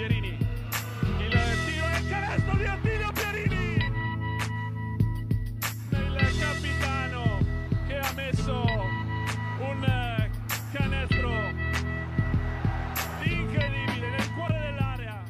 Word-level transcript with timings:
Pierini. 0.00 0.28
Il 1.18 1.28
tiro 1.28 1.86
e 1.86 1.98
il 1.98 2.08
canestro 2.08 2.56
di 2.56 2.64
Attilio 2.64 3.12
Pierini. 3.12 3.76
Il 5.90 6.38
capitano 6.38 7.38
che 7.86 7.98
ha 7.98 8.12
messo 8.14 8.62
un 9.58 10.30
canestro 10.72 11.30
incredibile 13.24 14.08
nel 14.08 14.32
cuore 14.34 14.58
dell'area. 14.58 15.22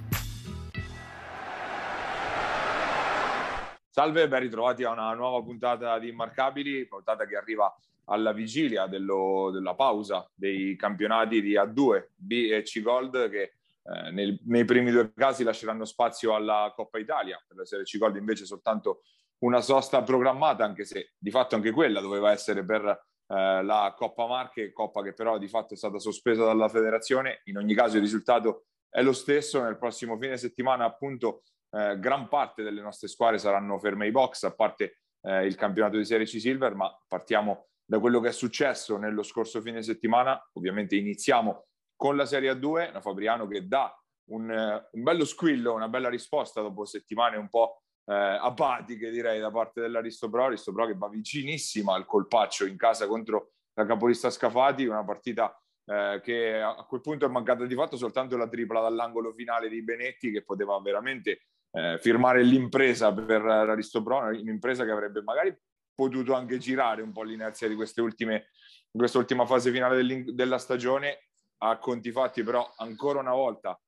Salve, 3.91 4.29
ben 4.29 4.41
ritrovati 4.41 4.84
a 4.84 4.93
una 4.93 5.12
nuova 5.14 5.43
puntata 5.43 5.98
di 5.98 6.11
Immarcabili, 6.11 6.87
puntata 6.87 7.27
che 7.27 7.37
arriva 7.37 7.75
alla 8.05 8.32
vigilia 8.32 8.87
dello, 8.87 9.50
della 9.52 9.75
pausa 9.75 10.30
dei 10.32 10.77
campionati 10.77 11.43
di 11.43 11.55
A2, 11.55 12.11
B 12.14 12.50
e 12.52 12.62
C 12.62 12.80
Gold 12.82 13.29
che 13.30 13.55
eh, 13.83 14.11
nel, 14.11 14.39
nei 14.47 14.65
primi 14.65 14.91
due 14.91 15.12
casi 15.15 15.45
lasceranno 15.45 15.84
spazio 15.84 16.34
alla 16.34 16.73
Coppa 16.75 16.98
Italia, 16.98 17.43
per 17.47 17.57
la 17.57 17.65
Serie 17.65 17.84
C 17.84 17.98
Gold 17.98 18.16
invece 18.16 18.45
soltanto 18.45 19.02
una 19.45 19.61
sosta 19.61 20.02
programmata, 20.02 20.65
anche 20.65 20.84
se 20.84 21.12
di 21.19 21.30
fatto 21.30 21.55
anche 21.55 21.71
quella 21.71 22.01
doveva 22.01 22.30
essere 22.30 22.65
per 22.65 22.85
eh, 22.85 23.62
la 23.62 23.95
Coppa 23.97 24.27
Marche, 24.27 24.73
Coppa 24.73 25.02
che 25.02 25.15
però 25.15 25.38
di 25.38 25.48
fatto 25.48 25.74
è 25.74 25.77
stata 25.77 25.98
sospesa 25.98 26.45
dalla 26.45 26.69
federazione. 26.69 27.41
In 27.45 27.57
ogni 27.57 27.74
caso 27.74 27.97
il 27.97 28.02
risultato 28.02 28.66
è 28.88 29.02
lo 29.02 29.12
stesso, 29.12 29.62
nel 29.62 29.79
prossimo 29.79 30.19
fine 30.19 30.37
settimana 30.37 30.85
appunto 30.85 31.45
eh, 31.71 31.99
gran 31.99 32.29
parte 32.29 32.62
delle 32.62 32.83
nostre 32.83 33.09
squadre 33.09 33.38
saranno 33.38 33.79
ferme 33.79 34.05
ai 34.07 34.10
box, 34.10 34.43
a 34.43 34.55
parte 34.55 34.99
eh, 35.23 35.47
il 35.47 35.55
campionato 35.55 35.97
di 35.97 36.05
Serie 36.05 36.27
C 36.27 36.38
Silver, 36.38 36.74
ma 36.74 36.95
partiamo 37.09 37.69
da 37.85 37.99
quello 37.99 38.21
che 38.21 38.29
è 38.29 38.33
successo 38.33 38.99
nello 38.99 39.23
scorso 39.23 39.60
fine 39.60 39.83
settimana. 39.83 40.38
Ovviamente 40.52 40.97
iniziamo 40.97 41.69
con 42.00 42.16
la 42.16 42.24
Serie 42.24 42.50
A2, 42.52 42.95
la 42.95 43.02
Fabriano 43.02 43.46
che 43.46 43.68
dà 43.68 43.95
un, 44.30 44.48
un 44.48 45.02
bello 45.02 45.27
squillo, 45.27 45.74
una 45.74 45.88
bella 45.88 46.09
risposta 46.09 46.62
dopo 46.62 46.87
settimane 46.87 47.37
un 47.37 47.51
po' 47.51 47.82
eh, 48.07 48.15
apatiche 48.15 49.10
direi 49.10 49.38
da 49.38 49.51
parte 49.51 49.82
dell'Aristopro, 49.82 50.46
Aristopro 50.46 50.87
che 50.87 50.95
va 50.96 51.10
vicinissima 51.10 51.95
al 51.95 52.07
colpaccio 52.07 52.65
in 52.65 52.79
casa 52.79 53.07
contro 53.07 53.51
la 53.74 53.84
capolista 53.84 54.30
Scafati, 54.30 54.87
una 54.87 55.04
partita 55.04 55.54
eh, 55.84 56.23
che 56.23 56.59
a 56.59 56.87
quel 56.88 57.02
punto 57.02 57.26
è 57.26 57.29
mancata 57.29 57.66
di 57.66 57.74
fatto 57.74 57.98
soltanto 57.98 58.38
la 58.38 58.48
tripla 58.48 58.80
dall'angolo 58.80 59.35
finale 59.35 59.68
di 59.68 59.85
Benetti 59.85 60.30
che 60.30 60.42
poteva 60.42 60.80
veramente 60.80 61.48
eh, 61.73 61.98
firmare 62.01 62.42
l'impresa 62.42 63.12
per 63.12 63.42
l'Aristopro, 63.42 64.20
un'impresa 64.20 64.87
che 64.87 64.91
avrebbe 64.91 65.20
magari 65.20 65.54
potuto 65.94 66.32
anche 66.32 66.56
girare 66.56 67.03
un 67.03 67.12
po' 67.12 67.25
l'inerzia 67.25 67.69
di 67.69 67.75
queste 67.75 68.00
ultime, 68.00 68.48
questa 68.91 69.19
ultima 69.19 69.44
fase 69.44 69.70
finale 69.70 70.25
della 70.32 70.56
stagione. 70.56 71.26
A 71.62 71.78
conti 71.78 72.11
fatti, 72.11 72.43
però, 72.43 72.72
ancora 72.77 73.21
una 73.21 73.34
volta 73.34 73.78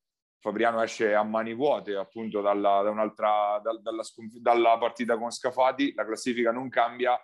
Fabriano 0.43 0.83
esce 0.83 1.15
a 1.15 1.23
mani 1.23 1.55
vuote 1.55 1.95
appunto 1.95 2.41
dalla, 2.41 2.83
da 2.83 2.91
un'altra, 2.91 3.61
da, 3.63 3.79
dalla, 3.81 4.03
dalla 4.41 4.77
partita 4.77 5.17
con 5.17 5.31
Scafati, 5.31 5.95
la 5.95 6.05
classifica 6.05 6.51
non 6.51 6.69
cambia 6.69 7.17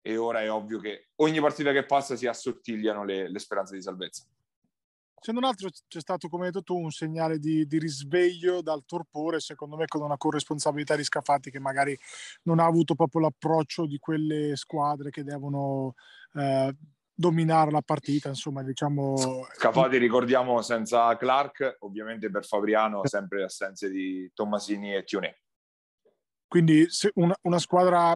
e 0.00 0.16
ora 0.16 0.40
è 0.40 0.50
ovvio 0.50 0.80
che 0.80 1.10
ogni 1.16 1.40
partita 1.40 1.70
che 1.70 1.86
passa 1.86 2.16
si 2.16 2.26
assottigliano 2.26 3.04
le, 3.04 3.30
le 3.30 3.38
speranze 3.38 3.76
di 3.76 3.82
salvezza. 3.82 4.26
Se 5.20 5.30
non 5.32 5.44
altro 5.44 5.68
c'è 5.86 6.00
stato, 6.00 6.28
come 6.28 6.46
hai 6.46 6.50
detto 6.50 6.64
tu, 6.64 6.76
un 6.76 6.90
segnale 6.90 7.38
di, 7.38 7.66
di, 7.66 7.78
risveglio 7.78 8.62
dal 8.62 8.84
torpore, 8.84 9.38
secondo 9.38 9.76
me 9.76 9.86
con 9.86 10.02
una 10.02 10.16
corresponsabilità 10.16 10.96
di 10.96 11.04
Scafati 11.04 11.50
che 11.50 11.60
magari 11.60 11.96
non 12.42 12.58
ha 12.58 12.64
avuto 12.64 12.96
proprio 12.96 13.22
l'approccio 13.22 13.86
di 13.86 13.98
quelle 13.98 14.56
squadre 14.56 15.10
che 15.10 15.22
devono 15.22 15.94
eh, 16.34 16.76
dominare 17.16 17.70
la 17.70 17.80
partita, 17.80 18.28
insomma, 18.28 18.62
diciamo... 18.62 19.16
Scafati, 19.54 19.96
ricordiamo, 19.96 20.60
senza 20.60 21.16
Clark, 21.16 21.78
ovviamente 21.80 22.30
per 22.30 22.44
Fabriano 22.44 23.00
sempre 23.06 23.42
assenze 23.42 23.88
di 23.88 24.30
Tommasini 24.34 24.94
e 24.94 25.04
Tionè. 25.04 25.34
Quindi 26.46 26.86
una, 27.14 27.34
una 27.42 27.58
squadra 27.58 28.14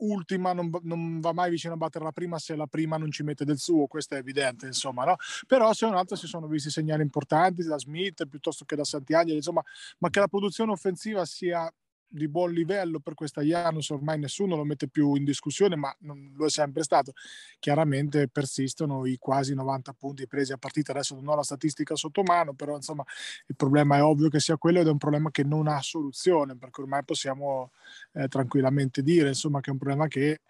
ultima 0.00 0.52
non, 0.52 0.70
non, 0.82 1.20
va 1.20 1.32
mai 1.32 1.50
vicino 1.50 1.74
a 1.74 1.76
battere 1.76 2.04
la 2.04 2.12
prima 2.12 2.38
se 2.38 2.56
la 2.56 2.66
prima 2.66 2.96
non 2.96 3.10
ci 3.10 3.22
mette 3.22 3.44
del 3.44 3.58
suo, 3.58 3.86
questo 3.86 4.14
è 4.14 4.18
evidente, 4.18 4.66
insomma, 4.66 5.04
no? 5.04 5.16
Però 5.46 5.72
se 5.72 5.86
un'altra 5.86 6.16
si 6.16 6.26
sono 6.26 6.46
visti 6.46 6.70
segnali 6.70 7.02
importanti 7.02 7.62
da 7.62 7.78
Smith 7.78 8.26
piuttosto 8.26 8.64
che 8.64 8.76
da 8.76 8.84
Santiangelo, 8.84 9.36
insomma, 9.36 9.62
ma 9.98 10.10
che 10.10 10.20
la 10.20 10.28
produzione 10.28 10.72
offensiva 10.72 11.24
sia 11.24 11.70
di 12.10 12.28
buon 12.28 12.52
livello 12.52 12.98
per 12.98 13.14
questa 13.14 13.40
Janus 13.40 13.90
ormai 13.90 14.18
nessuno 14.18 14.56
lo 14.56 14.64
mette 14.64 14.88
più 14.88 15.14
in 15.14 15.24
discussione 15.24 15.76
ma 15.76 15.94
non 16.00 16.32
lo 16.36 16.46
è 16.46 16.50
sempre 16.50 16.82
stato. 16.82 17.12
Chiaramente 17.58 18.28
persistono 18.28 19.06
i 19.06 19.16
quasi 19.18 19.54
90 19.54 19.92
punti 19.92 20.26
presi 20.26 20.52
a 20.52 20.58
partita. 20.58 20.92
Adesso 20.92 21.14
non 21.14 21.28
ho 21.28 21.36
la 21.36 21.42
statistica 21.42 21.94
sotto 21.94 22.22
mano 22.22 22.54
però 22.54 22.74
insomma 22.74 23.04
il 23.46 23.56
problema 23.56 23.96
è 23.96 24.02
ovvio 24.02 24.28
che 24.28 24.40
sia 24.40 24.56
quello 24.56 24.80
ed 24.80 24.88
è 24.88 24.90
un 24.90 24.98
problema 24.98 25.30
che 25.30 25.44
non 25.44 25.68
ha 25.68 25.80
soluzione 25.80 26.56
perché 26.56 26.80
ormai 26.80 27.04
possiamo 27.04 27.70
eh, 28.12 28.26
tranquillamente 28.28 29.02
dire 29.02 29.28
insomma 29.28 29.60
che 29.60 29.70
è 29.70 29.72
un 29.72 29.78
problema 29.78 30.08
che 30.08 30.40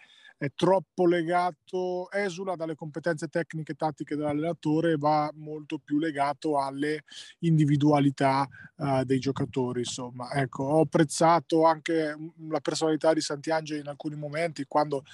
è 0.40 0.50
troppo 0.54 1.04
legato, 1.04 2.10
esula 2.10 2.56
dalle 2.56 2.74
competenze 2.74 3.28
tecniche 3.28 3.72
e 3.72 3.74
tattiche 3.74 4.16
dell'allenatore 4.16 4.92
e 4.92 4.96
va 4.96 5.30
molto 5.34 5.78
più 5.78 5.98
legato 5.98 6.58
alle 6.58 7.04
individualità 7.40 8.48
uh, 8.76 9.04
dei 9.04 9.18
giocatori. 9.18 9.80
Insomma, 9.80 10.32
ecco, 10.32 10.64
ho 10.64 10.80
apprezzato 10.80 11.66
anche 11.66 12.16
la 12.48 12.60
personalità 12.60 13.12
di 13.12 13.20
Santiangelo 13.20 13.80
in 13.80 13.88
alcuni 13.88 14.16
momenti 14.16 14.64
quando 14.64 15.04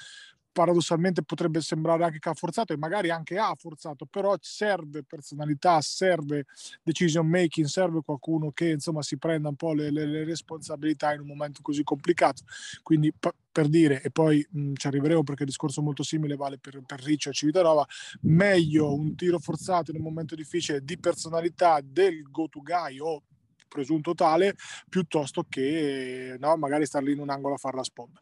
paradossalmente 0.56 1.22
potrebbe 1.22 1.60
sembrare 1.60 2.04
anche 2.04 2.18
che 2.18 2.30
ha 2.30 2.34
forzato 2.34 2.72
e 2.72 2.78
magari 2.78 3.10
anche 3.10 3.36
ha 3.36 3.54
forzato, 3.58 4.06
però 4.06 4.34
serve 4.40 5.02
personalità, 5.04 5.82
serve 5.82 6.46
decision 6.82 7.26
making, 7.26 7.66
serve 7.66 8.00
qualcuno 8.02 8.52
che 8.52 8.70
insomma 8.70 9.02
si 9.02 9.18
prenda 9.18 9.50
un 9.50 9.56
po' 9.56 9.74
le, 9.74 9.90
le, 9.90 10.06
le 10.06 10.24
responsabilità 10.24 11.12
in 11.12 11.20
un 11.20 11.26
momento 11.26 11.60
così 11.60 11.82
complicato. 11.82 12.44
Quindi 12.82 13.12
p- 13.12 13.34
per 13.52 13.68
dire, 13.68 14.00
e 14.00 14.10
poi 14.10 14.46
mh, 14.50 14.72
ci 14.76 14.86
arriveremo 14.86 15.22
perché 15.22 15.42
il 15.42 15.48
discorso 15.48 15.82
molto 15.82 16.02
simile 16.02 16.36
vale 16.36 16.56
per, 16.56 16.80
per 16.86 17.02
Riccio 17.02 17.28
e 17.28 17.34
Civitanova, 17.34 17.86
meglio 18.22 18.94
un 18.94 19.14
tiro 19.14 19.38
forzato 19.38 19.90
in 19.90 19.98
un 19.98 20.04
momento 20.04 20.34
difficile 20.34 20.82
di 20.82 20.96
personalità 20.98 21.80
del 21.84 22.22
go 22.30 22.48
to 22.48 22.62
guy 22.62 22.98
o 22.98 23.22
presunto 23.68 24.14
tale, 24.14 24.54
piuttosto 24.88 25.44
che 25.48 26.36
no, 26.38 26.56
magari 26.56 26.86
star 26.86 27.02
lì 27.02 27.12
in 27.12 27.20
un 27.20 27.30
angolo 27.30 27.54
a 27.54 27.58
fare 27.58 27.76
la 27.76 27.82
sponda. 27.82 28.20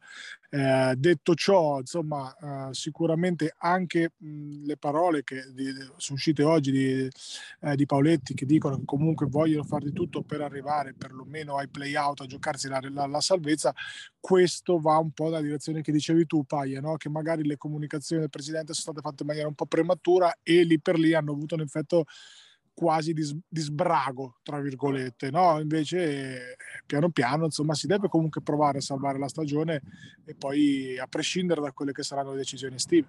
Eh, 0.50 0.94
detto 0.96 1.34
ciò, 1.34 1.80
insomma, 1.80 2.32
eh, 2.36 2.74
sicuramente 2.74 3.54
anche 3.58 4.12
mh, 4.16 4.66
le 4.66 4.76
parole 4.76 5.24
che 5.24 5.52
di, 5.52 5.72
sono 5.96 6.16
uscite 6.16 6.44
oggi 6.44 6.70
di, 6.70 7.10
eh, 7.60 7.74
di, 7.74 7.86
Paoletti 7.86 8.34
che 8.34 8.46
dicono 8.46 8.76
che 8.76 8.84
comunque 8.84 9.26
vogliono 9.26 9.64
fare 9.64 9.86
di 9.86 9.92
tutto 9.92 10.22
per 10.22 10.42
arrivare 10.42 10.94
perlomeno 10.94 11.56
ai 11.56 11.68
play-out, 11.68 12.20
a 12.20 12.26
giocarsi 12.26 12.68
la, 12.68 12.80
la, 12.90 13.06
la 13.06 13.20
salvezza, 13.20 13.74
questo 14.20 14.78
va 14.78 14.96
un 14.98 15.10
po' 15.10 15.24
nella 15.24 15.40
direzione 15.40 15.82
che 15.82 15.92
dicevi 15.92 16.24
tu, 16.26 16.44
Paia, 16.44 16.80
no? 16.80 16.96
che 16.96 17.08
magari 17.08 17.44
le 17.44 17.56
comunicazioni 17.56 18.22
del 18.22 18.30
Presidente 18.30 18.74
sono 18.74 18.92
state 18.92 19.00
fatte 19.00 19.22
in 19.22 19.28
maniera 19.28 19.48
un 19.48 19.54
po' 19.54 19.66
prematura 19.66 20.38
e 20.42 20.62
lì 20.62 20.80
per 20.80 20.98
lì 20.98 21.14
hanno 21.14 21.32
avuto 21.32 21.56
un 21.56 21.62
effetto 21.62 22.04
quasi 22.74 23.12
di, 23.12 23.22
di 23.48 23.60
sbrago, 23.60 24.40
tra 24.42 24.60
virgolette, 24.60 25.30
no? 25.30 25.60
Invece 25.60 26.56
piano 26.84 27.10
piano, 27.10 27.44
insomma, 27.44 27.74
si 27.74 27.86
deve 27.86 28.08
comunque 28.08 28.42
provare 28.42 28.78
a 28.78 28.82
salvare 28.82 29.18
la 29.18 29.28
stagione 29.28 29.80
e 30.26 30.34
poi 30.34 30.98
a 30.98 31.06
prescindere 31.06 31.60
da 31.60 31.72
quelle 31.72 31.92
che 31.92 32.02
saranno 32.02 32.32
le 32.32 32.38
decisioni 32.38 32.74
estive. 32.74 33.08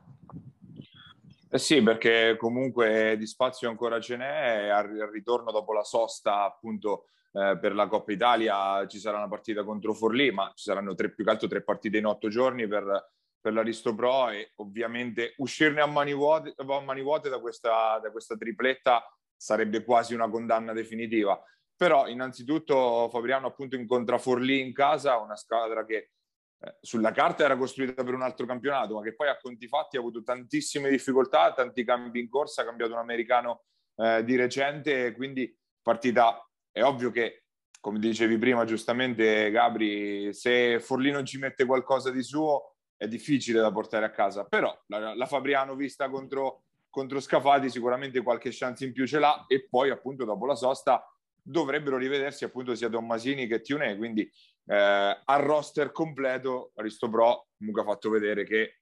Eh 1.50 1.58
sì, 1.58 1.82
perché 1.82 2.36
comunque 2.38 3.16
di 3.18 3.26
spazio 3.26 3.70
ancora 3.70 4.00
ce 4.00 4.18
n'è, 4.18 4.68
al 4.68 5.10
ritorno 5.12 5.52
dopo 5.52 5.74
la 5.74 5.84
sosta 5.84 6.44
appunto 6.44 7.06
eh, 7.32 7.58
per 7.60 7.74
la 7.74 7.88
Coppa 7.88 8.12
Italia 8.12 8.86
ci 8.88 9.00
sarà 9.00 9.18
una 9.18 9.28
partita 9.28 9.64
contro 9.64 9.94
Forlì, 9.94 10.32
ma 10.32 10.52
ci 10.54 10.66
saranno 10.66 10.96
tre, 10.96 11.14
più 11.14 11.24
che 11.24 11.30
altro 11.30 11.48
tre 11.48 11.64
partite 11.64 11.98
in 11.98 12.06
otto 12.06 12.28
giorni 12.28 12.68
per, 12.68 13.12
per 13.40 13.54
l'Aristo 13.54 13.96
Pro 13.96 14.30
e 14.30 14.52
ovviamente 14.56 15.34
uscirne 15.38 15.82
a 15.82 15.86
mani 15.86 16.14
vuote, 16.14 16.54
a 16.58 16.82
mani 16.82 17.02
vuote 17.02 17.30
da, 17.30 17.40
questa, 17.40 18.00
da 18.02 18.12
questa 18.12 18.36
tripletta 18.36 19.04
sarebbe 19.46 19.84
quasi 19.84 20.16
una 20.16 20.28
condanna 20.28 20.74
definitiva. 20.74 21.40
Però 21.76 22.08
innanzitutto 22.08 23.08
Fabriano 23.12 23.46
appunto 23.46 23.76
incontra 23.76 24.18
Forlì 24.18 24.60
in 24.60 24.74
casa, 24.74 25.18
una 25.18 25.36
squadra 25.36 25.86
che 25.86 26.12
eh, 26.60 26.78
sulla 26.82 27.12
carta 27.12 27.44
era 27.44 27.56
costruita 27.56 28.04
per 28.04 28.16
un 28.16 28.24
altro 28.24 28.48
campionato, 28.48 28.96
ma 28.96 29.04
che 29.04 29.14
poi 29.14 29.28
a 29.28 29.38
conti 29.38 29.68
fatti 29.68 29.98
ha 29.98 30.00
avuto 30.00 30.24
tantissime 30.24 30.90
difficoltà, 30.90 31.54
tanti 31.54 31.84
cambi 31.84 32.22
in 32.22 32.30
corsa, 32.30 32.64
ha 32.64 32.66
cambiato 32.66 32.94
un 32.94 33.00
americano 33.00 33.66
eh, 33.98 34.24
di 34.24 34.36
recente, 34.36 35.14
quindi 35.14 35.56
partita 35.80 36.44
è 36.72 36.82
ovvio 36.82 37.12
che 37.12 37.44
come 37.80 38.00
dicevi 38.00 38.40
prima 38.40 38.66
giustamente 38.66 39.52
Gabri, 39.52 40.34
se 40.34 40.80
Forlì 40.80 41.12
non 41.12 41.24
ci 41.24 41.38
mette 41.38 41.66
qualcosa 41.66 42.10
di 42.10 42.24
suo 42.24 42.78
è 42.98 43.08
difficile 43.08 43.60
da 43.60 43.72
portare 43.72 44.06
a 44.06 44.10
casa, 44.10 44.46
però 44.46 44.76
la, 44.88 45.14
la 45.14 45.26
Fabriano 45.28 45.76
vista 45.76 46.10
contro 46.10 46.64
contro 46.96 47.20
Scafati 47.20 47.70
sicuramente 47.70 48.22
qualche 48.22 48.52
chance 48.54 48.86
in 48.86 48.94
più 48.94 49.06
ce 49.06 49.20
l'ha 49.20 49.44
e 49.50 49.68
poi 49.68 49.90
appunto 49.90 50.24
dopo 50.24 50.46
la 50.46 50.56
sosta 50.56 51.06
dovrebbero 51.42 51.98
rivedersi 51.98 52.46
appunto 52.46 52.74
sia 52.74 52.88
Tommasini 52.88 53.48
che 53.48 53.60
Tione, 53.60 53.98
quindi 53.98 54.22
eh, 54.68 55.22
al 55.26 55.42
roster 55.42 55.92
completo 55.92 56.72
Aristo 56.76 57.10
Pro 57.10 57.48
comunque 57.58 57.82
ha 57.82 57.86
fatto 57.86 58.10
vedere 58.10 58.46
che 58.46 58.80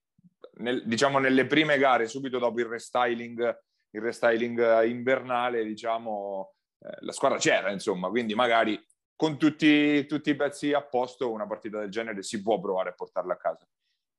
nel, 0.58 0.84
diciamo 0.86 1.18
nelle 1.18 1.48
prime 1.48 1.80
gare 1.80 2.08
subito 2.08 2.38
dopo 2.38 2.60
il 2.60 2.68
restyling, 2.68 3.60
il 3.90 4.02
restyling 4.02 4.84
invernale 4.84 5.66
diciamo 5.66 6.54
eh, 6.82 6.96
la 7.00 7.12
squadra 7.14 7.40
c'era, 7.40 7.72
insomma, 7.72 8.10
quindi 8.10 8.36
magari 8.36 8.80
con 9.16 9.40
tutti, 9.40 10.06
tutti, 10.06 10.30
i 10.30 10.36
pezzi 10.36 10.72
a 10.72 10.84
posto 10.84 11.32
una 11.32 11.48
partita 11.48 11.80
del 11.80 11.90
genere 11.90 12.22
si 12.22 12.44
può 12.44 12.60
provare 12.60 12.90
a 12.90 12.94
portarla 12.94 13.34
a 13.34 13.38
casa. 13.38 13.68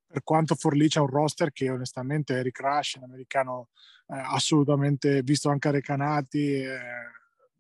Per 0.07 0.23
quanto 0.23 0.55
Forlì 0.55 0.89
c'è 0.89 1.01
un 1.01 1.09
roster 1.09 1.53
che 1.53 1.71
onestamente 1.71 2.35
Eric 2.35 2.61
Rush, 2.61 2.95
un 2.95 3.05
americano 3.05 3.69
eh, 4.09 4.15
assolutamente 4.17 5.23
visto 5.23 5.49
anche 5.49 5.69
a 5.69 5.73
Recanati, 5.73 6.53
eh, 6.53 6.79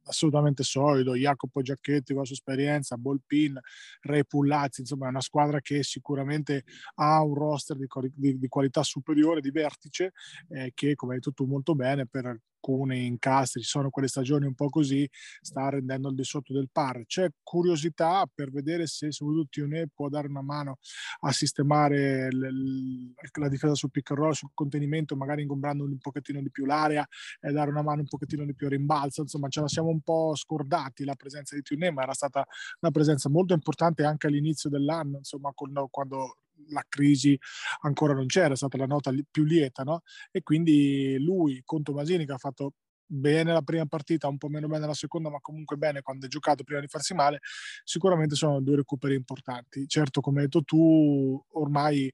assolutamente 0.04 0.62
solido, 0.62 1.14
Jacopo 1.14 1.62
Giacchetti 1.62 2.12
con 2.12 2.20
la 2.20 2.26
sua 2.26 2.34
esperienza, 2.36 2.96
Bolpin, 2.96 3.58
Ray 4.02 4.24
Pullazzi, 4.24 4.80
insomma 4.80 5.06
è 5.06 5.10
una 5.10 5.20
squadra 5.20 5.60
che 5.60 5.82
sicuramente 5.82 6.64
ha 6.96 7.22
un 7.22 7.34
roster 7.34 7.76
di, 7.76 7.86
di, 8.14 8.38
di 8.38 8.48
qualità 8.48 8.82
superiore, 8.82 9.40
di 9.40 9.50
vertice, 9.50 10.12
eh, 10.50 10.72
che 10.74 10.94
come 10.94 11.14
hai 11.14 11.18
detto 11.18 11.32
tu 11.32 11.46
molto 11.46 11.74
bene 11.74 12.06
per 12.06 12.38
alcuni 12.64 13.06
incastri, 13.06 13.62
sono 13.62 13.90
quelle 13.90 14.08
stagioni 14.08 14.46
un 14.46 14.54
po' 14.54 14.68
così, 14.70 15.08
sta 15.40 15.68
rendendo 15.68 16.08
al 16.08 16.14
di 16.14 16.24
sotto 16.24 16.52
del 16.54 16.68
par. 16.72 17.04
C'è 17.06 17.28
curiosità 17.42 18.24
per 18.32 18.50
vedere 18.50 18.86
se 18.86 19.12
soprattutto 19.12 19.48
Tione 19.50 19.88
può 19.94 20.08
dare 20.08 20.28
una 20.28 20.42
mano 20.42 20.78
a 21.20 21.32
sistemare 21.32 22.30
l- 22.30 23.12
la 23.38 23.48
difesa 23.48 23.74
sul 23.74 23.90
pick 23.90 24.10
and 24.10 24.18
roll, 24.20 24.32
sul 24.32 24.50
contenimento, 24.54 25.16
magari 25.16 25.42
ingombrando 25.42 25.84
un 25.84 25.98
pochettino 25.98 26.40
di 26.40 26.50
più 26.50 26.64
l'area 26.64 27.06
e 27.40 27.52
dare 27.52 27.70
una 27.70 27.82
mano 27.82 28.00
un 28.00 28.06
pochettino 28.06 28.44
di 28.44 28.54
più 28.54 28.66
a 28.66 28.70
rimbalzo. 28.70 29.20
Insomma, 29.20 29.48
ce 29.48 29.60
la 29.60 29.68
siamo 29.68 29.88
un 29.88 30.00
po' 30.00 30.34
scordati 30.34 31.04
la 31.04 31.14
presenza 31.14 31.54
di 31.54 31.62
Tione, 31.62 31.90
ma 31.90 32.02
era 32.02 32.14
stata 32.14 32.46
una 32.80 32.90
presenza 32.90 33.28
molto 33.28 33.52
importante 33.52 34.04
anche 34.04 34.26
all'inizio 34.26 34.70
dell'anno, 34.70 35.18
insomma, 35.18 35.52
quando 35.54 36.38
la 36.68 36.84
crisi 36.88 37.38
ancora 37.82 38.14
non 38.14 38.26
c'era, 38.26 38.54
è 38.54 38.56
stata 38.56 38.76
la 38.76 38.86
nota 38.86 39.12
più 39.30 39.44
lieta, 39.44 39.82
no? 39.82 40.02
E 40.30 40.42
quindi 40.42 41.16
lui 41.20 41.60
con 41.64 41.82
Tomasini 41.82 42.24
che 42.26 42.32
ha 42.32 42.38
fatto 42.38 42.74
bene 43.06 43.52
la 43.52 43.62
prima 43.62 43.86
partita, 43.86 44.28
un 44.28 44.38
po' 44.38 44.48
meno 44.48 44.66
bene 44.66 44.86
la 44.86 44.94
seconda, 44.94 45.30
ma 45.30 45.38
comunque 45.40 45.76
bene 45.76 46.00
quando 46.02 46.26
ha 46.26 46.28
giocato 46.28 46.64
prima 46.64 46.80
di 46.80 46.86
farsi 46.88 47.14
male, 47.14 47.40
sicuramente 47.84 48.34
sono 48.34 48.60
due 48.60 48.76
recuperi 48.76 49.14
importanti. 49.14 49.86
Certo, 49.86 50.20
come 50.20 50.38
hai 50.40 50.44
detto 50.44 50.62
tu, 50.64 51.40
ormai 51.52 52.10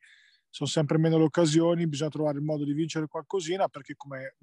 sono 0.51 0.69
sempre 0.69 0.99
meno 0.99 1.17
le 1.17 1.25
occasioni, 1.25 1.87
bisogna 1.87 2.11
trovare 2.11 2.39
il 2.39 2.45
modo 2.45 2.65
di 2.65 2.73
vincere 2.73 3.07
qualcosina 3.07 3.69
perché 3.69 3.95
come 3.97 4.35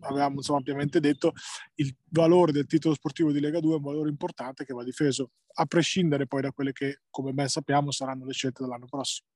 avevamo 0.00 0.36
insomma, 0.36 0.58
ampiamente 0.58 1.00
detto, 1.00 1.32
il 1.74 1.94
valore 2.08 2.52
del 2.52 2.66
titolo 2.66 2.94
sportivo 2.94 3.30
di 3.30 3.40
Lega 3.40 3.60
2 3.60 3.74
è 3.74 3.76
un 3.76 3.82
valore 3.82 4.08
importante 4.08 4.64
che 4.64 4.72
va 4.72 4.82
difeso, 4.82 5.32
a 5.58 5.66
prescindere 5.66 6.26
poi 6.26 6.42
da 6.42 6.50
quelle 6.50 6.72
che, 6.72 7.02
come 7.10 7.32
ben 7.32 7.48
sappiamo, 7.48 7.90
saranno 7.90 8.24
le 8.24 8.32
scelte 8.32 8.62
dell'anno 8.62 8.86
prossimo. 8.86 9.28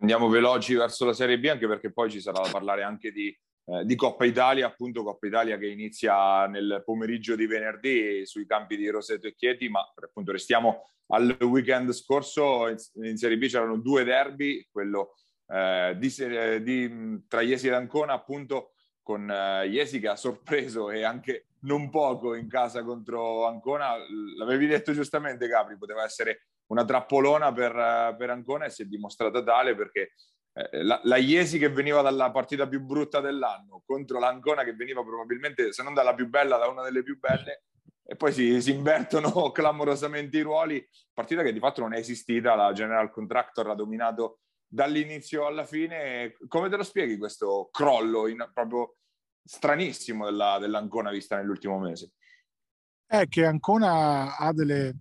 Andiamo 0.00 0.28
veloci 0.28 0.74
verso 0.74 1.04
la 1.04 1.12
Serie 1.12 1.38
B 1.38 1.46
anche 1.46 1.66
perché 1.66 1.92
poi 1.92 2.10
ci 2.10 2.20
sarà 2.20 2.40
da 2.42 2.50
parlare 2.50 2.82
anche 2.82 3.10
di 3.10 3.36
di 3.84 3.94
Coppa 3.94 4.24
Italia, 4.24 4.66
appunto 4.66 5.02
Coppa 5.02 5.26
Italia 5.26 5.56
che 5.58 5.68
inizia 5.68 6.46
nel 6.46 6.82
pomeriggio 6.84 7.36
di 7.36 7.46
venerdì 7.46 8.26
sui 8.26 8.46
campi 8.46 8.76
di 8.76 8.88
Roseto 8.88 9.26
e 9.26 9.34
Chieti, 9.34 9.68
ma 9.68 9.80
appunto 9.94 10.32
restiamo 10.32 10.90
al 11.08 11.36
weekend 11.40 11.92
scorso, 11.92 12.68
in, 12.68 13.16
Serie 13.16 13.38
B 13.38 13.46
c'erano 13.46 13.78
due 13.78 14.04
derby, 14.04 14.66
quello 14.70 15.14
eh, 15.46 15.96
di, 15.98 16.62
di, 16.62 17.24
tra 17.28 17.40
Iesi 17.40 17.68
ed 17.68 17.74
Ancona 17.74 18.12
appunto 18.12 18.72
con 19.02 19.30
eh, 19.30 19.66
Iesi 19.68 20.00
che 20.00 20.08
ha 20.08 20.16
sorpreso 20.16 20.90
e 20.90 21.02
anche 21.02 21.46
non 21.62 21.90
poco 21.90 22.34
in 22.34 22.48
casa 22.48 22.82
contro 22.82 23.46
Ancona, 23.46 23.94
l'avevi 24.36 24.66
detto 24.66 24.92
giustamente 24.92 25.48
Capri, 25.48 25.76
poteva 25.76 26.04
essere 26.04 26.46
una 26.66 26.84
trappolona 26.84 27.52
per, 27.52 28.14
per 28.16 28.30
Ancona 28.30 28.66
e 28.66 28.70
si 28.70 28.82
è 28.82 28.84
dimostrata 28.86 29.42
tale 29.42 29.74
perché 29.74 30.00
eh, 30.00 30.12
la, 30.52 31.00
la 31.04 31.16
Iesi 31.16 31.58
che 31.58 31.70
veniva 31.70 32.02
dalla 32.02 32.30
partita 32.30 32.66
più 32.66 32.80
brutta 32.80 33.20
dell'anno 33.20 33.82
contro 33.84 34.18
l'Ancona 34.18 34.64
che 34.64 34.74
veniva 34.74 35.02
probabilmente, 35.02 35.72
se 35.72 35.82
non 35.82 35.94
dalla 35.94 36.14
più 36.14 36.28
bella, 36.28 36.56
da 36.56 36.68
una 36.68 36.82
delle 36.82 37.02
più 37.02 37.18
belle, 37.18 37.64
e 38.02 38.16
poi 38.16 38.32
si, 38.32 38.60
si 38.60 38.72
invertono 38.72 39.30
clamorosamente 39.52 40.38
i 40.38 40.42
ruoli. 40.42 40.84
Partita 41.12 41.42
che 41.42 41.52
di 41.52 41.60
fatto 41.60 41.80
non 41.80 41.94
è 41.94 41.98
esistita, 41.98 42.56
la 42.56 42.72
General 42.72 43.10
Contractor 43.10 43.68
ha 43.70 43.74
dominato 43.74 44.40
dall'inizio 44.66 45.46
alla 45.46 45.64
fine. 45.64 46.36
Come 46.48 46.68
te 46.68 46.76
lo 46.76 46.82
spieghi 46.82 47.16
questo 47.18 47.68
crollo 47.70 48.26
in, 48.26 48.48
proprio 48.52 48.96
stranissimo 49.44 50.24
della, 50.24 50.58
dell'Ancona 50.58 51.10
vista 51.10 51.36
nell'ultimo 51.36 51.78
mese? 51.78 52.12
È 53.06 53.26
che 53.28 53.44
Ancona 53.44 54.36
ha 54.36 54.52
delle, 54.52 54.94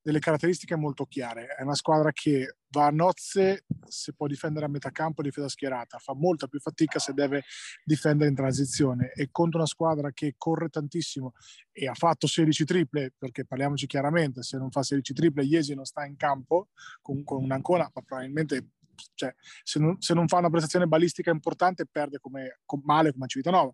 delle 0.00 0.18
caratteristiche 0.18 0.74
molto 0.74 1.06
chiare. 1.06 1.46
È 1.46 1.62
una 1.62 1.74
squadra 1.74 2.10
che 2.12 2.56
va 2.70 2.86
a 2.86 2.90
nozze 2.90 3.64
se 3.86 4.12
può 4.12 4.26
difendere 4.26 4.66
a 4.66 4.68
metà 4.68 4.90
campo 4.90 5.22
difesa 5.22 5.48
schierata, 5.48 5.98
fa 5.98 6.14
molta 6.14 6.46
più 6.46 6.60
fatica 6.60 6.98
se 6.98 7.12
deve 7.12 7.44
difendere 7.84 8.30
in 8.30 8.36
transizione. 8.36 9.12
E 9.14 9.28
contro 9.30 9.58
una 9.58 9.66
squadra 9.66 10.12
che 10.12 10.34
corre 10.36 10.68
tantissimo 10.68 11.32
e 11.72 11.86
ha 11.86 11.94
fatto 11.94 12.26
16 12.26 12.64
triple, 12.64 13.12
perché 13.16 13.44
parliamoci 13.44 13.86
chiaramente, 13.86 14.42
se 14.42 14.58
non 14.58 14.70
fa 14.70 14.82
16 14.82 15.12
triple 15.12 15.44
Iesi 15.44 15.74
non 15.74 15.84
sta 15.84 16.04
in 16.04 16.16
campo 16.16 16.68
con, 17.02 17.24
con 17.24 17.42
un'ancona, 17.42 17.90
ma 17.92 18.02
probabilmente 18.02 18.70
cioè, 19.14 19.34
se, 19.62 19.78
non, 19.78 20.00
se, 20.00 20.14
non, 20.14 20.28
fa 20.28 20.38
una 20.38 20.50
prestazione 20.50 20.86
balistica 20.86 21.30
importante 21.30 21.86
perde 21.86 22.18
come, 22.18 22.60
con, 22.64 22.80
male 22.84 23.12
come 23.12 23.26
Civitanova 23.26 23.72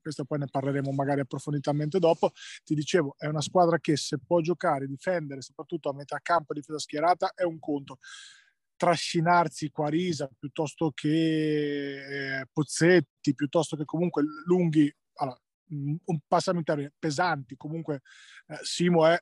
questo 0.00 0.24
poi 0.24 0.38
ne 0.38 0.46
parleremo 0.50 0.90
magari 0.92 1.20
approfonditamente 1.20 1.98
dopo. 1.98 2.32
Ti 2.64 2.74
dicevo, 2.74 3.14
è 3.18 3.26
una 3.26 3.40
squadra 3.40 3.78
che 3.78 3.96
se 3.96 4.18
può 4.18 4.40
giocare, 4.40 4.86
difendere, 4.86 5.42
soprattutto 5.42 5.90
a 5.90 5.94
metà 5.94 6.18
campo, 6.22 6.54
difesa 6.54 6.78
schierata, 6.78 7.32
è 7.34 7.42
un 7.42 7.58
conto. 7.58 7.98
Trascinarsi 8.76 9.70
Quarisa 9.70 10.30
piuttosto 10.38 10.92
che 10.94 12.38
eh, 12.38 12.46
Pozzetti, 12.52 13.34
piuttosto 13.34 13.76
che 13.76 13.84
comunque 13.84 14.22
lunghi, 14.46 14.92
allora, 15.14 15.38
un 15.70 16.62
termini 16.62 16.90
pesanti, 16.98 17.56
comunque 17.56 18.00
eh, 18.46 18.58
Simo 18.62 19.06
è 19.06 19.20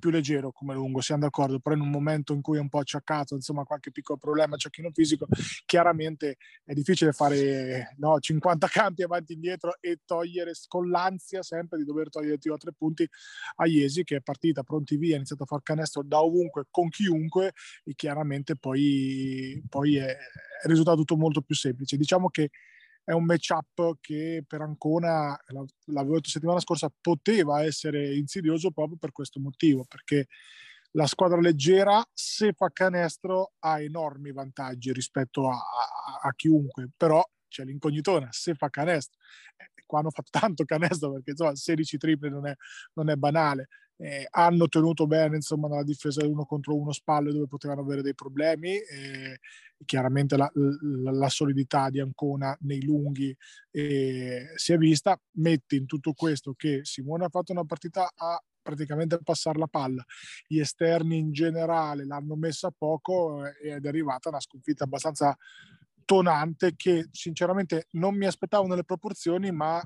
più 0.00 0.10
leggero 0.10 0.52
come 0.52 0.74
lungo, 0.74 1.00
siamo 1.00 1.22
d'accordo, 1.22 1.60
però 1.60 1.74
in 1.74 1.82
un 1.82 1.90
momento 1.90 2.32
in 2.32 2.40
cui 2.40 2.58
è 2.58 2.60
un 2.60 2.68
po' 2.68 2.78
acciaccato, 2.78 3.34
insomma 3.34 3.64
qualche 3.64 3.92
piccolo 3.92 4.18
problema, 4.18 4.54
acciacchino 4.56 4.90
fisico, 4.92 5.26
chiaramente 5.64 6.36
è 6.64 6.72
difficile 6.72 7.12
fare 7.12 7.94
no, 7.98 8.18
50 8.18 8.66
campi 8.68 9.02
avanti 9.02 9.32
e 9.32 9.34
indietro 9.36 9.76
e 9.80 10.00
togliere 10.04 10.52
con 10.66 10.90
l'ansia 10.90 11.42
sempre 11.42 11.78
di 11.78 11.84
dover 11.84 12.08
togliere 12.08 12.38
tiro 12.38 12.56
tre 12.56 12.72
punti 12.76 13.08
a 13.56 13.66
Iesi 13.66 14.04
che 14.04 14.16
è 14.16 14.20
partita 14.20 14.62
pronti 14.62 14.96
via, 14.96 15.14
ha 15.14 15.16
iniziato 15.16 15.44
a 15.44 15.46
far 15.46 15.62
canestro 15.62 16.02
da 16.02 16.20
ovunque, 16.20 16.66
con 16.70 16.88
chiunque 16.88 17.52
e 17.84 17.94
chiaramente 17.94 18.56
poi, 18.56 19.62
poi 19.68 19.96
è, 19.96 20.06
è 20.06 20.66
risultato 20.66 20.98
tutto 20.98 21.16
molto 21.16 21.42
più 21.42 21.54
semplice. 21.54 21.96
Diciamo 21.96 22.28
che 22.28 22.50
è 23.06 23.12
un 23.12 23.24
matchup 23.24 23.98
che 24.00 24.42
per 24.44 24.62
Ancona, 24.62 25.38
l'avevo 25.84 26.14
detto 26.16 26.28
settimana 26.28 26.58
scorsa, 26.58 26.92
poteva 27.00 27.62
essere 27.62 28.16
insidioso 28.16 28.72
proprio 28.72 28.96
per 28.98 29.12
questo 29.12 29.38
motivo, 29.38 29.84
perché 29.86 30.26
la 30.90 31.06
squadra 31.06 31.38
leggera, 31.38 32.04
se 32.12 32.52
fa 32.52 32.68
canestro, 32.72 33.52
ha 33.60 33.80
enormi 33.80 34.32
vantaggi 34.32 34.92
rispetto 34.92 35.48
a, 35.48 35.54
a, 35.54 36.28
a 36.28 36.32
chiunque, 36.34 36.88
però 36.96 37.24
c'è 37.46 37.62
l'incognitona, 37.62 38.26
se 38.32 38.54
fa 38.54 38.70
canestro, 38.70 39.20
eh, 39.56 39.70
qua 39.86 40.00
hanno 40.00 40.10
fatto 40.10 40.30
tanto 40.30 40.64
canestro 40.64 41.12
perché 41.12 41.30
insomma 41.30 41.54
16 41.54 41.98
triple 41.98 42.28
non 42.28 42.48
è, 42.48 42.54
non 42.94 43.08
è 43.08 43.14
banale, 43.14 43.68
eh, 43.98 44.26
hanno 44.30 44.68
tenuto 44.68 45.06
bene 45.06 45.36
insomma 45.36 45.68
nella 45.68 45.82
difesa 45.82 46.26
uno 46.26 46.44
contro 46.44 46.76
uno 46.76 46.92
spalle 46.92 47.32
dove 47.32 47.46
potevano 47.46 47.80
avere 47.80 48.02
dei 48.02 48.14
problemi 48.14 48.76
eh, 48.76 49.38
chiaramente 49.84 50.36
la, 50.36 50.50
la, 50.54 51.10
la, 51.12 51.28
solidità 51.28 51.90
di 51.90 52.00
Ancona 52.00 52.56
nei 52.60 52.82
lunghi 52.82 53.36
eh, 53.70 54.52
si 54.54 54.72
è 54.72 54.78
vista. 54.78 55.20
Mette 55.32 55.76
in 55.76 55.86
tutto 55.86 56.12
questo 56.12 56.54
che 56.54 56.80
Simone 56.82 57.26
ha 57.26 57.28
fatto 57.28 57.52
una 57.52 57.64
partita 57.64 58.10
a 58.14 58.42
praticamente 58.62 59.18
passare 59.22 59.58
la 59.58 59.66
palla. 59.66 60.04
Gli 60.46 60.58
esterni 60.58 61.18
in 61.18 61.32
generale 61.32 62.06
l'hanno 62.06 62.36
messa 62.36 62.72
poco 62.76 63.44
eh, 63.46 63.74
ed 63.74 63.84
è 63.84 63.88
arrivata 63.88 64.28
una 64.28 64.40
sconfitta 64.40 64.84
abbastanza 64.84 65.36
tonante 66.04 66.74
che 66.76 67.08
sinceramente 67.10 67.88
non 67.92 68.16
mi 68.16 68.26
aspettavo 68.26 68.66
nelle 68.66 68.84
proporzioni 68.84 69.50
ma 69.50 69.82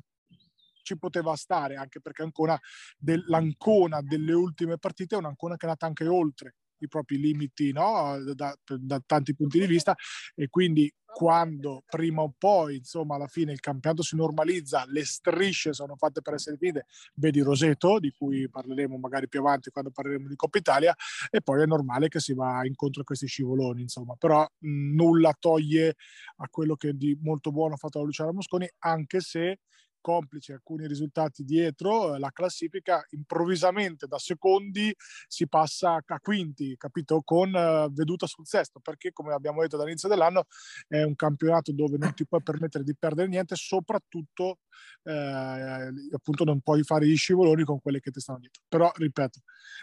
ci 0.82 0.99
poteva 0.99 1.34
stare, 1.37 1.76
anche 1.76 2.00
perché 2.00 2.22
Ancona 2.22 2.58
del, 2.96 3.25
l'Ancona 3.26 4.00
delle 4.02 4.32
ultime 4.32 4.78
partite 4.78 5.14
è 5.14 5.18
un'Ancona 5.18 5.56
che 5.56 5.66
è 5.66 5.68
nata 5.68 5.87
anche 5.87 6.06
oltre 6.06 6.54
i 6.80 6.88
propri 6.88 7.18
limiti 7.18 7.72
no? 7.72 8.18
da, 8.34 8.56
da, 8.64 9.02
tanti 9.04 9.34
punti 9.34 9.58
di 9.58 9.66
vista 9.66 9.94
e 10.34 10.49
quindi 10.49 10.92
quando 11.12 11.82
prima 11.88 12.22
o 12.22 12.32
poi 12.37 12.76
insomma 12.76 13.16
alla 13.16 13.26
fine 13.26 13.52
il 13.52 13.58
campionato 13.58 14.02
si 14.02 14.14
normalizza 14.14 14.84
le 14.87 15.04
strisce 15.04 15.72
sono 15.72 15.96
fatte 15.96 16.22
per 16.22 16.34
essere 16.34 16.56
finite 16.56 16.87
vedi 17.14 17.40
Roseto 17.40 17.99
di 17.99 18.12
cui 18.12 18.49
parleremo 18.49 18.96
magari 18.96 19.28
più 19.28 19.40
avanti 19.40 19.70
quando 19.70 19.90
parleremo 19.90 20.28
di 20.28 20.37
Coppa 20.37 20.58
Italia 20.58 20.94
e 21.28 21.40
poi 21.42 21.62
è 21.62 21.66
normale 21.66 22.08
che 22.08 22.20
si 22.20 22.32
va 22.32 22.64
incontro 22.64 23.02
a 23.02 23.04
questi 23.04 23.26
scivoloni 23.26 23.82
insomma 23.82 24.14
però 24.14 24.42
mh, 24.42 24.94
nulla 24.94 25.34
toglie 25.38 25.96
a 26.37 26.49
quello 26.49 26.76
che 26.76 26.94
di 26.94 27.18
molto 27.20 27.50
buono 27.50 27.75
ha 27.75 27.78
fatto 27.78 27.99
la 27.99 28.04
Luciana 28.04 28.32
Mosconi 28.32 28.70
anche 28.78 29.20
se 29.20 29.58
complici 30.00 30.52
alcuni 30.52 30.87
risultati 30.87 31.45
dietro 31.45 32.16
la 32.16 32.30
classifica, 32.30 33.04
improvvisamente 33.11 34.07
da 34.07 34.19
secondi 34.19 34.95
si 35.26 35.47
passa 35.49 36.02
a 36.04 36.21
quinti, 36.21 36.76
capito? 36.76 37.21
Con 37.23 37.52
veduta 37.92 38.26
sul 38.26 38.47
sesto, 38.47 38.80
perché 38.80 39.12
come 39.12 39.33
abbiamo 39.33 39.61
detto 39.62 39.76
dall'inizio 39.76 40.09
dell'anno 40.09 40.45
è 40.88 41.02
un 41.02 41.14
campionato 41.14 41.73
dove 41.73 41.97
non 41.99 42.14
ti 42.14 42.26
puoi 42.26 42.42
permettere 42.42 42.85
di 42.85 42.97
perdere 42.97 43.28
niente, 43.28 43.54
soprattutto 43.57 44.59
eh, 45.02 45.92
appunto 46.12 46.45
non 46.45 46.61
puoi 46.61 46.83
fare 46.83 47.07
gli 47.07 47.16
scivoloni 47.16 47.64
con 47.64 47.80
quelle 47.80 48.00
che 48.00 48.11
ti 48.11 48.21
stanno 48.21 48.40
dietro. 48.40 48.62
Però, 48.69 48.90
ripeto, 48.95 49.40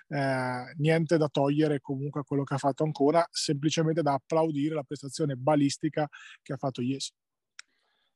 eh, 0.10 0.74
niente 0.78 1.18
da 1.18 1.28
togliere 1.30 1.80
comunque 1.82 2.22
a 2.22 2.24
quello 2.24 2.44
che 2.44 2.54
ha 2.56 2.58
fatto 2.58 2.84
Ancona, 2.84 3.26
semplicemente 3.32 4.02
da 4.02 4.14
applaudire 4.14 4.76
la 4.76 4.84
prestazione 4.84 5.36
balistica 5.36 6.08
che 6.42 6.54
ha 6.54 6.58
fatto 6.58 6.82
Iesi. 6.82 7.12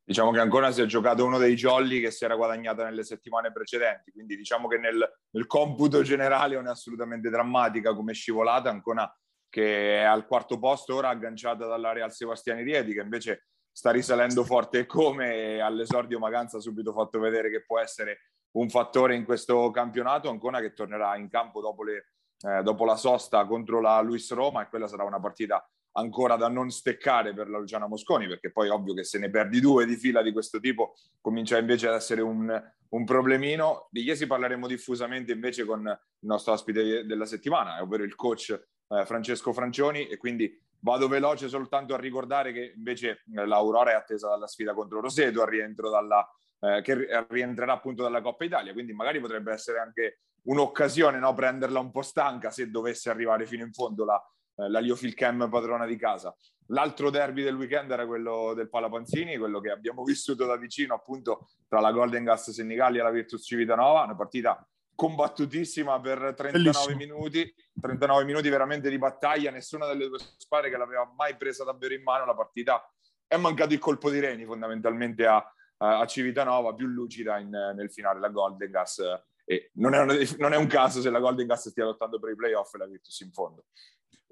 Diciamo 0.04 0.32
che 0.32 0.40
Ancona 0.40 0.72
si 0.72 0.82
è 0.82 0.86
giocato 0.86 1.24
uno 1.24 1.38
dei 1.38 1.56
jolly 1.56 2.02
che 2.02 2.12
si 2.12 2.26
era 2.26 2.36
guadagnato 2.36 2.84
nelle 2.84 3.04
settimane 3.04 3.52
precedenti, 3.52 4.12
quindi 4.12 4.36
diciamo 4.36 4.68
che 4.68 4.78
nel, 4.78 5.08
nel 5.30 5.46
computo 5.46 6.02
generale 6.02 6.56
non 6.56 6.68
è 6.68 6.72
assolutamente 6.72 7.30
drammatica 7.30 7.94
come 7.94 8.14
scivolata, 8.14 8.70
Ancona 8.70 9.10
che 9.52 10.00
è 10.00 10.04
al 10.04 10.26
quarto 10.26 10.58
posto 10.58 10.96
ora 10.96 11.10
agganciata 11.10 11.68
dalla 11.68 11.92
Real 11.92 12.12
Sebastiani 12.12 12.64
Rieti 12.64 12.94
che 12.94 13.02
invece 13.02 13.48
sta 13.70 13.92
risalendo 13.92 14.44
forte 14.46 14.86
come 14.86 15.60
all'esordio 15.60 16.20
Maganza 16.20 16.58
ha 16.58 16.62
subito 16.62 16.94
fatto 16.94 17.20
vedere 17.20 17.50
che 17.50 17.64
può 17.66 17.78
essere 17.78 18.32
un 18.52 18.70
fattore 18.70 19.16
in 19.16 19.26
questo 19.26 19.70
campionato, 19.72 20.30
Ancona 20.30 20.60
che 20.60 20.74
tornerà 20.74 21.16
in 21.18 21.30
campo 21.30 21.62
dopo, 21.62 21.84
le, 21.84 22.14
eh, 22.48 22.64
dopo 22.64 22.86
la 22.86 22.96
sosta 22.96 23.46
contro 23.46 23.82
la 23.82 24.00
Luis 24.02 24.32
Roma 24.32 24.64
e 24.64 24.70
quella 24.70 24.88
sarà 24.88 25.04
una 25.04 25.20
partita 25.20 25.66
ancora 25.94 26.36
da 26.36 26.48
non 26.48 26.70
steccare 26.70 27.34
per 27.34 27.50
la 27.50 27.58
Luciana 27.58 27.88
Mosconi, 27.88 28.28
perché 28.28 28.52
poi 28.52 28.70
ovvio 28.70 28.94
che 28.94 29.04
se 29.04 29.20
ne 29.20 29.30
perdi 29.30 29.60
due 29.60 29.86
di 29.86 29.96
fila 29.96 30.22
di 30.22 30.32
questo 30.32 30.60
tipo 30.60 30.94
comincia 31.20 31.58
invece 31.58 31.88
ad 31.88 31.96
essere 31.96 32.22
un, 32.22 32.62
un 32.90 33.06
problemino. 33.06 33.88
Di 33.90 34.04
Chiesi 34.04 34.28
parleremo 34.28 34.68
diffusamente 34.68 35.32
invece 35.32 35.66
con 35.66 35.82
il 35.82 36.28
nostro 36.28 36.54
ospite 36.54 37.06
della 37.06 37.26
settimana, 37.26 37.82
ovvero 37.82 38.04
il 38.04 38.16
coach 38.16 38.50
eh, 38.88 39.06
Francesco 39.06 39.54
Francioni, 39.54 40.08
e 40.08 40.18
quindi 40.18 40.60
Vado 40.84 41.08
veloce 41.08 41.48
soltanto 41.48 41.94
a 41.94 41.98
ricordare 41.98 42.52
che 42.52 42.74
invece 42.76 43.24
eh, 43.36 43.46
l'Aurora 43.46 43.92
è 43.92 43.94
attesa 43.94 44.30
dalla 44.30 44.48
sfida 44.48 44.74
contro 44.74 45.00
Roseto 45.00 45.42
al 45.42 45.48
rientro 45.48 45.90
dalla, 45.90 46.28
eh, 46.60 46.82
che 46.82 47.26
rientrerà 47.30 47.74
appunto 47.74 48.02
dalla 48.02 48.22
Coppa 48.22 48.46
Italia, 48.46 48.74
quindi 48.74 48.92
magari 48.94 49.20
potrebbe 49.20 49.52
essere 49.52 49.80
anche 49.80 50.22
un'occasione 50.44 51.20
no? 51.20 51.36
prenderla 51.36 51.80
un 51.80 51.92
po' 51.92 52.02
stanca 52.02 52.50
se 52.50 52.72
dovesse 52.72 53.12
arrivare 53.12 53.46
fino 53.46 53.64
in 53.64 53.72
fondo 53.72 54.06
la, 54.06 54.16
eh, 54.16 54.41
la 54.68 54.80
Liofilchem 54.80 55.50
padrona 55.50 55.86
di 55.86 55.96
casa. 55.96 56.36
L'altro 56.68 57.10
derby 57.10 57.44
del 57.44 57.56
weekend 57.56 57.92
era 57.92 58.06
quello 58.06 58.54
del 58.54 58.70
Palapanzini, 58.70 59.38
quello 59.38 59.60
che 59.60 59.72
abbiamo 59.72 60.04
vissuto 60.06 60.46
da 60.46 60.56
vicino 60.58 60.94
appunto 60.94 61.50
tra 61.68 61.80
la 61.80 61.92
Golden 61.92 62.24
Gas 62.24 62.52
Senigalli 62.52 63.00
e 63.00 63.02
la 63.02 63.12
Virtus 63.12 63.46
Civitanova, 63.46 64.04
una 64.04 64.16
partita 64.16 64.66
combattutissima 64.96 66.00
per 66.00 66.34
39 66.36 66.52
Bellissimo. 66.52 66.96
minuti, 66.96 67.56
39 67.80 68.24
minuti 68.24 68.50
veramente 68.50 68.90
di 68.90 68.98
battaglia, 68.98 69.50
nessuna 69.50 69.88
delle 69.88 70.08
due 70.08 70.20
squadre 70.38 70.70
che 70.70 70.78
l'aveva 70.78 71.12
mai 71.16 71.36
presa 71.38 71.64
davvero 71.64 71.94
in 71.94 72.04
mano 72.04 72.26
la 72.26 72.36
partita. 72.36 72.88
È 73.26 73.36
mancato 73.38 73.74
il 73.74 73.80
colpo 73.80 74.10
di 74.10 74.20
Reni 74.20 74.46
fondamentalmente 74.46 75.26
a, 75.26 75.44
a 75.78 76.06
Civitanova, 76.06 76.76
più 76.76 76.86
lucida 76.86 77.40
in, 77.40 77.50
nel 77.50 77.92
finale 77.92 78.20
la 78.20 78.30
Golden 78.30 78.70
Gas. 78.70 79.02
E 79.44 79.72
non 79.76 79.96
è, 79.96 80.00
una, 80.00 80.14
non 80.38 80.54
è 80.54 80.58
un 80.58 80.68
caso 80.68 81.02
se 81.02 81.10
la 81.10 81.20
Golden 81.20 81.48
Gas 81.48 81.70
stia 81.70 81.84
lottando 81.84 82.20
per 82.20 82.32
i 82.32 82.36
playoff 82.36 82.74
e 82.76 82.78
la 82.78 82.86
Virtus 82.86 83.20
in 83.22 83.32
fondo. 83.32 83.66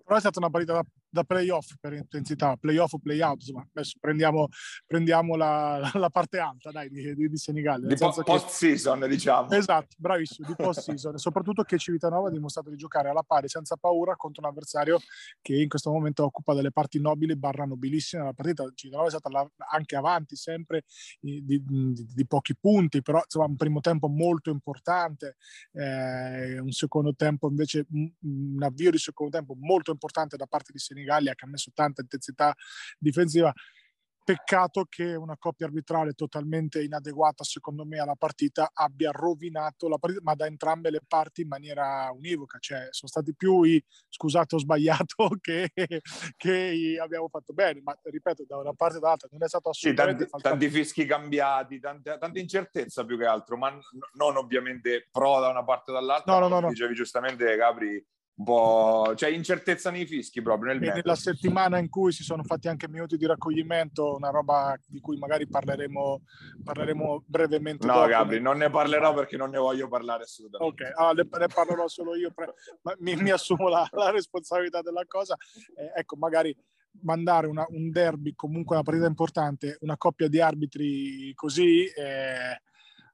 Però 0.09 0.17
è 0.17 0.23
stata 0.23 0.39
una 0.39 0.49
partita 0.49 0.83
da 1.09 1.23
playoff 1.23 1.73
per 1.79 1.93
intensità, 1.93 2.55
playoff 2.55 2.93
o 2.93 2.99
playout, 2.99 3.41
insomma, 3.41 3.67
adesso 3.73 3.97
prendiamo, 3.99 4.47
prendiamo 4.85 5.35
la, 5.35 5.89
la, 5.93 6.09
parte 6.09 6.37
alta 6.37 6.71
dai, 6.71 6.89
di, 6.89 7.15
di, 7.15 7.29
di 7.29 7.37
Senigallia. 7.37 7.87
Di 7.87 7.95
po- 7.95 8.23
post 8.23 8.49
season, 8.49 9.07
diciamo. 9.07 9.49
Esatto, 9.49 9.95
bravissimo, 9.97 10.47
di 10.47 10.53
post 10.61 10.81
season, 10.81 11.17
soprattutto 11.17 11.63
che 11.63 11.77
Civitanova 11.77 12.27
ha 12.27 12.31
dimostrato 12.31 12.69
di 12.69 12.75
giocare 12.75 13.09
alla 13.09 13.23
pari 13.23 13.49
senza 13.49 13.75
paura 13.75 14.15
contro 14.15 14.43
un 14.43 14.49
avversario 14.49 14.99
che 15.41 15.55
in 15.55 15.67
questo 15.67 15.91
momento 15.91 16.23
occupa 16.23 16.53
delle 16.53 16.71
parti 16.71 16.99
nobili 16.99 17.35
barra 17.35 17.65
nobilissime 17.65 18.23
la 18.23 18.33
partita. 18.33 18.69
Civitanova 18.73 19.07
è 19.07 19.11
stata 19.11 19.29
la, 19.29 19.49
anche 19.71 19.95
avanti 19.95 20.35
sempre 20.35 20.83
di, 21.19 21.43
di, 21.43 21.63
di, 21.65 22.27
pochi 22.27 22.55
punti, 22.55 23.01
però 23.01 23.19
insomma 23.23 23.45
un 23.45 23.55
primo 23.55 23.79
tempo 23.79 24.07
molto 24.07 24.51
importante, 24.51 25.37
eh, 25.73 26.59
un 26.59 26.71
secondo 26.71 27.15
tempo 27.15 27.49
invece, 27.49 27.87
un, 27.91 28.11
un 28.21 28.63
avvio 28.63 28.91
di 28.91 28.99
secondo 28.99 29.35
tempo 29.35 29.55
molto 29.59 29.91
importante 29.91 30.37
da 30.37 30.45
parte 30.45 30.71
di 30.71 30.77
Senigallia 30.77 30.97
Senigallia 30.99 31.33
che 31.33 31.45
ha 31.45 31.49
messo 31.49 31.71
tanta 31.73 32.01
intensità 32.01 32.53
difensiva. 32.97 33.53
Peccato 34.21 34.85
che 34.87 35.15
una 35.15 35.35
coppia 35.39 35.65
arbitrale 35.65 36.13
totalmente 36.13 36.83
inadeguata, 36.83 37.43
secondo 37.43 37.83
me, 37.83 37.97
alla 37.97 38.13
partita 38.13 38.69
abbia 38.71 39.09
rovinato 39.09 39.87
la 39.87 39.97
partita, 39.97 40.21
ma 40.23 40.35
da 40.35 40.45
entrambe 40.45 40.91
le 40.91 41.01
parti 41.07 41.41
in 41.41 41.47
maniera 41.47 42.11
univoca. 42.11 42.59
Cioè, 42.59 42.89
sono 42.91 43.09
stati 43.09 43.33
più 43.35 43.63
i 43.63 43.83
scusate, 44.07 44.53
ho 44.53 44.59
sbagliato 44.59 45.29
che, 45.41 45.71
che 46.37 46.97
abbiamo 47.01 47.27
fatto 47.27 47.53
bene. 47.53 47.81
Ma 47.81 47.97
ripeto, 48.03 48.45
da 48.47 48.57
una 48.57 48.73
parte 48.73 48.97
e 48.97 48.99
dall'altra 48.99 49.29
non 49.31 49.41
è 49.41 49.47
stato 49.47 49.69
assolutamente. 49.69 50.25
Sì, 50.25 50.29
tanti, 50.29 50.47
tanti 50.47 50.69
fischi 50.69 51.05
cambiati, 51.05 51.79
tante, 51.79 52.17
tanta 52.19 52.39
incertezza 52.39 53.03
più 53.05 53.17
che 53.17 53.25
altro, 53.25 53.57
ma 53.57 53.75
non 54.13 54.37
ovviamente 54.37 55.07
pro 55.11 55.39
da 55.39 55.49
una 55.49 55.63
parte 55.63 55.89
o 55.89 55.95
dall'altra. 55.95 56.33
No, 56.33 56.39
no, 56.41 56.47
no, 56.49 56.59
no. 56.59 56.69
Dicevi 56.69 56.93
giustamente, 56.93 57.55
Gabri 57.55 58.05
un 58.39 58.45
po' 58.45 59.11
c'è 59.15 59.29
incertezza 59.29 59.91
nei 59.91 60.05
fischi 60.05 60.41
proprio 60.41 60.73
nel 60.73 60.79
nella 60.79 61.15
settimana 61.15 61.77
in 61.77 61.89
cui 61.89 62.13
si 62.13 62.23
sono 62.23 62.43
fatti 62.43 62.69
anche 62.69 62.87
minuti 62.87 63.17
di 63.17 63.25
raccoglimento 63.25 64.15
una 64.15 64.29
roba 64.29 64.79
di 64.85 65.01
cui 65.01 65.17
magari 65.17 65.45
parleremo, 65.45 66.21
parleremo 66.63 67.23
brevemente 67.27 67.85
no 67.85 67.93
dopo. 67.93 68.07
Gabri 68.07 68.39
non 68.39 68.57
ne 68.57 68.69
parlerò 68.69 69.13
perché 69.13 69.35
non 69.35 69.49
ne 69.49 69.57
voglio 69.57 69.89
parlare 69.89 70.23
assolutamente 70.23 70.85
ok 70.85 70.97
ah, 70.97 71.11
ne, 71.11 71.27
ne, 71.37 71.47
parlerò 71.47 71.87
solo 71.89 72.15
io 72.15 72.33
mi, 72.99 73.15
mi, 73.17 73.29
assumo 73.29 73.67
la, 73.67 73.85
la, 73.91 74.09
responsabilità 74.09 74.81
della 74.81 75.03
cosa 75.05 75.35
eh, 75.75 75.99
ecco 75.99 76.15
magari 76.15 76.55
mandare 77.01 77.47
una, 77.47 77.65
un 77.69 77.91
derby 77.91 78.33
comunque 78.35 78.75
una 78.75 78.85
partita 78.85 79.05
importante 79.05 79.77
una 79.81 79.97
coppia 79.97 80.29
di 80.29 80.39
arbitri 80.39 81.33
così 81.35 81.85
eh, 81.85 82.61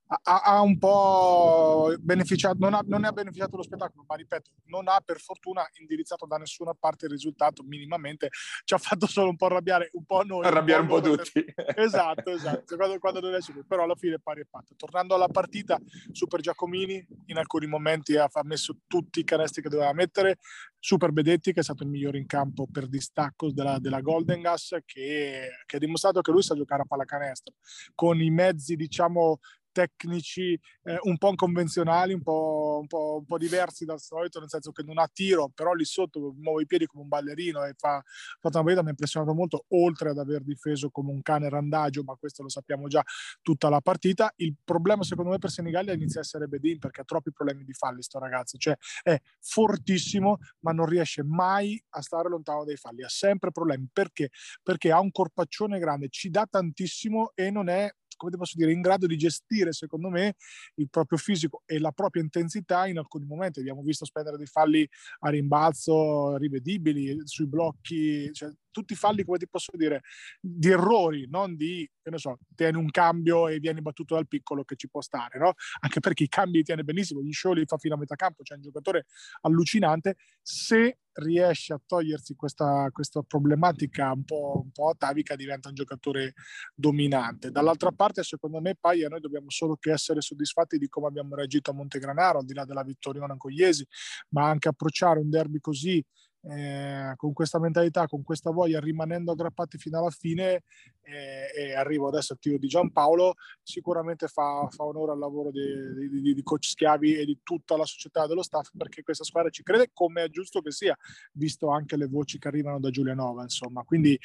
ha, 0.07 0.41
ha, 0.41 0.61
un 0.61 0.77
po' 0.77 1.95
beneficiato, 1.99 2.57
non, 2.59 2.73
ha, 2.73 2.81
non 2.85 3.01
ne 3.01 3.07
ha 3.07 3.11
beneficiato 3.11 3.57
lo 3.57 3.63
spettacolo, 3.63 4.05
ma 4.07 4.15
ripeto, 4.15 4.51
non 4.65 4.87
ha 4.87 5.01
per 5.03 5.19
fortuna 5.19 5.67
indirizzato 5.79 6.25
da 6.25 6.37
nessuna 6.37 6.73
parte 6.73 7.05
il 7.05 7.11
risultato 7.11 7.63
minimamente, 7.63 8.29
ci 8.63 8.73
ha 8.73 8.77
fatto 8.77 9.07
solo 9.07 9.29
un 9.29 9.35
po' 9.35 9.47
arrabbiare 9.47 9.89
un 9.93 10.05
po' 10.05 10.23
noi. 10.23 10.45
Arrabbiare 10.45 10.81
un 10.81 10.87
po', 10.87 10.95
un 10.95 11.01
po 11.01 11.15
tutti. 11.15 11.43
Esatto, 11.75 12.31
esatto, 12.31 12.75
quando, 12.77 12.99
quando 12.99 13.19
non 13.19 13.41
sicuro, 13.41 13.65
però 13.67 13.83
alla 13.83 13.95
fine 13.95 14.19
pari 14.19 14.41
e 14.41 14.47
patto. 14.49 14.75
Tornando 14.75 15.15
alla 15.15 15.27
partita, 15.27 15.77
Super 16.11 16.39
Giacomini 16.39 17.05
in 17.27 17.37
alcuni 17.37 17.67
momenti 17.67 18.15
ha, 18.15 18.29
ha 18.31 18.43
messo 18.43 18.77
tutti 18.87 19.19
i 19.19 19.23
canestri 19.23 19.61
che 19.61 19.69
doveva 19.69 19.93
mettere, 19.93 20.37
Super 20.79 21.11
Bedetti 21.11 21.51
che 21.51 21.61
è 21.61 21.63
stato 21.63 21.83
il 21.83 21.89
migliore 21.89 22.19
in 22.19 22.27
campo 22.27 22.67
per 22.71 22.87
distacco 22.87 23.51
della, 23.51 23.79
della 23.79 24.01
Golden 24.01 24.41
Gas 24.41 24.77
che, 24.85 25.49
che 25.65 25.75
ha 25.75 25.79
dimostrato 25.79 26.21
che 26.21 26.31
lui 26.31 26.43
sa 26.43 26.55
giocare 26.55 26.83
a 26.83 26.85
pallacanestro 26.85 27.55
con 27.95 28.21
i 28.21 28.29
mezzi 28.29 28.75
diciamo 28.75 29.39
tecnici 29.75 30.57
eh, 30.83 30.97
un 31.01 31.17
po' 31.17 31.35
convenzionali, 31.35 32.13
un 32.13 32.21
po', 32.21 32.77
un, 32.79 32.87
po', 32.87 33.17
un 33.19 33.25
po', 33.25 33.37
diversi 33.37 33.83
dal 33.83 33.99
solito, 33.99 34.39
nel 34.39 34.47
senso 34.47 34.71
che 34.71 34.83
non 34.83 34.97
ha 34.99 35.09
tiro, 35.11 35.51
però 35.53 35.73
lì 35.73 35.83
sotto 35.83 36.33
muove 36.37 36.61
i 36.61 36.65
piedi 36.65 36.85
come 36.85 37.03
un 37.03 37.09
ballerino 37.09 37.61
e 37.65 37.73
fa, 37.75 38.01
fa 38.39 38.49
una 38.53 38.61
partita 38.61 38.81
mi 38.81 38.87
ha 38.87 38.91
impressionato 38.91 39.33
molto, 39.33 39.65
oltre 39.69 40.11
ad 40.11 40.17
aver 40.17 40.43
difeso 40.43 40.89
come 40.89 41.11
un 41.11 41.21
cane 41.21 41.49
randagio, 41.49 42.03
ma 42.03 42.15
questo 42.15 42.41
lo 42.41 42.47
sappiamo 42.47 42.87
già 42.87 43.03
tutta 43.41 43.67
la 43.67 43.81
partita. 43.81 44.31
Il 44.37 44.55
problema 44.63 45.03
secondo 45.03 45.31
me 45.31 45.39
per 45.39 45.49
Senigallia 45.49 45.91
inizia 45.91 46.21
a 46.21 46.23
essere 46.23 46.47
Bedin 46.47 46.79
perché 46.79 47.01
ha 47.01 47.03
troppi 47.03 47.33
problemi 47.33 47.65
di 47.65 47.73
falli 47.73 48.01
sto 48.01 48.17
ragazzo, 48.17 48.57
cioè 48.57 48.77
è 49.03 49.19
fortissimo 49.41 50.37
ma 50.59 50.71
non 50.71 50.85
riesce 50.85 51.21
mai 51.21 51.81
a 51.89 52.01
stare 52.01 52.29
lontano 52.29 52.63
dai 52.63 52.77
falli, 52.77 53.03
ha 53.03 53.09
sempre 53.09 53.51
problemi. 53.51 53.89
Perché? 53.91 54.29
Perché 54.63 54.91
ha 54.91 55.01
un 55.01 55.11
corpaccione 55.11 55.79
grande, 55.79 56.07
ci 56.07 56.29
dà 56.29 56.47
tantissimo 56.49 57.31
e 57.35 57.51
non 57.51 57.67
è 57.67 57.89
come 58.15 58.37
posso 58.37 58.57
dire, 58.57 58.71
in 58.71 58.81
grado 58.81 59.07
di 59.07 59.17
gestire, 59.17 59.73
secondo 59.73 60.09
me, 60.09 60.35
il 60.75 60.89
proprio 60.89 61.17
fisico 61.17 61.63
e 61.65 61.79
la 61.79 61.91
propria 61.91 62.21
intensità 62.21 62.87
in 62.87 62.97
alcuni 62.97 63.25
momenti. 63.25 63.59
Abbiamo 63.59 63.81
visto 63.81 64.05
spendere 64.05 64.37
dei 64.37 64.47
falli 64.47 64.87
a 65.19 65.29
rimbalzo 65.29 66.37
rivedibili 66.37 67.19
sui 67.25 67.47
blocchi, 67.47 68.31
cioè, 68.33 68.51
tutti 68.75 68.93
falli, 68.93 69.23
come 69.23 69.37
ti 69.37 69.47
posso 69.47 69.71
dire, 69.77 70.01
di 70.41 70.69
errori, 70.69 71.27
non 71.29 71.55
di, 71.55 71.89
che 72.01 72.09
ne 72.09 72.17
so, 72.17 72.39
tieni 72.53 72.77
un 72.77 72.91
cambio 72.91 73.47
e 73.47 73.59
vieni 73.59 73.81
battuto 73.81 74.15
dal 74.15 74.27
piccolo 74.27 74.65
che 74.65 74.75
ci 74.75 74.89
può 74.89 74.99
stare, 74.99 75.39
no? 75.39 75.53
Anche 75.79 76.01
perché 76.01 76.23
i 76.23 76.27
cambi 76.27 76.57
li 76.57 76.63
tiene 76.63 76.83
benissimo, 76.83 77.21
gli 77.21 77.31
show 77.31 77.53
li 77.53 77.65
fa 77.65 77.77
fino 77.77 77.95
a 77.95 77.97
metà 77.97 78.15
campo, 78.15 78.43
c'è 78.43 78.49
cioè 78.49 78.57
un 78.57 78.63
giocatore 78.63 79.05
allucinante. 79.43 80.17
Se 80.41 80.97
riesce 81.13 81.71
a 81.71 81.81
togliersi 81.83 82.35
questa, 82.35 82.89
questa 82.91 83.21
problematica 83.21 84.11
un 84.11 84.25
po', 84.25 84.61
un 84.65 84.71
po' 84.71 84.89
atavica, 84.89 85.37
diventa 85.37 85.69
un 85.69 85.75
giocatore 85.75 86.33
dominante. 86.73 87.51
Dall'altra 87.51 87.93
parte, 87.93 88.23
secondo 88.23 88.59
me, 88.59 88.75
Paia, 88.75 89.07
noi 89.07 89.21
dobbiamo 89.21 89.49
solo 89.49 89.77
che 89.77 89.93
essere 89.93 90.19
soddisfatti 90.19 90.77
di 90.77 90.89
come 90.89 91.07
abbiamo 91.07 91.33
reagito 91.35 91.71
a 91.71 91.73
Montegranaro, 91.73 92.39
al 92.39 92.45
di 92.45 92.53
là 92.53 92.65
della 92.65 92.83
vittoria 92.83 93.25
con 93.37 93.53
Iesi, 93.53 93.87
ma 94.31 94.49
anche 94.49 94.67
approcciare 94.67 95.19
un 95.19 95.29
derby 95.29 95.59
così 95.59 96.03
eh, 96.47 97.13
con 97.15 97.33
questa 97.33 97.59
mentalità, 97.59 98.07
con 98.07 98.23
questa 98.23 98.51
voglia, 98.51 98.79
rimanendo 98.79 99.31
aggrappati 99.31 99.77
fino 99.77 99.97
alla 99.97 100.11
fine 100.11 100.63
eh, 101.01 101.51
e 101.55 101.73
arrivo 101.73 102.07
adesso 102.07 102.33
al 102.33 102.39
tiro 102.39 102.57
di 102.57 102.67
Giampaolo, 102.67 103.33
sicuramente 103.63 104.27
fa, 104.27 104.67
fa 104.69 104.83
onore 104.83 105.11
al 105.11 105.19
lavoro 105.19 105.51
di, 105.51 106.09
di, 106.09 106.33
di, 106.33 106.43
coach 106.43 106.65
Schiavi 106.65 107.15
e 107.15 107.25
di 107.25 107.39
tutta 107.43 107.77
la 107.77 107.85
società 107.85 108.27
dello 108.27 108.43
staff 108.43 108.69
perché 108.75 109.01
questa 109.03 109.23
squadra 109.23 109.49
ci 109.49 109.63
crede 109.63 109.89
come 109.93 110.23
è 110.23 110.29
giusto 110.29 110.61
che 110.61 110.71
sia, 110.71 110.95
visto 111.33 111.69
anche 111.69 111.97
le 111.97 112.07
voci 112.07 112.37
che 112.37 112.47
arrivano 112.47 112.79
da 112.79 112.89
Giulianova, 112.89 113.43
insomma. 113.43 113.83
Quindi 113.83 114.17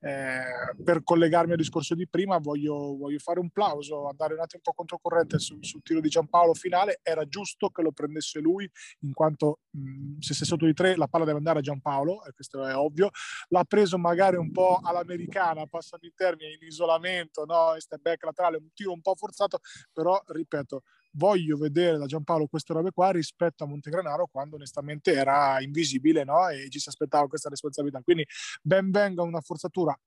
eh, 0.00 0.42
per 0.82 1.02
collegarmi 1.02 1.52
al 1.52 1.58
discorso 1.58 1.94
di 1.94 2.08
prima 2.08 2.38
voglio, 2.38 2.96
voglio, 2.96 3.18
fare 3.18 3.40
un 3.40 3.50
plauso, 3.50 4.08
andare 4.08 4.34
un 4.34 4.40
attimo 4.40 4.62
controcorrente 4.74 5.38
sul, 5.38 5.58
sul 5.64 5.82
tiro 5.82 6.00
di 6.00 6.08
Giampaolo 6.08 6.54
finale, 6.54 7.00
era 7.02 7.26
giusto 7.26 7.70
che 7.70 7.82
lo 7.82 7.92
prendesse 7.92 8.40
lui 8.40 8.68
in 9.00 9.12
quanto 9.12 9.60
mh, 9.70 10.18
se 10.18 10.34
sei 10.34 10.46
sotto 10.46 10.66
di 10.66 10.74
tre 10.74 10.96
la 10.96 11.06
palla 11.08 11.24
deve 11.24 11.38
andare 11.38 11.58
a 11.58 11.62
Giampaolo, 11.68 12.24
e 12.24 12.32
questo 12.32 12.64
è 12.66 12.74
ovvio, 12.74 13.10
l'ha 13.48 13.64
preso 13.64 13.98
magari 13.98 14.36
un 14.36 14.50
po' 14.50 14.80
all'americana, 14.82 15.66
passami 15.66 16.06
in 16.06 16.14
termini, 16.14 16.54
in 16.60 16.66
isolamento, 16.66 17.44
no? 17.44 17.74
step 17.78 18.00
back 18.00 18.24
laterale, 18.24 18.56
un 18.56 18.72
tiro 18.72 18.92
un 18.92 19.00
po' 19.00 19.14
forzato, 19.14 19.58
però 19.92 20.20
ripeto, 20.26 20.82
voglio 21.12 21.56
vedere 21.56 21.98
da 21.98 22.06
Giampaolo 22.06 22.46
queste 22.46 22.72
robe 22.72 22.90
qua 22.92 23.10
rispetto 23.10 23.64
a 23.64 23.66
Montegranaro 23.66 24.28
quando 24.30 24.56
onestamente 24.56 25.12
era 25.12 25.60
invisibile 25.60 26.24
no? 26.24 26.48
e 26.48 26.68
ci 26.70 26.78
si 26.78 26.88
aspettava 26.88 27.26
questa 27.26 27.48
responsabilità. 27.48 28.00
Quindi 28.02 28.26
ben 28.62 28.90
venga 28.90 29.22
una 29.22 29.40
forzatura 29.40 29.98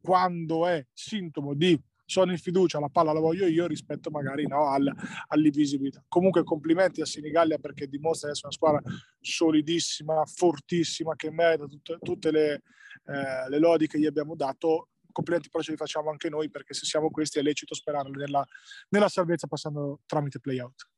quando 0.00 0.66
è 0.66 0.84
sintomo 0.92 1.54
di 1.54 1.78
sono 2.10 2.32
in 2.32 2.38
fiducia, 2.38 2.80
la 2.80 2.88
palla 2.88 3.12
la 3.12 3.20
voglio 3.20 3.46
io 3.46 3.68
rispetto 3.68 4.10
magari 4.10 4.44
no, 4.44 4.66
al, 4.66 4.92
all'invisibilità. 5.28 6.04
Comunque 6.08 6.42
complimenti 6.42 7.00
a 7.00 7.04
Senigallia 7.04 7.58
perché 7.58 7.86
dimostra 7.86 8.26
di 8.26 8.32
essere 8.34 8.48
una 8.48 8.56
squadra 8.56 8.82
solidissima, 9.20 10.24
fortissima, 10.24 11.14
che 11.14 11.30
merita 11.30 11.66
tutte, 11.66 11.98
tutte 12.02 12.32
le, 12.32 12.62
eh, 13.06 13.48
le 13.48 13.58
lodi 13.60 13.86
che 13.86 14.00
gli 14.00 14.06
abbiamo 14.06 14.34
dato 14.34 14.88
complimenti 15.12 15.50
però 15.50 15.62
ce 15.62 15.72
li 15.72 15.76
facciamo 15.76 16.10
anche 16.10 16.28
noi 16.28 16.50
perché 16.50 16.72
se 16.72 16.84
siamo 16.84 17.10
questi 17.10 17.38
è 17.40 17.42
lecito 17.42 17.74
sperare 17.74 18.10
nella, 18.10 18.44
nella 18.88 19.08
salvezza 19.08 19.46
passando 19.46 20.00
tramite 20.06 20.40
playout. 20.40 20.88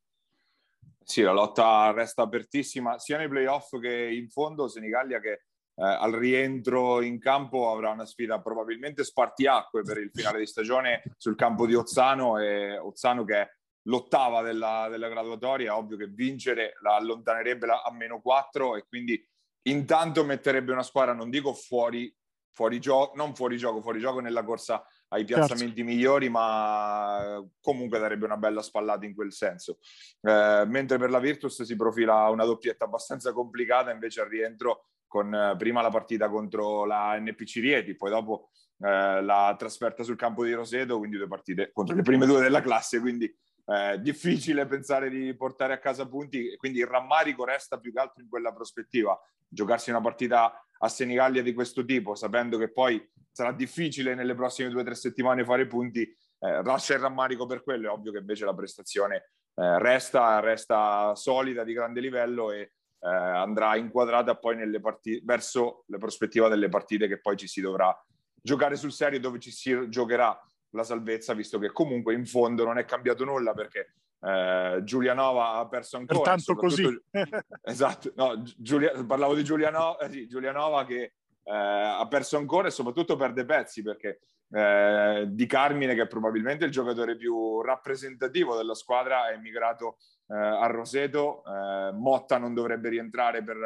Sì, 1.03 1.21
la 1.21 1.31
lotta 1.31 1.91
resta 1.91 2.23
apertissima 2.23 2.97
sia 2.97 3.17
nei 3.17 3.27
playoff 3.27 3.77
che 3.79 4.09
in 4.11 4.29
fondo 4.29 4.67
Senigallia 4.67 5.19
che 5.19 5.43
eh, 5.75 5.83
al 5.83 6.11
rientro 6.11 7.01
in 7.01 7.19
campo 7.19 7.71
avrà 7.71 7.89
una 7.89 8.05
sfida 8.05 8.41
probabilmente 8.41 9.03
spartiacque 9.03 9.81
per 9.81 9.97
il 9.97 10.11
finale 10.13 10.39
di 10.39 10.45
stagione 10.45 11.03
sul 11.17 11.35
campo 11.35 11.65
di 11.65 11.75
Ozzano 11.75 12.37
e 12.37 12.77
Ozzano 12.77 13.25
che 13.25 13.35
è 13.35 13.49
l'ottava 13.87 14.41
della, 14.41 14.87
della 14.89 15.09
graduatoria, 15.09 15.77
ovvio 15.77 15.97
che 15.97 16.07
vincere 16.07 16.73
la 16.81 16.95
allontanerebbe 16.95 17.67
a 17.67 17.91
meno 17.91 18.21
4 18.21 18.77
e 18.77 18.85
quindi 18.87 19.21
intanto 19.63 20.23
metterebbe 20.23 20.71
una 20.71 20.83
squadra, 20.83 21.13
non 21.13 21.29
dico 21.29 21.53
fuori, 21.53 22.13
fuori 22.51 22.79
gioco, 22.79 23.15
non 23.15 23.35
fuori 23.35 23.57
gioco, 23.57 23.81
fuori 23.81 23.99
gioco 23.99 24.19
nella 24.19 24.43
corsa 24.43 24.85
ai 25.09 25.25
certo. 25.25 25.45
piazzamenti 25.45 25.77
certo. 25.77 25.91
migliori, 25.91 26.29
ma 26.29 27.43
comunque 27.61 27.99
darebbe 27.99 28.25
una 28.25 28.37
bella 28.37 28.61
spallata 28.61 29.05
in 29.05 29.13
quel 29.13 29.33
senso. 29.33 29.79
Eh, 30.21 30.63
mentre 30.67 30.97
per 30.97 31.09
la 31.09 31.19
Virtus 31.19 31.63
si 31.63 31.75
profila 31.75 32.29
una 32.29 32.45
doppietta 32.45 32.85
abbastanza 32.85 33.33
complicata, 33.33 33.91
invece 33.91 34.21
al 34.21 34.29
rientro 34.29 34.85
con 35.13 35.31
eh, 35.31 35.55
prima 35.59 35.83
la 35.83 35.91
partita 35.91 36.27
contro 36.27 36.85
la 36.85 37.15
NPC 37.19 37.57
Rieti, 37.57 37.95
poi 37.95 38.09
dopo 38.09 38.49
eh, 38.79 39.21
la 39.21 39.53
trasferta 39.55 40.01
sul 40.01 40.15
campo 40.15 40.43
di 40.43 40.53
Roseto, 40.53 40.97
quindi 40.97 41.17
due 41.17 41.27
partite 41.27 41.69
contro 41.71 41.95
le 41.95 42.01
prime 42.01 42.25
due 42.25 42.41
della 42.41 42.61
classe, 42.61 42.99
quindi 42.99 43.31
eh, 43.65 43.99
difficile 44.01 44.65
pensare 44.65 45.11
di 45.11 45.35
portare 45.35 45.73
a 45.73 45.77
casa 45.77 46.07
punti, 46.07 46.57
quindi 46.57 46.79
il 46.79 46.87
rammarico 46.87 47.45
resta 47.45 47.77
più 47.77 47.93
che 47.93 47.99
altro 47.99 48.23
in 48.23 48.29
quella 48.29 48.51
prospettiva. 48.51 49.15
Giocarsi 49.47 49.91
una 49.91 50.01
partita 50.01 50.65
a 50.79 50.87
Senigallia 50.87 51.43
di 51.43 51.53
questo 51.53 51.85
tipo, 51.85 52.15
sapendo 52.15 52.57
che 52.57 52.71
poi 52.71 52.99
sarà 53.31 53.51
difficile 53.51 54.15
nelle 54.15 54.33
prossime 54.33 54.69
due 54.69 54.81
o 54.81 54.83
tre 54.83 54.95
settimane 54.95 55.45
fare 55.45 55.67
punti, 55.67 56.01
eh, 56.01 56.63
lascia 56.63 56.95
il 56.95 57.01
rammarico 57.01 57.45
per 57.45 57.61
quello. 57.61 57.87
È 57.87 57.91
ovvio 57.91 58.11
che 58.11 58.17
invece 58.17 58.45
la 58.45 58.55
prestazione 58.55 59.15
eh, 59.53 59.77
resta, 59.77 60.39
resta 60.39 61.13
solida, 61.13 61.63
di 61.63 61.73
grande 61.73 61.99
livello 61.99 62.51
e 62.51 62.72
eh, 63.03 63.09
andrà 63.09 63.75
inquadrata 63.75 64.37
poi 64.37 64.55
nelle 64.55 64.79
partite, 64.79 65.21
verso 65.25 65.83
la 65.87 65.97
prospettiva 65.97 66.47
delle 66.47 66.69
partite 66.69 67.07
che 67.07 67.19
poi 67.19 67.35
ci 67.35 67.47
si 67.47 67.59
dovrà 67.59 67.93
giocare 68.41 68.75
sul 68.77 68.91
serio 68.91 69.19
dove 69.19 69.39
ci 69.39 69.51
si 69.51 69.89
giocherà 69.89 70.37
la 70.71 70.83
salvezza, 70.83 71.33
visto 71.33 71.59
che 71.59 71.71
comunque 71.71 72.13
in 72.13 72.25
fondo 72.25 72.63
non 72.63 72.77
è 72.77 72.85
cambiato 72.85 73.25
nulla 73.25 73.53
perché 73.53 73.93
eh, 74.21 74.81
Giulianova 74.83 75.55
ha 75.55 75.67
perso 75.67 75.97
ancora. 75.97 76.19
Pertanto 76.19 76.55
così. 76.55 77.01
esatto, 77.61 78.11
no, 78.15 78.41
Giulia, 78.57 79.03
parlavo 79.05 79.35
di 79.35 79.43
Giulianova, 79.43 79.97
eh, 79.99 80.09
sì, 80.09 80.27
Giulianova 80.27 80.85
che 80.85 81.01
eh, 81.43 81.53
ha 81.53 82.07
perso 82.07 82.37
ancora 82.37 82.69
e 82.69 82.71
soprattutto 82.71 83.15
perde 83.17 83.45
pezzi 83.45 83.81
perché 83.81 84.21
eh, 84.49 85.25
Di 85.27 85.45
Carmine, 85.45 85.93
che 85.93 86.03
è 86.03 86.07
probabilmente 86.07 86.65
il 86.65 86.71
giocatore 86.71 87.17
più 87.17 87.61
rappresentativo 87.61 88.55
della 88.55 88.75
squadra, 88.75 89.29
è 89.29 89.33
emigrato 89.33 89.97
eh, 90.27 90.35
a 90.35 90.65
Roseto. 90.67 91.43
Eh, 91.45 91.91
Motta 91.93 92.37
non 92.37 92.53
dovrebbe 92.53 92.89
rientrare 92.89 93.43
per, 93.43 93.57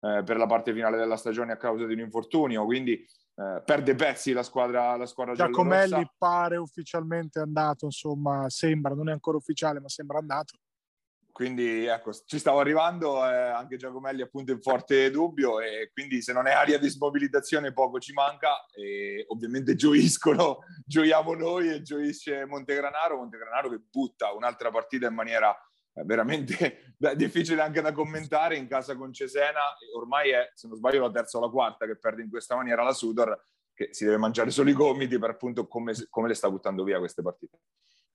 eh, 0.00 0.22
per, 0.24 0.36
la 0.36 0.46
parte 0.46 0.72
finale 0.72 0.96
della 0.96 1.16
stagione 1.16 1.52
a 1.52 1.56
causa 1.56 1.86
di 1.86 1.92
un 1.94 2.00
infortunio, 2.00 2.64
quindi 2.64 2.92
eh, 2.94 3.62
perde 3.64 3.94
pezzi 3.94 4.32
la 4.32 4.42
squadra, 4.42 4.96
la 4.96 5.06
squadra 5.06 5.34
Giacomelli 5.34 6.10
pare 6.16 6.56
ufficialmente 6.56 7.38
andato, 7.38 7.84
insomma, 7.84 8.48
sembra, 8.48 8.94
non 8.94 9.08
è 9.08 9.12
ancora 9.12 9.36
ufficiale, 9.36 9.80
ma 9.80 9.88
sembra 9.88 10.18
andato. 10.18 10.58
Quindi 11.36 11.84
ecco, 11.84 12.12
ci 12.24 12.38
stavo 12.38 12.60
arrivando, 12.60 13.22
eh, 13.28 13.30
anche 13.30 13.76
Giacomelli 13.76 14.22
appunto 14.22 14.52
in 14.52 14.62
forte 14.62 15.10
dubbio 15.10 15.60
e 15.60 15.90
quindi 15.92 16.22
se 16.22 16.32
non 16.32 16.46
è 16.46 16.52
aria 16.52 16.78
di 16.78 16.88
smobilitazione 16.88 17.74
poco 17.74 17.98
ci 17.98 18.14
manca 18.14 18.64
e 18.74 19.22
ovviamente 19.28 19.74
gioiscono, 19.76 20.60
gioiamo 20.86 21.34
noi 21.34 21.68
e 21.68 21.82
gioisce 21.82 22.46
Montegranaro, 22.46 23.18
Montegranaro 23.18 23.68
che 23.68 23.82
butta 23.90 24.32
un'altra 24.32 24.70
partita 24.70 25.08
in 25.08 25.14
maniera 25.14 25.54
veramente 26.04 26.94
difficile 27.16 27.62
anche 27.62 27.80
da 27.80 27.92
commentare 27.92 28.56
in 28.56 28.66
casa 28.66 28.96
con 28.96 29.12
Cesena, 29.12 29.60
ormai 29.94 30.30
è, 30.30 30.50
se 30.54 30.68
non 30.68 30.76
sbaglio, 30.76 31.02
la 31.02 31.10
terza 31.10 31.38
o 31.38 31.40
la 31.40 31.50
quarta 31.50 31.86
che 31.86 31.96
perde 31.96 32.22
in 32.22 32.30
questa 32.30 32.56
maniera 32.56 32.82
la 32.82 32.92
Sudor, 32.92 33.40
che 33.72 33.88
si 33.92 34.04
deve 34.04 34.16
mangiare 34.16 34.50
solo 34.50 34.70
i 34.70 34.74
gomiti 34.74 35.18
per 35.18 35.30
appunto 35.30 35.66
come, 35.66 35.94
come 36.08 36.28
le 36.28 36.34
sta 36.34 36.50
buttando 36.50 36.84
via 36.84 36.98
queste 36.98 37.22
partite. 37.22 37.60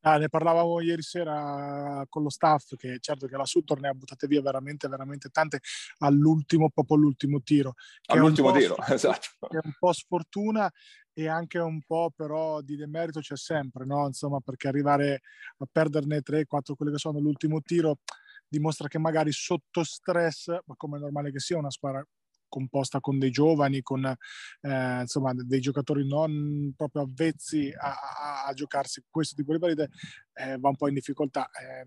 Ah, 0.03 0.17
ne 0.17 0.29
parlavamo 0.29 0.81
ieri 0.81 1.03
sera 1.03 2.03
con 2.09 2.23
lo 2.23 2.29
staff, 2.29 2.75
che 2.75 2.97
certo 2.99 3.27
che 3.27 3.37
la 3.37 3.45
Sudor 3.45 3.79
ne 3.79 3.89
ha 3.89 3.93
buttate 3.93 4.25
via 4.25 4.41
veramente, 4.41 4.87
veramente 4.87 5.29
tante 5.29 5.59
all'ultimo, 5.99 6.71
proprio 6.71 6.97
all'ultimo 6.97 7.41
tiro. 7.41 7.75
All'ultimo 8.07 8.51
tiro, 8.51 8.75
esatto. 8.89 9.47
È 9.47 9.59
un 9.63 9.75
po' 9.77 9.93
sfortuna 9.93 10.71
e 11.13 11.27
anche 11.27 11.59
un 11.59 11.81
po' 11.85 12.11
però 12.15 12.61
di 12.61 12.75
demerito 12.75 13.19
c'è 13.19 13.37
sempre, 13.37 13.85
no? 13.85 14.05
Insomma, 14.05 14.39
perché 14.39 14.67
arrivare 14.67 15.21
a 15.57 15.67
perderne 15.71 16.21
3-4 16.21 16.75
quelli 16.75 16.91
che 16.91 16.97
sono 16.97 17.19
l'ultimo 17.19 17.61
tiro 17.61 17.99
dimostra 18.47 18.87
che 18.87 18.99
magari 18.99 19.31
sotto 19.31 19.83
stress, 19.83 20.47
ma 20.65 20.75
come 20.75 20.97
è 20.97 20.99
normale 20.99 21.31
che 21.31 21.39
sia 21.39 21.57
una 21.57 21.71
squadra 21.71 22.05
composta 22.49 22.99
con 22.99 23.17
dei 23.17 23.31
giovani, 23.31 23.81
con 23.81 24.03
eh, 24.05 24.99
insomma 24.99 25.31
dei 25.33 25.61
giocatori 25.61 26.05
non 26.05 26.73
proprio 26.75 27.03
avvezzi 27.03 27.73
a, 27.73 27.91
a, 27.91 28.45
a 28.47 28.53
giocarsi 28.53 29.05
questo 29.09 29.35
tipo 29.35 29.53
di 29.53 29.59
partite, 29.59 29.89
eh, 30.33 30.57
va 30.57 30.67
un 30.67 30.75
po' 30.75 30.89
in 30.89 30.95
difficoltà. 30.95 31.49
Eh, 31.49 31.85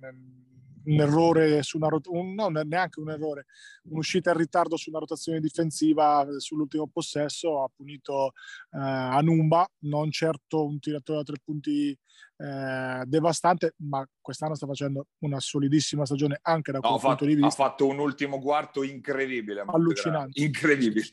un 0.84 1.00
errore 1.00 1.62
su 1.62 1.76
una 1.76 1.88
rotazione, 1.88 2.34
no, 2.34 2.48
neanche 2.48 3.00
un 3.00 3.10
errore, 3.10 3.46
un'uscita 3.84 4.30
in 4.30 4.36
ritardo 4.38 4.76
su 4.76 4.90
una 4.90 4.98
rotazione 4.98 5.40
difensiva 5.40 6.26
sull'ultimo 6.38 6.88
possesso 6.88 7.62
ha 7.62 7.70
punito 7.74 8.32
eh, 8.72 8.78
Anumba, 8.78 9.66
non 9.80 10.10
certo 10.10 10.64
un 10.64 10.78
tiratore 10.78 11.18
da 11.18 11.24
tre 11.24 11.36
punti 11.42 11.96
eh, 12.36 13.02
devastante, 13.06 13.74
ma 13.78 14.06
quest'anno 14.20 14.54
sta 14.54 14.66
facendo 14.66 15.06
una 15.20 15.40
solidissima 15.40 16.04
stagione 16.04 16.38
anche 16.42 16.72
da 16.72 16.78
no, 16.78 16.88
quel 16.88 17.00
fatto, 17.00 17.08
punto 17.08 17.24
di 17.26 17.34
vista. 17.34 17.62
Ha 17.62 17.68
fatto 17.68 17.86
un 17.86 17.98
ultimo 17.98 18.40
quarto 18.40 18.82
incredibile. 18.82 19.64
Allucinante. 19.66 20.42
Incredibile. 20.42 21.06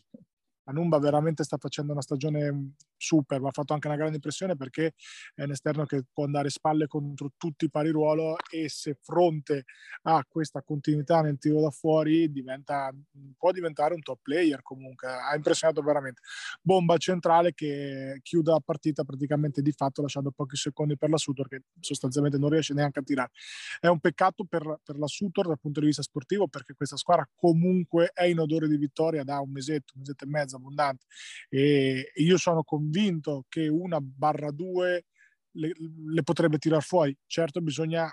Anumba 0.72 1.00
veramente 1.00 1.44
sta 1.44 1.58
facendo 1.58 1.92
una 1.92 2.02
stagione 2.02 2.76
super, 2.96 3.42
mi 3.42 3.48
ha 3.48 3.52
fatto 3.52 3.74
anche 3.74 3.88
una 3.88 3.98
grande 3.98 4.16
impressione 4.16 4.56
perché 4.56 4.94
è 5.36 5.44
un 5.44 5.52
esterno 5.52 5.86
che 5.86 6.04
può 6.12 6.24
andare 6.26 6.50
spalle 6.50 6.88
contro 6.88 7.32
tutti 7.36 7.66
i 7.66 7.70
pari 7.70 7.90
ruolo 7.90 8.38
e 8.50 8.70
se 8.70 8.98
fronte 9.02 9.66
a 10.04 10.24
questa 10.28 10.62
continuità 10.62 11.22
nel 11.22 11.38
tiro 11.38 11.62
da 11.62 11.72
fuori 11.72 12.32
diventa, 12.32 12.92
può 13.38 13.52
diventare 13.52 13.94
un 13.94 14.02
top 14.02 14.20
player 14.22 14.62
comunque, 14.62 15.08
ha 15.08 15.36
impressionato 15.36 15.82
veramente. 15.82 16.22
Bomba 16.62 16.98
centrale 16.98 17.54
che 17.54 18.20
chiude 18.22 18.52
la 18.52 18.62
partita 18.64 19.04
praticamente 19.04 19.62
di 19.62 19.72
fatto 19.72 20.02
lasciando 20.02 20.32
pochi 20.32 20.56
secondi 20.56 20.96
per 20.98 21.10
la 21.10 21.18
Sutor 21.18 21.48
che 21.48 21.64
sostanzialmente 21.80 22.38
non 22.38 22.50
riesce 22.50 22.74
neanche 22.74 23.00
a 23.00 23.04
tirare. 23.04 23.32
È 23.80 23.88
un 23.88 24.00
peccato 24.00 24.46
per, 24.46 24.80
per 24.84 24.98
la 24.98 25.08
Sutor 25.08 25.48
dal 25.48 25.60
punto 25.60 25.80
di 25.80 25.88
vista 25.88 26.02
sportivo 26.02 26.48
perché 26.48 26.74
questa 26.74 26.98
squadra 26.98 27.28
comunque 27.36 28.12
è 28.14 28.26
in 28.26 28.40
odore 28.40 28.68
di 28.68 28.78
vittoria 28.78 29.24
da 29.24 29.40
un 29.40 29.52
mesetto, 29.52 29.94
un 29.96 30.02
mesetto 30.02 30.24
e 30.24 30.28
mezzo 30.28 30.60
abbondante 30.62 31.06
e 31.50 32.12
io 32.16 32.38
sono 32.38 32.64
convinto 32.64 33.46
che 33.50 33.68
una 33.68 34.00
barra 34.00 34.52
due 34.52 35.06
le, 35.54 35.72
le 36.14 36.24
potrebbe 36.24 36.58
tirar 36.58 36.82
fuori. 36.82 37.18
Certo 37.26 37.62
bisogna 37.62 38.10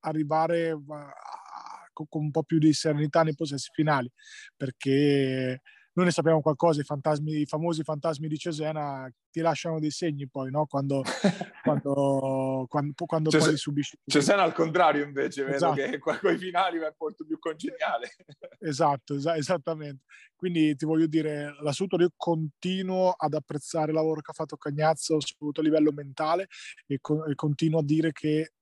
arrivare 0.00 0.70
a, 0.70 1.12
con 1.92 2.22
un 2.22 2.30
po' 2.30 2.42
più 2.42 2.58
di 2.58 2.72
serenità 2.72 3.22
nei 3.22 3.34
possessi 3.34 3.70
finali, 3.72 4.10
perché 4.56 5.60
noi 6.00 6.08
ne 6.08 6.14
sappiamo 6.14 6.40
qualcosa, 6.40 6.80
i, 6.80 6.84
fantasmi, 6.84 7.40
i 7.42 7.46
famosi 7.46 7.82
fantasmi 7.82 8.26
di 8.26 8.38
Cesena 8.38 9.06
ti 9.30 9.40
lasciano 9.40 9.78
dei 9.78 9.90
segni 9.90 10.26
poi, 10.28 10.50
no? 10.50 10.64
Quando, 10.64 11.02
quando, 11.62 12.64
quando, 12.68 12.92
quando 13.04 13.28
Cese, 13.28 13.48
poi 13.48 13.56
subisci... 13.58 13.98
Cesena 14.06 14.42
al 14.42 14.54
contrario 14.54 15.04
invece, 15.04 15.46
esatto. 15.46 15.74
vedo 15.74 15.90
che 15.90 15.98
con 16.18 16.32
i 16.32 16.38
finali 16.38 16.78
è 16.78 16.94
molto 16.98 17.24
più 17.24 17.38
congeniale. 17.38 18.14
Esatto, 18.62 19.14
es- 19.14 19.26
esattamente. 19.26 20.04
Quindi 20.36 20.76
ti 20.76 20.84
voglio 20.84 21.06
dire, 21.06 21.54
la 21.62 21.72
Sutor 21.72 22.00
io 22.00 22.12
continuo 22.14 23.10
ad 23.10 23.32
apprezzare 23.32 23.90
il 23.90 23.96
lavoro 23.96 24.20
che 24.20 24.30
ha 24.30 24.34
fatto 24.34 24.56
Cagnazzo 24.56 25.18
soprattutto 25.18 25.60
a 25.60 25.64
livello 25.64 25.92
mentale 25.92 26.48
e, 26.86 26.98
co- 27.00 27.24
e 27.24 27.34
continuo 27.34 27.80
a 27.80 27.82
dire 27.82 28.12
che 28.12 28.52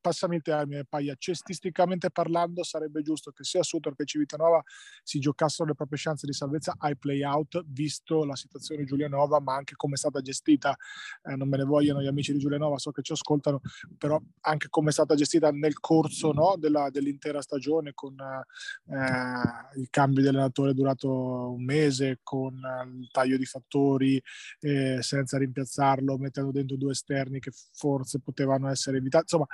passami 0.00 0.36
il 0.36 0.42
termine, 0.42 0.84
Paia, 0.84 1.14
cestisticamente 1.18 2.10
parlando 2.10 2.62
sarebbe 2.64 3.02
giusto 3.02 3.30
che 3.30 3.44
sia 3.44 3.62
Sutor 3.62 3.94
che 3.94 4.04
Civitanova 4.04 4.62
si 5.02 5.18
giocassero 5.18 5.68
le 5.68 5.74
proprie 5.74 5.98
chance 6.00 6.26
di 6.26 6.32
salvezza 6.32 6.74
ai 6.78 6.96
play-out, 6.96 7.62
visto 7.66 8.24
la 8.24 8.34
situazione 8.34 8.82
di 8.82 8.86
Giulianova, 8.86 9.40
ma 9.40 9.54
anche 9.54 9.74
come 9.76 9.94
è 9.94 9.96
stata 9.96 10.20
gestita, 10.20 10.76
eh, 11.22 11.36
non 11.36 11.48
me 11.48 11.58
ne 11.58 11.64
vogliono 11.64 12.02
gli 12.02 12.06
amici 12.06 12.32
di 12.32 12.38
Giulianova, 12.38 12.78
so 12.78 12.90
che 12.90 13.02
ci 13.02 13.12
ascoltano, 13.12 13.60
però 13.98 14.20
anche 14.40 14.68
come 14.68 14.90
è 14.90 14.92
stata 14.92 15.14
gestita 15.14 15.50
nel 15.50 15.78
corso 15.80 16.32
no, 16.32 16.56
della, 16.56 16.90
dell'intera 16.90 17.42
stagione, 17.42 17.92
con 17.94 18.14
eh, 18.18 19.78
il 19.78 19.88
cambio 19.90 20.22
di 20.22 20.28
allenatore 20.28 20.74
durato 20.74 21.52
un 21.52 21.64
mese, 21.64 22.20
con 22.22 22.54
il 22.98 23.10
taglio 23.10 23.36
di 23.36 23.44
fattori, 23.44 24.20
eh, 24.60 24.98
senza 25.02 25.38
rimpiazzarlo, 25.38 26.16
mettendo 26.18 26.50
dentro 26.50 26.76
due 26.76 26.92
esterni 26.92 27.40
che 27.40 27.50
forse 27.72 28.20
potevano 28.20 28.68
essere 28.68 28.98
evitati, 28.98 29.24
insomma 29.24 29.46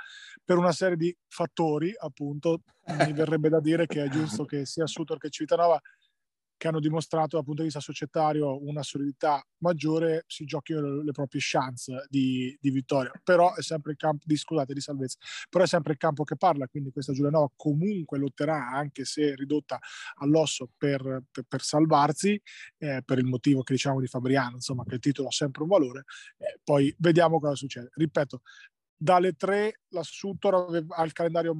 per 0.47 0.57
una 0.57 0.71
serie 0.71 0.95
di 0.95 1.13
fattori, 1.27 1.93
appunto, 1.97 2.61
mi 2.85 3.11
verrebbe 3.11 3.49
da 3.49 3.59
dire 3.59 3.85
che 3.85 4.05
è 4.05 4.07
giusto 4.07 4.45
che 4.45 4.65
sia 4.65 4.87
Sutor 4.87 5.17
che 5.17 5.29
Civitanova, 5.29 5.77
che 6.55 6.69
hanno 6.69 6.79
dimostrato 6.79 7.35
dal 7.35 7.43
punto 7.43 7.63
di 7.63 7.67
vista 7.67 7.81
societario 7.81 8.65
una 8.65 8.81
solidità 8.81 9.45
maggiore, 9.57 10.23
si 10.25 10.45
giochino 10.45 10.79
le, 10.79 11.03
le 11.03 11.11
proprie 11.11 11.41
chance 11.43 12.05
di, 12.07 12.57
di, 12.61 12.71
vittoria. 12.71 13.11
Però 13.21 13.55
è 13.55 13.61
sempre 13.61 13.91
il 13.91 13.97
campo, 13.97 14.23
di, 14.25 14.37
scusate, 14.37 14.73
di 14.73 14.79
salvezza, 14.79 15.17
però 15.49 15.65
è 15.65 15.67
sempre 15.67 15.91
il 15.91 15.97
campo 15.97 16.23
che 16.23 16.37
parla, 16.37 16.65
quindi 16.67 16.91
questa 16.91 17.11
Giulianova 17.11 17.51
comunque 17.53 18.17
lotterà, 18.17 18.69
anche 18.69 19.03
se 19.03 19.35
ridotta 19.35 19.77
all'osso, 20.19 20.69
per, 20.77 21.23
per, 21.29 21.43
per 21.45 21.61
salvarsi, 21.61 22.41
eh, 22.77 23.01
per 23.03 23.17
il 23.17 23.25
motivo 23.25 23.63
che 23.63 23.73
diciamo 23.73 23.99
di 23.99 24.07
Fabriano, 24.07 24.55
insomma, 24.55 24.85
che 24.85 24.95
il 24.95 25.01
titolo 25.01 25.27
ha 25.27 25.31
sempre 25.31 25.63
un 25.63 25.67
valore. 25.67 26.05
Eh, 26.37 26.57
poi 26.63 26.95
vediamo 26.99 27.41
cosa 27.41 27.55
succede. 27.55 27.89
Ripeto, 27.95 28.43
dalle 28.97 29.33
tre 29.33 29.81
la 29.89 30.01
Sutor 30.01 30.85
ha 30.87 31.03
il 31.03 31.13
calendario 31.13 31.55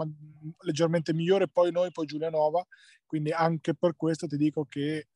leggermente 0.61 1.13
migliore, 1.13 1.47
poi 1.47 1.71
noi, 1.71 1.91
poi 1.91 2.07
Giulianova, 2.07 2.65
quindi 3.05 3.31
anche 3.31 3.75
per 3.75 3.95
questo 3.95 4.25
ti 4.27 4.37
dico 4.37 4.65
che 4.67 4.97
eh, 4.97 5.07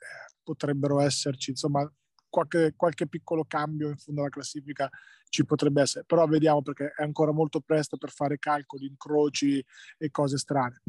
potrebbero 0.44 1.00
esserci 1.00 1.50
insomma 1.50 1.92
qualche, 2.30 2.74
qualche, 2.76 3.08
piccolo 3.08 3.44
cambio 3.46 3.90
in 3.90 3.98
fondo 3.98 4.22
alla 4.22 4.30
classifica 4.30 4.90
ci 5.28 5.46
potrebbe 5.46 5.82
essere, 5.82 6.06
però 6.06 6.26
vediamo 6.28 6.62
perché 6.62 6.94
è 6.96 7.04
ancora 7.04 7.32
molto 7.32 7.60
presto 7.60 7.98
per 7.98 8.12
fare 8.12 8.38
calcoli, 8.38 8.86
incroci 8.86 9.64
e 9.98 10.12
cose 10.12 10.38
strane. 10.38 10.82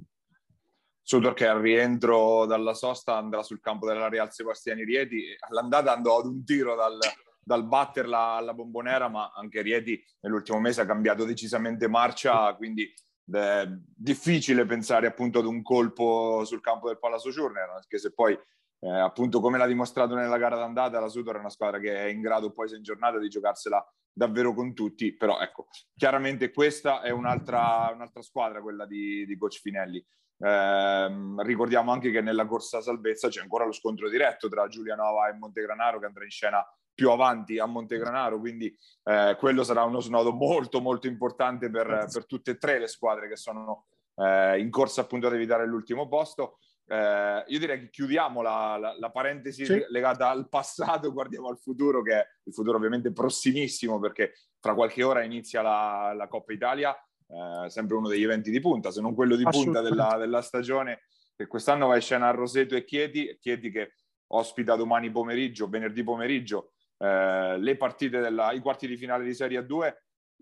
Sutor 1.04 1.34
che 1.34 1.48
al 1.48 1.60
rientro 1.60 2.46
dalla 2.46 2.74
sosta 2.74 3.16
andrà 3.16 3.42
sul 3.42 3.60
campo 3.60 3.86
della 3.86 4.08
Real 4.08 4.32
Sebastiani 4.32 4.84
Rieti, 4.84 5.24
all'andata 5.48 5.92
andò 5.92 6.20
ad 6.20 6.26
un 6.26 6.44
tiro 6.44 6.76
dal, 6.76 6.96
dal 7.44 7.66
batterla 7.66 8.34
alla 8.34 8.54
bombonera, 8.54 9.08
ma 9.08 9.32
anche 9.34 9.62
Rieti 9.62 10.02
nell'ultimo 10.20 10.60
mese 10.60 10.82
ha 10.82 10.86
cambiato 10.86 11.24
decisamente 11.24 11.88
marcia, 11.88 12.54
quindi 12.54 12.92
è 13.30 13.66
difficile 13.68 14.66
pensare 14.66 15.06
appunto 15.06 15.38
ad 15.38 15.46
un 15.46 15.62
colpo 15.62 16.44
sul 16.44 16.60
campo 16.60 16.88
del 16.88 16.98
Palazzo 16.98 17.32
Ciurner, 17.32 17.70
anche 17.70 17.98
se 17.98 18.12
poi 18.12 18.38
eh, 18.84 18.90
appunto 18.90 19.40
come 19.40 19.58
l'ha 19.58 19.66
dimostrato 19.66 20.14
nella 20.14 20.38
gara 20.38 20.56
d'andata 20.56 20.98
la 20.98 21.08
Sudor 21.08 21.36
è 21.36 21.38
una 21.38 21.50
squadra 21.50 21.78
che 21.78 21.94
è 21.94 22.08
in 22.08 22.20
grado 22.20 22.52
poi 22.52 22.68
se 22.68 22.76
in 22.76 22.82
giornata 22.82 23.18
di 23.18 23.28
giocarsela 23.28 23.84
davvero 24.12 24.52
con 24.54 24.74
tutti, 24.74 25.16
però 25.16 25.40
ecco, 25.40 25.68
chiaramente 25.96 26.50
questa 26.50 27.00
è 27.00 27.10
un'altra, 27.10 27.90
un'altra 27.94 28.22
squadra, 28.22 28.60
quella 28.60 28.84
di, 28.84 29.24
di 29.24 29.36
Coach 29.38 29.60
Finelli. 29.60 30.04
Eh, 30.44 31.34
ricordiamo 31.44 31.92
anche 31.92 32.10
che 32.10 32.20
nella 32.20 32.46
corsa 32.46 32.80
salvezza 32.80 33.28
c'è 33.28 33.40
ancora 33.40 33.64
lo 33.64 33.72
scontro 33.72 34.10
diretto 34.10 34.48
tra 34.48 34.66
Giulianova 34.66 35.28
e 35.28 35.34
Montegranaro 35.34 36.00
che 36.00 36.06
andrà 36.06 36.24
in 36.24 36.30
scena 36.30 36.66
più 37.02 37.10
avanti 37.10 37.58
a 37.58 37.66
Montegranaro, 37.66 38.38
quindi 38.38 38.72
eh, 39.02 39.34
quello 39.36 39.64
sarà 39.64 39.82
uno 39.82 39.98
snodo 39.98 40.30
molto 40.32 40.80
molto 40.80 41.08
importante 41.08 41.68
per, 41.68 42.06
per 42.12 42.26
tutte 42.26 42.52
e 42.52 42.58
tre 42.58 42.78
le 42.78 42.86
squadre 42.86 43.28
che 43.28 43.34
sono 43.34 43.86
eh, 44.14 44.60
in 44.60 44.70
corsa 44.70 45.00
appunto 45.00 45.26
ad 45.26 45.34
evitare 45.34 45.66
l'ultimo 45.66 46.06
posto. 46.06 46.58
Eh, 46.86 47.44
io 47.44 47.58
direi 47.58 47.80
che 47.80 47.90
chiudiamo 47.90 48.40
la, 48.40 48.76
la, 48.78 48.94
la 48.96 49.10
parentesi 49.10 49.64
sì. 49.64 49.84
legata 49.88 50.30
al 50.30 50.48
passato, 50.48 51.10
guardiamo 51.12 51.48
al 51.48 51.58
futuro, 51.58 52.02
che 52.02 52.14
è 52.14 52.24
il 52.44 52.52
futuro 52.54 52.76
ovviamente 52.76 53.10
prossimissimo, 53.10 53.98
perché 53.98 54.34
fra 54.60 54.74
qualche 54.74 55.02
ora 55.02 55.24
inizia 55.24 55.60
la, 55.60 56.14
la 56.16 56.28
Coppa 56.28 56.52
Italia, 56.52 56.94
eh, 56.94 57.68
sempre 57.68 57.96
uno 57.96 58.06
degli 58.06 58.22
eventi 58.22 58.52
di 58.52 58.60
punta, 58.60 58.92
se 58.92 59.00
non 59.00 59.16
quello 59.16 59.34
di 59.34 59.42
punta 59.42 59.80
della, 59.80 60.16
della 60.20 60.40
stagione, 60.40 61.02
che 61.34 61.48
quest'anno 61.48 61.88
va 61.88 61.96
in 61.96 62.00
scena 62.00 62.28
a 62.28 62.30
Roseto 62.30 62.76
e 62.76 62.84
Chieti, 62.84 63.36
Chieti 63.40 63.72
che 63.72 63.94
ospita 64.34 64.76
domani 64.76 65.10
pomeriggio, 65.10 65.68
venerdì 65.68 66.02
pomeriggio, 66.02 66.71
eh, 67.02 67.58
le 67.58 67.76
partite 67.76 68.20
della, 68.20 68.52
i 68.52 68.60
quarti 68.60 68.86
di 68.86 68.96
finale 68.96 69.24
di 69.24 69.34
Serie 69.34 69.60
A2. 69.60 69.92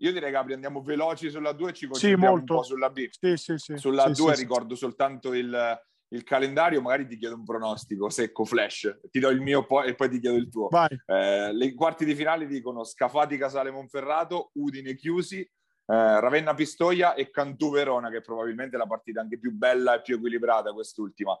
Io 0.01 0.11
direi, 0.11 0.31
Gabri, 0.31 0.53
andiamo 0.53 0.81
veloci 0.81 1.29
sulla 1.29 1.53
2 1.53 1.69
e 1.69 1.73
ci 1.73 1.87
concentriamo 1.87 2.35
sì, 2.35 2.39
un 2.39 2.45
po' 2.45 2.63
sulla 2.63 2.89
B. 2.89 3.07
Sì, 3.09 3.35
sì, 3.35 3.57
sì. 3.57 3.77
Sulla 3.77 4.13
sì, 4.13 4.21
2 4.21 4.35
ricordo 4.35 4.75
soltanto 4.75 5.33
il, 5.33 5.79
il, 6.09 6.23
calendario, 6.23 6.81
magari 6.81 7.07
ti 7.07 7.17
chiedo 7.17 7.35
un 7.35 7.43
pronostico 7.43 8.09
secco 8.09 8.45
flash, 8.45 8.99
ti 9.09 9.19
do 9.19 9.29
il 9.29 9.41
mio 9.41 9.65
po- 9.65 9.83
e 9.83 9.95
poi 9.95 10.09
ti 10.09 10.19
chiedo 10.19 10.37
il 10.37 10.49
tuo. 10.49 10.69
Eh, 11.05 11.53
le 11.53 11.73
quarti 11.73 12.05
di 12.05 12.15
finale 12.15 12.45
dicono 12.45 12.83
Scafati 12.83 13.37
Casale 13.37 13.71
Monferrato, 13.71 14.51
Udine 14.53 14.95
Chiusi, 14.95 15.39
eh, 15.41 15.49
Ravenna 15.85 16.53
Pistoia 16.53 17.15
e 17.15 17.31
Cantù 17.31 17.71
Verona, 17.71 18.09
che 18.09 18.17
è 18.17 18.21
probabilmente 18.21 18.77
la 18.77 18.87
partita 18.87 19.21
anche 19.21 19.39
più 19.39 19.51
bella 19.51 19.95
e 19.95 20.01
più 20.01 20.15
equilibrata 20.15 20.73
quest'ultima. 20.73 21.35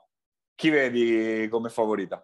Chi 0.55 0.69
vedi 0.69 1.47
come 1.49 1.69
favorita? 1.69 2.23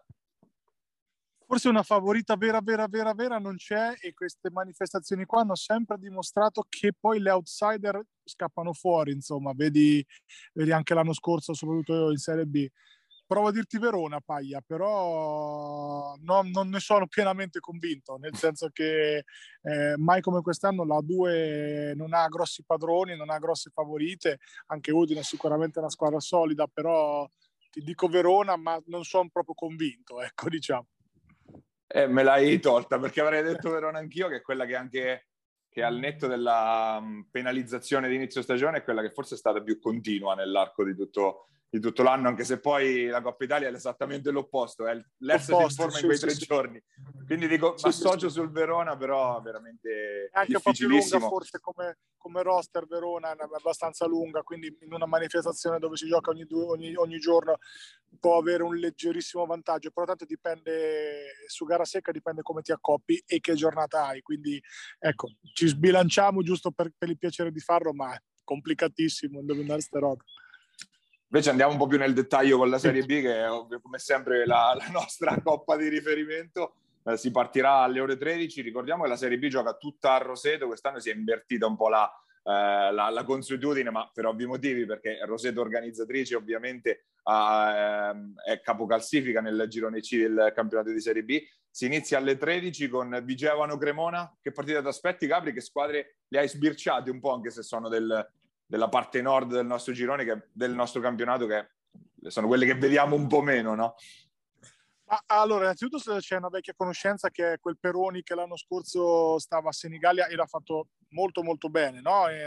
Forse 1.47 1.69
una 1.69 1.81
favorita 1.81 2.35
vera, 2.35 2.59
vera, 2.61 2.87
vera, 2.87 3.13
vera 3.13 3.39
non 3.39 3.55
c'è 3.55 3.93
e 4.01 4.13
queste 4.13 4.51
manifestazioni 4.51 5.23
qua 5.23 5.41
hanno 5.41 5.55
sempre 5.55 5.97
dimostrato 5.97 6.65
che 6.67 6.91
poi 6.99 7.19
le 7.19 7.31
outsider 7.31 8.01
scappano 8.21 8.73
fuori, 8.73 9.13
insomma, 9.13 9.53
vedi, 9.55 10.05
vedi 10.53 10.73
anche 10.73 10.93
l'anno 10.93 11.13
scorso, 11.13 11.53
soprattutto 11.53 12.11
in 12.11 12.17
Serie 12.17 12.45
B. 12.45 12.67
Provo 13.25 13.47
a 13.47 13.51
dirti 13.51 13.77
Verona, 13.77 14.19
Paglia, 14.19 14.61
però 14.65 16.15
non, 16.19 16.49
non 16.49 16.67
ne 16.69 16.79
sono 16.79 17.07
pienamente 17.07 17.59
convinto, 17.61 18.17
nel 18.17 18.35
senso 18.35 18.69
che 18.71 19.23
eh, 19.61 19.93
mai 19.97 20.21
come 20.21 20.41
quest'anno 20.41 20.85
la 20.85 20.99
2 21.01 21.93
non 21.95 22.13
ha 22.13 22.27
grossi 22.27 22.63
padroni, 22.65 23.15
non 23.15 23.29
ha 23.29 23.37
grosse 23.39 23.69
favorite, 23.73 24.39
anche 24.67 24.91
Udine 24.91 25.21
è 25.21 25.23
sicuramente 25.23 25.79
una 25.79 25.89
squadra 25.89 26.19
solida, 26.19 26.67
però 26.67 27.29
ti 27.69 27.81
dico 27.81 28.07
Verona, 28.07 28.57
ma 28.57 28.81
non 28.87 29.03
sono 29.03 29.29
proprio 29.31 29.55
convinto, 29.55 30.21
ecco, 30.21 30.49
diciamo. 30.49 30.87
Eh, 31.87 32.07
me 32.07 32.23
l'hai 32.23 32.59
tolta 32.59 32.99
perché 32.99 33.21
avrei 33.21 33.43
detto 33.43 33.69
Verona 33.69 33.99
anch'io, 33.99 34.27
che 34.27 34.37
è 34.37 34.41
quella 34.41 34.65
che 34.65 34.75
anche 34.75 35.27
che 35.77 35.83
al 35.83 35.97
netto 35.97 36.25
della 36.25 36.99
mm, 36.99 37.21
penalizzazione 37.29 38.09
di 38.09 38.15
inizio 38.15 38.41
stagione 38.41 38.77
è 38.79 38.83
quella 38.83 39.03
che 39.03 39.11
forse 39.11 39.35
è 39.35 39.37
stata 39.37 39.61
più 39.61 39.79
continua 39.79 40.33
nell'arco 40.33 40.83
di 40.83 40.95
tutto, 40.95 41.49
di 41.69 41.79
tutto 41.81 42.01
l'anno, 42.01 42.29
anche 42.29 42.45
se 42.45 42.59
poi 42.59 43.07
la 43.07 43.21
Coppa 43.21 43.43
Italia 43.43 43.67
è 43.67 43.73
esattamente 43.73 44.31
l'opposto, 44.31 44.87
è 44.87 44.97
l'essere 45.17 45.63
in 45.63 45.69
forma 45.69 45.91
sì, 45.91 45.99
in 45.99 46.05
quei 46.05 46.17
sì, 46.17 46.25
tre 46.25 46.33
sì. 46.33 46.45
giorni. 46.45 46.83
Quindi 47.25 47.47
dico, 47.47 47.75
mi 47.83 47.89
associo 47.89 48.29
sul 48.29 48.51
Verona, 48.51 48.95
però 48.95 49.41
veramente 49.41 50.29
è 50.31 50.39
anche 50.39 50.55
un 50.55 50.61
po' 50.61 50.71
più 50.71 50.87
lunga 50.87 51.19
forse 51.19 51.59
come, 51.59 51.97
come 52.15 52.41
roster 52.41 52.87
Verona, 52.87 53.33
è 53.33 53.37
abbastanza 53.53 54.05
lunga, 54.05 54.43
quindi 54.43 54.75
in 54.81 54.93
una 54.93 55.05
manifestazione 55.05 55.77
dove 55.77 55.97
si 55.97 56.07
gioca 56.07 56.31
ogni, 56.31 56.45
due, 56.45 56.63
ogni, 56.63 56.95
ogni 56.95 57.19
giorno 57.19 57.57
può 58.17 58.37
avere 58.37 58.63
un 58.63 58.75
leggerissimo 58.75 59.45
vantaggio, 59.45 59.91
però 59.91 60.05
tanto 60.05 60.23
dipende, 60.23 61.33
su 61.47 61.65
gara 61.65 61.83
secca 61.83 62.11
dipende 62.11 62.43
come 62.43 62.61
ti 62.61 62.71
accoppi 62.71 63.21
e 63.25 63.41
che 63.41 63.55
giornata 63.55 64.05
hai, 64.05 64.21
quindi 64.21 64.61
ecco, 64.99 65.31
ci 65.53 65.67
sbilanciamo 65.67 66.41
giusto 66.43 66.71
per, 66.71 66.91
per 66.97 67.09
il 67.09 67.17
piacere 67.17 67.51
di 67.51 67.59
farlo, 67.59 67.93
ma 67.93 68.13
è 68.13 68.21
complicatissimo 68.45 69.41
indovinare 69.41 69.81
ste 69.81 69.99
robe. 69.99 70.23
Invece 71.29 71.49
andiamo 71.49 71.73
un 71.73 71.77
po' 71.77 71.87
più 71.87 71.97
nel 71.97 72.13
dettaglio 72.13 72.57
con 72.57 72.69
la 72.69 72.77
Serie 72.77 73.03
B, 73.03 73.21
che 73.21 73.43
è 73.43 73.49
come 73.81 73.99
sempre 73.99 74.45
la, 74.45 74.73
la 74.77 74.87
nostra 74.91 75.39
coppa 75.41 75.75
di 75.75 75.89
riferimento. 75.89 76.75
Eh, 77.03 77.17
si 77.17 77.31
partirà 77.31 77.79
alle 77.79 77.99
ore 77.99 78.17
13. 78.17 78.61
Ricordiamo 78.61 79.03
che 79.03 79.09
la 79.09 79.17
Serie 79.17 79.37
B 79.37 79.47
gioca 79.47 79.73
tutta 79.73 80.13
a 80.13 80.19
Roseto. 80.19 80.67
Quest'anno 80.67 80.99
si 80.99 81.09
è 81.09 81.13
invertita 81.13 81.67
un 81.67 81.75
po' 81.75 81.89
la, 81.89 82.09
eh, 82.43 82.91
la, 82.93 83.09
la, 83.09 83.23
consuetudine, 83.25 83.89
ma 83.89 84.09
per 84.13 84.25
ovvi 84.25 84.45
motivi, 84.45 84.85
perché 84.85 85.19
Roseto 85.25 85.59
organizzatrice 85.59 86.35
ovviamente 86.35 87.07
ha, 87.23 88.09
ehm, 88.09 88.35
è 88.45 88.61
capocalsifica 88.61 89.41
nel 89.41 89.65
girone 89.67 89.99
C 89.99 90.17
del 90.17 90.53
campionato 90.55 90.91
di 90.91 91.01
Serie 91.01 91.25
B. 91.25 91.41
Si 91.69 91.85
inizia 91.85 92.19
alle 92.19 92.37
13 92.37 92.87
con 92.87 93.21
Vigevano 93.25 93.77
Cremona. 93.77 94.33
Che 94.41 94.53
partita 94.53 94.81
ti 94.81 94.87
aspetti, 94.87 95.27
Gabri? 95.27 95.51
Che 95.51 95.59
squadre 95.61 96.19
le 96.29 96.39
hai 96.39 96.47
sbirciate 96.47 97.11
un 97.11 97.19
po', 97.19 97.33
anche 97.33 97.51
se 97.51 97.63
sono 97.63 97.89
del, 97.89 98.25
della 98.67 98.89
parte 98.89 99.21
nord 99.21 99.53
del 99.53 99.65
nostro 99.65 99.93
girone, 99.93 100.25
che, 100.25 100.49
del 100.51 100.73
nostro 100.73 101.01
campionato, 101.01 101.47
che 101.47 101.69
sono 102.29 102.47
quelle 102.47 102.65
che 102.65 102.75
vediamo 102.75 103.15
un 103.15 103.27
po' 103.27 103.41
meno, 103.41 103.73
no? 103.73 103.95
Ma, 105.09 105.23
allora, 105.27 105.63
innanzitutto 105.63 106.17
c'è 106.17 106.35
una 106.35 106.49
vecchia 106.49 106.73
conoscenza 106.75 107.29
che 107.29 107.53
è 107.53 107.59
quel 107.59 107.77
Peroni 107.79 108.23
che 108.23 108.35
l'anno 108.35 108.57
scorso 108.57 109.39
stava 109.39 109.69
a 109.69 109.71
Senigallia 109.71 110.27
e 110.27 110.35
l'ha 110.35 110.45
fatto 110.45 110.89
molto 111.11 111.43
molto 111.43 111.69
bene, 111.69 112.01
no? 112.01 112.27
E, 112.27 112.41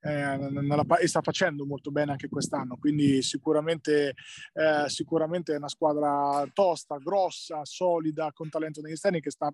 eh, 0.00 0.36
nella, 0.36 0.84
e, 0.98 1.06
sta 1.06 1.22
facendo 1.22 1.64
molto 1.64 1.92
bene 1.92 2.10
anche 2.10 2.28
quest'anno, 2.28 2.76
quindi 2.78 3.22
sicuramente, 3.22 4.14
eh, 4.54 4.88
sicuramente 4.88 5.54
è 5.54 5.56
una 5.56 5.68
squadra 5.68 6.44
tosta, 6.52 6.96
grossa, 6.96 7.64
solida, 7.64 8.32
con 8.32 8.48
talento 8.48 8.80
negli 8.80 8.92
esterni 8.92 9.20
che 9.20 9.30
sta 9.30 9.48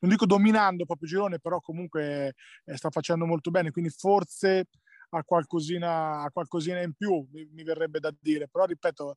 non 0.00 0.10
dico 0.10 0.26
dominando 0.26 0.84
proprio 0.84 1.08
girone, 1.08 1.38
però 1.38 1.60
comunque 1.60 2.34
eh, 2.64 2.76
sta 2.76 2.90
facendo 2.90 3.24
molto 3.24 3.50
bene, 3.50 3.70
quindi 3.70 3.90
forse 3.90 4.66
ha 5.14 5.24
qualcosina, 5.24 6.22
ha 6.22 6.30
qualcosina 6.30 6.80
in 6.80 6.94
più, 6.94 7.26
mi, 7.32 7.48
mi 7.52 7.62
verrebbe 7.62 8.00
da 8.00 8.14
dire, 8.20 8.48
però 8.48 8.64
ripeto, 8.64 9.16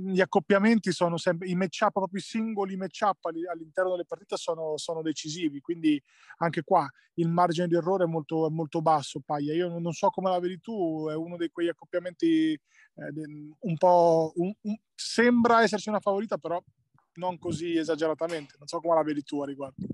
gli 0.00 0.20
accoppiamenti 0.20 0.90
sono 0.90 1.16
sempre 1.16 1.48
i 1.48 1.54
match-up, 1.54 1.92
proprio 1.92 2.18
i 2.18 2.22
singoli 2.22 2.76
match-up 2.76 3.26
all'interno 3.26 3.92
delle 3.92 4.04
partite 4.04 4.36
sono, 4.36 4.76
sono, 4.76 5.02
decisivi. 5.02 5.60
Quindi 5.60 6.02
anche 6.38 6.62
qua 6.62 6.88
il 7.14 7.28
margine 7.28 7.68
di 7.68 7.76
errore 7.76 8.04
è 8.04 8.08
molto, 8.08 8.50
molto 8.50 8.82
basso. 8.82 9.20
Paglia. 9.24 9.54
Io 9.54 9.78
non 9.78 9.92
so 9.92 10.08
come 10.10 10.30
la 10.30 10.40
vedi 10.40 10.60
tu, 10.60 11.06
è 11.08 11.14
uno 11.14 11.36
di 11.36 11.48
quegli 11.50 11.68
accoppiamenti 11.68 12.52
eh, 12.52 13.52
un 13.60 13.76
po'. 13.76 14.32
Un, 14.34 14.52
un, 14.62 14.76
sembra 14.94 15.62
esserci 15.62 15.88
una 15.88 16.00
favorita, 16.00 16.38
però 16.38 16.60
non 17.14 17.38
così 17.38 17.76
esageratamente. 17.76 18.56
Non 18.58 18.66
so 18.66 18.80
come 18.80 18.96
la 18.96 19.02
vedi 19.02 19.22
tu 19.22 19.40
a 19.42 19.46
riguardo. 19.46 19.86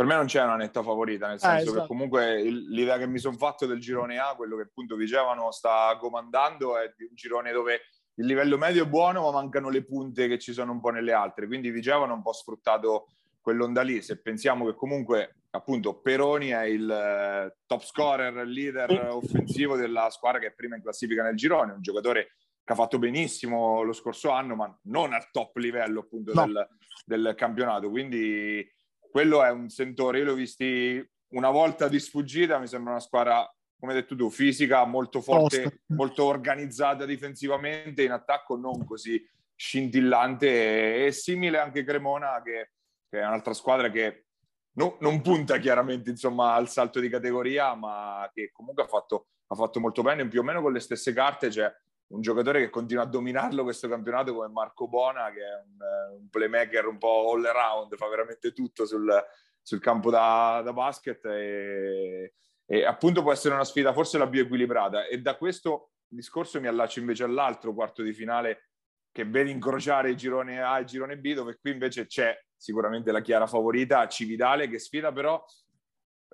Per 0.00 0.08
me 0.08 0.14
non 0.14 0.24
c'è 0.24 0.42
una 0.42 0.56
netta 0.56 0.82
favorita, 0.82 1.28
nel 1.28 1.38
senso 1.38 1.56
eh, 1.56 1.60
esatto. 1.60 1.80
che 1.82 1.86
comunque 1.86 2.40
il, 2.40 2.70
l'idea 2.70 2.96
che 2.96 3.06
mi 3.06 3.18
sono 3.18 3.36
fatto 3.36 3.66
del 3.66 3.80
girone 3.80 4.16
A, 4.16 4.34
quello 4.34 4.56
che 4.56 4.62
appunto 4.62 4.96
dicevano 4.96 5.50
sta 5.50 5.94
comandando, 6.00 6.78
è 6.78 6.90
di 6.96 7.04
un 7.04 7.14
girone 7.14 7.52
dove 7.52 7.80
il 8.14 8.24
livello 8.24 8.56
medio 8.56 8.84
è 8.84 8.88
buono, 8.88 9.24
ma 9.24 9.30
mancano 9.30 9.68
le 9.68 9.84
punte 9.84 10.26
che 10.26 10.38
ci 10.38 10.54
sono 10.54 10.72
un 10.72 10.80
po' 10.80 10.88
nelle 10.88 11.12
altre. 11.12 11.46
Quindi 11.46 11.70
Vigevano 11.70 12.04
hanno 12.04 12.14
un 12.14 12.22
po' 12.22 12.32
sfruttato 12.32 13.08
quell'onda 13.42 13.82
lì. 13.82 14.00
Se 14.00 14.22
pensiamo 14.22 14.64
che 14.64 14.74
comunque 14.74 15.42
appunto 15.50 16.00
Peroni 16.00 16.48
è 16.48 16.62
il 16.62 16.90
eh, 16.90 17.58
top 17.66 17.82
scorer, 17.82 18.46
leader 18.46 19.10
offensivo 19.10 19.76
della 19.76 20.08
squadra 20.08 20.40
che 20.40 20.46
è 20.46 20.54
prima 20.54 20.76
in 20.76 20.82
classifica 20.82 21.22
nel 21.22 21.36
girone, 21.36 21.72
un 21.72 21.82
giocatore 21.82 22.36
che 22.64 22.72
ha 22.72 22.74
fatto 22.74 22.98
benissimo 22.98 23.82
lo 23.82 23.92
scorso 23.92 24.30
anno, 24.30 24.54
ma 24.54 24.80
non 24.84 25.12
al 25.12 25.28
top 25.30 25.56
livello 25.56 26.00
appunto 26.00 26.32
no. 26.32 26.46
del, 26.46 26.68
del, 27.04 27.34
campionato. 27.36 27.90
Quindi 27.90 28.66
quello 29.10 29.44
è 29.44 29.50
un 29.50 29.68
sentore. 29.68 30.18
Io 30.18 30.24
l'ho 30.26 30.34
visti 30.34 31.04
una 31.34 31.50
volta 31.50 31.88
di 31.88 31.98
sfuggita, 31.98 32.58
mi 32.58 32.66
sembra 32.66 32.92
una 32.92 33.00
squadra 33.00 33.48
come 33.80 33.94
hai 33.94 34.00
detto 34.00 34.14
tu, 34.14 34.28
fisica 34.28 34.84
molto 34.84 35.22
forte, 35.22 35.62
Post. 35.62 35.76
molto 35.86 36.24
organizzata 36.26 37.06
difensivamente, 37.06 38.02
in 38.02 38.12
attacco 38.12 38.56
non 38.56 38.84
così 38.84 39.26
scintillante 39.56 41.06
e 41.06 41.12
simile 41.12 41.58
anche 41.58 41.82
Cremona 41.82 42.42
che, 42.44 42.72
che 43.08 43.20
è 43.20 43.26
un'altra 43.26 43.54
squadra 43.54 43.90
che 43.90 44.26
no, 44.72 44.96
non 45.00 45.22
punta 45.22 45.58
chiaramente 45.58 46.10
insomma, 46.10 46.54
al 46.54 46.68
salto 46.68 47.00
di 47.00 47.08
categoria 47.08 47.74
ma 47.74 48.30
che 48.34 48.50
comunque 48.52 48.84
ha 48.84 48.86
fatto, 48.86 49.28
ha 49.46 49.54
fatto 49.54 49.80
molto 49.80 50.02
bene 50.02 50.28
più 50.28 50.40
o 50.40 50.42
meno 50.42 50.60
con 50.60 50.72
le 50.72 50.80
stesse 50.80 51.12
carte 51.14 51.48
c'è 51.48 51.70
un 52.10 52.20
giocatore 52.20 52.60
che 52.60 52.70
continua 52.70 53.04
a 53.04 53.06
dominarlo 53.06 53.62
questo 53.62 53.88
campionato 53.88 54.34
come 54.34 54.48
Marco 54.48 54.88
Bona 54.88 55.30
che 55.30 55.40
è 55.40 55.54
un, 55.64 56.20
un 56.20 56.28
playmaker 56.28 56.86
un 56.86 56.98
po' 56.98 57.32
all 57.32 57.44
around 57.44 57.94
fa 57.96 58.08
veramente 58.08 58.52
tutto 58.52 58.84
sul, 58.84 59.12
sul 59.62 59.80
campo 59.80 60.10
da, 60.10 60.60
da 60.64 60.72
basket 60.72 61.24
e, 61.26 62.34
e 62.66 62.84
appunto 62.84 63.22
può 63.22 63.32
essere 63.32 63.54
una 63.54 63.64
sfida 63.64 63.92
forse 63.92 64.18
la 64.18 64.28
più 64.28 64.40
equilibrata. 64.40 65.06
E 65.06 65.20
da 65.20 65.36
questo 65.36 65.90
discorso 66.06 66.60
mi 66.60 66.66
allaccio 66.66 66.98
invece 66.98 67.24
all'altro 67.24 67.74
quarto 67.74 68.02
di 68.02 68.12
finale 68.12 68.70
che 69.12 69.24
vede 69.24 69.50
incrociare 69.50 70.10
il 70.10 70.16
girone 70.16 70.62
A 70.62 70.78
e 70.78 70.80
il 70.80 70.86
girone 70.86 71.18
B 71.18 71.34
dove 71.34 71.58
qui 71.60 71.70
invece 71.72 72.06
c'è 72.06 72.36
sicuramente 72.56 73.12
la 73.12 73.20
chiara 73.20 73.46
favorita 73.46 74.06
Cividale 74.08 74.68
che 74.68 74.78
sfida 74.78 75.12
però 75.12 75.42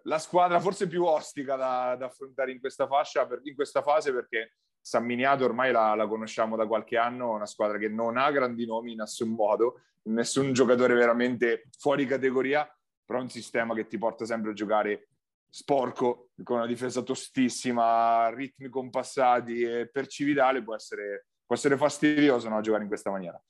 la 0.05 0.19
squadra 0.19 0.61
forse 0.61 0.87
più 0.87 1.05
ostica 1.05 1.57
da, 1.57 1.97
da 1.99 2.07
affrontare 2.07 2.53
in 2.53 2.61
questa 2.61 2.87
fascia, 2.87 3.27
in 3.43 3.55
questa 3.55 3.83
fase 3.83 4.13
perché 4.13 4.57
San 4.87 5.05
Miniato 5.05 5.45
ormai 5.45 5.73
la, 5.73 5.97
la, 5.97 6.07
conosciamo 6.07 6.55
da 6.55 6.65
qualche 6.65 6.97
anno, 6.97 7.33
una 7.33 7.45
squadra 7.45 7.77
che 7.77 7.89
non 7.89 8.17
ha 8.17 8.31
grandi 8.31 8.65
nomi 8.67 8.93
in 8.93 8.99
nessun 8.99 9.31
modo, 9.31 9.81
nessun 10.05 10.53
giocatore 10.53 10.95
veramente 10.95 11.65
fuori 11.77 12.07
categoria, 12.07 12.73
però 13.05 13.21
un 13.21 13.29
sistema 13.29 13.75
che 13.75 13.89
ti 13.89 13.99
porta 13.99 14.25
sempre 14.25 14.53
a 14.53 14.55
giocare 14.55 15.09
sporco, 15.49 16.29
con 16.45 16.59
una 16.59 16.69
difesa 16.69 17.03
tostissima, 17.03 18.29
ritmi 18.29 18.69
compassati 18.69 19.61
e 19.63 19.89
per 19.89 20.07
Cividale 20.07 20.63
può 20.63 20.77
essere, 20.77 21.27
può 21.45 21.57
essere 21.57 21.77
fastidioso 21.77 22.49
no, 22.49 22.61
giocare 22.61 22.85
in 22.85 22.89
questa 22.89 23.11
maniera. 23.11 23.43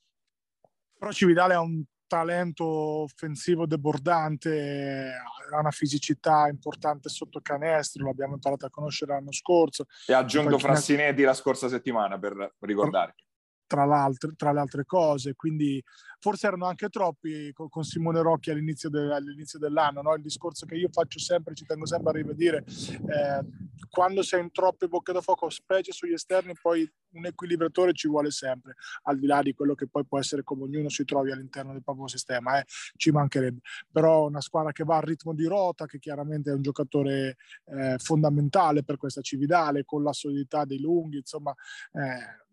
Però 0.97 1.11
Cividale 1.11 1.53
ha 1.53 1.61
un 1.61 1.83
talento 2.07 2.65
offensivo 2.65 3.65
debordante, 3.65 5.11
ha 5.53 5.59
una 5.59 5.71
fisicità 5.71 6.47
importante 6.49 7.09
sotto 7.09 7.39
canestro, 7.41 8.05
l'abbiamo 8.05 8.33
imparato 8.33 8.65
a 8.65 8.69
conoscere 8.69 9.13
l'anno 9.13 9.31
scorso. 9.31 9.85
E 10.05 10.13
ha 10.13 10.19
aggiunto 10.19 10.57
Frassinetti 10.57 11.21
la 11.23 11.33
scorsa 11.33 11.67
settimana 11.67 12.17
per 12.17 12.55
ricordare 12.59 13.15
tra, 13.67 14.09
tra, 14.35 14.51
le 14.51 14.59
altre 14.59 14.85
cose, 14.85 15.35
quindi 15.35 15.83
forse 16.19 16.47
erano 16.47 16.65
anche 16.65 16.89
troppi 16.89 17.51
con, 17.53 17.69
con 17.69 17.83
Simone 17.83 18.21
Rocchi 18.21 18.49
all'inizio, 18.49 18.89
de, 18.89 19.13
all'inizio 19.13 19.59
dell'anno, 19.59 20.01
no? 20.01 20.13
il 20.15 20.21
discorso 20.21 20.65
che 20.65 20.75
io 20.75 20.89
faccio 20.91 21.19
sempre, 21.19 21.53
ci 21.53 21.65
tengo 21.65 21.85
sempre 21.85 22.09
a 22.09 22.13
rivedere, 22.13 22.63
eh, 22.65 23.45
quando 23.89 24.23
sei 24.23 24.41
in 24.41 24.51
troppe 24.51 24.87
bocche 24.87 25.13
da 25.13 25.21
fuoco, 25.21 25.49
specie 25.49 25.91
sugli 25.91 26.13
esterni, 26.13 26.53
poi 26.59 26.89
un 27.11 27.25
equilibratore 27.25 27.93
ci 27.93 28.07
vuole 28.07 28.31
sempre, 28.31 28.75
al 29.03 29.17
di 29.17 29.25
là 29.25 29.41
di 29.41 29.53
quello 29.53 29.75
che 29.75 29.87
poi 29.87 30.05
può 30.05 30.19
essere 30.19 30.43
come 30.43 30.63
ognuno 30.63 30.89
si 30.89 31.03
trovi 31.03 31.31
all'interno 31.31 31.73
del 31.73 31.83
proprio 31.83 32.07
sistema, 32.07 32.59
eh, 32.59 32.65
ci 32.95 33.11
mancherebbe. 33.11 33.59
Però 33.91 34.27
una 34.27 34.41
squadra 34.41 34.71
che 34.71 34.83
va 34.83 34.97
al 34.97 35.03
ritmo 35.03 35.33
di 35.33 35.45
rota, 35.45 35.85
che 35.85 35.99
chiaramente 35.99 36.51
è 36.51 36.53
un 36.53 36.61
giocatore 36.61 37.37
eh, 37.65 37.97
fondamentale 37.97 38.83
per 38.83 38.97
questa 38.97 39.21
Cividale, 39.21 39.83
con 39.83 40.03
la 40.03 40.13
solidità 40.13 40.65
dei 40.65 40.79
lunghi, 40.79 41.17
insomma, 41.17 41.53
eh, 41.93 42.45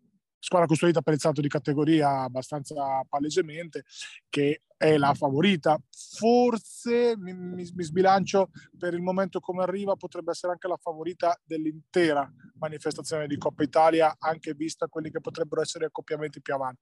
squadra 0.45 0.67
costruita 0.67 1.01
per 1.01 1.15
il 1.15 1.19
salto 1.19 1.41
di 1.41 1.47
categoria 1.47 2.21
abbastanza 2.21 3.03
palesemente, 3.09 3.83
che 4.29 4.61
è 4.77 4.95
la 4.95 5.15
favorita. 5.15 5.75
Forse 5.89 7.17
mi, 7.17 7.33
mi, 7.33 7.67
mi, 7.73 7.83
sbilancio 7.83 8.51
per 8.77 8.93
il 8.93 9.01
momento 9.01 9.39
come 9.39 9.63
arriva, 9.63 9.95
potrebbe 9.95 10.31
essere 10.31 10.51
anche 10.51 10.67
la 10.67 10.77
favorita 10.79 11.35
dell'intera 11.43 12.31
manifestazione 12.59 13.25
di 13.25 13.37
Coppa 13.37 13.63
Italia, 13.63 14.15
anche 14.19 14.53
vista 14.53 14.85
quelli 14.87 15.09
che 15.09 15.19
potrebbero 15.19 15.61
essere 15.61 15.85
accoppiamenti 15.85 16.41
più 16.41 16.53
avanti. 16.53 16.81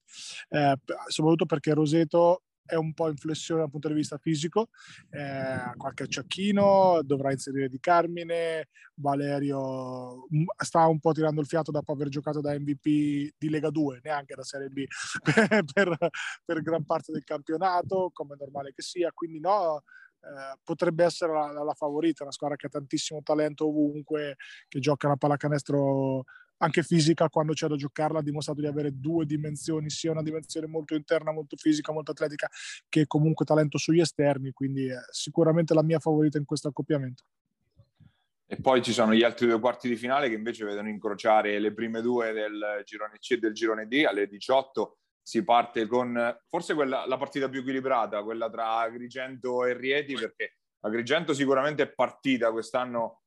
Eh, 0.50 0.76
soprattutto 1.08 1.46
perché 1.46 1.74
Roseto 1.74 2.44
è 2.66 2.76
un 2.76 2.94
po' 2.94 3.10
in 3.10 3.18
flessione 3.18 3.62
dal 3.62 3.70
punto 3.70 3.88
di 3.88 3.94
vista 3.94 4.18
fisico, 4.18 4.70
eh, 5.10 5.76
qualche 5.78 6.04
acciacchino, 6.04 7.02
dovrà 7.04 7.32
inserire 7.32 7.70
Di 7.70 7.80
Carmine, 7.80 8.70
Valerio 8.96 10.28
mm, 10.34 10.46
sta 10.58 10.88
un 10.88 11.00
po' 11.00 11.12
tirando 11.12 11.42
il 11.42 11.48
fiato 11.48 11.72
dopo 11.72 11.92
aver 11.92 12.10
giocato 12.10 12.42
da 12.42 12.58
MVP 12.58 13.34
di 13.38 13.50
Lega 13.50 13.70
2, 13.70 14.02
neanche 14.04 14.36
da 14.36 14.44
Serie 14.44 14.70
B, 14.70 14.86
per, 15.74 15.98
per, 16.46 16.62
gran 16.62 16.86
parte 16.86 17.12
del 17.12 17.24
campionato, 17.24 18.10
come 18.14 18.36
è 18.36 18.38
normale 18.40 18.74
che 18.74 18.82
sia, 18.82 19.12
quindi 19.14 19.40
no, 19.40 19.84
eh, 20.22 20.58
potrebbe 20.64 21.04
essere 21.04 21.34
la, 21.34 21.52
la, 21.64 21.74
favorita, 21.74 22.24
una 22.24 22.32
squadra 22.32 22.56
che 22.56 22.68
ha 22.68 22.70
tantissimo 22.70 23.22
talento 23.24 23.68
ovunque, 23.68 24.38
che 24.70 24.80
gioca 24.80 25.10
la 25.10 25.18
pallacanestro 25.18 26.24
anche 26.64 26.82
fisica 26.82 27.28
quando 27.30 27.54
c'è 27.54 27.68
da 27.68 27.76
giocarla 27.76 28.20
ha 28.20 28.24
dimostrato 28.24 28.62
di 28.62 28.68
avere 28.68 28.92
due 28.94 29.26
dimensioni, 29.26 29.90
sia 29.90 30.12
una 30.12 30.24
dimensione 30.24 30.66
molto 30.66 30.96
interna, 30.96 31.32
molto 31.32 31.58
fisica, 31.58 31.92
molto 31.92 32.12
atletica, 32.12 32.50
che 32.88 33.06
comunque 33.06 33.46
talento 33.46 33.78
sugli 33.78 34.00
esterni, 34.00 34.52
quindi 34.52 34.88
è 34.88 34.98
sicuramente 35.12 35.74
la 35.74 35.84
mia 35.84 36.00
favorita 36.00 36.38
in 36.38 36.46
questo 36.46 36.70
accoppiamento. 36.70 37.24
E 38.46 38.62
poi 38.62 38.82
ci 38.82 38.94
sono 38.94 39.14
gli 39.14 39.24
altri 39.24 39.48
due 39.48 39.60
quarti 39.60 39.90
di 39.90 39.96
finale 39.96 40.30
che 40.30 40.36
invece 40.36 40.64
vedono 40.64 40.88
incrociare 40.88 41.60
le 41.60 41.74
prime 41.74 42.02
due 42.02 42.32
del 42.32 42.84
girone 42.86 43.18
C 43.18 43.32
e 43.32 43.38
del 43.38 43.54
girone 43.54 43.88
D 43.88 44.04
alle 44.08 44.28
18 44.28 44.98
si 45.22 45.44
parte 45.44 45.88
con 45.88 46.38
forse 46.50 46.74
quella, 46.74 47.06
la 47.08 47.18
partita 47.18 47.50
più 47.50 47.62
equilibrata, 47.62 48.24
quella 48.24 48.50
tra 48.50 48.80
Agrigento 48.80 49.66
e 49.66 49.74
Rieti, 49.74 50.14
perché 50.14 50.58
Agrigento 50.82 51.34
sicuramente 51.34 51.84
è 51.84 51.94
partita 51.94 52.52
quest'anno 52.52 53.23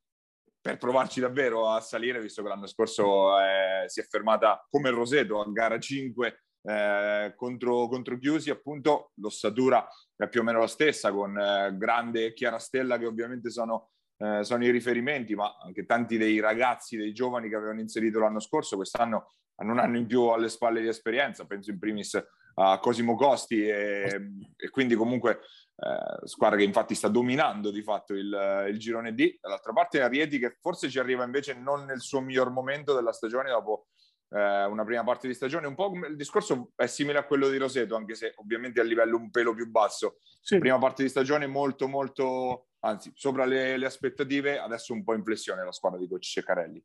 per 0.67 0.79
provarci 0.79 1.21
davvero 1.21 1.69
a 1.69 1.81
salire, 1.81 2.21
visto 2.21 2.43
che 2.43 2.49
l'anno 2.49 2.67
scorso 2.67 3.39
eh, 3.39 3.85
si 3.87 4.01
è 4.01 4.03
fermata 4.03 4.67
come 4.69 4.91
Roseto 4.91 5.41
a 5.41 5.49
gara 5.49 5.79
5 5.79 6.41
eh, 6.63 7.35
contro, 7.37 7.87
contro 7.87 8.19
Chiusi, 8.19 8.51
appunto 8.51 9.13
l'ossatura 9.21 9.87
è 10.17 10.29
più 10.29 10.41
o 10.41 10.43
meno 10.43 10.59
la 10.59 10.67
stessa, 10.67 11.13
con 11.13 11.39
eh, 11.39 11.73
Grande 11.79 12.25
e 12.25 12.33
Chiara 12.33 12.59
Stella 12.59 12.99
che 12.99 13.07
ovviamente 13.07 13.49
sono, 13.49 13.91
eh, 14.17 14.43
sono 14.43 14.65
i 14.65 14.71
riferimenti, 14.71 15.37
ma 15.37 15.57
anche 15.57 15.87
tanti 15.87 16.19
dei 16.19 16.41
ragazzi, 16.41 16.97
dei 16.97 17.13
giovani 17.13 17.49
che 17.49 17.55
avevano 17.55 17.79
inserito 17.79 18.19
l'anno 18.19 18.41
scorso, 18.41 18.75
quest'anno 18.75 19.35
hanno 19.59 19.71
un 19.71 19.79
anno 19.79 19.99
in 19.99 20.07
più 20.07 20.23
alle 20.23 20.49
spalle 20.49 20.81
di 20.81 20.89
esperienza, 20.89 21.47
penso 21.47 21.71
in 21.71 21.79
primis 21.79 22.21
a 22.55 22.81
Cosimo 22.81 23.15
Costi 23.15 23.69
e, 23.69 24.31
e 24.57 24.71
quindi 24.71 24.97
comunque 24.97 25.43
eh, 25.79 26.27
squadra 26.27 26.57
che 26.57 26.65
infatti 26.65 26.95
sta 26.95 27.09
dominando 27.09 27.71
di 27.71 27.83
fatto 27.83 28.15
il, 28.15 28.67
il 28.69 28.79
girone 28.79 29.15
D. 29.15 29.39
Dall'altra 29.41 29.73
parte 29.73 30.01
Arieti 30.01 30.39
che 30.39 30.57
forse 30.61 30.89
ci 30.89 30.99
arriva 30.99 31.25
invece 31.25 31.55
non 31.55 31.85
nel 31.85 32.01
suo 32.01 32.21
miglior 32.21 32.51
momento 32.51 32.95
della 32.95 33.13
stagione 33.13 33.51
dopo 33.51 33.89
eh, 34.31 34.65
una 34.65 34.85
prima 34.85 35.05
parte 35.05 35.29
di 35.29 35.35
stagione. 35.35 35.67
Un 35.67 35.75
po' 35.75 35.93
il 36.09 36.17
discorso 36.17 36.73
è 36.75 36.87
simile 36.87 37.19
a 37.19 37.25
quello 37.25 37.49
di 37.49 37.59
Roseto, 37.59 37.95
anche 37.95 38.15
se 38.15 38.33
ovviamente 38.37 38.81
a 38.81 38.85
livello 38.85 39.17
un 39.17 39.31
pelo 39.31 39.55
più 39.55 39.69
basso. 39.71 40.19
Sì. 40.41 40.59
Prima 40.59 40.79
parte 40.79 41.03
di 41.03 41.09
stagione 41.09 41.47
molto, 41.47 41.89
molto, 41.89 42.69
anzi, 42.81 43.13
sopra 43.15 43.45
le, 43.45 43.77
le 43.77 43.87
aspettative, 43.87 44.59
adesso 44.59 44.93
un 44.93 45.05
po' 45.05 45.15
in 45.15 45.25
flessione 45.25 45.65
la 45.65 45.73
squadra 45.73 45.99
di 45.99 46.09
Coach 46.09 46.25
Ceccarelli. 46.25 46.83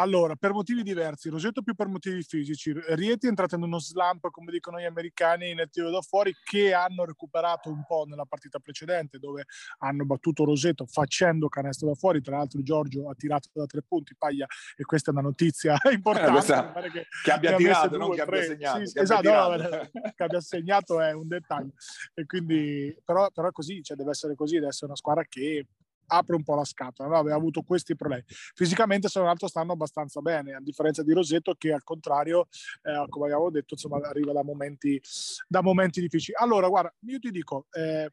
Allora, 0.00 0.34
per 0.34 0.52
motivi 0.54 0.82
diversi, 0.82 1.28
Rosetto 1.28 1.60
più 1.60 1.74
per 1.74 1.86
motivi 1.86 2.22
fisici, 2.22 2.72
Rieti 2.72 3.26
è 3.26 3.28
entrato 3.28 3.56
in 3.56 3.62
uno 3.62 3.78
slump, 3.78 4.30
come 4.30 4.50
dicono 4.50 4.80
gli 4.80 4.86
americani, 4.86 5.52
nel 5.52 5.68
tiro 5.68 5.90
da 5.90 6.00
fuori, 6.00 6.34
che 6.42 6.72
hanno 6.72 7.04
recuperato 7.04 7.68
un 7.68 7.84
po' 7.86 8.04
nella 8.06 8.24
partita 8.24 8.58
precedente, 8.60 9.18
dove 9.18 9.44
hanno 9.80 10.06
battuto 10.06 10.44
Rosetto 10.44 10.86
facendo 10.86 11.48
canestro 11.48 11.88
da 11.88 11.94
fuori, 11.94 12.22
tra 12.22 12.38
l'altro 12.38 12.62
Giorgio 12.62 13.10
ha 13.10 13.14
tirato 13.14 13.50
da 13.52 13.66
tre 13.66 13.82
punti, 13.86 14.14
Paglia, 14.16 14.46
e 14.74 14.84
questa 14.84 15.10
è 15.10 15.12
una 15.12 15.22
notizia 15.22 15.76
importante. 15.92 16.86
Eh, 16.86 16.90
che, 16.90 17.06
che, 17.22 17.30
abbia 17.30 17.56
tirato, 17.56 17.98
non 17.98 18.14
che 18.14 18.22
abbia 18.22 18.42
segnato. 18.42 18.86
Sì, 18.86 18.94
che 18.94 19.00
esatto, 19.00 19.30
abbia 19.30 19.68
no, 19.68 19.90
che 20.16 20.22
abbia 20.22 20.40
segnato 20.40 21.00
è 21.02 21.12
un 21.12 21.28
dettaglio. 21.28 21.72
E 22.14 22.24
quindi, 22.24 22.96
però, 23.04 23.30
però 23.30 23.48
è 23.48 23.52
così, 23.52 23.82
cioè 23.82 23.98
deve 23.98 24.12
essere 24.12 24.34
così, 24.34 24.54
deve 24.54 24.68
essere 24.68 24.86
una 24.86 24.96
squadra 24.96 25.24
che 25.28 25.66
apre 26.10 26.36
un 26.36 26.42
po' 26.42 26.54
la 26.54 26.64
scatola, 26.64 27.08
no? 27.08 27.16
aveva 27.16 27.36
avuto 27.36 27.62
questi 27.62 27.94
problemi. 27.94 28.24
Fisicamente, 28.26 29.08
se 29.08 29.18
non 29.20 29.28
altro, 29.28 29.48
stanno 29.48 29.72
abbastanza 29.72 30.20
bene, 30.20 30.54
a 30.54 30.60
differenza 30.60 31.02
di 31.02 31.12
Rosetto 31.12 31.54
che 31.54 31.72
al 31.72 31.84
contrario, 31.84 32.48
eh, 32.82 33.06
come 33.08 33.26
abbiamo 33.26 33.50
detto, 33.50 33.74
insomma, 33.74 33.98
arriva 34.08 34.32
da 34.32 34.42
momenti, 34.42 35.00
da 35.46 35.62
momenti 35.62 36.00
difficili. 36.00 36.36
Allora, 36.38 36.68
guarda, 36.68 36.92
io 37.06 37.18
ti 37.18 37.30
dico, 37.30 37.66
eh, 37.70 38.10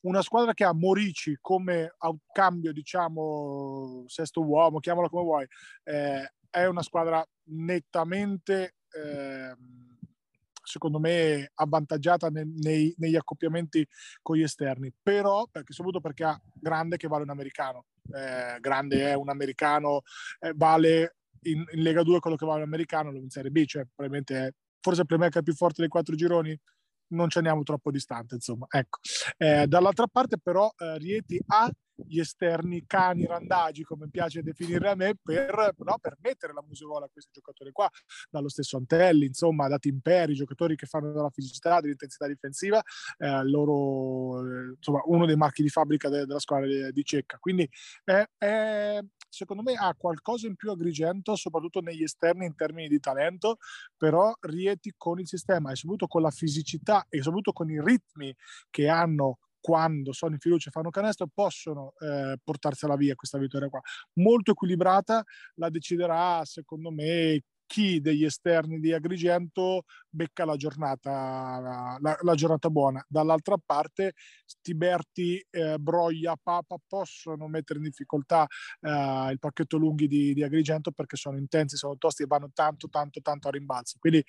una 0.00 0.22
squadra 0.22 0.54
che 0.54 0.64
ha 0.64 0.72
Morici 0.72 1.38
come 1.40 1.94
cambio, 2.32 2.72
diciamo, 2.72 4.04
sesto 4.06 4.44
uomo, 4.44 4.80
chiamalo 4.80 5.08
come 5.08 5.22
vuoi, 5.22 5.46
eh, 5.84 6.32
è 6.50 6.64
una 6.66 6.82
squadra 6.82 7.24
nettamente... 7.50 8.74
Eh, 8.90 9.86
secondo 10.68 10.98
me 10.98 11.50
avvantaggiata 11.54 12.28
nei, 12.28 12.44
nei, 12.56 12.94
negli 12.98 13.16
accoppiamenti 13.16 13.86
con 14.20 14.36
gli 14.36 14.42
esterni, 14.42 14.92
però 15.02 15.46
perché, 15.50 15.72
soprattutto 15.72 16.02
perché 16.02 16.24
ha 16.24 16.40
grande 16.52 16.96
che 16.96 17.08
vale 17.08 17.22
un 17.22 17.30
americano, 17.30 17.86
eh, 18.12 18.58
grande 18.60 19.10
è 19.10 19.14
un 19.14 19.30
americano, 19.30 20.02
eh, 20.40 20.52
vale 20.54 21.16
in, 21.42 21.64
in, 21.72 21.82
Lega 21.82 22.02
2 22.02 22.20
quello 22.20 22.36
che 22.36 22.44
vale 22.44 22.60
un 22.60 22.66
americano, 22.66 23.10
lo 23.10 23.18
in 23.18 23.30
Serie 23.30 23.50
B, 23.50 23.64
cioè 23.64 23.84
probabilmente 23.84 24.46
è 24.46 24.50
forse 24.80 25.00
il 25.00 25.06
playmaker 25.06 25.42
più 25.42 25.54
forte 25.54 25.80
dei 25.80 25.88
quattro 25.88 26.14
gironi, 26.14 26.58
non 27.08 27.30
ci 27.30 27.38
andiamo 27.38 27.62
troppo 27.62 27.90
distante, 27.90 28.34
insomma. 28.34 28.66
Ecco. 28.68 28.98
Eh, 29.38 29.66
dall'altra 29.66 30.06
parte 30.06 30.38
però 30.38 30.70
eh, 30.76 30.98
Rieti 30.98 31.40
ha 31.46 31.70
gli 32.06 32.20
esterni 32.20 32.84
cani 32.86 33.26
randagi, 33.26 33.82
come 33.82 34.08
piace 34.08 34.42
definire 34.42 34.88
a 34.88 34.94
me, 34.94 35.14
per, 35.20 35.74
no, 35.78 35.98
per 36.00 36.16
mettere 36.20 36.52
la 36.52 36.62
museruola 36.66 37.06
a 37.06 37.08
questi 37.10 37.30
giocatori 37.32 37.72
qua, 37.72 37.88
dallo 38.30 38.48
stesso 38.48 38.76
Antelli, 38.76 39.26
insomma, 39.26 39.68
da 39.68 39.78
Timperi, 39.78 40.34
giocatori 40.34 40.76
che 40.76 40.86
fanno 40.86 41.12
della 41.12 41.30
fisicità, 41.30 41.80
dell'intensità 41.80 42.26
difensiva, 42.26 42.80
eh, 43.18 43.44
loro, 43.44 44.40
eh, 44.40 44.74
insomma, 44.76 45.00
uno 45.06 45.26
dei 45.26 45.36
marchi 45.36 45.62
di 45.62 45.68
fabbrica 45.68 46.08
de- 46.08 46.26
della 46.26 46.38
squadra 46.38 46.66
di, 46.66 46.92
di 46.92 47.04
Cecca. 47.04 47.38
Quindi 47.38 47.68
è, 48.04 48.24
è, 48.36 49.00
secondo 49.28 49.62
me 49.62 49.74
ha 49.74 49.94
qualcosa 49.96 50.46
in 50.46 50.56
più 50.56 50.70
Agrigento, 50.70 51.34
soprattutto 51.36 51.80
negli 51.80 52.02
esterni 52.02 52.46
in 52.46 52.54
termini 52.54 52.88
di 52.88 53.00
talento, 53.00 53.56
però 53.96 54.32
Rieti 54.40 54.94
con 54.96 55.18
il 55.18 55.26
sistema 55.26 55.72
e 55.72 55.76
soprattutto 55.76 56.06
con 56.06 56.22
la 56.22 56.30
fisicità 56.30 57.06
e 57.08 57.18
soprattutto 57.18 57.52
con 57.52 57.70
i 57.70 57.80
ritmi 57.82 58.34
che 58.70 58.88
hanno 58.88 59.38
quando 59.60 60.12
sono 60.12 60.34
in 60.34 60.38
fiducia 60.40 60.68
e 60.68 60.72
fanno 60.72 60.90
canestro 60.90 61.28
possono 61.32 61.92
eh, 62.00 62.36
portarsela 62.42 62.96
via 62.96 63.14
questa 63.14 63.38
vittoria 63.38 63.68
qua. 63.68 63.80
Molto 64.14 64.52
equilibrata 64.52 65.22
la 65.54 65.70
deciderà 65.70 66.44
secondo 66.44 66.90
me 66.90 67.42
chi 67.68 68.00
degli 68.00 68.24
esterni 68.24 68.80
di 68.80 68.92
Agrigento 68.92 69.82
becca 70.10 70.44
la 70.44 70.56
giornata, 70.56 71.98
la, 72.00 72.18
la 72.20 72.34
giornata 72.34 72.70
buona. 72.70 73.04
Dall'altra 73.08 73.56
parte 73.64 74.14
Tiberti, 74.60 75.44
eh, 75.50 75.78
Broglia, 75.78 76.36
Papa 76.40 76.76
possono 76.86 77.48
mettere 77.48 77.78
in 77.78 77.84
difficoltà 77.84 78.46
eh, 78.80 79.30
il 79.30 79.38
pacchetto 79.38 79.76
lunghi 79.76 80.06
di, 80.06 80.34
di, 80.34 80.42
Agrigento 80.42 80.90
perché 80.92 81.16
sono 81.16 81.38
intensi, 81.38 81.76
sono 81.76 81.96
tosti 81.96 82.22
e 82.22 82.26
vanno 82.26 82.50
tanto, 82.52 82.88
tanto, 82.88 83.20
tanto 83.20 83.48
a 83.48 83.50
rimbalzo. 83.50 83.96
Quindi 83.98 84.22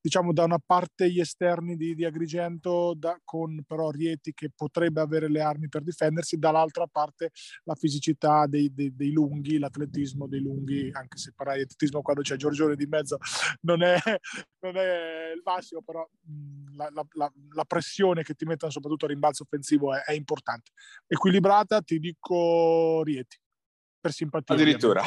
diciamo 0.00 0.32
da 0.32 0.44
una 0.44 0.60
parte 0.64 1.10
gli 1.10 1.20
esterni 1.20 1.76
di, 1.76 1.94
di 1.94 2.04
Agrigento 2.04 2.94
da, 2.96 3.18
con 3.24 3.62
però 3.66 3.90
Rieti 3.90 4.32
che 4.34 4.50
potrebbe 4.54 5.00
avere 5.00 5.28
le 5.28 5.40
armi 5.40 5.68
per 5.68 5.82
difendersi, 5.82 6.38
dall'altra 6.38 6.86
parte 6.86 7.30
la 7.64 7.74
fisicità 7.74 8.46
dei, 8.46 8.72
dei, 8.72 8.94
dei 8.94 9.12
lunghi, 9.12 9.58
l'atletismo 9.58 10.26
dei 10.26 10.40
lunghi, 10.40 10.90
anche 10.92 11.16
se 11.18 11.32
parlare 11.34 11.58
di 11.58 11.64
atletismo 11.64 12.02
quando 12.02 12.22
c'è 12.22 12.36
Giorgione 12.36 12.76
di 12.76 12.86
mezzo 12.86 13.18
non 13.62 13.82
è, 13.82 13.96
non 14.60 14.76
è 14.76 15.21
il 15.34 15.42
massimo, 15.44 15.82
però 15.82 16.08
la, 16.76 16.90
la, 16.92 17.32
la, 17.50 17.64
pressione 17.64 18.22
che 18.22 18.34
ti 18.34 18.44
mettono 18.44 18.72
soprattutto 18.72 19.04
a 19.04 19.08
rimbalzo 19.08 19.42
offensivo 19.44 19.94
è, 19.94 20.02
è 20.04 20.12
importante. 20.12 20.72
Equilibrata, 21.06 21.80
ti 21.82 21.98
dico 21.98 23.02
Rieti, 23.02 23.38
per 24.00 24.12
simpatia. 24.12 24.54
Addirittura. 24.54 25.02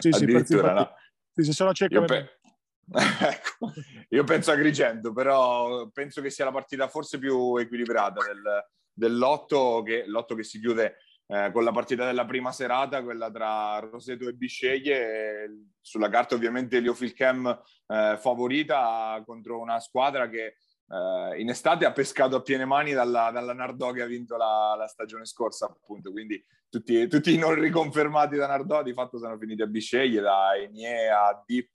Sì, 0.00 0.12
sì, 0.12 0.24
Addirittura, 0.24 0.72
no. 0.72 0.94
sì, 1.32 1.52
se 1.52 1.64
no 1.64 1.72
cerca... 1.72 1.98
Io, 1.98 2.04
pe- 2.04 2.40
ecco, 2.92 3.72
io 4.10 4.24
penso 4.24 4.50
a 4.50 4.54
Agrigento, 4.54 5.12
però 5.12 5.88
penso 5.88 6.20
che 6.20 6.30
sia 6.30 6.44
la 6.44 6.52
partita 6.52 6.88
forse 6.88 7.18
più 7.18 7.56
equilibrata 7.56 8.24
del, 8.24 8.64
dell'otto, 8.92 9.82
che, 9.84 10.04
l'otto 10.06 10.34
che 10.34 10.44
si 10.44 10.60
chiude 10.60 10.98
eh, 11.28 11.50
con 11.52 11.64
la 11.64 11.72
partita 11.72 12.04
della 12.04 12.24
prima 12.24 12.52
serata, 12.52 13.02
quella 13.02 13.30
tra 13.30 13.78
Roseto 13.80 14.28
e 14.28 14.34
Bisceglie, 14.34 15.70
sulla 15.80 16.08
carta 16.08 16.34
ovviamente 16.34 16.80
Leo 16.80 16.94
Filchem 16.94 17.46
eh, 17.86 18.16
favorita 18.18 19.22
contro 19.26 19.60
una 19.60 19.80
squadra 19.80 20.28
che 20.28 20.56
eh, 20.88 21.40
in 21.40 21.48
estate 21.48 21.84
ha 21.84 21.92
pescato 21.92 22.36
a 22.36 22.42
piene 22.42 22.64
mani 22.64 22.92
dalla, 22.92 23.30
dalla 23.32 23.52
Nardò 23.52 23.90
che 23.90 24.02
ha 24.02 24.06
vinto 24.06 24.36
la, 24.36 24.74
la 24.78 24.86
stagione 24.86 25.24
scorsa 25.24 25.66
appunto, 25.66 26.12
quindi 26.12 26.42
tutti, 26.68 27.08
tutti, 27.08 27.34
i 27.34 27.38
non 27.38 27.54
riconfermati 27.54 28.36
da 28.36 28.46
Nardò 28.46 28.82
di 28.82 28.92
fatto 28.92 29.18
sono 29.18 29.38
finiti 29.38 29.62
a 29.62 29.66
Bisceglie, 29.66 30.20
da 30.20 30.56
Enie 30.56 31.08
a 31.08 31.42
Dip 31.44 31.74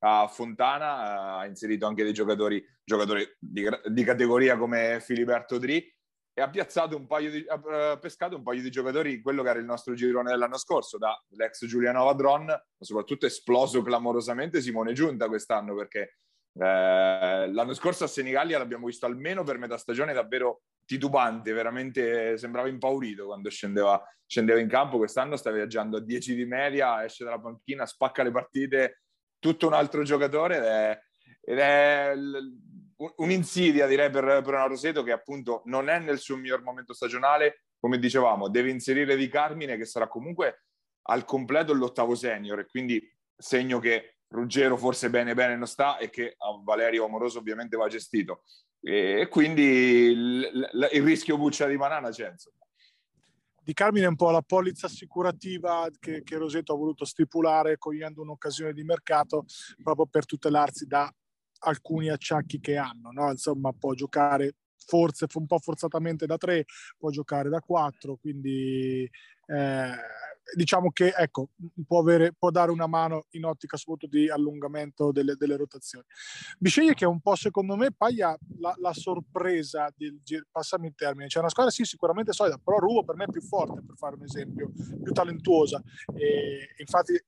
a 0.00 0.26
Fontana, 0.26 1.36
ha 1.38 1.46
inserito 1.46 1.86
anche 1.86 2.02
dei 2.02 2.12
giocatori, 2.12 2.62
giocatori 2.84 3.26
di, 3.38 3.66
di 3.86 4.04
categoria 4.04 4.56
come 4.56 5.00
Filiberto 5.00 5.58
Dri 5.58 5.84
e 6.34 6.40
ha 6.40 6.46
di, 6.46 6.58
ha 6.58 7.98
pescato 7.98 8.36
un 8.36 8.42
paio 8.42 8.62
di 8.62 8.70
giocatori 8.70 9.20
quello 9.20 9.42
che 9.42 9.50
era 9.50 9.58
il 9.58 9.66
nostro 9.66 9.94
girone 9.94 10.30
dell'anno 10.30 10.56
scorso, 10.56 10.96
dall'ex 10.96 11.66
Giulianova 11.66 12.14
Dron, 12.14 12.44
ma 12.46 12.62
soprattutto 12.78 13.26
esploso 13.26 13.82
clamorosamente 13.82 14.60
Simone 14.60 14.94
Giunta 14.94 15.28
quest'anno 15.28 15.74
perché 15.74 16.16
eh, 16.54 17.50
l'anno 17.50 17.74
scorso 17.74 18.04
a 18.04 18.06
Senigallia 18.06 18.58
l'abbiamo 18.58 18.86
visto 18.86 19.06
almeno 19.06 19.42
per 19.42 19.58
metà 19.58 19.76
stagione 19.76 20.12
davvero 20.12 20.62
titubante, 20.84 21.52
veramente 21.52 22.36
sembrava 22.36 22.68
impaurito 22.68 23.26
quando 23.26 23.48
scendeva, 23.50 24.02
scendeva 24.26 24.58
in 24.58 24.68
campo. 24.68 24.98
Quest'anno 24.98 25.36
sta 25.36 25.50
viaggiando 25.50 25.98
a 25.98 26.00
10 26.00 26.34
di 26.34 26.44
media, 26.44 27.04
esce 27.04 27.24
dalla 27.24 27.40
panchina, 27.40 27.86
spacca 27.86 28.22
le 28.22 28.30
partite, 28.30 29.02
tutto 29.38 29.66
un 29.66 29.74
altro 29.74 30.02
giocatore 30.02 30.56
ed 30.56 30.64
è, 30.64 31.00
ed 31.40 31.58
è 31.58 32.14
un'insidia 33.16 33.86
direi 33.86 34.10
per, 34.10 34.42
per 34.42 34.54
Roseto 34.66 35.02
che 35.02 35.12
appunto 35.12 35.62
non 35.66 35.88
è 35.88 35.98
nel 35.98 36.18
suo 36.18 36.36
miglior 36.36 36.62
momento 36.62 36.92
stagionale, 36.92 37.64
come 37.78 37.98
dicevamo, 37.98 38.48
deve 38.48 38.70
inserire 38.70 39.16
Di 39.16 39.28
Carmine 39.28 39.76
che 39.76 39.84
sarà 39.84 40.08
comunque 40.08 40.64
al 41.08 41.24
completo 41.24 41.72
l'ottavo 41.72 42.14
senior. 42.14 42.60
E 42.60 42.66
quindi 42.66 43.02
segno 43.36 43.78
che 43.78 44.18
Ruggero 44.28 44.76
forse 44.76 45.10
bene 45.10 45.34
bene 45.34 45.56
non 45.56 45.66
sta 45.66 45.98
e 45.98 46.08
che 46.08 46.34
a 46.38 46.60
Valerio 46.62 47.04
Amoroso 47.04 47.38
ovviamente 47.38 47.76
va 47.76 47.88
gestito. 47.88 48.44
E 48.80 49.28
quindi 49.30 49.62
il, 49.62 50.70
il 50.92 51.02
rischio 51.02 51.36
buccia 51.36 51.66
di 51.66 51.76
banana 51.76 52.10
c'è 52.10 52.30
insomma. 52.30 52.56
Di 53.64 53.74
Carmine 53.74 54.06
è 54.06 54.08
un 54.08 54.16
po' 54.16 54.30
la 54.30 54.42
polizza 54.42 54.86
assicurativa 54.86 55.88
che, 56.00 56.24
che 56.24 56.36
Roseto 56.36 56.72
ha 56.72 56.76
voluto 56.76 57.04
stipulare 57.04 57.78
cogliendo 57.78 58.20
un'occasione 58.20 58.72
di 58.72 58.82
mercato 58.82 59.44
proprio 59.80 60.06
per 60.06 60.26
tutelarsi 60.26 60.86
da 60.86 61.08
alcuni 61.64 62.08
acciacchi 62.08 62.60
che 62.60 62.76
hanno, 62.76 63.10
no? 63.10 63.30
insomma 63.30 63.72
può 63.72 63.94
giocare 63.94 64.56
forse 64.84 65.26
un 65.34 65.46
po' 65.46 65.58
forzatamente 65.58 66.26
da 66.26 66.36
tre, 66.36 66.64
può 66.98 67.10
giocare 67.10 67.48
da 67.48 67.60
quattro, 67.60 68.16
quindi 68.16 69.08
eh, 69.46 69.94
diciamo 70.54 70.90
che 70.90 71.14
ecco, 71.16 71.50
può, 71.86 72.00
avere, 72.00 72.32
può, 72.36 72.50
dare 72.50 72.70
una 72.70 72.86
mano 72.86 73.26
in 73.30 73.44
ottica 73.44 73.76
soprattutto 73.76 74.16
di 74.16 74.28
allungamento 74.28 75.12
delle, 75.12 75.34
delle 75.36 75.56
rotazioni. 75.56 76.04
Bisceglie 76.58 76.94
che 76.94 77.04
è 77.04 77.08
un 77.08 77.20
po' 77.20 77.34
secondo 77.36 77.76
me 77.76 77.92
paglia 77.92 78.36
la, 78.58 78.74
la 78.78 78.92
sorpresa 78.92 79.92
del 79.96 80.20
passami 80.50 80.88
il 80.88 80.94
termine, 80.94 81.28
c'è 81.28 81.38
una 81.38 81.48
squadra 81.48 81.72
sì 81.72 81.84
sicuramente 81.84 82.32
solida, 82.32 82.58
però 82.62 82.78
Rubo 82.78 83.04
per 83.04 83.16
me 83.16 83.24
è 83.24 83.30
più 83.30 83.42
forte 83.42 83.82
per 83.82 83.96
fare 83.96 84.16
un 84.16 84.24
esempio, 84.24 84.72
più 85.02 85.12
talentuosa 85.12 85.82
e 86.14 86.74
infatti 86.78 87.18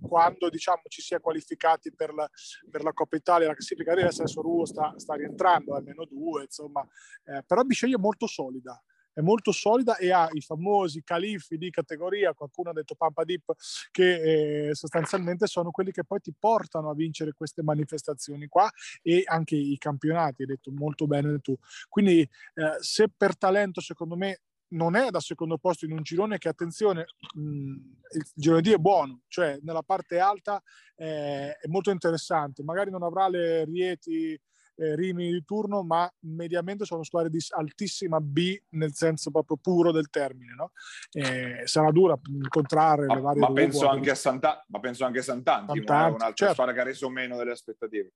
quando 0.00 0.50
diciamo, 0.50 0.82
ci 0.88 1.00
si 1.00 1.14
è 1.14 1.20
qualificati 1.20 1.92
per 1.94 2.12
la, 2.12 2.28
per 2.70 2.82
la 2.82 2.92
Coppa 2.92 3.16
Italia, 3.16 3.46
la 3.46 3.54
classifica 3.54 3.92
adesso 3.92 4.42
Ruo 4.42 4.66
sta, 4.66 4.92
sta 4.98 5.14
rientrando, 5.14 5.74
almeno 5.74 6.04
due, 6.04 6.42
insomma, 6.42 6.86
eh, 7.24 7.42
però 7.46 7.62
Bisceglie 7.62 7.96
è 7.96 7.98
molto 7.98 8.26
solida. 8.26 8.82
è 9.14 9.20
molto 9.20 9.52
solida 9.52 9.96
e 9.96 10.10
ha 10.10 10.28
i 10.32 10.40
famosi 10.40 11.02
califfi 11.02 11.56
di 11.58 11.70
categoria, 11.70 12.32
qualcuno 12.34 12.70
ha 12.70 12.72
detto 12.72 12.94
Pampa 12.94 13.24
Dip, 13.24 13.52
che 13.90 14.68
eh, 14.68 14.74
sostanzialmente 14.74 15.46
sono 15.46 15.70
quelli 15.70 15.92
che 15.92 16.04
poi 16.04 16.20
ti 16.20 16.32
portano 16.38 16.90
a 16.90 16.94
vincere 16.94 17.32
queste 17.32 17.62
manifestazioni 17.62 18.46
qua 18.48 18.70
e 19.02 19.22
anche 19.26 19.56
i 19.56 19.76
campionati, 19.78 20.42
hai 20.42 20.48
detto 20.48 20.70
molto 20.72 21.06
bene 21.06 21.38
tu. 21.40 21.56
Quindi 21.88 22.20
eh, 22.20 22.76
se 22.80 23.08
per 23.14 23.36
talento 23.36 23.80
secondo 23.80 24.16
me 24.16 24.40
non 24.72 24.96
è 24.96 25.10
da 25.10 25.20
secondo 25.20 25.58
posto 25.58 25.84
in 25.84 25.92
un 25.92 26.02
girone 26.02 26.38
che, 26.38 26.48
attenzione, 26.48 27.06
mh, 27.34 27.40
il 27.40 28.30
girone 28.34 28.60
D 28.60 28.72
è 28.72 28.76
buono, 28.76 29.22
cioè 29.28 29.58
nella 29.62 29.82
parte 29.82 30.18
alta 30.18 30.62
eh, 30.96 31.52
è 31.52 31.66
molto 31.68 31.90
interessante, 31.90 32.62
magari 32.62 32.90
non 32.90 33.02
avrà 33.02 33.28
le 33.28 33.64
Rieti 33.64 34.38
eh, 34.74 34.96
Rimini 34.96 35.32
di 35.32 35.44
turno, 35.44 35.82
ma 35.82 36.10
mediamente 36.20 36.84
sono 36.84 37.02
squadre 37.02 37.30
di 37.30 37.38
altissima 37.50 38.20
B 38.20 38.58
nel 38.70 38.94
senso 38.94 39.30
proprio 39.30 39.58
puro 39.60 39.92
del 39.92 40.08
termine. 40.08 40.54
No? 40.54 40.72
Eh, 41.12 41.62
sarà 41.66 41.90
dura 41.90 42.18
incontrare 42.26 43.06
ma, 43.06 43.14
le 43.14 43.20
varie... 43.20 43.40
Ma 43.40 43.52
penso, 43.52 43.88
anche 43.88 44.10
a 44.10 44.14
Santa, 44.14 44.64
ma 44.68 44.80
penso 44.80 45.04
anche 45.04 45.18
a 45.18 45.22
Sant'Antimo, 45.22 45.72
eh, 45.72 45.76
Sant'Antimo 45.76 46.16
un'altra 46.16 46.34
certo. 46.34 46.54
squadra 46.54 46.74
che 46.74 46.80
ha 46.80 46.84
reso 46.84 47.08
meno 47.10 47.36
delle 47.36 47.52
aspettative. 47.52 48.12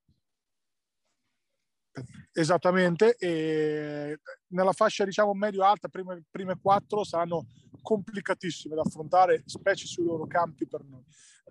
Esattamente, 2.33 3.17
e 3.17 4.19
nella 4.49 4.73
fascia 4.73 5.05
diciamo 5.05 5.33
medio-alta, 5.33 5.89
prime, 5.89 6.23
prime 6.31 6.59
quattro 6.61 7.05
saranno 7.05 7.47
complicatissime 7.81 8.75
da 8.75 8.83
affrontare, 8.83 9.43
specie 9.47 9.87
sui 9.87 10.05
loro 10.05 10.27
campi 10.27 10.67
per 10.67 10.83
noi, 10.85 11.03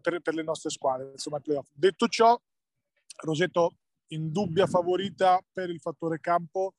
per, 0.01 0.21
per 0.21 0.33
le 0.35 0.43
nostre 0.43 0.69
squadre. 0.69 1.11
Insomma, 1.11 1.41
Detto 1.73 2.07
ciò, 2.07 2.39
Roseto 3.23 3.77
indubbia 4.07 4.67
favorita 4.67 5.39
per 5.51 5.69
il 5.69 5.79
fattore 5.79 6.19
campo. 6.19 6.75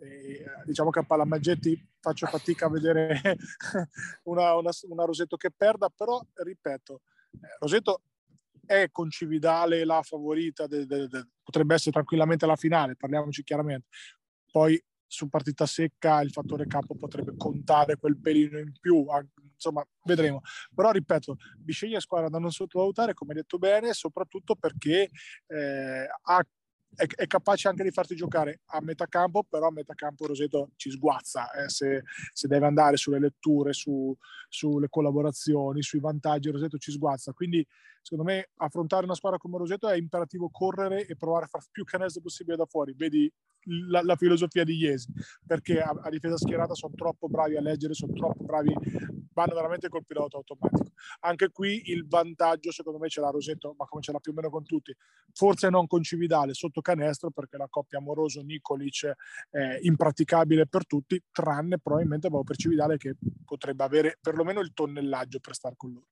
E, 0.00 0.44
diciamo 0.64 0.90
che 0.90 1.00
a 1.00 1.04
Palamaggetti 1.04 1.88
faccio 1.98 2.26
fatica 2.26 2.66
a 2.66 2.70
vedere 2.70 3.20
una, 4.24 4.54
una, 4.54 4.70
una, 4.82 5.04
Roseto 5.04 5.36
che 5.36 5.50
perda, 5.50 5.88
però 5.88 6.24
ripeto, 6.34 7.00
eh, 7.32 7.56
Roseto 7.58 8.02
è 8.68 8.90
con 8.92 9.10
Cividale 9.10 9.84
la 9.84 10.02
favorita, 10.02 10.66
de, 10.66 10.84
de, 10.84 11.08
de, 11.08 11.26
potrebbe 11.42 11.74
essere 11.74 11.92
tranquillamente 11.92 12.44
la 12.44 12.56
finale, 12.56 12.96
parliamoci 12.96 13.42
chiaramente. 13.42 13.88
Poi 14.50 14.80
su 15.06 15.28
partita 15.30 15.64
secca 15.64 16.20
il 16.20 16.30
fattore 16.30 16.66
campo 16.66 16.94
potrebbe 16.94 17.34
contare 17.36 17.96
quel 17.96 18.20
pelino 18.20 18.58
in 18.58 18.72
più, 18.78 19.06
insomma 19.54 19.82
vedremo. 20.04 20.42
Però 20.74 20.90
ripeto, 20.90 21.36
Bisceglie 21.56 21.96
è 21.96 22.00
squadra 22.00 22.28
da 22.28 22.38
non 22.38 22.50
sottovalutare, 22.50 23.14
come 23.14 23.32
detto 23.32 23.56
bene, 23.56 23.94
soprattutto 23.94 24.54
perché 24.54 25.08
eh, 25.46 26.06
ha 26.22 26.46
è, 26.94 27.06
è, 27.06 27.26
capace 27.26 27.68
anche 27.68 27.82
di 27.82 27.90
farti 27.90 28.14
giocare 28.14 28.60
a 28.66 28.80
metà 28.80 29.06
campo, 29.06 29.44
però 29.48 29.68
a 29.68 29.72
metà 29.72 29.94
campo 29.94 30.26
Roseto 30.26 30.70
ci 30.76 30.90
sguazza 30.90 31.50
eh, 31.52 31.68
se, 31.68 32.02
se, 32.32 32.48
deve 32.48 32.66
andare 32.66 32.96
sulle 32.96 33.18
letture, 33.18 33.72
su, 33.72 34.16
sulle 34.48 34.88
collaborazioni, 34.88 35.82
sui 35.82 36.00
vantaggi, 36.00 36.50
Roseto 36.50 36.78
ci 36.78 36.90
sguazza. 36.90 37.32
Quindi 37.32 37.66
secondo 38.00 38.24
me 38.30 38.50
affrontare 38.56 39.04
una 39.04 39.14
squadra 39.14 39.38
come 39.38 39.58
Roseto 39.58 39.88
è 39.88 39.96
imperativo 39.96 40.48
correre 40.50 41.06
e 41.06 41.16
provare 41.16 41.44
a 41.44 41.48
fare 41.48 41.64
più 41.70 41.84
canestro 41.84 42.22
possibile 42.22 42.56
da 42.56 42.66
fuori. 42.66 42.94
Vedi 42.96 43.30
la, 43.88 44.02
la 44.02 44.16
filosofia 44.16 44.64
di 44.64 44.76
Iesi, 44.76 45.12
perché 45.46 45.80
a, 45.80 45.90
a, 45.90 46.08
difesa 46.08 46.36
schierata 46.36 46.74
sono 46.74 46.94
troppo 46.94 47.28
bravi 47.28 47.56
a 47.56 47.60
leggere, 47.60 47.94
sono 47.94 48.12
troppo 48.12 48.44
bravi, 48.44 48.74
vanno 49.38 49.54
veramente 49.54 49.88
col 49.88 50.04
pilota 50.04 50.36
automatico. 50.36 50.90
Anche 51.20 51.50
qui 51.50 51.90
il 51.90 52.06
vantaggio 52.08 52.72
secondo 52.72 52.98
me 52.98 53.08
ce 53.08 53.20
l'ha 53.20 53.30
Roseto, 53.30 53.74
ma 53.78 53.84
come 53.86 54.02
ce 54.02 54.10
l'ha 54.10 54.18
più 54.18 54.32
o 54.32 54.34
meno 54.34 54.50
con 54.50 54.64
tutti, 54.64 54.92
forse 55.32 55.70
non 55.70 55.86
con 55.86 56.02
Cividale, 56.02 56.54
sotto 56.54 56.80
canestro 56.80 57.30
perché 57.30 57.56
la 57.56 57.68
coppia 57.70 57.98
amoroso 57.98 58.42
Nicolic 58.42 59.12
è 59.50 59.78
impraticabile 59.82 60.66
per 60.66 60.86
tutti, 60.86 61.22
tranne 61.30 61.78
probabilmente 61.78 62.28
per 62.28 62.56
Cividale 62.56 62.96
che 62.96 63.14
potrebbe 63.44 63.84
avere 63.84 64.18
perlomeno 64.20 64.60
il 64.60 64.72
tonnellaggio 64.72 65.38
per 65.38 65.54
stare 65.54 65.74
con 65.76 65.92
loro 65.92 66.06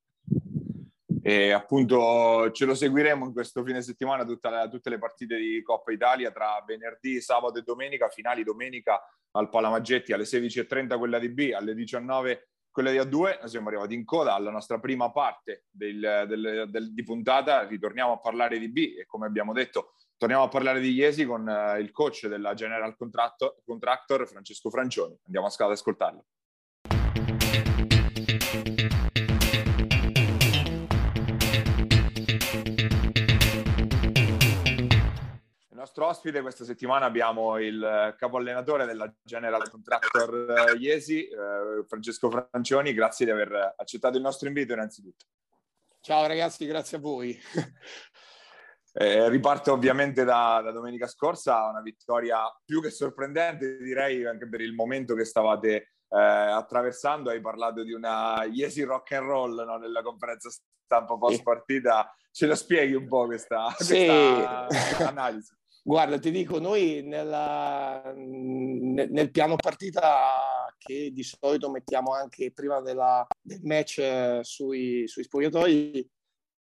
e 1.23 1.51
appunto 1.51 2.53
ce 2.53 2.65
lo 2.67 2.75
seguiremo 2.77 3.25
in 3.25 3.33
questo 3.33 3.65
fine 3.65 3.83
settimana 3.83 4.25
la, 4.43 4.69
tutte 4.69 4.91
le 4.91 4.99
partite 4.99 5.37
di 5.37 5.61
Coppa 5.61 5.91
Italia 5.91 6.31
tra 6.31 6.63
venerdì, 6.65 7.21
sabato 7.21 7.59
e 7.59 7.63
domenica, 7.63 8.09
finali 8.09 8.45
domenica 8.45 9.03
al 9.33 9.49
Palamaggetti 9.49 10.13
alle 10.13 10.23
16.30 10.23 10.97
quella 10.97 11.19
di 11.19 11.29
B, 11.31 11.51
alle 11.53 11.75
19 11.75 12.51
quella 12.77 12.91
di 12.91 12.99
A2, 12.99 13.39
noi 13.41 13.49
siamo 13.49 13.69
arrivati 13.69 13.95
in 13.95 14.05
coda 14.05 14.35
alla 14.35 14.51
nostra 14.51 14.79
prima 14.79 15.11
parte 15.11 15.65
del, 15.71 16.27
del, 16.29 16.67
del, 16.69 16.93
di 16.93 17.03
puntata, 17.05 17.63
ritorniamo 17.63 18.13
a 18.13 18.19
parlare 18.19 18.59
di 18.59 18.69
B 18.69 18.97
e 18.99 19.07
come 19.07 19.25
abbiamo 19.25 19.55
detto 19.55 19.95
torniamo 20.19 20.43
a 20.43 20.49
parlare 20.49 20.81
di 20.81 20.93
Iesi 20.93 21.25
con 21.25 21.47
uh, 21.47 21.81
il 21.81 21.91
coach 21.91 22.27
della 22.27 22.53
General 22.53 22.95
Contractor 22.95 24.29
Francesco 24.29 24.69
Francioni, 24.69 25.19
andiamo 25.25 25.47
ad 25.47 25.71
ascoltarlo. 25.71 26.27
Nostro 35.87 36.07
ospite 36.07 36.41
questa 36.41 36.65
settimana 36.65 37.07
abbiamo 37.07 37.59
il 37.59 38.15
capo 38.19 38.39
allenatore 38.39 38.87
della 38.87 39.13
General 39.23 39.71
Contractor 39.71 40.73
eh, 40.75 40.79
Iesi, 40.79 41.29
eh, 41.29 41.85
Francesco 41.87 42.29
Francioni. 42.29 42.93
Grazie 42.93 43.25
di 43.25 43.31
aver 43.31 43.75
accettato 43.77 44.17
il 44.17 44.23
nostro 44.23 44.49
invito 44.49 44.73
innanzitutto. 44.73 45.27
Ciao 46.01 46.27
ragazzi, 46.27 46.67
grazie 46.67 46.97
a 46.97 47.01
voi. 47.01 47.39
Eh, 48.99 49.29
riparto 49.29 49.75
ovviamente 49.75 50.25
da, 50.25 50.63
da, 50.65 50.71
domenica 50.71 51.07
scorsa, 51.07 51.69
una 51.69 51.83
vittoria 51.83 52.39
più 52.65 52.81
che 52.81 52.89
sorprendente, 52.89 53.77
direi 53.77 54.25
anche 54.25 54.49
per 54.49 54.63
il 54.63 54.73
momento 54.73 55.15
che 55.15 55.27
stavate 55.27 55.69
eh, 55.77 56.19
attraversando. 56.19 57.29
Hai 57.29 57.43
parlato 57.43 57.83
di 57.83 57.93
una 57.93 58.45
Iesi 58.45 58.85
rock 58.85 59.13
and 59.13 59.27
roll 59.27 59.65
no? 59.67 59.77
nella 59.77 60.01
conferenza 60.01 60.49
stampa 60.49 61.19
post 61.19 61.43
partita. 61.43 62.11
Ce 62.31 62.47
lo 62.47 62.55
spieghi 62.55 62.95
un 62.95 63.07
po' 63.07 63.27
questa, 63.27 63.69
sì. 63.77 64.07
questa 64.07 65.09
analisi? 65.09 65.55
Guarda, 65.87 66.19
ti 66.19 66.33
dico, 66.33 66.59
noi 66.59 67.03
nella, 67.05 68.13
nel 68.13 69.31
piano 69.31 69.55
partita 69.55 70.75
che 70.77 71.13
di 71.13 71.23
solito 71.23 71.71
mettiamo 71.71 72.13
anche 72.13 72.51
prima 72.53 72.81
della, 72.81 73.25
del 73.41 73.61
match 73.63 73.99
eh, 73.99 74.41
sui, 74.43 75.07
sui, 75.07 75.23
spogliatoi, 75.23 76.11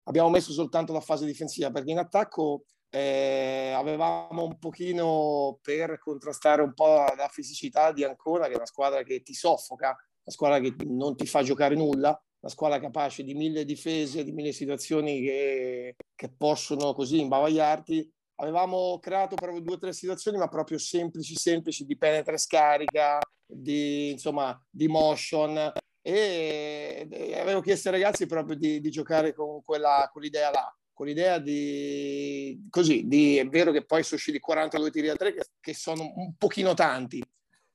abbiamo 0.06 0.30
messo 0.32 0.52
soltanto 0.54 0.92
la 0.92 1.02
fase 1.02 1.28
difensiva 1.28 1.70
perché 1.70 1.92
in 1.92 2.00
attacco 2.00 2.64
eh, 2.90 3.72
avevamo 3.76 4.44
un 4.44 4.58
pochino 4.58 5.60
per 5.62 6.00
contrastare 6.00 6.64
un 6.64 6.74
po' 6.74 7.06
la 7.16 7.30
fisicità 7.32 7.92
di 7.92 8.04
Ancona, 8.04 8.48
che 8.48 8.54
è 8.54 8.56
una 8.56 8.66
squadra 8.66 9.04
che 9.04 9.22
ti 9.22 9.36
soffoca, 9.36 9.90
una 9.90 10.34
squadra 10.34 10.60
che 10.60 10.76
non 10.88 11.16
ti 11.16 11.28
fa 11.28 11.44
giocare 11.44 11.76
nulla, 11.76 12.10
una 12.40 12.52
squadra 12.52 12.80
capace 12.80 13.22
di 13.22 13.36
mille 13.36 13.66
difese, 13.66 14.24
di 14.24 14.32
mille 14.32 14.52
situazioni 14.52 15.22
che, 15.22 15.96
che 16.16 16.34
possono 16.36 16.96
così 16.96 17.20
imbavagliarti 17.20 18.12
avevamo 18.42 19.00
creato 19.00 19.36
proprio 19.36 19.62
due 19.62 19.76
o 19.76 19.78
tre 19.78 19.94
situazioni, 19.94 20.38
ma 20.38 20.48
proprio 20.48 20.78
semplici, 20.78 21.36
semplici, 21.36 21.86
di 21.86 21.98
penetra 21.98 22.34
e 22.34 22.40
scarica, 22.40 23.20
di, 23.46 24.12
insomma, 24.12 24.60
di 24.70 24.88
motion. 24.88 25.72
E, 26.02 27.08
e 27.10 27.40
avevo 27.40 27.62
chiesto 27.62 27.90
ai 27.90 28.02
ragazzi 28.02 28.26
proprio 28.26 28.58
di, 28.58 28.82
di 28.82 28.90
giocare 28.90 29.34
con 29.34 29.62
quella, 29.62 30.10
quell'idea 30.12 30.50
là, 30.50 30.76
con 30.92 31.06
l'idea 31.06 31.38
di, 31.38 32.68
così, 32.70 33.08
di, 33.08 33.38
è 33.38 33.48
vero 33.48 33.72
che 33.72 33.86
poi 33.86 34.02
sono 34.02 34.16
usciti 34.16 34.40
42 34.40 34.90
tiri 34.90 35.08
da 35.08 35.16
3, 35.16 35.34
che, 35.34 35.44
che 35.60 35.74
sono 35.76 36.12
un 36.16 36.36
pochino 36.36 36.74
tanti, 36.74 37.24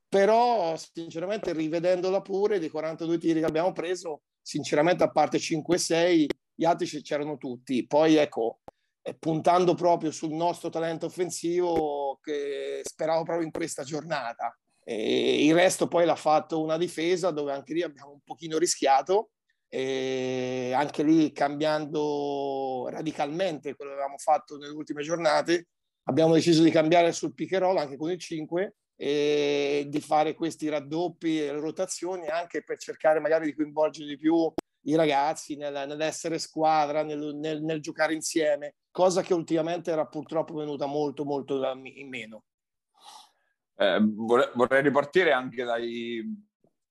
però 0.09 0.75
sinceramente 0.75 1.53
rivedendola 1.53 2.21
pure, 2.21 2.59
dei 2.59 2.69
42 2.69 3.17
tiri 3.17 3.39
che 3.39 3.45
abbiamo 3.45 3.71
preso, 3.71 4.23
sinceramente 4.41 5.03
a 5.03 5.11
parte 5.11 5.37
5-6, 5.37 6.25
gli 6.53 6.65
altri 6.65 6.87
c'erano 7.01 7.37
tutti. 7.37 7.85
Poi 7.85 8.15
ecco, 8.15 8.59
puntando 9.19 9.73
proprio 9.73 10.11
sul 10.11 10.31
nostro 10.31 10.69
talento 10.69 11.05
offensivo 11.05 12.19
che 12.21 12.81
speravo 12.83 13.23
proprio 13.23 13.45
in 13.45 13.51
questa 13.51 13.83
giornata. 13.83 14.57
E 14.83 15.45
il 15.45 15.53
resto 15.53 15.87
poi 15.87 16.05
l'ha 16.05 16.15
fatto 16.15 16.61
una 16.61 16.77
difesa 16.77 17.31
dove 17.31 17.51
anche 17.51 17.73
lì 17.73 17.83
abbiamo 17.83 18.11
un 18.11 18.21
pochino 18.23 18.57
rischiato, 18.57 19.31
e 19.69 20.71
anche 20.73 21.03
lì 21.03 21.31
cambiando 21.33 22.87
radicalmente 22.89 23.75
quello 23.75 23.91
che 23.91 23.97
avevamo 23.97 24.17
fatto 24.17 24.57
nelle 24.57 24.71
ultime 24.71 25.03
giornate, 25.03 25.67
abbiamo 26.03 26.33
deciso 26.33 26.63
di 26.63 26.71
cambiare 26.71 27.11
sul 27.11 27.33
roll 27.35 27.77
anche 27.77 27.97
con 27.97 28.09
il 28.09 28.19
5 28.19 28.75
e 28.95 29.85
di 29.87 29.99
fare 29.99 30.33
questi 30.33 30.69
raddoppi 30.69 31.41
e 31.41 31.51
rotazioni 31.51 32.27
anche 32.27 32.63
per 32.63 32.77
cercare 32.77 33.19
magari 33.19 33.45
di 33.45 33.53
coinvolgere 33.53 34.07
di 34.07 34.17
più 34.17 34.51
i 34.87 34.95
ragazzi 34.95 35.55
nel, 35.55 35.85
nell'essere 35.87 36.39
squadra, 36.39 37.03
nel, 37.03 37.35
nel, 37.35 37.61
nel, 37.61 37.81
giocare 37.81 38.13
insieme, 38.13 38.75
cosa 38.91 39.21
che 39.21 39.33
ultimamente 39.33 39.91
era 39.91 40.05
purtroppo 40.05 40.55
venuta 40.55 40.85
molto 40.85 41.25
molto 41.25 41.61
in 41.83 42.07
meno. 42.07 42.43
Eh, 43.75 43.99
vorrei, 44.01 44.49
vorrei, 44.53 44.81
ripartire 44.81 45.31
anche 45.31 45.63
dai... 45.63 46.19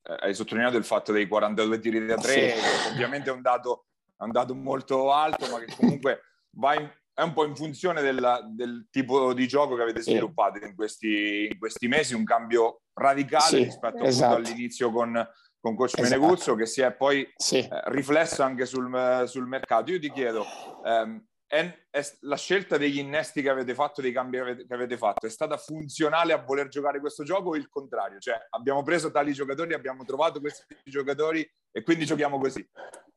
Eh, 0.02 0.16
hai 0.20 0.34
sottolineato 0.34 0.76
il 0.76 0.84
fatto 0.84 1.10
dei 1.10 1.26
42 1.26 1.78
tiri 1.78 2.06
da 2.06 2.16
3, 2.16 2.32
sì. 2.32 2.88
ovviamente 2.92 3.30
è 3.30 3.32
un, 3.32 3.42
dato, 3.42 3.86
è 4.16 4.22
un 4.22 4.30
dato 4.30 4.54
molto 4.54 5.12
alto, 5.12 5.50
ma 5.50 5.58
che 5.58 5.74
comunque 5.74 6.20
va 6.50 6.74
in, 6.74 6.90
è 7.14 7.22
un 7.22 7.32
po' 7.32 7.46
in 7.46 7.56
funzione 7.56 8.02
della, 8.02 8.40
del 8.46 8.88
tipo 8.90 9.32
di 9.32 9.48
gioco 9.48 9.74
che 9.74 9.82
avete 9.82 10.02
sviluppato 10.02 10.58
sì. 10.58 10.66
in, 10.66 10.74
questi, 10.74 11.48
in, 11.50 11.58
questi, 11.58 11.88
mesi, 11.88 12.14
un 12.14 12.24
cambio 12.24 12.82
radicale 12.92 13.44
sì, 13.44 13.64
rispetto 13.64 14.04
esatto. 14.04 14.34
all'inizio 14.34 14.92
con, 14.92 15.26
con 15.60 15.74
Coach 15.74 15.98
esatto. 15.98 16.20
Meneguzzo 16.20 16.54
che 16.54 16.66
si 16.66 16.80
è 16.80 16.92
poi 16.92 17.30
sì. 17.36 17.58
eh, 17.58 17.68
riflesso 17.86 18.42
anche 18.42 18.66
sul, 18.66 19.24
sul, 19.26 19.46
mercato. 19.46 19.90
Io 19.90 19.98
ti 19.98 20.10
chiedo, 20.12 20.44
ehm, 20.84 21.24
è, 21.46 21.86
è, 21.90 22.02
la 22.20 22.36
scelta 22.36 22.76
degli 22.76 22.98
innesti 22.98 23.42
che 23.42 23.48
avete 23.48 23.74
fatto, 23.74 24.00
dei 24.00 24.12
cambi 24.12 24.36
che 24.36 24.42
avete, 24.42 24.66
che 24.66 24.74
avete, 24.74 24.96
fatto, 24.96 25.26
è 25.26 25.30
stata 25.30 25.56
funzionale 25.56 26.32
a 26.32 26.42
voler 26.42 26.68
giocare 26.68 27.00
questo 27.00 27.24
gioco 27.24 27.50
o 27.50 27.56
il 27.56 27.68
contrario? 27.68 28.18
Cioè 28.18 28.46
abbiamo 28.50 28.82
preso 28.82 29.10
tali 29.10 29.32
giocatori, 29.32 29.74
abbiamo 29.74 30.04
trovato 30.04 30.40
questi 30.40 30.64
giocatori 30.84 31.48
e 31.70 31.82
quindi 31.82 32.04
giochiamo 32.04 32.38
così? 32.38 32.68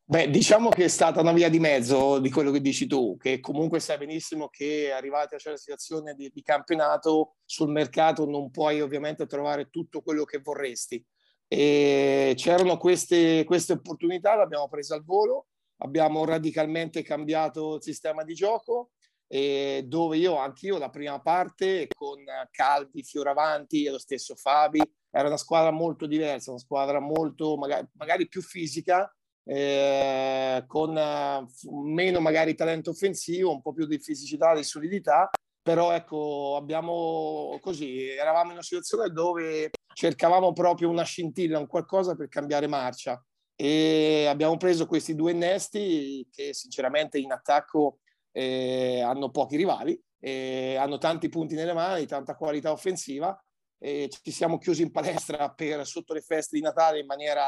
Beh, 0.10 0.32
diciamo 0.32 0.70
che 0.70 0.86
è 0.86 0.88
stata 0.88 1.22
una 1.22 1.34
via 1.34 1.50
di 1.50 1.60
mezzo 1.60 2.18
di 2.18 2.32
quello 2.32 2.50
che 2.50 2.62
dici 2.62 2.88
tu, 2.88 3.16
che 3.16 3.40
comunque 3.40 3.80
sai 3.80 4.00
benissimo 4.00 4.50
che 4.50 4.92
arrivati 4.92 5.36
a 5.36 5.38
la 5.44 5.56
situazione 5.56 6.16
di, 6.16 6.32
di, 6.34 6.42
campionato 6.42 7.36
sul 7.46 7.70
mercato 7.70 8.26
non 8.26 8.50
puoi 8.50 8.82
ovviamente 8.82 9.28
trovare 9.28 9.70
tutto 9.70 10.02
quello 10.02 10.24
che 10.24 10.40
vorresti. 10.40 11.06
E 11.52 12.34
c'erano 12.38 12.78
queste, 12.78 13.44
queste 13.44 13.74
opportunità, 13.74 14.40
abbiamo 14.40 14.70
prese 14.70 14.94
al 14.94 15.04
volo, 15.04 15.48
abbiamo 15.78 16.24
radicalmente 16.24 17.02
cambiato 17.02 17.76
il 17.76 17.84
sistema 17.84 18.24
di 18.24 18.36
gioco, 18.36 18.92
dove 19.28 20.18
io, 20.18 20.38
anch'io, 20.38 20.78
la 20.78 20.90
prima 20.90 21.20
parte 21.22 21.88
con 21.96 22.24
Calvi, 22.52 23.04
Fioravanti 23.04 23.84
e 23.86 23.92
lo 23.92 24.00
stesso 24.00 24.36
Fabi, 24.36 24.82
era 25.12 25.28
una 25.28 25.38
squadra 25.38 25.72
molto 25.72 26.06
diversa, 26.06 26.52
una 26.52 26.60
squadra 26.60 27.00
molto 27.00 27.58
magari, 27.58 27.88
magari 27.94 28.28
più 28.28 28.42
fisica, 28.42 29.12
eh, 29.44 30.64
con 30.68 30.96
eh, 30.96 31.46
meno 31.84 32.20
magari 32.20 32.54
talento 32.54 32.92
offensivo, 32.92 33.52
un 33.52 33.62
po' 33.62 33.74
più 33.74 33.88
di 33.88 34.00
fisicità, 34.00 34.54
di 34.54 34.64
solidità, 34.64 35.30
però 35.70 35.92
ecco, 35.92 36.56
abbiamo 36.56 37.60
così, 37.62 38.08
eravamo 38.08 38.48
in 38.48 38.54
una 38.54 38.64
situazione 38.64 39.12
dove 39.12 39.70
cercavamo 39.94 40.52
proprio 40.52 40.90
una 40.90 41.04
scintilla, 41.04 41.60
un 41.60 41.68
qualcosa 41.68 42.16
per 42.16 42.28
cambiare 42.28 42.66
marcia. 42.66 43.24
E 43.56 44.26
abbiamo 44.28 44.58
preso 44.58 44.88
questi 44.88 45.14
due 45.14 45.32
innesti 45.32 46.28
che 46.32 46.56
sinceramente 46.56 47.20
in 47.20 47.32
attacco 47.32 48.00
eh, 48.32 49.00
hanno 49.02 49.30
pochi 49.30 49.58
rivali, 49.58 50.02
eh, 50.20 50.76
hanno 50.76 50.98
tanti 50.98 51.30
punti 51.30 51.54
nelle 51.54 51.74
mani, 51.74 52.08
tanta 52.08 52.36
qualità 52.36 52.72
offensiva 52.72 53.40
e 53.78 54.10
ci 54.10 54.32
siamo 54.32 54.58
chiusi 54.58 54.82
in 54.82 54.90
palestra 54.92 55.52
per 55.52 55.86
sotto 55.86 56.16
le 56.16 56.22
feste 56.22 56.56
di 56.56 56.64
Natale 56.64 57.02
in 57.02 57.06
maniera 57.06 57.46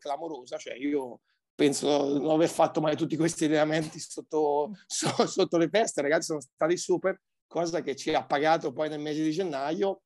clamorosa, 0.00 0.56
cioè 0.56 0.74
io 0.74 1.20
penso 1.54 2.18
non 2.18 2.30
aver 2.30 2.48
fatto 2.48 2.80
mai 2.80 2.96
tutti 2.96 3.16
questi 3.16 3.44
allenamenti 3.44 4.00
sotto, 4.00 4.72
so, 4.84 5.26
sotto 5.28 5.58
le 5.58 5.68
feste, 5.68 6.02
ragazzi 6.02 6.26
sono 6.26 6.40
stati 6.40 6.76
super, 6.76 7.16
cosa 7.52 7.82
che 7.82 7.94
ci 7.94 8.14
ha 8.14 8.24
pagato 8.24 8.72
poi 8.72 8.88
nel 8.88 8.98
mese 8.98 9.22
di 9.22 9.30
gennaio 9.30 10.04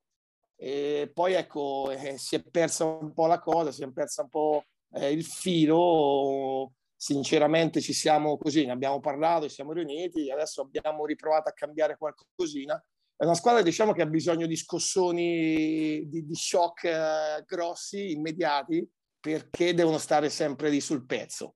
e 0.57 1.09
poi 1.13 1.31
ecco 1.31 1.89
eh, 1.91 2.17
si 2.17 2.35
è 2.35 2.43
persa 2.43 2.83
un 2.83 3.13
po' 3.13 3.25
la 3.25 3.39
cosa, 3.39 3.71
si 3.71 3.83
è 3.83 3.91
persa 3.91 4.23
un 4.23 4.29
po' 4.29 4.65
eh, 4.95 5.11
il 5.11 5.23
filo, 5.23 6.73
sinceramente 6.93 7.79
ci 7.79 7.93
siamo 7.93 8.37
così, 8.37 8.65
ne 8.65 8.73
abbiamo 8.73 8.99
parlato, 8.99 9.47
ci 9.47 9.55
siamo 9.55 9.71
riuniti, 9.71 10.29
adesso 10.29 10.61
abbiamo 10.61 11.05
riprovato 11.05 11.47
a 11.47 11.53
cambiare 11.53 11.95
qualcosina. 11.95 12.83
È 13.15 13.23
una 13.23 13.33
squadra 13.33 13.61
diciamo 13.61 13.93
che 13.93 14.01
ha 14.01 14.07
bisogno 14.07 14.45
di 14.45 14.57
scossoni, 14.57 16.05
di, 16.09 16.25
di 16.25 16.35
shock 16.35 16.83
eh, 16.83 17.43
grossi, 17.45 18.11
immediati, 18.11 18.85
perché 19.21 19.73
devono 19.73 19.97
stare 19.99 20.29
sempre 20.29 20.69
lì 20.69 20.81
sul 20.81 21.05
pezzo. 21.05 21.55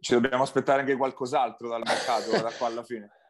ci 0.00 0.14
dobbiamo 0.14 0.42
aspettare 0.42 0.80
anche 0.80 0.96
qualcos'altro 0.96 1.68
dal 1.68 1.82
mercato 1.84 2.30
da 2.30 2.50
qua 2.58 2.66
alla 2.66 2.82
fine? 2.82 3.10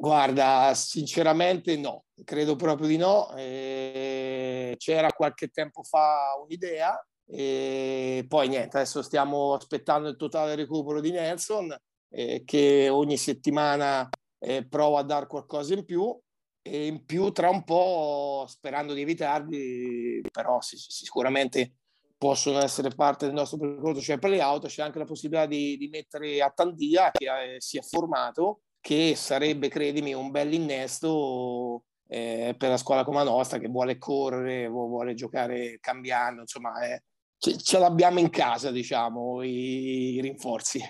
Guarda, 0.00 0.72
sinceramente 0.74 1.76
no, 1.76 2.06
credo 2.24 2.56
proprio 2.56 2.88
di 2.88 2.96
no. 2.96 3.34
Eh, 3.36 4.74
c'era 4.78 5.12
qualche 5.12 5.48
tempo 5.48 5.82
fa 5.82 6.40
un'idea 6.42 6.98
e 7.26 8.24
poi 8.26 8.48
niente, 8.48 8.78
adesso 8.78 9.02
stiamo 9.02 9.52
aspettando 9.52 10.08
il 10.08 10.16
totale 10.16 10.54
recupero 10.54 11.02
di 11.02 11.10
Nelson 11.10 11.76
eh, 12.08 12.44
che 12.46 12.88
ogni 12.88 13.18
settimana 13.18 14.08
eh, 14.38 14.66
prova 14.66 15.00
a 15.00 15.02
dare 15.02 15.26
qualcosa 15.26 15.74
in 15.74 15.84
più 15.84 16.18
e 16.62 16.86
in 16.86 17.04
più 17.04 17.30
tra 17.30 17.50
un 17.50 17.62
po', 17.62 18.46
sperando 18.48 18.94
di 18.94 19.02
evitarli, 19.02 20.22
però 20.32 20.62
sì, 20.62 20.78
sicuramente 20.78 21.74
possono 22.16 22.58
essere 22.60 22.88
parte 22.88 23.26
del 23.26 23.34
nostro 23.34 23.58
percorso, 23.58 24.00
cioè 24.00 24.18
per 24.18 24.30
le 24.30 24.40
auto 24.40 24.66
c'è 24.66 24.82
anche 24.82 24.98
la 24.98 25.04
possibilità 25.04 25.44
di, 25.44 25.76
di 25.76 25.88
mettere 25.88 26.40
a 26.40 26.50
Tandia 26.50 27.10
che 27.10 27.26
eh, 27.26 27.60
si 27.60 27.76
è 27.76 27.82
formato, 27.82 28.62
che 28.80 29.14
sarebbe, 29.16 29.68
credimi, 29.68 30.14
un 30.14 30.30
bel 30.30 30.52
innesto 30.52 31.84
eh, 32.08 32.54
per 32.58 32.70
la 32.70 32.76
scuola 32.76 33.04
come 33.04 33.18
la 33.18 33.30
nostra 33.30 33.58
che 33.58 33.68
vuole 33.68 33.98
correre, 33.98 34.68
vuole 34.68 35.14
giocare 35.14 35.78
cambiando, 35.80 36.40
insomma, 36.40 36.80
eh, 36.84 37.04
ce, 37.38 37.56
ce, 37.58 37.78
l'abbiamo 37.78 38.18
in 38.18 38.30
casa, 38.30 38.70
diciamo, 38.70 39.42
i, 39.42 40.14
i 40.14 40.20
rinforzi. 40.20 40.80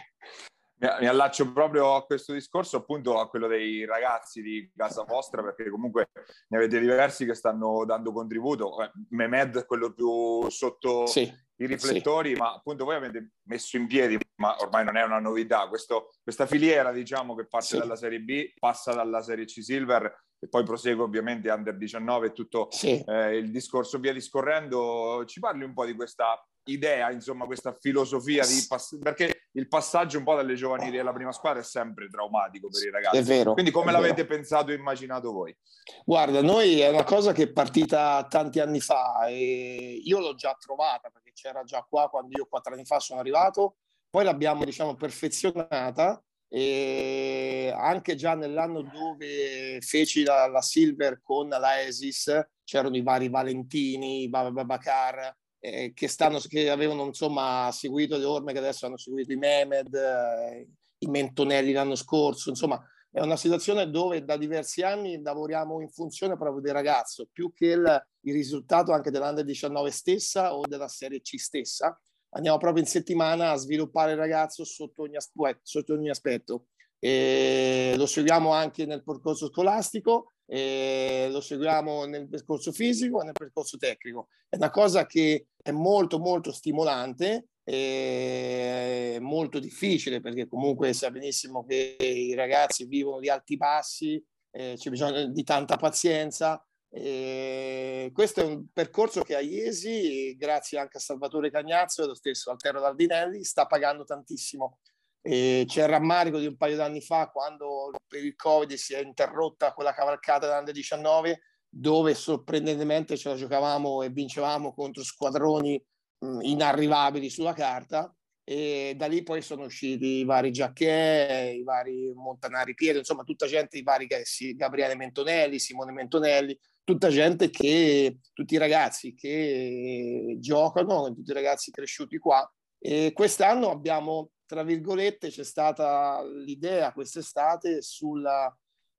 Mi, 0.80 1.06
allaccio 1.06 1.52
proprio 1.52 1.94
a 1.94 2.06
questo 2.06 2.32
discorso, 2.32 2.78
appunto 2.78 3.18
a 3.18 3.28
quello 3.28 3.46
dei 3.46 3.84
ragazzi 3.84 4.40
di 4.40 4.72
casa 4.74 5.04
vostra, 5.04 5.42
perché 5.42 5.68
comunque 5.68 6.08
ne 6.48 6.56
avete 6.56 6.80
diversi 6.80 7.26
che 7.26 7.34
stanno 7.34 7.84
dando 7.84 8.12
contributo. 8.12 8.82
Eh, 8.82 8.90
Mehmed 9.10 9.58
è 9.58 9.66
quello 9.66 9.92
più 9.92 10.48
sotto 10.48 11.04
sì, 11.04 11.30
i 11.60 11.66
riflettori, 11.66 12.34
sì. 12.34 12.36
ma 12.36 12.54
appunto 12.54 12.84
voi 12.84 12.96
avete 12.96 13.32
messo 13.42 13.76
in 13.76 13.86
piedi, 13.86 14.18
ma 14.36 14.56
ormai 14.60 14.84
non 14.84 14.96
è 14.96 15.02
una 15.02 15.18
novità, 15.18 15.68
questo, 15.68 16.10
questa 16.22 16.46
filiera 16.46 16.90
diciamo 16.90 17.34
che 17.34 17.46
parte 17.46 17.66
sì. 17.66 17.78
dalla 17.78 17.96
Serie 17.96 18.20
B, 18.20 18.52
passa 18.58 18.92
dalla 18.92 19.22
Serie 19.22 19.44
C 19.44 19.62
Silver 19.62 20.24
e 20.42 20.48
poi 20.48 20.64
prosegue 20.64 21.04
ovviamente 21.04 21.50
Under 21.50 21.76
19 21.76 22.28
e 22.28 22.32
tutto 22.32 22.70
eh, 22.82 23.36
il 23.36 23.50
discorso 23.50 23.98
via 23.98 24.14
discorrendo. 24.14 25.22
Ci 25.26 25.38
parli 25.38 25.64
un 25.64 25.74
po' 25.74 25.84
di 25.84 25.94
questa 25.94 26.42
idea, 26.64 27.10
insomma, 27.10 27.44
questa 27.44 27.76
filosofia 27.78 28.46
di 28.46 28.64
pass- 28.66 28.98
perché 28.98 29.48
il 29.52 29.68
passaggio 29.68 30.18
un 30.18 30.24
po' 30.24 30.36
dalle 30.36 30.54
giovanili 30.54 30.98
alla 30.98 31.12
prima 31.12 31.32
squadra 31.32 31.60
è 31.60 31.64
sempre 31.64 32.08
traumatico 32.08 32.68
per 32.68 32.86
i 32.86 32.90
ragazzi. 32.90 33.16
È 33.16 33.22
vero. 33.22 33.52
Quindi 33.52 33.70
come 33.70 33.92
l'avete 33.92 34.22
vero. 34.22 34.28
pensato 34.28 34.70
e 34.70 34.74
immaginato 34.74 35.32
voi? 35.32 35.56
Guarda, 36.04 36.40
noi 36.40 36.80
è 36.80 36.88
una 36.88 37.04
cosa 37.04 37.32
che 37.32 37.44
è 37.44 37.52
partita 37.52 38.24
tanti 38.28 38.60
anni 38.60 38.80
fa 38.80 39.26
e 39.26 40.00
io 40.02 40.20
l'ho 40.20 40.34
già 40.34 40.56
trovata 40.58 41.10
perché 41.10 41.29
c'era 41.40 41.64
già 41.64 41.86
qua 41.88 42.08
quando 42.10 42.36
io 42.36 42.46
quattro 42.46 42.74
anni 42.74 42.84
fa 42.84 43.00
sono 43.00 43.20
arrivato, 43.20 43.76
poi 44.10 44.24
l'abbiamo 44.24 44.64
diciamo 44.64 44.94
perfezionata 44.94 46.22
e 46.48 47.72
anche 47.74 48.14
già 48.16 48.34
nell'anno 48.34 48.82
dove 48.82 49.80
feci 49.80 50.24
la, 50.24 50.48
la 50.48 50.60
Silver 50.60 51.20
con 51.22 51.48
la 51.48 51.80
Esis 51.80 52.48
c'erano 52.64 52.96
i 52.96 53.02
vari 53.02 53.28
Valentini, 53.28 54.28
Babacar, 54.28 55.34
eh, 55.60 55.92
che, 55.94 56.08
stanno, 56.08 56.38
che 56.40 56.68
avevano 56.68 57.04
insomma 57.06 57.70
seguito 57.72 58.16
le 58.16 58.24
orme 58.24 58.52
che 58.52 58.58
adesso 58.58 58.86
hanno 58.86 58.98
seguito 58.98 59.32
i 59.32 59.36
Mehmed, 59.36 59.94
eh, 59.94 60.68
i 60.98 61.06
Mentonelli 61.06 61.72
l'anno 61.72 61.94
scorso, 61.94 62.50
insomma 62.50 62.82
è 63.10 63.20
una 63.20 63.36
situazione 63.36 63.90
dove 63.90 64.24
da 64.24 64.36
diversi 64.36 64.82
anni 64.82 65.20
lavoriamo 65.20 65.80
in 65.80 65.88
funzione 65.88 66.36
proprio 66.36 66.60
del 66.60 66.72
ragazzo, 66.72 67.28
più 67.32 67.52
che 67.52 67.66
il, 67.66 68.06
il 68.20 68.32
risultato 68.32 68.92
anche 68.92 69.10
dell'Under 69.10 69.44
19 69.44 69.90
stessa 69.90 70.54
o 70.54 70.66
della 70.66 70.88
Serie 70.88 71.20
C 71.20 71.38
stessa. 71.38 71.98
Andiamo 72.30 72.58
proprio 72.58 72.82
in 72.82 72.88
settimana 72.88 73.50
a 73.50 73.56
sviluppare 73.56 74.12
il 74.12 74.18
ragazzo 74.18 74.64
sotto 74.64 75.02
ogni, 75.02 75.16
aspetto. 75.16 75.60
Sotto 75.64 75.94
ogni 75.94 76.10
aspetto. 76.10 76.66
Lo 77.00 78.06
seguiamo 78.06 78.52
anche 78.52 78.86
nel 78.86 79.02
percorso 79.02 79.48
scolastico 79.48 80.32
eh, 80.52 81.28
lo 81.30 81.40
seguiamo 81.40 82.06
nel 82.06 82.28
percorso 82.28 82.72
fisico 82.72 83.20
e 83.20 83.24
nel 83.24 83.32
percorso 83.32 83.76
tecnico. 83.76 84.28
È 84.48 84.56
una 84.56 84.70
cosa 84.70 85.06
che 85.06 85.46
è 85.62 85.70
molto 85.70 86.18
molto 86.18 86.50
stimolante 86.50 87.50
e 87.72 89.18
molto 89.20 89.60
difficile 89.60 90.20
perché 90.20 90.48
comunque 90.48 90.92
sa 90.92 91.08
benissimo 91.08 91.64
che 91.64 91.96
i 92.00 92.34
ragazzi 92.34 92.84
vivono 92.84 93.20
di 93.20 93.28
alti 93.28 93.56
bassi, 93.56 94.20
eh, 94.50 94.74
c'è 94.76 94.90
bisogno 94.90 95.28
di 95.28 95.44
tanta 95.44 95.76
pazienza. 95.76 96.64
E 96.92 98.10
questo 98.12 98.40
è 98.40 98.44
un 98.44 98.66
percorso 98.72 99.22
che 99.22 99.36
a 99.36 99.40
Iesi, 99.40 100.34
grazie 100.36 100.80
anche 100.80 100.96
a 100.96 101.00
Salvatore 101.00 101.52
Cagnazzo 101.52 102.02
e 102.02 102.06
lo 102.06 102.16
stesso 102.16 102.50
Altero 102.50 102.80
Dardinelli, 102.80 103.44
sta 103.44 103.66
pagando 103.66 104.02
tantissimo 104.02 104.78
e 105.22 105.64
c'è 105.68 105.82
il 105.82 105.88
rammarico 105.90 106.38
di 106.38 106.46
un 106.46 106.56
paio 106.56 106.76
d'anni 106.76 107.02
fa 107.02 107.28
quando 107.28 107.92
per 108.08 108.24
il 108.24 108.34
Covid 108.34 108.72
si 108.72 108.94
è 108.94 109.00
interrotta 109.00 109.74
quella 109.74 109.92
cavalcata 109.92 110.48
dell'Under 110.48 110.74
19 110.74 111.40
dove 111.68 112.14
sorprendentemente 112.14 113.16
ce 113.16 113.28
la 113.28 113.36
giocavamo 113.36 114.02
e 114.02 114.08
vincevamo 114.08 114.72
contro 114.72 115.04
squadroni 115.04 115.80
inarrivabili 116.20 117.30
sulla 117.30 117.52
carta 117.52 118.14
e 118.44 118.94
da 118.96 119.06
lì 119.06 119.22
poi 119.22 119.42
sono 119.42 119.64
usciti 119.64 120.18
i 120.18 120.24
vari 120.24 120.50
Giacchè, 120.50 121.54
i 121.56 121.62
vari 121.62 122.12
Montanari 122.14 122.74
Pietro, 122.74 122.98
insomma 122.98 123.22
tutta 123.22 123.46
gente, 123.46 123.78
i 123.78 123.82
vari 123.82 124.08
Gabriele 124.56 124.96
Mentonelli, 124.96 125.58
Simone 125.58 125.92
Mentonelli, 125.92 126.58
tutta 126.82 127.10
gente 127.10 127.48
che, 127.50 128.18
tutti 128.32 128.54
i 128.54 128.58
ragazzi 128.58 129.14
che 129.14 130.36
giocano, 130.40 131.12
tutti 131.14 131.30
i 131.30 131.34
ragazzi 131.34 131.70
cresciuti 131.70 132.18
qua. 132.18 132.50
E 132.78 133.12
quest'anno 133.12 133.70
abbiamo 133.70 134.30
tra 134.50 134.64
virgolette, 134.64 135.28
c'è 135.28 135.44
stata 135.44 136.24
l'idea 136.24 136.92
quest'estate 136.92 137.82
sulla, 137.82 138.52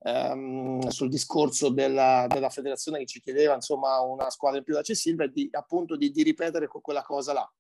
ehm, 0.04 0.88
sul 0.88 1.10
discorso 1.10 1.70
della, 1.70 2.26
della, 2.28 2.50
federazione 2.50 3.00
che 3.00 3.06
ci 3.06 3.22
chiedeva 3.22 3.54
insomma 3.56 4.02
una 4.02 4.30
squadra 4.30 4.58
in 4.58 4.64
più 4.64 4.74
da 4.74 4.84
Silva 4.84 5.26
e 5.26 5.32
di, 5.32 5.48
appunto 5.52 5.96
di, 5.96 6.12
di 6.12 6.24
ripetere 6.24 6.68
quella 6.68 7.04
cosa 7.04 7.34
là. 7.34 7.54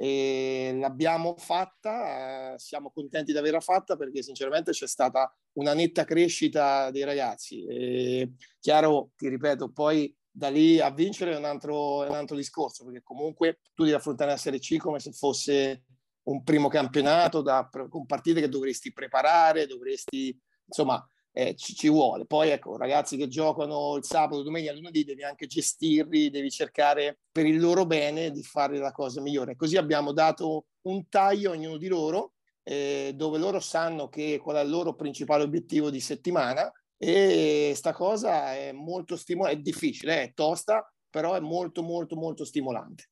E 0.00 0.76
l'abbiamo 0.78 1.34
fatta, 1.36 2.52
eh, 2.54 2.58
siamo 2.58 2.90
contenti 2.90 3.32
di 3.32 3.38
averla 3.38 3.58
fatta 3.58 3.96
perché 3.96 4.22
sinceramente 4.22 4.70
c'è 4.70 4.86
stata 4.86 5.34
una 5.54 5.74
netta 5.74 6.04
crescita 6.04 6.90
dei 6.92 7.02
ragazzi. 7.02 7.64
E, 7.66 8.34
chiaro, 8.60 9.10
ti 9.16 9.28
ripeto, 9.28 9.72
poi 9.72 10.14
da 10.30 10.50
lì 10.50 10.78
a 10.78 10.90
vincere 10.92 11.32
è 11.32 11.36
un 11.36 11.44
altro, 11.44 12.04
è 12.04 12.08
un 12.08 12.14
altro 12.14 12.36
discorso 12.36 12.84
perché 12.84 13.02
comunque 13.02 13.58
tu 13.74 13.82
devi 13.82 13.96
affrontare 13.96 14.30
la 14.30 14.36
Serie 14.36 14.60
C 14.60 14.76
come 14.76 15.00
se 15.00 15.10
fosse 15.10 15.82
un 16.28 16.44
primo 16.44 16.68
campionato 16.68 17.42
da, 17.42 17.68
con 17.88 18.06
partite 18.06 18.40
che 18.40 18.48
dovresti 18.48 18.92
preparare, 18.92 19.66
dovresti, 19.66 20.38
insomma, 20.64 21.04
eh, 21.38 21.54
ci, 21.54 21.72
ci, 21.76 21.88
vuole. 21.88 22.26
Poi 22.26 22.50
ecco, 22.50 22.76
ragazzi 22.76 23.16
che 23.16 23.28
giocano 23.28 23.94
il 23.94 24.04
sabato, 24.04 24.42
domenica, 24.42 24.72
lunedì, 24.72 25.04
devi 25.04 25.22
anche 25.22 25.46
gestirli, 25.46 26.30
devi 26.30 26.50
cercare 26.50 27.20
per 27.30 27.46
il 27.46 27.60
loro 27.60 27.86
bene 27.86 28.32
di 28.32 28.42
fare 28.42 28.76
la 28.78 28.90
cosa 28.90 29.20
migliore. 29.20 29.54
Così 29.54 29.76
abbiamo 29.76 30.12
dato 30.12 30.66
un 30.88 31.08
taglio 31.08 31.52
a 31.52 31.54
ognuno 31.54 31.76
di 31.76 31.86
loro, 31.86 32.32
eh, 32.64 33.12
dove 33.14 33.38
loro 33.38 33.60
sanno 33.60 34.08
che 34.08 34.40
qual 34.42 34.56
è 34.56 34.62
il 34.62 34.68
loro 34.68 34.96
principale 34.96 35.44
obiettivo 35.44 35.90
di 35.90 36.00
settimana 36.00 36.72
e 36.96 37.72
sta 37.76 37.92
cosa 37.92 38.56
è 38.56 38.72
molto 38.72 39.16
stimolante, 39.16 39.60
è 39.60 39.62
difficile, 39.62 40.22
è 40.24 40.32
tosta, 40.34 40.92
però 41.08 41.34
è 41.34 41.40
molto 41.40 41.84
molto 41.84 42.16
molto 42.16 42.44
stimolante. 42.44 43.10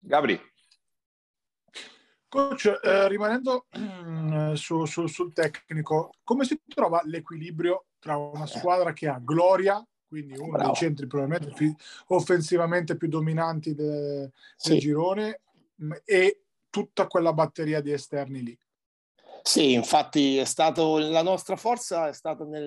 Gabri. 0.00 0.40
Coach, 2.34 2.80
eh, 2.82 3.06
rimanendo 3.06 3.66
eh, 3.70 4.56
su, 4.56 4.84
su, 4.86 5.06
sul 5.06 5.32
tecnico, 5.32 6.10
come 6.24 6.44
si 6.44 6.60
trova 6.66 7.00
l'equilibrio 7.04 7.86
tra 8.00 8.16
una 8.16 8.46
squadra 8.46 8.92
che 8.92 9.06
ha 9.06 9.20
Gloria, 9.22 9.86
quindi 10.04 10.36
uno 10.36 10.50
Bravo. 10.50 10.66
dei 10.66 10.74
centri 10.74 11.06
probabilmente 11.06 11.54
più, 11.54 11.72
offensivamente 12.08 12.96
più 12.96 13.06
dominanti 13.06 13.72
de, 13.76 14.32
sì. 14.56 14.70
del 14.70 14.78
girone, 14.80 15.42
e 16.04 16.42
tutta 16.70 17.06
quella 17.06 17.32
batteria 17.32 17.80
di 17.80 17.92
esterni 17.92 18.42
lì? 18.42 18.58
Sì, 19.42 19.72
infatti 19.72 20.36
è 20.36 20.44
stato, 20.44 20.98
la 20.98 21.22
nostra 21.22 21.54
forza 21.54 22.08
è 22.08 22.12
stata 22.12 22.44
nel, 22.44 22.66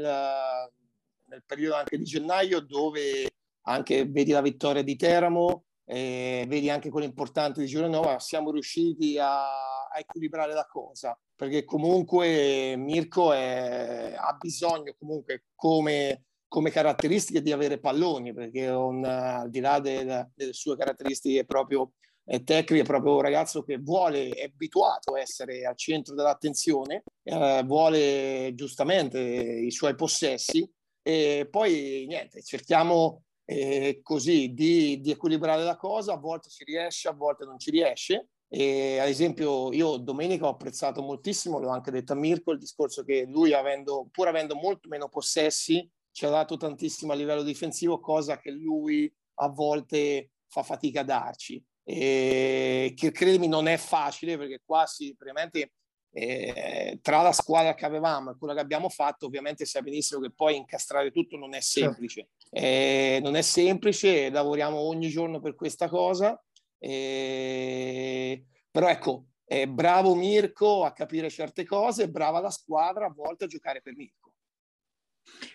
nel 1.26 1.44
periodo 1.46 1.76
anche 1.76 1.98
di 1.98 2.06
gennaio 2.06 2.62
dove 2.62 3.30
anche 3.64 4.06
vedi 4.06 4.32
la 4.32 4.42
vittoria 4.42 4.82
di 4.82 4.96
Teramo, 4.96 5.66
eh, 5.90 6.44
vedi 6.48 6.70
anche 6.70 6.90
quello 6.90 7.06
importante 7.06 7.62
di 7.62 7.68
Giuranova, 7.68 8.20
siamo 8.20 8.52
riusciti 8.52 9.18
a, 9.18 9.46
a, 9.46 9.98
equilibrare 9.98 10.54
la 10.54 10.68
cosa, 10.70 11.18
perché 11.34 11.64
comunque 11.64 12.76
Mirko 12.76 13.32
è, 13.32 14.14
ha 14.18 14.34
bisogno 14.34 14.94
comunque 15.00 15.46
come, 15.56 16.26
come, 16.46 16.72
caratteristiche 16.72 17.42
di 17.42 17.54
avere 17.54 17.80
palloni, 17.80 18.34
perché 18.34 18.68
un, 18.68 19.06
al 19.06 19.50
di 19.50 19.62
là 19.62 19.80
del, 19.80 20.30
delle 20.36 20.54
sue 20.54 20.76
caratteristiche 20.76 21.46
proprio 21.46 21.94
eh, 22.26 22.44
tecniche, 22.44 22.84
è 22.84 22.86
proprio 22.86 23.16
un 23.16 23.22
ragazzo 23.22 23.64
che 23.64 23.78
vuole, 23.78 24.30
è 24.30 24.44
abituato 24.44 25.14
a 25.14 25.22
essere 25.22 25.66
al 25.66 25.78
centro 25.78 26.14
dell'attenzione, 26.16 27.04
eh, 27.24 27.64
vuole 27.66 28.52
giustamente 28.56 29.20
i 29.20 29.72
suoi 29.72 29.96
possessi. 29.96 30.70
E 31.02 31.48
poi 31.50 32.04
niente, 32.06 32.44
cerchiamo 32.44 33.22
eh, 33.50 34.02
così 34.04 34.54
di, 34.54 35.00
di, 35.00 35.12
equilibrare 35.12 35.64
la 35.64 35.78
cosa, 35.78 36.14
a 36.14 36.18
volte 36.18 36.50
ci 36.50 36.66
riesce, 36.66 37.08
a 37.08 37.14
volte 37.14 37.46
non 37.46 37.58
ci 37.58 37.72
riesce. 37.72 38.28
E, 38.50 39.00
ad 39.00 39.08
esempio, 39.08 39.72
io 39.72 39.96
domenica 39.96 40.46
ho 40.46 40.50
apprezzato 40.50 41.02
moltissimo, 41.02 41.58
l'ho 41.58 41.70
anche 41.70 41.90
detto 41.90 42.12
a 42.12 42.18
Mirko, 42.18 42.52
il 42.52 42.60
discorso 42.60 43.04
che 43.04 43.26
lui, 43.26 43.54
avendo, 43.54 44.10
pur 44.12 44.28
avendo 44.28 44.56
molto 44.56 44.90
meno 44.90 45.08
possessi, 45.08 45.90
ci 46.12 46.26
ha 46.26 46.30
dato 46.30 46.58
tantissimo 46.58 47.14
a 47.14 47.16
livello 47.16 47.44
difensivo, 47.44 48.02
cosa 48.02 48.38
che 48.38 48.52
lui 48.52 49.12
a 49.36 49.48
volte 49.48 50.32
fa 50.50 50.64
fatica 50.64 51.02
a 51.02 51.06
darci. 51.06 51.64
E 51.86 52.94
che 52.98 53.12
credimi 53.12 53.48
non 53.48 53.68
è 53.68 53.78
facile 53.78 54.38
perché 54.38 54.62
qua 54.66 54.86
si 54.86 55.16
veramente 55.18 55.72
eh, 56.20 56.98
tra 57.04 57.22
la 57.22 57.32
squadra 57.32 57.76
che 57.76 57.86
avevamo 57.86 58.32
e 58.32 58.38
quella 58.40 58.56
che 58.56 58.60
abbiamo 58.60 58.90
fatto, 58.90 59.28
ovviamente 59.28 59.66
sai 59.66 59.84
benissimo 59.84 60.20
che 60.20 60.32
poi 60.32 60.56
incastrare 60.56 61.12
tutto 61.12 61.38
non 61.38 61.54
è 61.54 61.62
certo. 61.62 61.92
semplice. 61.92 62.30
Eh, 62.50 63.20
non 63.22 63.36
è 63.36 63.44
semplice, 63.44 64.32
lavoriamo 64.32 64.78
ogni 64.78 65.10
giorno 65.10 65.40
per 65.40 65.54
questa 65.54 65.88
cosa, 65.88 66.44
eh, 66.80 68.44
però 68.72 68.88
ecco, 68.88 69.26
è 69.46 69.68
bravo 69.68 70.16
Mirko 70.16 70.86
a 70.86 70.92
capire 70.92 71.30
certe 71.30 71.66
cose, 71.66 72.10
brava 72.10 72.40
la 72.40 72.50
squadra 72.50 73.06
a 73.06 73.14
volte 73.16 73.44
a 73.44 73.48
giocare 73.48 73.82
per 73.84 73.96
Mirko. 73.96 74.34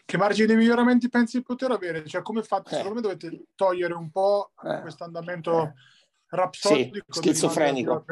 Che 0.04 0.16
margini 0.16 0.46
di 0.46 0.54
miglioramenti 0.54 1.08
pensi 1.08 1.38
di 1.38 1.42
poter 1.42 1.72
avere? 1.72 2.06
Cioè, 2.06 2.22
come 2.22 2.44
fate? 2.44 2.70
Eh. 2.70 2.76
Secondo 2.76 2.94
me 2.94 3.00
dovete 3.00 3.46
togliere 3.56 3.94
un 3.94 4.12
po' 4.12 4.52
eh. 4.62 4.80
questo 4.80 5.02
andamento 5.02 5.62
eh 5.64 5.72
rapsodico 6.33 7.05
sì, 7.09 7.20
schizofrenico. 7.20 8.05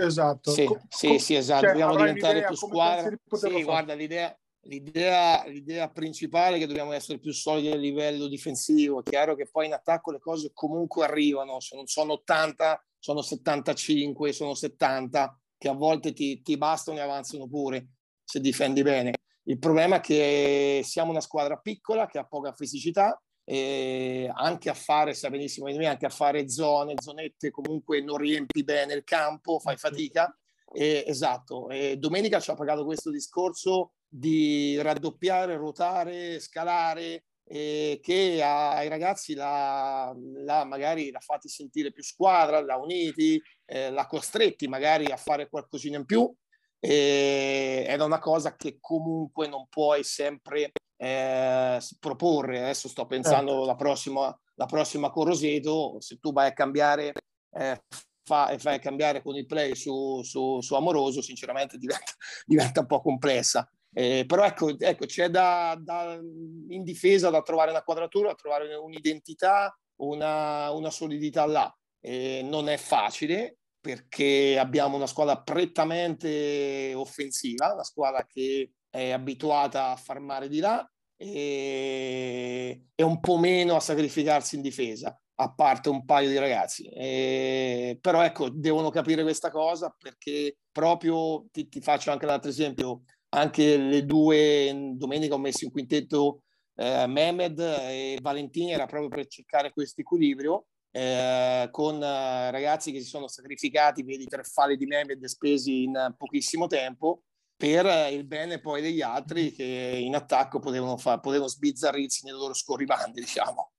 esatto. 0.00 0.50
Sì, 0.50 0.66
sì, 0.88 1.18
sì 1.18 1.34
esatto. 1.34 1.62
cioè, 1.62 1.70
dobbiamo 1.72 1.96
diventare 1.96 2.44
più 2.44 2.56
squadra. 2.56 3.14
sì, 3.32 3.62
guarda 3.62 3.94
l'idea, 3.94 4.36
l'idea, 4.62 5.44
l'idea 5.46 5.88
principale 5.90 6.56
è 6.56 6.58
che 6.58 6.66
dobbiamo 6.66 6.92
essere 6.92 7.18
più 7.18 7.32
solidi 7.32 7.70
a 7.70 7.76
livello 7.76 8.28
difensivo. 8.28 9.00
È 9.00 9.02
chiaro 9.02 9.34
che 9.34 9.48
poi 9.50 9.66
in 9.66 9.74
attacco 9.74 10.10
le 10.10 10.18
cose 10.18 10.50
comunque 10.54 11.04
arrivano. 11.04 11.60
Se 11.60 11.76
non 11.76 11.86
sono 11.86 12.14
80 12.14 12.82
sono 12.98 13.22
75 13.22 14.32
sono 14.32 14.54
70 14.54 15.40
che 15.58 15.68
a 15.68 15.74
volte 15.74 16.12
ti, 16.12 16.42
ti 16.42 16.56
bastano 16.56 16.98
e 16.98 17.02
avanzano 17.02 17.46
pure 17.46 17.88
se 18.24 18.40
difendi 18.40 18.82
bene. 18.82 19.12
Il 19.44 19.58
problema 19.58 19.96
è 19.96 20.00
che 20.00 20.80
siamo 20.82 21.10
una 21.10 21.20
squadra 21.20 21.56
piccola 21.56 22.06
che 22.06 22.18
ha 22.18 22.26
poca 22.26 22.52
fisicità 22.52 23.20
eh, 23.48 24.28
anche 24.34 24.68
a 24.68 24.74
fare, 24.74 25.14
sa 25.14 25.30
benissimo 25.30 25.70
di 25.70 25.78
me, 25.78 25.86
anche 25.86 26.06
a 26.06 26.10
fare 26.10 26.48
zone, 26.48 26.94
zonette, 27.00 27.50
comunque 27.50 28.02
non 28.02 28.16
riempi 28.16 28.64
bene 28.64 28.94
il 28.94 29.04
campo, 29.04 29.60
fai 29.60 29.76
fatica. 29.76 30.36
Eh, 30.72 31.04
esatto, 31.06 31.68
e 31.70 31.96
domenica 31.96 32.40
ci 32.40 32.50
ha 32.50 32.54
pagato 32.54 32.84
questo 32.84 33.10
discorso 33.10 33.92
di 34.08 34.76
raddoppiare, 34.82 35.56
ruotare, 35.56 36.40
scalare, 36.40 37.24
eh, 37.48 38.00
che 38.02 38.42
ai 38.42 38.88
ragazzi 38.88 39.34
la, 39.34 40.12
la, 40.44 40.64
magari 40.64 41.12
l'ha 41.12 41.20
fatti 41.20 41.48
sentire 41.48 41.92
più 41.92 42.02
squadra, 42.02 42.60
l'ha 42.60 42.76
uniti, 42.76 43.40
eh, 43.64 43.90
l'ha 43.90 44.06
costretti 44.06 44.66
magari 44.66 45.06
a 45.06 45.16
fare 45.16 45.48
qualcosina 45.48 45.98
in 45.98 46.04
più. 46.04 46.34
Ed 46.78 47.86
è 47.86 48.02
una 48.02 48.18
cosa 48.18 48.54
che 48.54 48.78
comunque 48.80 49.48
non 49.48 49.66
puoi 49.68 50.04
sempre 50.04 50.72
eh, 50.96 51.80
proporre. 51.98 52.60
Adesso 52.60 52.88
sto 52.88 53.06
pensando 53.06 53.52
certo. 53.52 53.66
la 53.66 53.74
prossima, 53.76 54.40
la 54.54 54.66
prossima 54.66 55.10
Coroseto, 55.10 55.96
se 56.00 56.18
tu 56.18 56.32
vai 56.32 56.48
a 56.48 56.52
cambiare, 56.52 57.12
eh, 57.52 57.82
fa, 58.22 58.50
e 58.50 58.58
fai 58.58 58.80
cambiare 58.80 59.22
con 59.22 59.36
il 59.36 59.46
play 59.46 59.74
su, 59.74 60.22
su, 60.22 60.60
su 60.60 60.74
Amoroso, 60.74 61.22
sinceramente 61.22 61.78
diventa, 61.78 62.12
diventa, 62.44 62.80
un 62.80 62.86
po' 62.86 63.00
complessa. 63.00 63.68
Eh, 63.92 64.24
però 64.26 64.44
ecco, 64.44 64.78
ecco 64.78 65.06
c'è 65.06 65.30
da, 65.30 65.74
da, 65.80 66.14
in 66.14 66.82
difesa 66.82 67.30
da 67.30 67.40
trovare 67.40 67.70
una 67.70 67.82
quadratura, 67.82 68.28
da 68.28 68.34
trovare 68.34 68.74
un'identità, 68.74 69.74
una, 70.00 70.70
una 70.72 70.90
solidità 70.90 71.46
là. 71.46 71.74
Eh, 72.00 72.42
non 72.44 72.68
è 72.68 72.76
facile 72.76 73.55
perché 73.86 74.58
abbiamo 74.58 74.96
una 74.96 75.06
squadra 75.06 75.40
prettamente 75.40 76.92
offensiva, 76.92 77.72
una 77.72 77.84
squadra 77.84 78.26
che 78.26 78.72
è 78.90 79.12
abituata 79.12 79.90
a 79.90 79.96
far 79.96 80.18
mare 80.18 80.48
di 80.48 80.58
là 80.58 80.84
e, 81.16 82.86
e 82.92 83.02
un 83.04 83.20
po' 83.20 83.38
meno 83.38 83.76
a 83.76 83.80
sacrificarsi 83.80 84.56
in 84.56 84.62
difesa, 84.62 85.16
a 85.36 85.54
parte 85.54 85.88
un 85.88 86.04
paio 86.04 86.28
di 86.28 86.36
ragazzi. 86.36 86.88
E, 86.88 87.96
però 88.00 88.24
ecco, 88.24 88.48
devono 88.50 88.90
capire 88.90 89.22
questa 89.22 89.52
cosa 89.52 89.94
perché 89.96 90.56
proprio, 90.72 91.46
ti, 91.52 91.68
ti 91.68 91.80
faccio 91.80 92.10
anche 92.10 92.24
un 92.24 92.32
altro 92.32 92.50
esempio, 92.50 93.02
anche 93.28 93.76
le 93.76 94.04
due, 94.04 94.94
domenica 94.96 95.34
ho 95.34 95.38
messo 95.38 95.64
in 95.64 95.70
quintetto 95.70 96.40
eh, 96.74 97.06
Mehmed 97.06 97.60
e 97.60 98.18
Valentini, 98.20 98.72
era 98.72 98.86
proprio 98.86 99.10
per 99.10 99.28
cercare 99.28 99.70
questo 99.70 100.00
equilibrio. 100.00 100.66
Eh, 100.96 101.68
con 101.72 102.02
eh, 102.02 102.50
ragazzi 102.50 102.90
che 102.90 103.00
si 103.00 103.06
sono 103.06 103.28
sacrificati, 103.28 104.02
vedi 104.02 104.24
tre 104.24 104.42
falli 104.44 104.78
di 104.78 104.86
Mehmed 104.86 105.22
spesi 105.26 105.82
in 105.82 106.14
pochissimo 106.16 106.68
tempo, 106.68 107.24
per 107.54 108.10
il 108.10 108.24
bene 108.24 108.60
poi 108.60 108.80
degli 108.80 109.02
altri 109.02 109.52
che 109.52 109.62
in 109.62 110.14
attacco 110.14 110.58
potevano, 110.58 110.96
far, 110.96 111.20
potevano 111.20 111.50
sbizzarrirsi 111.50 112.24
nei 112.24 112.32
loro 112.32 112.54
scorribandi, 112.54 113.20
diciamo. 113.20 113.72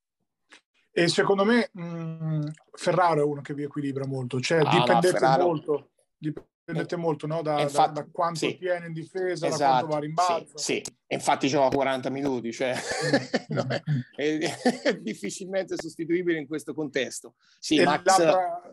E 0.92 1.08
secondo 1.08 1.44
me 1.44 1.72
mh, 1.74 2.52
Ferraro 2.74 3.22
è 3.22 3.24
uno 3.24 3.42
che 3.42 3.56
vi 3.56 3.64
equilibra 3.64 4.06
molto, 4.06 4.40
cioè 4.40 4.60
ah, 4.60 4.70
dipendete 4.70 5.20
no, 5.20 5.38
molto, 5.40 5.90
dipendete 6.68 6.96
eh, 6.96 6.98
molto 6.98 7.28
no? 7.28 7.42
da, 7.42 7.62
infatti, 7.62 7.94
da, 7.94 8.02
da, 8.02 8.08
quanto 8.12 8.40
sì. 8.40 8.58
tiene 8.58 8.88
in 8.88 8.94
difesa, 8.94 9.48
esatto, 9.48 9.58
da 9.58 9.68
quanto 9.70 9.88
va 9.88 9.96
a 9.96 10.00
rimbalzo. 10.00 10.58
Sì, 10.58 10.82
sì. 10.84 10.96
infatti 11.08 11.48
gioca 11.48 11.74
40 11.74 12.10
minuti, 12.10 12.52
cioè 12.52 12.76
no, 13.50 13.66
è, 14.16 14.38
è, 14.84 14.98
difficilmente 15.00 15.76
sostituibile 15.78 16.40
in 16.40 16.48
questo 16.48 16.74
contesto. 16.74 17.36
Sì, 17.60 17.78
e 17.78 17.86
Max... 17.86 18.06
l'altra, 18.06 18.72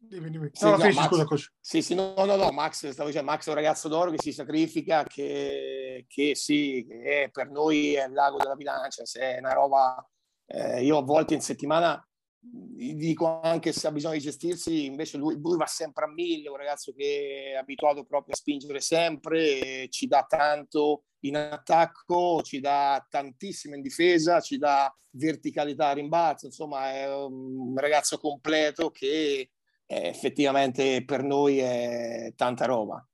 Dimmi, 0.00 0.30
dimmi. 0.30 0.48
Sì, 0.52 0.64
no, 0.64 0.76
no, 0.76 0.92
Max, 0.92 1.06
scusa, 1.06 1.24
coach. 1.24 1.52
Sì, 1.60 1.82
sì, 1.82 1.94
no, 1.94 2.14
no, 2.16 2.36
no, 2.36 2.50
Max, 2.50 2.88
stavo 2.88 3.08
dicendo, 3.08 3.30
Max 3.30 3.46
è 3.46 3.50
un 3.50 3.56
ragazzo 3.56 3.88
d'oro 3.88 4.10
che 4.10 4.18
si 4.20 4.32
sacrifica, 4.32 5.02
che, 5.02 6.04
che 6.08 6.34
sì, 6.36 6.86
che 6.88 7.28
per 7.32 7.50
noi 7.50 7.94
è 7.94 8.06
il 8.06 8.12
lago 8.12 8.38
della 8.38 8.54
bilancia, 8.54 9.04
se 9.04 9.20
è 9.20 9.38
una 9.38 9.52
roba... 9.52 10.08
Eh, 10.50 10.82
io 10.82 10.96
a 10.96 11.02
volte 11.02 11.34
in 11.34 11.42
settimana 11.42 12.07
dico 12.40 13.40
anche 13.40 13.72
se 13.72 13.86
ha 13.86 13.92
bisogno 13.92 14.14
di 14.14 14.20
gestirsi, 14.20 14.84
invece 14.84 15.18
lui, 15.18 15.38
lui, 15.40 15.56
va 15.56 15.66
sempre 15.66 16.04
a 16.04 16.08
mille, 16.08 16.48
un 16.48 16.56
ragazzo 16.56 16.92
che 16.92 17.52
è 17.52 17.56
abituato 17.56 18.04
proprio 18.04 18.34
a 18.34 18.36
spingere 18.36 18.80
sempre, 18.80 19.88
ci 19.88 20.06
dà 20.06 20.24
tanto 20.28 21.04
in 21.20 21.36
attacco, 21.36 22.42
ci 22.42 22.60
dà 22.60 23.04
tantissimo 23.08 23.74
in 23.74 23.82
difesa, 23.82 24.40
ci 24.40 24.56
dà 24.56 24.92
verticalità 25.10 25.88
a 25.88 25.94
rimbalzo, 25.94 26.46
insomma 26.46 26.92
è 26.92 27.12
un 27.12 27.76
ragazzo 27.76 28.18
completo 28.18 28.90
che 28.90 29.50
eh, 29.86 30.06
effettivamente 30.06 31.04
per 31.04 31.22
noi 31.22 31.58
è 31.58 32.32
tanta 32.36 32.66
roba. 32.66 33.04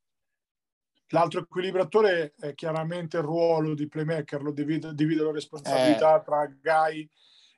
L'altro 1.08 1.40
equilibratore 1.40 2.34
è 2.36 2.54
chiaramente 2.54 3.18
il 3.18 3.22
ruolo 3.22 3.74
di 3.74 3.88
playmaker, 3.88 4.42
lo 4.42 4.52
divide, 4.52 4.94
divide 4.94 5.22
la 5.22 5.30
responsabilità 5.30 6.20
eh. 6.20 6.24
tra 6.24 6.46
Gai 6.60 7.08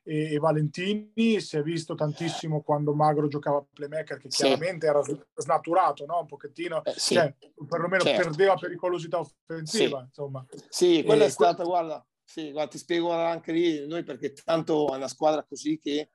e, 0.06 0.34
e, 0.34 0.38
Valentini. 0.38 1.40
Si 1.40 1.56
è 1.56 1.62
visto 1.62 1.94
tantissimo 1.94 2.62
quando 2.62 2.94
Magro 2.94 3.26
giocava 3.26 3.58
a 3.58 3.66
playmaker, 3.70 4.18
che 4.18 4.30
sì. 4.30 4.44
chiaramente 4.44 4.86
era 4.86 5.02
snaturato, 5.34 6.06
no? 6.06 6.20
un 6.20 6.26
pochettino, 6.26 6.84
eh, 6.84 6.92
sì. 6.96 7.14
cioè, 7.14 7.34
perlomeno 7.68 8.04
certo. 8.04 8.22
perdeva 8.22 8.54
pericolosità 8.54 9.18
offensiva. 9.18 9.98
Sì, 9.98 10.04
insomma. 10.06 10.46
sì 10.68 11.02
quella 11.04 11.24
e 11.24 11.26
è 11.26 11.30
stata, 11.30 11.56
que- 11.56 11.64
guarda, 11.64 12.06
sì, 12.22 12.52
guarda, 12.52 12.70
ti 12.70 12.78
spiego 12.78 13.10
anche 13.12 13.52
lì, 13.52 13.86
noi 13.86 14.04
perché 14.04 14.32
tanto 14.32 14.92
è 14.92 14.96
una 14.96 15.08
squadra 15.08 15.44
così 15.44 15.78
che 15.78 16.12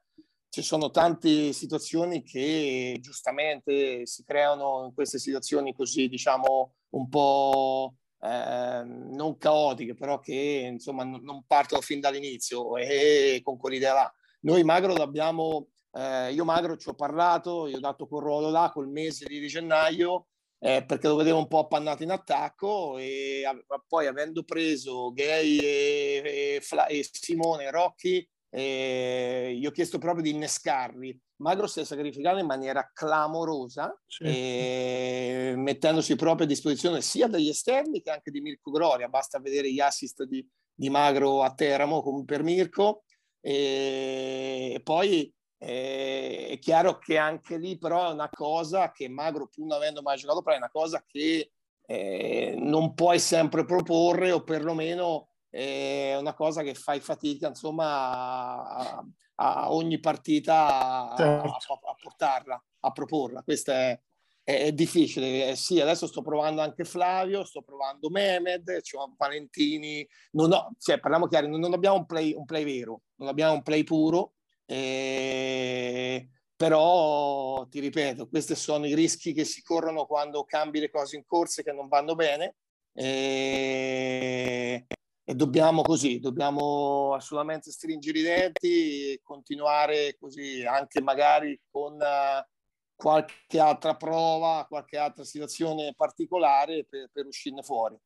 ci 0.49 0.61
sono 0.61 0.89
tante 0.89 1.53
situazioni 1.53 2.23
che 2.23 2.97
giustamente 2.99 4.05
si 4.05 4.23
creano 4.23 4.83
in 4.85 4.93
queste 4.93 5.17
situazioni 5.17 5.73
così, 5.73 6.09
diciamo, 6.09 6.75
un 6.89 7.07
po' 7.07 7.95
eh, 8.21 8.83
non 8.85 9.37
caotiche, 9.37 9.95
però 9.95 10.19
che 10.19 10.69
insomma 10.71 11.03
non, 11.03 11.21
non 11.23 11.43
partono 11.45 11.81
fin 11.81 11.99
dall'inizio 11.99 12.77
e 12.77 13.41
con 13.43 13.57
quell'idea 13.57 13.93
là. 13.93 14.13
Noi 14.41 14.63
Magro 14.63 14.93
l'abbiamo, 14.93 15.67
eh, 15.93 16.31
io 16.31 16.45
Magro 16.45 16.77
ci 16.77 16.89
ho 16.89 16.93
parlato, 16.93 17.67
gli 17.67 17.73
ho 17.73 17.79
dato 17.79 18.07
quel 18.07 18.23
ruolo 18.23 18.49
là 18.49 18.69
col 18.71 18.89
mese 18.89 19.25
di 19.25 19.47
gennaio 19.47 20.27
eh, 20.63 20.85
perché 20.85 21.07
lo 21.07 21.15
vedevo 21.15 21.39
un 21.39 21.47
po' 21.47 21.59
appannato 21.59 22.03
in 22.03 22.11
attacco 22.11 22.99
e 22.99 23.43
poi 23.87 24.05
avendo 24.05 24.43
preso 24.43 25.11
Gay 25.11 25.57
e, 25.57 26.21
e, 26.23 26.61
e 26.89 27.09
Simone 27.11 27.71
Rocchi 27.71 28.27
eh, 28.53 29.55
gli 29.57 29.65
ho 29.65 29.71
chiesto 29.71 29.97
proprio 29.97 30.23
di 30.23 30.31
innescarli. 30.31 31.17
Magro 31.37 31.65
si 31.67 31.79
è 31.79 31.85
sacrificato 31.85 32.37
in 32.37 32.45
maniera 32.45 32.91
clamorosa, 32.93 33.97
sì. 34.05 34.23
eh, 34.23 35.53
mettendosi 35.55 36.15
proprio 36.15 36.45
a 36.45 36.49
disposizione 36.49 37.01
sia 37.01 37.27
degli 37.27 37.47
esterni 37.47 38.01
che 38.01 38.11
anche 38.11 38.29
di 38.29 38.41
Mirko 38.41 38.69
Gloria. 38.69 39.07
Basta 39.07 39.39
vedere 39.39 39.71
gli 39.71 39.79
assist 39.79 40.23
di, 40.23 40.45
di 40.73 40.89
Magro 40.89 41.41
a 41.41 41.53
Teramo 41.53 42.03
come 42.03 42.25
per 42.25 42.43
Mirko. 42.43 43.05
E 43.39 44.79
poi 44.83 45.33
eh, 45.57 46.47
è 46.49 46.59
chiaro 46.59 46.99
che 46.99 47.17
anche 47.17 47.57
lì 47.57 47.77
però 47.79 48.09
è 48.09 48.13
una 48.13 48.29
cosa 48.29 48.91
che 48.91 49.09
Magro, 49.09 49.47
pur 49.47 49.65
non 49.65 49.77
avendo 49.77 50.03
mai 50.03 50.17
giocato, 50.17 50.41
però 50.43 50.55
è 50.55 50.59
una 50.59 50.69
cosa 50.69 51.03
che 51.07 51.51
eh, 51.87 52.55
non 52.59 52.93
puoi 52.93 53.17
sempre 53.17 53.65
proporre 53.65 54.31
o 54.31 54.43
perlomeno 54.43 55.30
è 55.51 56.15
una 56.17 56.33
cosa 56.33 56.63
che 56.63 56.73
fai 56.73 57.01
fatica 57.01 57.49
insomma 57.49 58.65
a, 58.65 59.05
a 59.35 59.73
ogni 59.73 59.99
partita 59.99 61.11
a, 61.11 61.15
certo. 61.17 61.47
a, 61.49 61.89
a, 61.91 61.95
portarla, 62.01 62.63
a 62.79 62.91
proporla. 62.91 63.43
Questo 63.43 63.71
è, 63.71 63.99
è, 64.43 64.63
è 64.65 64.71
difficile. 64.71 65.49
Eh, 65.49 65.55
sì, 65.55 65.81
adesso 65.81 66.07
sto 66.07 66.21
provando 66.21 66.61
anche 66.61 66.85
Flavio, 66.85 67.43
sto 67.43 67.61
provando 67.63 68.09
Mehmed, 68.09 68.81
cioè 68.81 69.09
Valentini. 69.17 70.07
Non 70.31 70.53
ho, 70.53 70.71
cioè, 70.79 70.99
parliamo 70.99 71.27
chiaro, 71.27 71.47
non, 71.47 71.73
abbiamo 71.73 71.97
un 71.97 72.05
play, 72.05 72.33
un 72.33 72.45
play, 72.45 72.63
vero, 72.63 73.01
non 73.15 73.27
abbiamo 73.27 73.53
un 73.53 73.61
play 73.61 73.83
puro. 73.83 74.35
Eh, 74.65 76.29
però 76.55 77.67
ti 77.67 77.79
ripeto, 77.81 78.29
questi 78.29 78.55
sono 78.55 78.85
i 78.85 78.95
rischi 78.95 79.33
che 79.33 79.43
si 79.43 79.61
corrono 79.61 80.05
quando 80.05 80.45
cambi 80.45 80.79
le 80.79 80.89
cose 80.89 81.17
in 81.17 81.25
corsa 81.25 81.61
che 81.61 81.73
non 81.73 81.89
vanno 81.89 82.15
bene. 82.15 82.55
Eh, 82.93 84.85
e 85.31 85.35
dobbiamo 85.35 85.81
così, 85.81 86.19
dobbiamo 86.19 87.13
assolutamente 87.13 87.71
stringere 87.71 88.19
i 88.19 88.21
denti 88.21 89.11
e 89.11 89.21
continuare 89.23 90.17
così, 90.19 90.65
anche 90.65 91.01
magari 91.01 91.57
con 91.71 91.93
uh, 91.93 92.45
qualche 92.93 93.57
altra 93.57 93.95
prova, 93.95 94.65
qualche 94.67 94.97
altra 94.97 95.23
situazione 95.23 95.93
particolare 95.95 96.85
per, 96.87 97.09
per, 97.13 97.25
uscirne 97.27 97.63
fuori. 97.63 97.97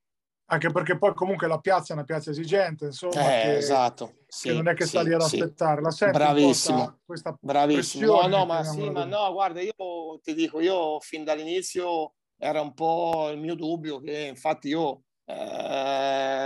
Anche 0.51 0.69
perché 0.69 0.99
poi 0.99 1.15
comunque 1.15 1.47
la 1.47 1.57
piazza 1.57 1.93
è 1.93 1.95
una 1.95 2.05
piazza 2.05 2.29
esigente, 2.29 2.85
insomma, 2.85 3.39
eh, 3.39 3.41
che, 3.41 3.57
esatto. 3.57 4.17
Sì, 4.27 4.49
che 4.49 4.53
non 4.53 4.67
è 4.67 4.75
che 4.75 4.85
sta 4.85 5.01
lì 5.01 5.11
ad 5.11 5.21
sì. 5.21 5.39
aspettare. 5.39 5.81
La 5.81 6.11
Bravissimo. 6.11 6.99
Questa 7.03 7.35
Bravissimo. 7.41 8.21
No, 8.21 8.27
no, 8.27 8.45
ma 8.45 8.63
sì, 8.63 8.87
ma 8.91 9.03
no, 9.03 9.33
guarda, 9.33 9.61
io 9.61 10.19
ti 10.21 10.35
dico, 10.35 10.59
io 10.59 10.99
fin 10.99 11.23
dall'inizio 11.23 12.13
era 12.37 12.61
un 12.61 12.75
po' 12.75 13.31
il 13.31 13.39
mio 13.39 13.55
dubbio 13.55 13.99
che 13.99 14.27
infatti 14.27 14.67
io 14.67 15.04
eh, 15.25 15.33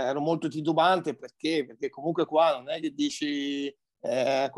ero 0.08 0.20
molto 0.20 0.48
titubante 0.48 1.14
perché, 1.14 1.64
perché 1.66 1.88
comunque 1.88 2.24
qua 2.24 2.56
non 2.56 2.70
è 2.70 2.80
che 2.80 2.90
dici 2.90 3.74
eh, 4.02 4.50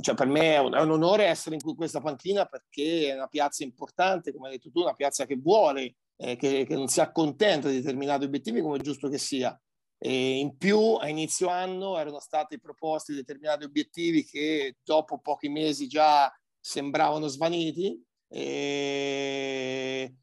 cioè 0.00 0.14
per 0.14 0.26
me 0.28 0.54
è 0.54 0.58
un, 0.58 0.72
è 0.72 0.80
un, 0.80 0.92
onore 0.92 1.24
essere 1.24 1.56
in 1.56 1.74
questa 1.74 2.00
panchina 2.00 2.44
perché 2.46 3.10
è 3.10 3.14
una 3.14 3.26
piazza 3.26 3.64
importante, 3.64 4.32
come 4.32 4.48
hai 4.48 4.54
detto 4.54 4.70
tu, 4.70 4.80
una 4.82 4.94
piazza 4.94 5.26
che 5.26 5.36
vuole, 5.36 5.96
eh, 6.16 6.36
che, 6.36 6.64
che, 6.64 6.74
non 6.74 6.86
si 6.86 7.00
accontenta 7.00 7.68
di 7.68 7.76
determinati 7.76 8.24
obiettivi 8.24 8.60
come 8.60 8.78
è 8.78 8.80
giusto 8.80 9.08
che 9.08 9.18
sia. 9.18 9.58
E 9.98 10.38
in 10.38 10.56
più 10.56 10.78
a 10.94 11.08
inizio 11.08 11.48
anno 11.48 11.98
erano 11.98 12.20
stati 12.20 12.60
proposti 12.60 13.14
determinati 13.14 13.64
obiettivi 13.64 14.24
che 14.24 14.76
dopo 14.84 15.18
pochi 15.18 15.48
mesi 15.48 15.88
già 15.88 16.32
sembravano 16.60 17.26
svaniti. 17.26 18.00
E 18.28 20.14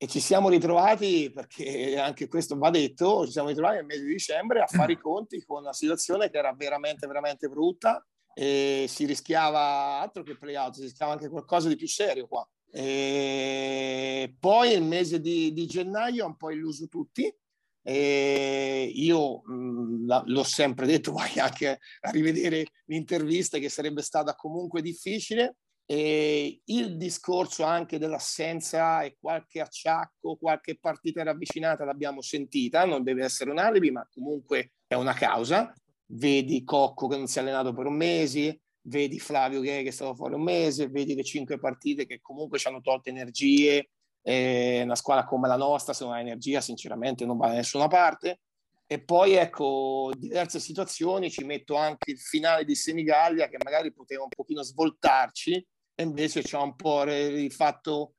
e 0.00 0.06
ci 0.06 0.20
siamo 0.20 0.48
ritrovati, 0.48 1.28
perché 1.34 1.98
anche 1.98 2.28
questo 2.28 2.56
va 2.56 2.70
detto, 2.70 3.26
ci 3.26 3.32
siamo 3.32 3.48
ritrovati 3.48 3.76
nel 3.76 3.84
mese 3.84 4.04
di 4.04 4.12
dicembre 4.12 4.60
a 4.60 4.66
fare 4.68 4.92
i 4.92 4.98
conti 4.98 5.44
con 5.44 5.62
una 5.62 5.72
situazione 5.72 6.30
che 6.30 6.38
era 6.38 6.54
veramente, 6.56 7.08
veramente 7.08 7.48
brutta 7.48 8.06
e 8.32 8.86
si 8.88 9.06
rischiava 9.06 9.98
altro 9.98 10.22
che 10.22 10.38
play-out, 10.38 10.74
si 10.74 10.82
rischiava 10.82 11.12
anche 11.12 11.28
qualcosa 11.28 11.66
di 11.66 11.74
più 11.74 11.88
serio 11.88 12.28
qua. 12.28 12.48
E 12.70 14.36
poi 14.38 14.72
il 14.72 14.84
mese 14.84 15.20
di, 15.20 15.52
di 15.52 15.66
gennaio 15.66 16.22
ha 16.24 16.28
un 16.28 16.36
po' 16.36 16.52
illuso 16.52 16.86
tutti. 16.86 17.34
E 17.82 18.92
io 18.94 19.42
mh, 19.44 20.22
l'ho 20.26 20.44
sempre 20.44 20.86
detto, 20.86 21.10
vai 21.12 21.40
anche 21.40 21.80
a 22.02 22.10
rivedere 22.10 22.66
l'intervista 22.84 23.58
che 23.58 23.68
sarebbe 23.68 24.02
stata 24.02 24.36
comunque 24.36 24.80
difficile 24.80 25.56
e 25.90 26.60
il 26.66 26.98
discorso 26.98 27.64
anche 27.64 27.96
dell'assenza 27.98 29.00
e 29.00 29.16
qualche 29.18 29.62
acciacco, 29.62 30.36
qualche 30.36 30.78
partita 30.78 31.22
ravvicinata 31.22 31.86
l'abbiamo 31.86 32.20
sentita, 32.20 32.84
non 32.84 33.02
deve 33.02 33.24
essere 33.24 33.50
un 33.50 33.56
alibi, 33.56 33.90
ma 33.90 34.06
comunque 34.12 34.72
è 34.86 34.94
una 34.96 35.14
causa. 35.14 35.72
Vedi 36.10 36.62
Cocco 36.62 37.06
che 37.08 37.16
non 37.16 37.26
si 37.26 37.38
è 37.38 37.40
allenato 37.40 37.72
per 37.72 37.86
un 37.86 37.96
mese, 37.96 38.60
vedi 38.82 39.18
Flavio 39.18 39.62
che 39.62 39.80
è 39.80 39.90
stato 39.90 40.14
fuori 40.14 40.34
un 40.34 40.42
mese, 40.42 40.88
vedi 40.88 41.14
le 41.14 41.24
cinque 41.24 41.58
partite 41.58 42.04
che 42.04 42.20
comunque 42.20 42.58
ci 42.58 42.68
hanno 42.68 42.82
tolto 42.82 43.08
energie. 43.08 43.88
Eh, 44.20 44.82
una 44.82 44.94
squadra 44.94 45.24
come 45.24 45.48
la 45.48 45.56
nostra, 45.56 45.94
se 45.94 46.04
non 46.04 46.12
ha 46.12 46.20
energia, 46.20 46.60
sinceramente 46.60 47.24
non 47.24 47.38
va 47.38 47.48
da 47.48 47.54
nessuna 47.54 47.86
parte. 47.86 48.40
E 48.86 49.02
poi 49.02 49.36
ecco, 49.36 50.12
diverse 50.14 50.60
situazioni, 50.60 51.30
ci 51.30 51.44
metto 51.44 51.76
anche 51.76 52.10
il 52.10 52.18
finale 52.18 52.66
di 52.66 52.74
Senigallia 52.74 53.48
che 53.48 53.56
magari 53.64 53.90
poteva 53.90 54.24
un 54.24 54.28
pochino 54.28 54.62
svoltarci, 54.62 55.66
e 56.00 56.04
invece 56.04 56.44
ci 56.44 56.54
ha 56.54 56.62
un 56.62 56.76
po' 56.76 57.02
rifatto 57.02 58.14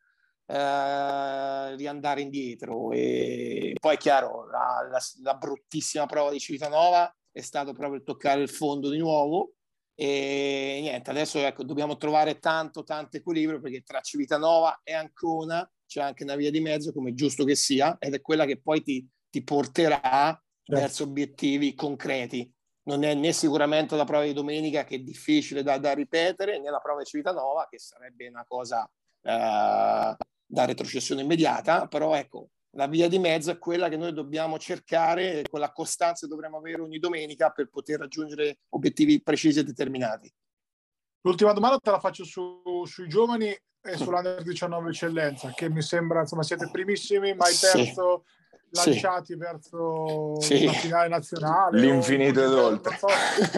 eh, 0.47 1.75
riandare 1.77 2.19
indietro. 2.19 2.91
E 2.91 3.73
poi 3.79 3.95
è 3.95 3.97
chiaro, 3.97 4.49
la, 4.49 4.85
la, 4.91 4.99
la, 5.21 5.33
bruttissima 5.35 6.05
prova 6.05 6.29
di 6.29 6.39
Civitanova 6.39 7.09
è 7.31 7.39
stato 7.39 7.71
proprio 7.71 8.03
toccare 8.03 8.41
il 8.41 8.49
fondo 8.49 8.89
di 8.89 8.97
nuovo. 8.97 9.53
E 9.95 10.79
niente, 10.81 11.09
adesso 11.09 11.39
ecco, 11.39 11.63
dobbiamo 11.63 11.95
trovare 11.95 12.39
tanto, 12.39 12.83
tanto 12.83 13.15
equilibrio 13.15 13.61
perché 13.61 13.81
tra 13.81 14.01
Civitanova 14.01 14.81
e 14.83 14.91
Ancona 14.91 15.69
c'è 15.85 16.01
anche 16.01 16.23
una 16.23 16.35
via 16.35 16.51
di 16.51 16.59
mezzo, 16.59 16.91
come 16.91 17.11
è 17.11 17.13
giusto 17.13 17.45
che 17.45 17.55
sia, 17.55 17.95
ed 17.97 18.13
è 18.13 18.19
quella 18.19 18.43
che 18.43 18.59
poi 18.59 18.83
ti, 18.83 19.07
ti 19.29 19.41
porterà 19.41 20.31
certo. 20.63 20.81
verso 20.81 21.03
obiettivi 21.03 21.73
concreti 21.75 22.53
non 22.89 23.03
è 23.03 23.13
né 23.13 23.31
sicuramente 23.33 23.95
la 23.95 24.03
prova 24.03 24.23
di 24.23 24.33
domenica 24.33 24.83
che 24.83 24.95
è 24.95 24.99
difficile 24.99 25.61
da, 25.61 25.77
da 25.77 25.93
ripetere, 25.93 26.59
né 26.59 26.71
la 26.71 26.79
prova 26.79 26.99
di 26.99 27.05
Civitanova 27.05 27.67
che 27.69 27.77
sarebbe 27.77 28.27
una 28.27 28.45
cosa 28.47 28.89
eh, 29.21 30.15
da 30.45 30.65
retrocessione 30.65 31.21
immediata, 31.21 31.87
però 31.87 32.15
ecco, 32.15 32.49
la 32.71 32.87
via 32.87 33.07
di 33.07 33.19
mezzo 33.19 33.51
è 33.51 33.59
quella 33.59 33.89
che 33.89 33.97
noi 33.97 34.11
dobbiamo 34.11 34.57
cercare, 34.57 35.43
con 35.47 35.59
la 35.59 35.71
costanza 35.71 36.25
che 36.25 36.31
dovremo 36.31 36.57
avere 36.57 36.81
ogni 36.81 36.97
domenica 36.97 37.51
per 37.51 37.69
poter 37.69 37.99
raggiungere 37.99 38.59
obiettivi 38.69 39.21
precisi 39.21 39.59
e 39.59 39.63
determinati. 39.63 40.31
L'ultima 41.21 41.53
domanda 41.53 41.77
te 41.77 41.91
la 41.91 41.99
faccio 41.99 42.23
su, 42.23 42.61
sui 42.85 43.07
giovani 43.07 43.49
e 43.49 43.97
sull'Under 43.97 44.41
19 44.41 44.89
eccellenza, 44.89 45.51
che 45.51 45.69
mi 45.69 45.81
sembra, 45.81 46.21
insomma, 46.21 46.43
siete 46.43 46.69
primissimi, 46.71 47.35
mai 47.35 47.53
perso, 47.59 48.23
sì. 48.25 48.38
Lanciati 48.71 49.33
sì. 49.33 49.35
verso 49.35 50.39
sì. 50.39 50.65
la 50.65 50.71
finale 50.73 51.07
nazionale. 51.07 51.79
L'infinito 51.79 52.43
ed 52.43 52.51
oltre. 52.51 52.97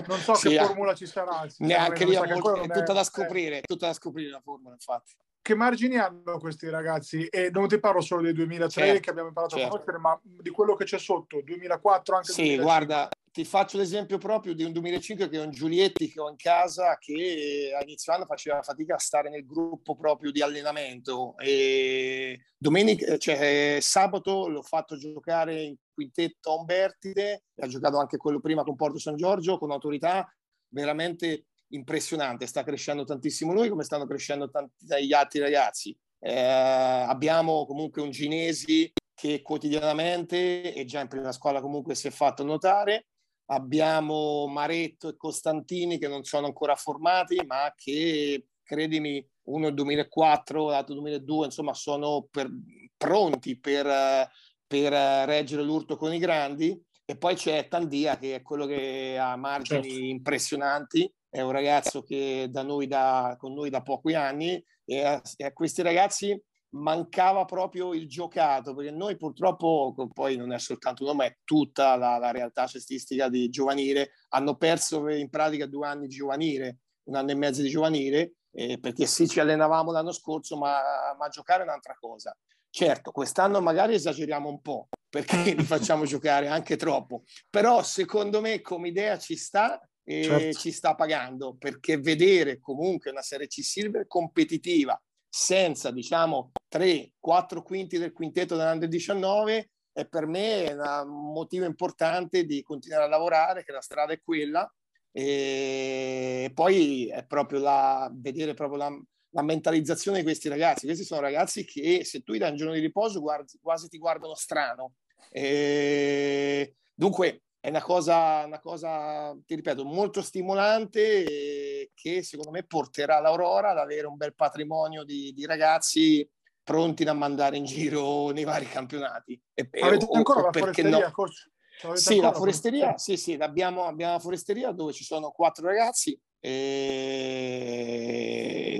Non 0.08 0.20
so, 0.20 0.32
non 0.32 0.38
so 0.38 0.50
che 0.50 0.58
formula 0.58 0.94
ci 0.94 1.06
sarà. 1.06 1.46
Neanche 1.58 2.06
lì, 2.06 2.16
è, 2.16 2.34
molto, 2.34 2.56
è 2.56 2.68
tutta 2.68 2.94
da 2.94 3.04
scoprire, 3.04 3.60
è 3.60 3.62
tutta 3.62 3.88
da 3.88 3.94
scoprire 3.94 4.30
la 4.30 4.42
formula, 4.42 4.74
infatti 4.74 5.14
che 5.52 5.56
margini 5.56 5.98
hanno 5.98 6.38
questi 6.40 6.70
ragazzi? 6.70 7.26
E 7.26 7.50
non 7.52 7.68
ti 7.68 7.80
parlo 7.80 8.02
solo 8.02 8.22
del 8.22 8.34
2003 8.34 8.86
certo, 8.86 9.00
che 9.02 9.10
abbiamo 9.10 9.28
imparato 9.28 9.56
certo. 9.56 9.68
a 9.68 9.72
conoscere, 9.72 9.98
ma 10.00 10.20
di 10.24 10.50
quello 10.50 10.76
che 10.76 10.86
c'è 10.86 10.98
sotto, 10.98 11.42
2004 11.44 12.16
anche. 12.16 12.32
Sì, 12.32 12.56
2005. 12.56 12.66
guarda, 12.66 13.10
ti 13.32 13.44
faccio 13.44 13.78
l'esempio 13.78 14.18
proprio 14.18 14.54
di 14.54 14.64
un 14.64 14.72
2005 14.72 15.30
che 15.30 15.38
è 15.38 15.44
un 15.44 15.52
Giulietti 15.52 16.10
che 16.10 16.20
ho 16.20 16.30
in 16.30 16.36
casa 16.38 16.98
che 16.98 17.72
a 17.78 17.84
inizio 17.84 18.14
anno 18.14 18.26
faceva 18.26 18.62
fatica 18.62 18.96
a 18.96 19.00
stare 19.00 19.30
nel 19.30 19.46
gruppo 19.46 19.96
proprio 19.96 20.32
di 20.32 20.42
allenamento 20.42 21.36
e 21.38 22.40
domenica, 22.58 23.18
cioè 23.18 23.78
sabato 23.82 24.48
l'ho 24.48 24.64
fatto 24.64 24.98
giocare 24.98 25.62
in 25.64 25.76
quintetto 25.94 26.52
a 26.52 26.56
Umbertide, 26.56 27.44
ha 27.60 27.68
giocato 27.68 27.98
anche 27.98 28.18
quello 28.18 28.40
prima 28.40 28.64
con 28.64 28.76
Porto 28.76 29.00
San 29.00 29.18
Giorgio 29.18 29.58
con 29.58 29.72
autorità 29.72 30.28
veramente 30.74 31.48
impressionante, 31.72 32.48
sta 32.48 32.64
crescendo 32.64 33.04
tantissimo 33.04 33.54
lui 33.54 33.70
come 33.70 33.84
stanno 33.84 34.06
crescendo 34.06 34.50
tanti 34.50 35.14
altri 35.14 35.40
ragazzi. 35.40 35.96
Eh, 36.20 36.34
abbiamo 36.34 37.66
comunque 37.66 38.02
un 38.02 38.12
Ginesi 38.12 38.92
che 39.14 39.42
quotidianamente 39.42 40.74
e 40.74 40.86
già 40.86 41.02
in 41.02 41.08
prima 41.08 41.32
scuola 41.32 41.62
comunque 41.62 41.96
si 41.96 42.08
è 42.08 42.12
fatto 42.12 42.44
notare. 42.44 43.08
Abbiamo 43.52 44.48
Maretto 44.48 45.10
e 45.10 45.18
Costantini 45.18 46.00
che 46.00 46.08
non 46.08 46.24
sono 46.24 46.48
ancora 46.48 46.76
formati, 46.76 47.36
ma 47.46 47.74
che, 47.76 48.48
credimi, 48.64 49.24
uno 49.44 49.68
è 49.68 49.72
2004, 49.74 50.70
l'altro 50.70 50.94
2002, 50.96 51.46
insomma, 51.46 51.74
sono 51.74 52.28
per, 52.32 52.50
pronti 52.96 53.60
per, 53.60 54.30
per 54.66 54.94
reggere 55.28 55.64
l'urto 55.64 55.98
con 55.98 56.14
i 56.14 56.20
grandi. 56.20 56.82
E 57.04 57.18
poi 57.18 57.36
c'è 57.36 57.68
Tandia 57.68 58.18
che 58.18 58.36
è 58.36 58.42
quello 58.42 58.66
che 58.66 59.18
ha 59.20 59.36
margini 59.36 59.90
certo. 59.90 60.06
impressionanti 60.06 61.14
è 61.32 61.40
un 61.40 61.52
ragazzo 61.52 62.04
che 62.04 62.48
da 62.50 62.62
noi 62.62 62.88
da, 62.88 63.36
con 63.40 63.54
noi 63.54 63.70
da 63.70 63.82
pochi 63.82 64.14
anni 64.14 64.62
e 64.84 65.06
a, 65.06 65.22
e 65.38 65.46
a, 65.46 65.54
questi 65.54 65.82
ragazzi 65.82 66.40
mancava 66.74 67.46
proprio 67.46 67.94
il 67.94 68.08
giocato, 68.08 68.76
perché 68.76 68.92
noi 68.92 69.16
purtroppo, 69.16 69.94
poi 70.14 70.36
non 70.36 70.52
è 70.52 70.60
soltanto 70.60 71.04
uno, 71.04 71.14
ma 71.14 71.26
è 71.26 71.38
tutta 71.46 71.96
la, 71.96 72.18
la 72.18 72.32
realtà 72.32 72.68
cestistica 72.68 73.30
di 73.30 73.50
giovanile, 73.50 74.12
hanno 74.30 74.58
perso 74.58 75.08
in 75.08 75.30
pratica 75.30 75.66
due 75.66 75.88
anni 75.88 76.08
di 76.08 76.16
giovanile, 76.16 76.80
un 77.04 77.16
anno 77.16 77.32
e 77.32 77.36
mezzo 77.36 77.62
di 77.62 77.70
giovanile, 77.70 78.34
eh, 78.52 78.78
perché 78.80 79.06
sì 79.06 79.28
ci 79.28 79.40
allenavamo 79.40 79.92
l'anno 79.92 80.12
scorso, 80.12 80.58
ma, 80.58 80.82
ma 81.18 81.30
giocare 81.30 81.62
è 81.62 81.66
un'altra 81.66 81.96
cosa. 81.98 82.36
Certo, 82.70 83.12
quest'anno 83.12 83.62
magari 83.62 83.94
esageriamo 83.94 84.50
un 84.50 84.62
po', 84.62 84.90
perché 85.10 85.54
li 85.54 85.64
facciamo 85.64 86.06
giocare 86.06 86.48
anche 86.48 86.76
troppo, 86.76 87.24
però 87.50 87.84
secondo 87.84 88.42
me 88.42 88.60
come 88.62 88.90
idea 88.90 89.18
ci 89.18 89.38
sta 89.38 89.80
e 90.04 90.24
certo. 90.24 90.60
ci 90.60 90.72
sta 90.72 90.96
pagando 90.96 91.56
perché 91.58 91.98
vedere 91.98 92.60
comunque 92.60 93.12
una 93.12 93.22
Serie 93.22 93.48
C 93.48 93.62
Silver 93.62 94.08
competitiva 94.08 95.00
senza 95.30 95.92
diciamo 95.92 96.52
3-4 96.70 97.62
quinti 97.64 97.98
del 97.98 98.12
quintetto 98.12 98.56
dell'Under 98.56 98.90
19 98.90 99.70
è 99.94 100.06
per 100.06 100.26
me 100.26 100.72
un 100.72 101.32
motivo 101.32 101.66
importante 101.66 102.46
di 102.46 102.62
continuare 102.64 103.06
a 103.06 103.10
lavorare 103.10 103.64
che 103.64 103.72
la 103.72 103.82
strada 103.82 104.14
è 104.14 104.22
quella 104.24 104.70
e 105.12 106.52
poi 106.54 107.08
è 107.10 107.26
proprio 107.26 107.60
la 107.60 108.10
vedere 108.14 108.54
proprio 108.54 108.78
la, 108.78 109.02
la 109.32 109.42
mentalizzazione 109.42 110.18
di 110.18 110.24
questi 110.24 110.48
ragazzi 110.50 110.86
questi 110.86 111.04
sono 111.04 111.22
ragazzi 111.22 111.66
che 111.66 112.04
se 112.06 112.22
tu 112.22 112.34
gli 112.34 112.38
dai 112.38 112.52
un 112.52 112.56
giorno 112.56 112.74
di 112.74 112.80
riposo 112.80 113.20
guardi, 113.20 113.60
quasi 113.62 113.90
ti 113.90 113.98
guardano 113.98 114.36
strano 114.36 114.94
e 115.30 116.76
dunque 116.94 117.44
è 117.62 117.70
una 117.70 117.82
cosa, 117.84 118.44
una 118.46 118.60
cosa, 118.60 119.38
ti 119.46 119.54
ripeto, 119.54 119.86
molto 119.86 120.24
stimolante 120.24 121.92
che 121.94 122.24
secondo 122.24 122.50
me 122.50 122.64
porterà 122.64 123.20
l'Aurora 123.20 123.70
ad 123.70 123.78
avere 123.78 124.08
un 124.08 124.18
bel 124.18 124.34
patrimonio 124.34 125.04
di, 125.04 125.32
di 125.32 125.46
ragazzi 125.46 126.28
pronti 126.64 127.04
da 127.04 127.14
mandare 127.14 127.58
in 127.58 127.66
giro 127.66 128.32
nei 128.32 128.46
vari 128.46 128.66
campionati. 128.66 129.40
E, 129.54 129.70
Avete 129.80 130.06
o, 130.06 130.14
ancora 130.14 130.40
o, 130.40 130.46
la 130.46 130.52
foresteria, 130.52 130.98
no? 130.98 131.12
coach? 131.12 131.52
Sì, 131.94 132.20
la 132.20 132.34
foresteria, 132.34 132.98
sì, 132.98 133.16
sì, 133.16 133.34
abbiamo, 133.34 133.86
abbiamo 133.86 134.14
la 134.14 134.20
foresteria 134.20 134.72
dove 134.72 134.92
ci 134.92 135.04
sono 135.04 135.30
quattro 135.30 135.68
ragazzi. 135.68 136.20
E... 136.40 136.82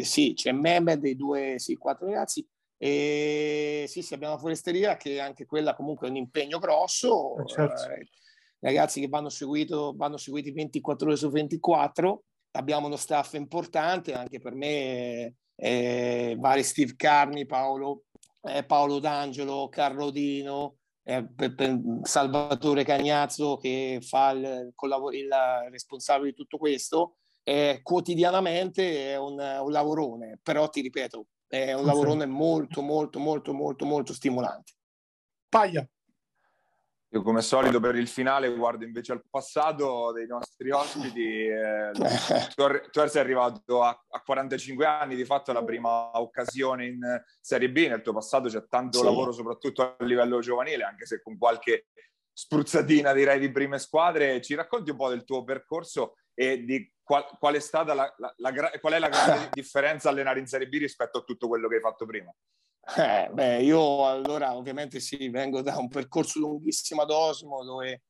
Sì, 0.04 0.34
c'è 0.34 0.52
Mehmed 0.52 1.02
dei 1.02 1.16
due, 1.16 1.60
sì, 1.60 1.76
quattro 1.78 2.08
ragazzi. 2.08 2.44
E 2.78 3.86
sì, 3.88 4.02
sì, 4.02 4.16
abbiamo 4.16 4.34
la 4.34 4.40
foresteria 4.40 4.98
che 4.98 5.20
anche 5.20 5.46
quella 5.46 5.76
comunque 5.76 6.08
è 6.08 6.10
un 6.10 6.16
impegno 6.16 6.58
grosso. 6.58 7.38
Eh, 7.38 7.46
certo. 7.46 7.92
Eh, 7.92 8.08
ragazzi 8.62 9.02
che 9.02 9.08
vanno, 9.08 9.30
seguito, 9.30 9.94
vanno 9.96 10.18
seguiti 10.18 10.52
24 10.52 11.08
ore 11.08 11.18
su 11.18 11.30
24, 11.30 12.24
abbiamo 12.52 12.88
uno 12.88 12.96
staff 12.96 13.34
importante, 13.34 14.14
anche 14.14 14.40
per 14.40 14.54
me 14.54 15.36
eh, 15.56 16.36
vari 16.40 16.64
Steve 16.64 16.96
Carni, 16.96 17.46
Paolo, 17.46 18.06
eh, 18.44 18.64
Paolo 18.64 19.00
D'Angelo, 19.00 19.68
Carlo 19.70 20.10
Dino, 20.10 20.78
eh, 21.04 21.28
per, 21.28 21.56
per 21.56 21.80
Salvatore 22.04 22.84
Cagnazzo 22.84 23.58
che 23.58 24.00
fa 24.02 24.32
il, 24.32 24.72
collabor- 24.76 25.16
il 25.16 25.30
responsabile 25.70 26.30
di 26.30 26.36
tutto 26.36 26.58
questo, 26.58 27.18
quotidianamente 27.82 29.12
è 29.12 29.18
un, 29.18 29.40
un, 29.40 29.72
lavorone, 29.72 30.40
però 30.42 30.70
ti 30.70 30.82
ripeto, 30.82 31.26
è 31.48 31.74
un 31.74 31.86
lavorone 31.86 32.26
molto, 32.26 32.82
molto, 32.82 33.20
molto, 33.20 33.54
molto, 33.54 33.86
molto 33.86 34.14
stimolante. 34.14 34.74
Paglia. 35.50 35.86
Io 37.14 37.24
come 37.24 37.42
solito 37.42 37.82
per 37.82 37.96
il 37.96 38.08
finale 38.08 38.54
guardo 38.56 38.86
invece 38.86 39.12
al 39.12 39.24
passato 39.30 40.14
dei 40.14 40.26
nostri 40.28 40.72
ospiti. 40.72 41.46
Eh, 41.46 41.92
tu, 42.56 43.08
sei 43.08 43.22
arrivato 43.22 43.84
a, 43.84 43.90
a, 43.90 44.22
45 44.22 44.86
anni, 44.86 45.18
di 45.18 45.26
fatto 45.26 45.52
la 45.52 45.62
prima 45.62 46.18
occasione 46.18 46.86
in 46.86 47.22
Serie 47.42 47.70
B, 47.70 47.86
nel 47.88 48.02
tuo 48.02 48.14
passato 48.14 48.48
c'è 48.48 48.66
tanto 48.70 49.00
sì. 49.00 49.04
lavoro 49.04 49.34
soprattutto 49.34 49.96
a 49.98 50.06
livello 50.06 50.40
giovanile, 50.40 50.86
anche 50.86 51.06
se 51.06 51.22
con 51.22 51.38
qualche 51.38 51.88
spruzzatina 52.32 53.12
direi 53.12 53.40
di 53.40 53.52
prime 53.52 53.78
squadre. 53.78 54.40
Ci 54.40 54.56
racconti 54.56 54.92
un 54.92 54.98
po' 54.98 55.10
del 55.10 55.26
tuo 55.26 55.44
percorso 55.44 56.16
e 56.34 56.64
di 56.64 56.90
qual, 57.12 57.26
qual 57.38 57.56
è 57.56 57.60
stata 57.60 57.94
la, 57.94 58.14
la, 58.20 58.34
la, 58.38 58.72
qual 58.80 58.94
è 58.94 59.00
la 59.00 59.10
grande 59.10 59.50
differenza 59.52 60.08
allenare 60.08 60.40
in 60.40 60.48
Serie 60.48 60.70
B 60.70 60.78
rispetto 60.78 61.18
a 61.18 61.24
tutto 61.24 61.50
quello 61.50 61.68
che 61.68 61.76
hai 61.76 61.82
fatto 61.82 62.06
prima? 62.06 62.34
Eh, 62.98 63.30
beh, 63.34 63.62
io 63.64 64.08
allora 64.08 64.56
ovviamente 64.56 65.02
sì, 65.02 65.28
vengo 65.28 65.62
da 65.62 65.78
un 65.78 65.90
percorso 65.90 66.40
lunghissimo 66.40 67.02
ad 67.02 67.10
Osmo 67.10 67.66
dove 67.66 68.04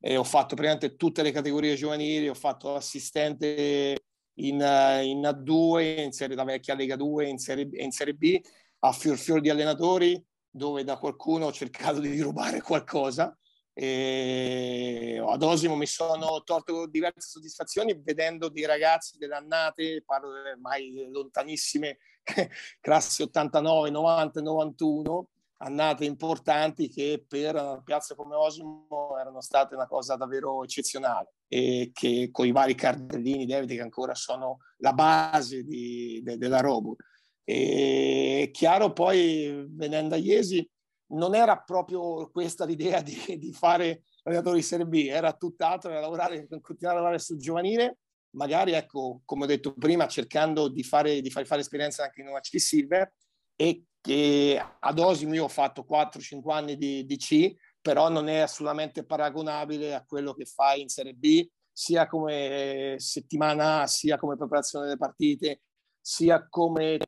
eh, 0.00 0.16
ho 0.16 0.24
fatto 0.24 0.56
praticamente 0.56 0.96
tutte 0.96 1.22
le 1.22 1.30
categorie 1.30 1.76
giovanili, 1.76 2.28
ho 2.28 2.34
fatto 2.34 2.74
assistente 2.74 3.96
in, 4.40 4.54
in 4.56 5.20
A2, 5.20 6.02
in 6.02 6.10
serie 6.10 6.34
da 6.34 6.42
vecchia 6.42 6.74
Lega 6.74 6.96
2, 6.96 7.28
in 7.28 7.38
serie, 7.38 7.68
in 7.70 7.92
serie 7.92 8.14
B, 8.14 8.40
a 8.80 8.90
fior 8.90 9.16
fior 9.18 9.40
di 9.40 9.50
allenatori, 9.50 10.20
dove 10.50 10.82
da 10.82 10.98
qualcuno 10.98 11.46
ho 11.46 11.52
cercato 11.52 12.00
di 12.00 12.20
rubare 12.20 12.60
qualcosa. 12.60 13.38
E 13.80 15.22
ad 15.24 15.40
Osimo 15.40 15.76
mi 15.76 15.86
sono 15.86 16.42
torto 16.42 16.86
diverse 16.86 17.28
soddisfazioni 17.28 17.96
vedendo 18.02 18.48
dei 18.48 18.66
ragazzi 18.66 19.16
delle 19.18 19.36
annate, 19.36 20.02
parlo 20.04 20.30
mai 20.60 21.06
lontanissime 21.08 21.98
classi 22.80 23.22
89, 23.22 23.90
90 23.90 24.40
91, 24.40 25.28
annate 25.58 26.04
importanti 26.06 26.88
che 26.88 27.24
per 27.24 27.54
una 27.54 27.80
piazza 27.80 28.16
come 28.16 28.34
Osimo 28.34 29.16
erano 29.16 29.40
state 29.40 29.76
una 29.76 29.86
cosa 29.86 30.16
davvero 30.16 30.64
eccezionale 30.64 31.34
e 31.46 31.92
che 31.94 32.30
con 32.32 32.46
i 32.46 32.52
vari 32.52 32.74
cardellini 32.74 33.46
David 33.46 33.70
che 33.70 33.80
ancora 33.80 34.16
sono 34.16 34.58
la 34.78 34.92
base 34.92 35.62
di, 35.62 36.20
de, 36.24 36.36
della 36.36 36.58
Robot. 36.58 36.96
E 37.44 38.50
chiaro 38.52 38.92
poi 38.92 39.64
venendo 39.68 40.16
a 40.16 40.18
Iesi 40.18 40.68
non 41.10 41.34
era 41.34 41.58
proprio 41.58 42.30
questa 42.30 42.64
l'idea 42.64 43.00
di, 43.00 43.38
di 43.38 43.52
fare 43.52 44.02
allenatore 44.24 44.56
di 44.56 44.62
Serie 44.62 44.86
B, 44.86 45.06
era 45.08 45.32
tutt'altro, 45.32 45.90
era 45.90 46.00
lavorare, 46.00 46.46
continuare 46.60 46.98
a 46.98 47.00
lavorare 47.00 47.18
sul 47.18 47.38
giovanile 47.38 47.98
magari, 48.30 48.72
ecco, 48.72 49.22
come 49.24 49.44
ho 49.44 49.46
detto 49.46 49.74
prima, 49.74 50.06
cercando 50.06 50.68
di 50.68 50.82
fare, 50.82 51.20
di 51.20 51.30
far 51.30 51.46
fare 51.46 51.60
esperienza 51.60 52.04
anche 52.04 52.20
in 52.20 52.28
una 52.28 52.40
C 52.40 52.58
Silver 52.60 53.12
e 53.56 53.84
che 54.00 54.62
ad 54.78 54.98
Osimo 54.98 55.34
io 55.34 55.44
ho 55.44 55.48
fatto 55.48 55.86
4-5 55.88 56.52
anni 56.52 56.76
di, 56.76 57.04
di 57.06 57.16
C, 57.16 57.54
però 57.80 58.08
non 58.08 58.28
è 58.28 58.38
assolutamente 58.38 59.04
paragonabile 59.04 59.94
a 59.94 60.04
quello 60.04 60.34
che 60.34 60.44
fai 60.44 60.82
in 60.82 60.88
Serie 60.88 61.14
B, 61.14 61.46
sia 61.72 62.06
come 62.06 62.96
settimana 62.98 63.86
sia 63.86 64.18
come 64.18 64.36
preparazione 64.36 64.86
delle 64.86 64.98
partite, 64.98 65.62
sia 66.00 66.46
come 66.48 66.98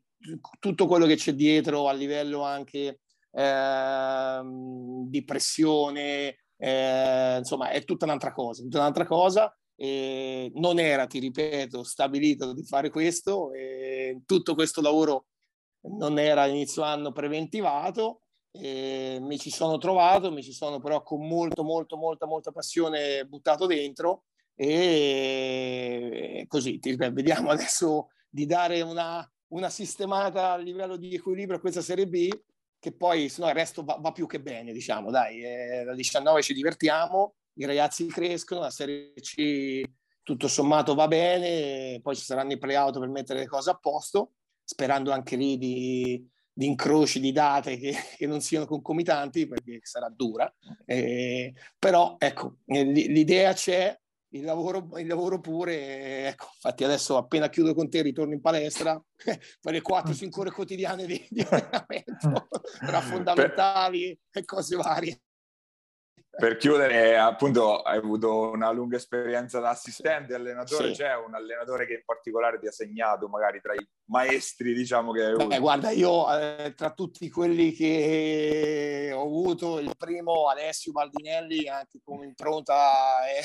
tutto 0.59 0.87
quello 0.87 1.05
che 1.05 1.15
c'è 1.15 1.33
dietro 1.33 1.87
a 1.87 1.93
livello 1.93 2.43
anche 2.43 2.99
eh, 3.31 4.41
di 5.07 5.23
pressione, 5.23 6.37
eh, 6.57 7.37
insomma 7.37 7.69
è 7.69 7.83
tutta 7.83 8.05
un'altra 8.05 8.31
cosa, 8.33 8.61
tutta 8.61 8.79
un'altra 8.79 9.05
cosa 9.05 9.55
E 9.75 10.51
non 10.55 10.77
era, 10.79 11.07
ti 11.07 11.17
ripeto, 11.17 11.83
stabilito 11.83 12.53
di 12.53 12.63
fare 12.63 12.89
questo. 12.91 13.51
E 13.53 14.21
tutto 14.25 14.53
questo 14.53 14.81
lavoro 14.81 15.25
non 15.97 16.19
era 16.19 16.45
inizio 16.45 16.83
anno 16.83 17.11
preventivato. 17.11 18.21
Mi 18.53 19.37
ci 19.39 19.49
sono 19.49 19.77
trovato, 19.77 20.31
mi 20.31 20.43
ci 20.43 20.51
sono 20.53 20.79
però 20.79 21.01
con 21.01 21.25
molto, 21.27 21.63
molto, 21.63 21.97
molta, 21.97 22.27
molta 22.27 22.51
passione 22.51 23.25
buttato 23.25 23.65
dentro. 23.65 24.25
E 24.55 26.45
così, 26.47 26.77
ti 26.77 26.91
ripeto, 26.91 27.13
vediamo 27.13 27.49
adesso 27.51 28.09
di 28.29 28.45
dare 28.45 28.81
una, 28.81 29.27
una 29.53 29.69
sistemata 29.69 30.51
a 30.51 30.57
livello 30.57 30.95
di 30.97 31.15
equilibrio 31.15 31.57
a 31.57 31.61
questa 31.61 31.81
Serie 31.81 32.07
B 32.07 32.29
che 32.81 32.91
poi 32.91 33.29
se 33.29 33.41
no 33.41 33.47
il 33.47 33.53
resto 33.53 33.83
va, 33.83 33.97
va, 34.01 34.11
più 34.11 34.25
che 34.25 34.41
bene, 34.41 34.73
diciamo, 34.73 35.11
dai, 35.11 35.43
eh, 35.43 35.83
da 35.85 35.93
19 35.93 36.41
ci 36.41 36.55
divertiamo, 36.55 37.35
i 37.59 37.65
ragazzi 37.65 38.07
crescono, 38.07 38.61
la 38.61 38.71
Serie 38.71 39.13
C 39.13 39.83
tutto 40.23 40.47
sommato 40.47 40.95
va 40.95 41.07
bene, 41.07 41.99
poi 42.01 42.15
ci 42.15 42.23
saranno 42.23 42.53
i 42.53 42.57
play-out 42.57 42.97
per 42.97 43.07
mettere 43.09 43.39
le 43.39 43.45
cose 43.45 43.69
a 43.69 43.75
posto, 43.75 44.31
sperando 44.63 45.11
anche 45.11 45.35
lì 45.35 45.59
di, 45.59 46.27
di 46.51 46.65
incroci 46.65 47.19
di 47.19 47.31
date 47.31 47.77
che, 47.77 47.93
che, 48.17 48.25
non 48.25 48.41
siano 48.41 48.65
concomitanti, 48.65 49.47
perché 49.47 49.77
sarà 49.83 50.09
dura, 50.09 50.51
eh, 50.87 51.53
però 51.77 52.15
ecco, 52.17 52.57
l'idea 52.65 53.53
c'è, 53.53 53.95
il 54.33 54.43
lavoro, 54.43 54.97
il 54.97 55.07
lavoro 55.07 55.39
pure, 55.39 56.27
ecco, 56.27 56.49
infatti 56.53 56.83
adesso 56.83 57.17
appena 57.17 57.49
chiudo 57.49 57.73
con 57.73 57.89
te 57.89 58.01
ritorno 58.01 58.33
in 58.33 58.41
palestra 58.41 59.01
per 59.15 59.73
le 59.73 59.81
4-5 59.81 60.39
ore 60.39 60.51
quotidiane 60.51 61.05
di, 61.05 61.25
di 61.29 61.41
allenamento 61.41 62.47
tra 62.85 63.01
fondamentali 63.01 64.17
e 64.31 64.45
cose 64.45 64.75
varie. 64.75 65.21
Per 66.33 66.55
chiudere, 66.55 67.17
appunto, 67.17 67.81
hai 67.81 67.97
avuto 67.97 68.51
una 68.51 68.71
lunga 68.71 68.95
esperienza 68.95 69.59
da 69.59 69.71
assistente, 69.71 70.33
allenatore. 70.33 70.93
Sì. 70.93 71.01
C'è 71.01 71.13
un 71.13 71.35
allenatore 71.35 71.85
che 71.85 71.95
in 71.95 72.03
particolare 72.05 72.57
ti 72.57 72.67
ha 72.67 72.71
segnato, 72.71 73.27
magari 73.27 73.59
tra 73.59 73.73
i 73.73 73.85
maestri, 74.05 74.73
diciamo 74.73 75.11
che 75.11 75.25
hai 75.25 75.31
avuto? 75.31 75.47
Beh, 75.47 75.59
guarda, 75.59 75.89
io 75.89 76.33
eh, 76.33 76.73
tra 76.73 76.93
tutti 76.93 77.29
quelli 77.29 77.73
che 77.73 79.11
ho 79.13 79.23
avuto, 79.23 79.79
il 79.79 79.91
primo 79.97 80.47
Alessio 80.47 80.93
Baldinelli, 80.93 81.67
anche 81.67 81.99
come 82.01 82.27
impronta, 82.27 83.25
è, 83.27 83.43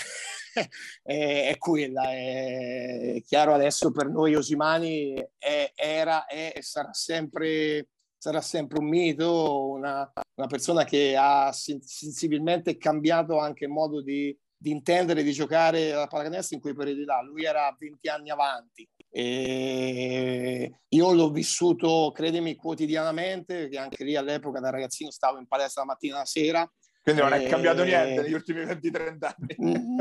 è, 1.03 1.49
è 1.49 1.59
quella. 1.59 2.05
È, 2.13 3.21
chiaro 3.27 3.53
adesso 3.53 3.91
per 3.91 4.09
noi 4.09 4.37
Osimani 4.37 5.27
è, 5.37 5.73
era 5.75 6.27
e 6.27 6.55
sarà 6.61 6.93
sempre 6.93 7.89
sarà 8.27 8.41
sempre 8.41 8.81
un 8.81 8.89
mito, 8.89 9.69
una, 9.69 10.13
una 10.35 10.47
persona 10.49 10.83
che 10.83 11.15
ha 11.17 11.53
sensibilmente 11.53 12.77
cambiato 12.77 13.39
anche 13.39 13.69
modo 13.69 14.03
di, 14.03 14.37
di 14.57 14.73
intendere, 14.73 15.23
di 15.23 15.31
giocare 15.31 15.93
la 15.93 16.09
pallacanestro 16.09 16.57
in 16.57 16.61
quei 16.61 16.75
periodi 16.75 17.05
là. 17.05 17.23
Lui 17.23 17.45
era 17.45 17.73
20 17.79 18.09
anni 18.09 18.31
avanti. 18.31 18.89
E 19.09 20.81
io 20.89 21.13
l'ho 21.13 21.31
vissuto, 21.31 22.11
credimi, 22.13 22.57
quotidianamente, 22.57 23.61
perché 23.61 23.79
anche 23.79 24.03
lì 24.03 24.17
all'epoca 24.17 24.59
da 24.59 24.71
ragazzino 24.71 25.13
stavo 25.13 25.39
in 25.39 25.47
palestra 25.47 25.83
la 25.83 25.93
mattina 25.93 26.17
e 26.17 26.19
la 26.19 26.25
sera. 26.25 26.73
Quindi 27.01 27.23
non 27.23 27.33
è 27.33 27.47
cambiato 27.47 27.85
niente 27.85 28.23
negli 28.23 28.33
ultimi 28.33 28.63
20-30 28.63 29.19
anni? 29.21 29.55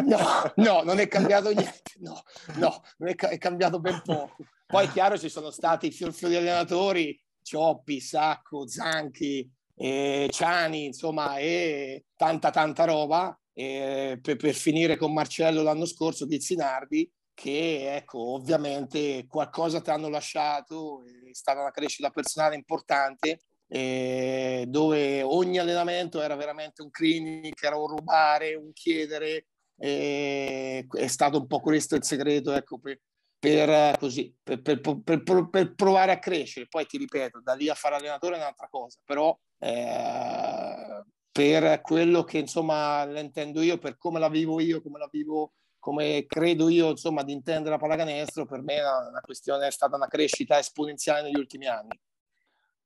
No, 0.07 0.51
no, 0.55 0.82
non 0.82 0.97
è 0.97 1.07
cambiato 1.07 1.51
niente, 1.51 1.91
no, 1.99 2.23
no, 2.55 2.82
non 2.97 3.09
è, 3.09 3.15
è 3.15 3.38
cambiato 3.38 3.80
ben 3.80 4.01
poco. 4.03 4.38
Poi 4.65 4.89
chiaro 4.89 5.15
ci 5.15 5.30
sono 5.30 5.51
stati 5.51 5.91
fior 5.91 6.11
fiori 6.11 6.36
allenatori 6.36 7.15
Cioppi, 7.45 7.99
Sacco, 7.99 8.67
Zanchi, 8.67 9.47
eh, 9.75 10.27
Ciani, 10.31 10.85
insomma, 10.85 11.37
e 11.37 12.05
tanta 12.15 12.49
tanta 12.49 12.85
roba. 12.85 13.37
Eh, 13.53 14.19
per, 14.21 14.35
per, 14.35 14.53
finire 14.53 14.97
con 14.97 15.13
Marcello 15.13 15.61
l'anno 15.61 15.85
scorso 15.85 16.25
di 16.25 16.41
Zinardi, 16.41 17.09
che 17.33 17.95
ecco, 17.95 18.33
ovviamente 18.33 19.25
qualcosa 19.27 19.79
ti 19.79 19.91
hanno 19.91 20.09
lasciato, 20.09 21.03
è 21.05 21.33
stata 21.33 21.61
una 21.61 21.71
crescita 21.71 22.09
personale 22.09 22.55
importante. 22.55 23.41
Eh, 23.67 24.65
dove 24.67 25.23
ogni 25.23 25.57
allenamento 25.57 26.21
era 26.21 26.35
veramente 26.35 26.81
un 26.81 26.89
clinic, 26.89 27.63
era 27.63 27.77
un 27.77 27.87
rubare, 27.87 28.55
un 28.55 28.71
chiedere, 28.73 29.47
eh, 29.77 30.85
è 30.89 31.07
stato 31.07 31.39
un 31.39 31.47
po' 31.47 31.59
questo 31.59 31.95
il 31.95 32.03
segreto 32.03 32.53
ecco, 32.53 32.79
per, 32.79 32.99
per, 33.45 33.97
così, 33.97 34.35
per, 34.41 34.61
per, 34.61 35.49
per, 35.49 35.75
provare 35.75 36.11
a 36.11 36.19
crescere. 36.19 36.67
Poi 36.67 36.85
ti 36.85 36.97
ripeto, 36.97 37.41
da 37.41 37.53
lì 37.53 37.69
a 37.69 37.75
fare 37.75 37.95
allenatore 37.95 38.35
è 38.35 38.37
un'altra 38.39 38.67
cosa, 38.69 38.99
però 39.03 39.37
eh, 39.59 41.03
per 41.31 41.81
quello 41.81 42.23
che 42.23 42.39
insomma 42.39 43.03
la 43.05 43.19
intendo 43.19 43.61
io, 43.61 43.77
per 43.77 43.97
come 43.97 44.19
la 44.19 44.29
vivo 44.29 44.59
io, 44.59 44.81
come 44.81 44.99
la 44.99 45.09
vivo, 45.11 45.53
come 45.79 46.25
credo 46.27 46.69
io 46.69 46.89
insomma 46.89 47.23
di 47.23 47.33
intendere 47.33 47.71
la 47.71 47.77
pallacanestro, 47.77 48.45
per 48.45 48.61
me 48.61 48.75
è 48.75 48.81
una 48.81 49.21
questione, 49.21 49.67
è 49.67 49.71
stata 49.71 49.95
una 49.95 50.07
crescita 50.07 50.57
esponenziale 50.57 51.23
negli 51.23 51.39
ultimi 51.39 51.67
anni. 51.67 51.99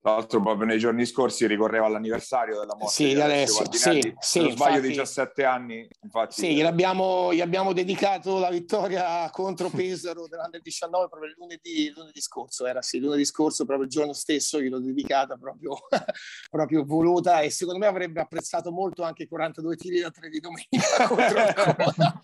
Tra 0.01 0.13
l'altro, 0.13 0.41
proprio 0.41 0.65
nei 0.65 0.79
giorni 0.79 1.05
scorsi 1.05 1.45
ricorreva 1.45 1.89
l'anniversario 1.89 2.57
della 2.57 2.73
morte 2.73 2.93
sì, 2.93 3.13
di 3.13 3.19
Alessio. 3.19 3.65
Sì, 3.69 4.15
sì, 4.17 4.39
non 4.39 4.51
sbaglio, 4.51 4.75
infatti, 4.75 4.87
17 4.87 5.43
anni. 5.43 5.87
Infatti, 6.03 6.39
sì, 6.39 6.55
gli 6.55 6.61
abbiamo, 6.61 7.33
gli 7.33 7.41
abbiamo, 7.41 7.73
dedicato 7.73 8.39
la 8.39 8.49
vittoria 8.49 9.29
contro 9.29 9.67
Pesaro 9.75 10.25
dell'Under 10.29 10.61
19 10.61 11.09
proprio 11.09 11.33
lunedì, 11.37 11.91
lunedì 11.93 12.21
scorso. 12.21 12.65
Era 12.65 12.81
sì, 12.81 12.99
lunedì 12.99 13.25
scorso, 13.25 13.65
proprio 13.65 13.87
il 13.87 13.91
giorno 13.91 14.13
stesso, 14.13 14.61
gliel'ho 14.61 14.79
dedicata 14.79 15.35
proprio, 15.35 15.77
proprio 16.49 16.85
voluta. 16.85 17.41
E 17.41 17.49
secondo 17.49 17.79
me 17.79 17.87
avrebbe 17.87 18.21
apprezzato 18.21 18.71
molto 18.71 19.03
anche 19.03 19.23
i 19.23 19.27
42 19.27 19.75
tiri 19.75 19.99
da 19.99 20.11
3 20.11 20.29
di 20.29 20.39
domenica 20.39 21.07
contro 21.07 22.19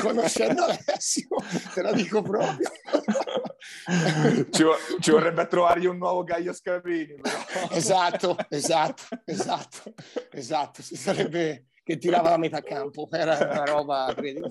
Conoscendo 0.00 0.64
Alessio, 0.64 1.28
te 1.74 1.82
la 1.82 1.92
dico 1.92 2.22
proprio. 2.22 2.68
ci, 4.50 4.64
ci, 4.98 5.10
vorrebbe 5.10 5.46
trovargli 5.46 5.86
un 5.86 5.96
nuovo 5.96 6.24
Gaio 6.24 6.52
Scapini. 6.52 7.19
esatto, 7.72 8.36
esatto, 8.48 9.02
esatto, 9.24 9.94
esatto. 10.30 10.82
Si 10.82 10.96
sarebbe 10.96 11.66
che 11.82 11.98
tirava 11.98 12.30
la 12.30 12.36
metà 12.36 12.62
campo, 12.62 13.08
era 13.10 13.36
una 13.36 13.64
roba, 13.64 14.12
credo, 14.14 14.48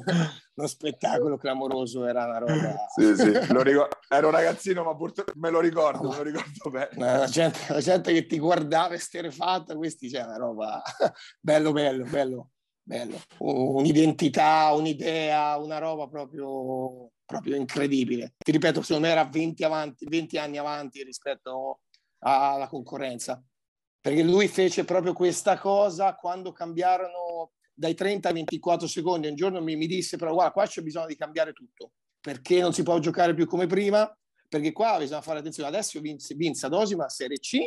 uno 0.55 0.67
spettacolo 0.67 1.37
clamoroso, 1.37 2.05
era 2.05 2.25
una 2.25 2.39
roba... 2.39 2.75
Sì, 2.93 3.15
sì, 3.15 3.31
ricordo, 3.31 3.89
ero 4.09 4.27
un 4.27 4.33
ragazzino, 4.33 4.83
ma 4.83 4.95
purtroppo 4.95 5.31
me 5.35 5.49
lo 5.49 5.61
ricordo, 5.61 6.09
me 6.09 6.17
lo 6.17 6.23
ricordo 6.23 6.69
bene. 6.69 6.89
La 6.95 7.27
gente, 7.27 7.59
la 7.69 7.79
gente 7.79 8.11
che 8.11 8.25
ti 8.25 8.39
guardava 8.39 8.95
esterefatta, 8.95 9.75
questi 9.75 10.09
c'è 10.09 10.23
una 10.23 10.37
roba... 10.37 10.81
Bello, 11.39 11.71
bello, 11.71 12.03
bello, 12.03 12.49
bello. 12.83 13.17
Un'identità, 13.37 14.73
un'idea, 14.73 15.55
una 15.57 15.77
roba 15.77 16.07
proprio 16.07 17.11
proprio 17.29 17.55
incredibile. 17.55 18.33
Ti 18.39 18.51
ripeto, 18.51 18.81
secondo 18.81 19.05
me 19.05 19.13
era 19.13 19.23
20, 19.23 19.63
avanti, 19.63 20.07
20 20.09 20.39
anni 20.39 20.57
avanti 20.57 21.03
rispetto 21.03 21.81
alla 22.19 22.67
concorrenza, 22.67 23.43
perché 23.99 24.23
lui 24.23 24.47
fece 24.47 24.85
proprio 24.85 25.13
questa 25.13 25.57
cosa 25.57 26.15
quando 26.15 26.51
cambiarono 26.51 27.51
dai 27.73 27.95
30 27.95 28.27
ai 28.27 28.33
24 28.33 28.87
secondi. 28.87 29.27
Un 29.27 29.35
giorno 29.35 29.61
mi, 29.61 29.75
mi 29.75 29.87
disse, 29.87 30.17
però 30.17 30.33
guarda, 30.33 30.51
qua 30.51 30.65
c'è 30.65 30.81
bisogno 30.81 31.07
di 31.07 31.15
cambiare 31.15 31.53
tutto, 31.53 31.93
perché 32.19 32.59
non 32.59 32.73
si 32.73 32.83
può 32.83 32.99
giocare 32.99 33.33
più 33.33 33.45
come 33.45 33.67
prima, 33.67 34.11
perché 34.47 34.71
qua 34.71 34.97
bisogna 34.97 35.21
fare 35.21 35.39
attenzione. 35.39 35.69
Adesso 35.69 35.99
vinse, 36.01 36.35
vinse 36.35 36.65
ad 36.65 36.73
Osima 36.73 37.07
Serie 37.07 37.39
C 37.39 37.57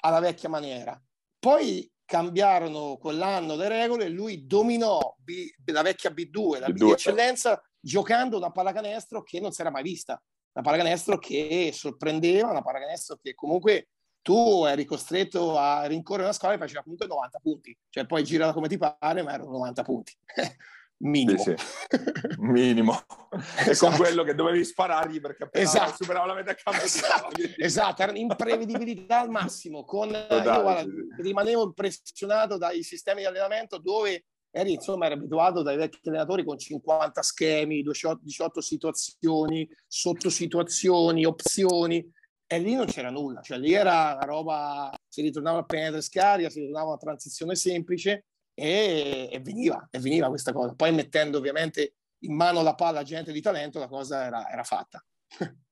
alla 0.00 0.20
vecchia 0.20 0.48
maniera. 0.48 1.00
Poi 1.38 1.90
cambiarono 2.04 2.98
quell'anno 2.98 3.56
le 3.56 3.68
regole 3.68 4.04
e 4.04 4.08
lui 4.10 4.46
dominò 4.46 5.16
B, 5.18 5.48
la 5.66 5.82
vecchia 5.82 6.10
B2, 6.10 6.60
la 6.60 6.66
B2 6.66 6.72
di 6.72 6.90
eccellenza, 6.90 7.62
giocando 7.80 8.36
una 8.36 8.50
pallacanestro 8.50 9.22
che 9.22 9.40
non 9.40 9.52
si 9.52 9.62
era 9.62 9.70
mai 9.70 9.82
vista, 9.82 10.22
una 10.52 10.64
pallacanestro 10.64 11.18
che 11.18 11.70
sorprendeva, 11.72 12.50
una 12.50 12.62
pallacanestro 12.62 13.18
che 13.22 13.34
comunque 13.34 13.88
tu 14.24 14.64
eri 14.64 14.86
costretto 14.86 15.58
a 15.58 15.84
rincorrere 15.84 16.24
una 16.24 16.32
squadra 16.32 16.56
e 16.56 16.60
faceva 16.60 16.80
comunque 16.80 17.06
90 17.06 17.38
punti, 17.40 17.76
cioè 17.90 18.06
poi 18.06 18.24
girava 18.24 18.54
come 18.54 18.68
ti 18.68 18.78
pare, 18.78 19.22
ma 19.22 19.34
erano 19.34 19.50
90 19.50 19.82
punti. 19.82 20.16
minimo. 21.04 21.36
Sì, 21.36 21.54
sì. 21.56 21.96
minimo. 22.38 22.98
e 23.66 23.70
esatto. 23.70 23.90
con 23.90 23.98
quello 23.98 24.22
che 24.22 24.34
dovevi 24.34 24.64
sparargli 24.64 25.20
perché 25.20 25.44
appena 25.44 25.64
esatto. 25.64 26.02
superava 26.02 26.24
la 26.24 26.34
metà 26.34 26.54
campo 26.54 26.82
esatto. 26.82 27.36
esatto, 27.58 28.02
era 28.02 28.12
un'imprevedibilità 28.12 29.20
al 29.20 29.28
massimo 29.28 29.84
con, 29.84 30.08
Totale, 30.08 30.62
guarda, 30.62 30.82
sì, 30.82 31.22
rimanevo 31.22 31.64
impressionato 31.64 32.56
dai 32.56 32.82
sistemi 32.82 33.20
di 33.20 33.26
allenamento 33.26 33.76
dove 33.76 34.24
eri 34.50 34.72
insomma 34.72 35.04
eri 35.04 35.14
abituato 35.14 35.60
dai 35.62 35.76
vecchi 35.76 36.08
allenatori 36.08 36.44
con 36.44 36.56
50 36.56 37.20
schemi 37.22 37.82
18 37.82 38.60
situazioni 38.62 39.68
sottosituazioni 39.86 41.26
opzioni 41.26 42.10
e 42.46 42.58
lì 42.58 42.74
non 42.74 42.86
c'era 42.86 43.10
nulla 43.10 43.40
cioè 43.40 43.58
lì 43.58 43.72
era 43.72 44.14
una 44.14 44.24
roba 44.24 44.94
si 45.08 45.22
ritornava 45.22 45.60
a 45.60 45.64
penetra 45.64 46.00
scaria 46.00 46.50
si 46.50 46.60
ritornava 46.60 46.86
a 46.86 46.90
una 46.90 46.98
transizione 46.98 47.54
semplice 47.54 48.24
e, 48.54 49.28
e, 49.30 49.40
veniva, 49.40 49.88
e 49.90 49.98
veniva 49.98 50.28
questa 50.28 50.52
cosa. 50.52 50.74
Poi 50.74 50.92
mettendo 50.92 51.38
ovviamente 51.38 51.94
in 52.20 52.34
mano 52.34 52.62
la 52.62 52.74
palla 52.74 53.00
a 53.00 53.02
gente 53.04 53.32
di 53.32 53.40
talento, 53.40 53.78
la 53.78 53.88
cosa 53.88 54.24
era, 54.24 54.48
era 54.48 54.62
fatta. 54.62 55.04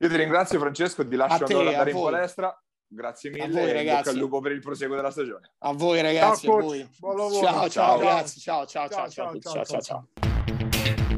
Io 0.00 0.08
ti 0.08 0.16
ringrazio 0.16 0.58
Francesco, 0.58 1.06
ti 1.06 1.16
lascio 1.16 1.44
te, 1.44 1.54
andare 1.54 1.90
in 1.90 2.00
palestra. 2.00 2.62
Grazie 2.90 3.30
mille 3.30 3.44
a 3.44 3.48
voi, 3.48 3.72
ragazzi. 3.72 4.08
al 4.08 4.16
lupo 4.16 4.40
per 4.40 4.52
il 4.52 4.60
proseguo 4.60 4.96
della 4.96 5.10
stagione. 5.10 5.50
A 5.58 5.72
voi 5.72 6.00
ragazzi, 6.00 6.46
ciao, 6.46 6.56
a 6.56 6.60
voi. 6.62 6.88
Ciao, 6.98 7.40
ciao, 7.40 7.68
ciao, 7.68 7.98
ragazzi. 7.98 8.40
ciao, 8.40 8.66
ciao, 8.66 8.88
ciao, 8.88 9.10
ciao, 9.10 9.38
ciao, 9.38 9.64
ciao. 9.64 9.80
ciao. 9.80 10.06
ciao. 10.14 11.17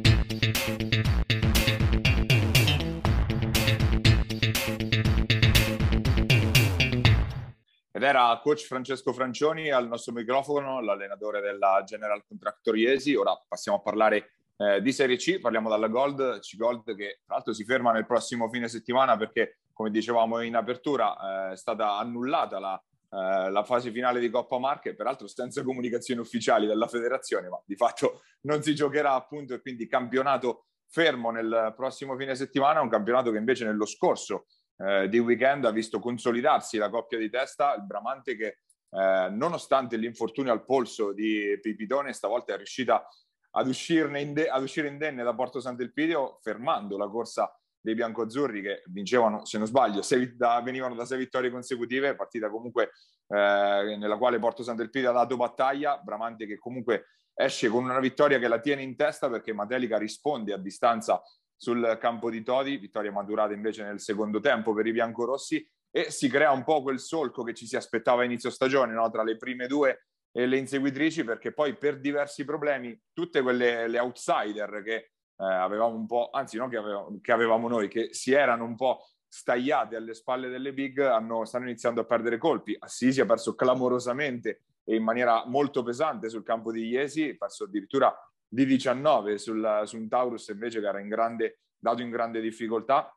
Ed 8.01 8.07
era 8.07 8.41
coach 8.43 8.65
Francesco 8.65 9.13
Francioni 9.13 9.71
al 9.71 9.87
nostro 9.87 10.15
microfono, 10.15 10.81
l'allenatore 10.81 11.43
della 11.43 11.83
General 11.85 12.25
Contractor 12.27 12.75
Iesi. 12.75 13.15
Ora 13.15 13.39
passiamo 13.47 13.77
a 13.77 13.83
parlare 13.83 14.31
eh, 14.57 14.81
di 14.81 14.91
Serie 14.91 15.17
C, 15.17 15.39
parliamo 15.39 15.69
dalla 15.69 15.89
Gold, 15.89 16.39
C-Gold 16.39 16.97
che 16.97 17.21
tra 17.27 17.35
l'altro 17.35 17.53
si 17.53 17.63
ferma 17.63 17.93
nel 17.93 18.07
prossimo 18.07 18.49
fine 18.49 18.69
settimana 18.69 19.19
perché, 19.19 19.59
come 19.75 19.91
dicevamo 19.91 20.41
in 20.41 20.57
apertura, 20.57 21.51
eh, 21.51 21.53
è 21.53 21.57
stata 21.59 21.99
annullata 21.99 22.59
la, 22.59 22.83
eh, 23.11 23.51
la 23.51 23.65
fase 23.65 23.91
finale 23.91 24.19
di 24.19 24.31
Coppa 24.31 24.59
Marche, 24.59 24.95
peraltro 24.95 25.27
senza 25.27 25.63
comunicazioni 25.63 26.23
ufficiali 26.23 26.67
della 26.67 26.87
federazione, 26.89 27.51
ma 27.51 27.61
di 27.67 27.77
fatto 27.77 28.23
non 28.45 28.63
si 28.63 28.75
giocherà 28.75 29.13
appunto 29.13 29.53
e 29.53 29.61
quindi 29.61 29.87
campionato 29.87 30.69
fermo 30.89 31.31
nel 31.31 31.75
prossimo 31.77 32.17
fine 32.17 32.35
settimana, 32.35 32.81
un 32.81 32.89
campionato 32.89 33.31
che 33.31 33.37
invece 33.37 33.67
nello 33.67 33.85
scorso 33.85 34.47
eh, 34.87 35.09
di 35.09 35.19
weekend 35.19 35.65
ha 35.65 35.71
visto 35.71 35.99
consolidarsi 35.99 36.79
la 36.79 36.89
coppia 36.89 37.19
di 37.19 37.29
testa, 37.29 37.75
il 37.75 37.85
Bramante 37.85 38.37
che 38.37 38.59
eh, 38.91 39.29
nonostante 39.31 39.97
l'infortunio 39.97 40.53
al 40.53 40.65
polso 40.65 41.13
di 41.13 41.59
Pipitone 41.61 42.13
stavolta 42.13 42.55
è 42.55 42.57
riuscita 42.57 43.07
ad, 43.53 43.69
inde- 44.17 44.49
ad 44.49 44.63
uscire 44.63 44.89
indenne 44.89 45.23
da 45.23 45.35
Porto 45.35 45.61
Sant'Elpidio 45.61 46.39
fermando 46.41 46.97
la 46.97 47.09
corsa 47.09 47.55
dei 47.83 47.95
biancoazzurri 47.95 48.63
che 48.63 48.83
vincevano, 48.87 49.45
se 49.45 49.59
non 49.59 49.67
sbaglio, 49.67 50.03
sei, 50.03 50.37
da, 50.37 50.61
venivano 50.61 50.95
da 50.95 51.05
sei 51.05 51.19
vittorie 51.19 51.51
consecutive, 51.51 52.15
partita 52.15 52.51
comunque 52.51 52.91
eh, 53.29 53.97
nella 53.99 54.19
quale 54.19 54.39
Porto 54.39 54.63
Sant'Elpidio 54.63 55.11
ha 55.11 55.15
dato 55.15 55.37
battaglia, 55.37 55.99
Bramante 55.99 56.47
che 56.47 56.59
comunque 56.59 57.07
esce 57.35 57.69
con 57.69 57.85
una 57.85 58.01
vittoria 58.01 58.39
che 58.39 58.49
la 58.49 58.61
tiene 58.61 58.83
in 58.83 58.97
testa 58.97 59.31
perché 59.31 59.55
Matelica 59.55 59.97
risponde 59.97 60.53
a 60.53 60.59
distanza 60.59 61.23
sul 61.61 61.99
campo 62.01 62.31
di 62.31 62.43
Todi, 62.43 62.79
vittoria 62.79 63.13
maturata 63.13 63.53
invece 63.53 63.83
nel 63.83 64.01
secondo 64.01 64.41
tempo 64.41 64.73
per 64.73 64.87
i 64.87 64.93
biancorossi 64.93 65.63
e 65.91 66.11
si 66.11 66.31
crea 66.31 66.53
un 66.53 66.65
po' 66.65 66.81
quel 66.81 66.99
solco 66.99 67.43
che 67.43 67.53
ci 67.53 67.67
si 67.67 67.77
aspettava 67.77 68.23
a 68.23 68.25
inizio 68.25 68.49
stagione 68.49 68.95
no? 68.95 69.11
tra 69.11 69.23
le 69.23 69.37
prime 69.37 69.67
due 69.67 70.07
e 70.33 70.47
le 70.47 70.57
inseguitrici 70.57 71.23
perché 71.23 71.53
poi 71.53 71.77
per 71.77 72.01
diversi 72.01 72.47
problemi 72.47 72.99
tutte 73.13 73.43
quelle 73.43 73.89
le 73.89 73.99
outsider 73.99 74.83
che 74.83 74.95
eh, 74.95 75.11
avevamo 75.37 75.97
un 75.97 76.07
po', 76.07 76.31
anzi 76.33 76.57
non 76.57 76.71
che 76.71 76.79
avevamo, 76.79 77.19
che 77.21 77.33
avevamo, 77.33 77.69
noi, 77.69 77.89
che 77.89 78.15
si 78.15 78.33
erano 78.33 78.65
un 78.65 78.75
po' 78.75 79.05
stagliate 79.29 79.97
alle 79.97 80.15
spalle 80.15 80.49
delle 80.49 80.73
big, 80.73 80.99
hanno, 81.01 81.45
stanno 81.45 81.67
iniziando 81.67 82.01
a 82.01 82.05
perdere 82.05 82.39
colpi. 82.39 82.75
Assisi 82.79 83.21
ha 83.21 83.27
perso 83.27 83.55
clamorosamente 83.55 84.63
e 84.83 84.95
in 84.95 85.03
maniera 85.03 85.45
molto 85.45 85.83
pesante 85.83 86.31
sul 86.31 86.43
campo 86.43 86.73
di 86.73 86.87
Iesi, 86.87 87.37
perso 87.37 87.65
addirittura 87.65 88.15
di 88.53 88.67
19 88.67 89.39
sul, 89.39 89.83
su 89.85 89.97
un 89.97 90.09
Taurus 90.09 90.49
invece 90.49 90.81
che 90.81 90.87
era 90.87 90.99
in 90.99 91.09
grande, 91.09 91.61
dato 91.79 92.03
in 92.03 92.11
grande 92.11 92.41
difficoltà. 92.41 93.15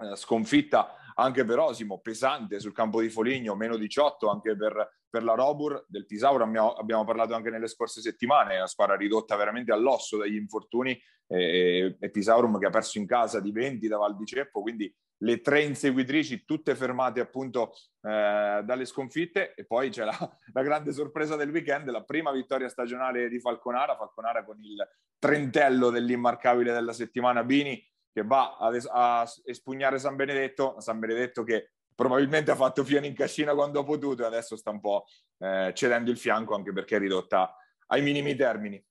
Eh, 0.00 0.14
sconfitta 0.14 0.94
anche 1.14 1.44
per 1.44 1.58
Osimo, 1.58 1.98
pesante 1.98 2.60
sul 2.60 2.72
campo 2.72 3.00
di 3.00 3.08
Foligno, 3.08 3.56
meno 3.56 3.76
18 3.76 4.30
anche 4.30 4.56
per, 4.56 5.00
per 5.10 5.24
la 5.24 5.34
Robur. 5.34 5.84
Del 5.88 6.06
Pisauro 6.06 6.44
abbiamo, 6.44 6.74
abbiamo, 6.74 7.04
parlato 7.04 7.34
anche 7.34 7.50
nelle 7.50 7.66
scorse 7.66 8.00
settimane, 8.00 8.56
una 8.56 8.68
squadra 8.68 8.94
ridotta 8.94 9.34
veramente 9.34 9.72
all'osso 9.72 10.16
dagli 10.16 10.36
infortuni 10.36 10.96
e, 11.26 11.96
e 11.98 12.10
Pisaurum 12.10 12.58
che 12.58 12.66
ha 12.66 12.70
perso 12.70 12.98
in 12.98 13.06
casa 13.06 13.40
di 13.40 13.50
20 13.50 13.88
da 13.88 13.98
Val 13.98 14.16
di 14.16 14.24
Ceppo, 14.24 14.62
quindi 14.62 14.94
le 15.18 15.40
tre 15.40 15.62
inseguitrici 15.62 16.44
tutte 16.44 16.74
fermate 16.74 17.20
appunto 17.20 17.72
eh, 18.02 18.60
dalle 18.64 18.84
sconfitte. 18.84 19.54
E 19.54 19.64
poi 19.64 19.90
c'è 19.90 20.04
la, 20.04 20.16
la, 20.52 20.62
grande 20.62 20.92
sorpresa 20.92 21.36
del 21.36 21.50
weekend, 21.50 21.88
la 21.90 22.04
prima 22.04 22.30
vittoria 22.32 22.68
stagionale 22.68 23.28
di 23.28 23.40
Falconara, 23.40 23.96
Falconara 23.96 24.44
con 24.44 24.62
il 24.62 24.76
trentello 25.18 25.90
dell'immarcabile 25.90 26.72
della 26.72 26.92
settimana. 26.92 27.44
Bini 27.44 27.82
che 28.12 28.22
va 28.22 28.56
a, 28.56 28.70
a 28.90 29.32
espugnare 29.44 29.98
San 29.98 30.16
Benedetto, 30.16 30.80
San 30.80 30.98
Benedetto 30.98 31.42
che 31.42 31.72
probabilmente 31.94 32.50
ha 32.50 32.56
fatto 32.56 32.84
fieno 32.84 33.06
in 33.06 33.14
cascina 33.14 33.54
quando 33.54 33.80
ha 33.80 33.84
potuto 33.84 34.22
e 34.22 34.26
adesso 34.26 34.56
sta 34.56 34.70
un 34.70 34.80
po' 34.80 35.06
eh, 35.38 35.72
cedendo 35.74 36.10
il 36.10 36.16
fianco 36.16 36.54
anche 36.54 36.72
perché 36.72 36.96
è 36.96 36.98
ridotta 36.98 37.56
ai 37.88 38.02
minimi 38.02 38.34
termini. 38.36 38.82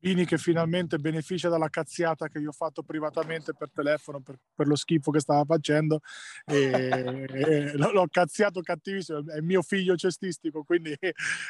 Pini 0.00 0.24
che 0.24 0.38
finalmente 0.38 0.96
beneficia 0.96 1.50
dalla 1.50 1.68
cazziata 1.68 2.28
che 2.28 2.38
io 2.38 2.48
ho 2.48 2.52
fatto 2.52 2.82
privatamente 2.82 3.52
per 3.52 3.70
telefono 3.70 4.20
per, 4.20 4.38
per 4.54 4.66
lo 4.66 4.74
schifo 4.74 5.10
che 5.10 5.20
stava 5.20 5.44
facendo. 5.44 6.00
E, 6.46 7.26
e 7.28 7.76
l'ho 7.76 8.06
cazziato 8.10 8.62
cattivissimo, 8.62 9.30
è 9.30 9.40
mio 9.40 9.60
figlio 9.60 9.96
cestistico 9.96 10.64
quindi 10.64 10.96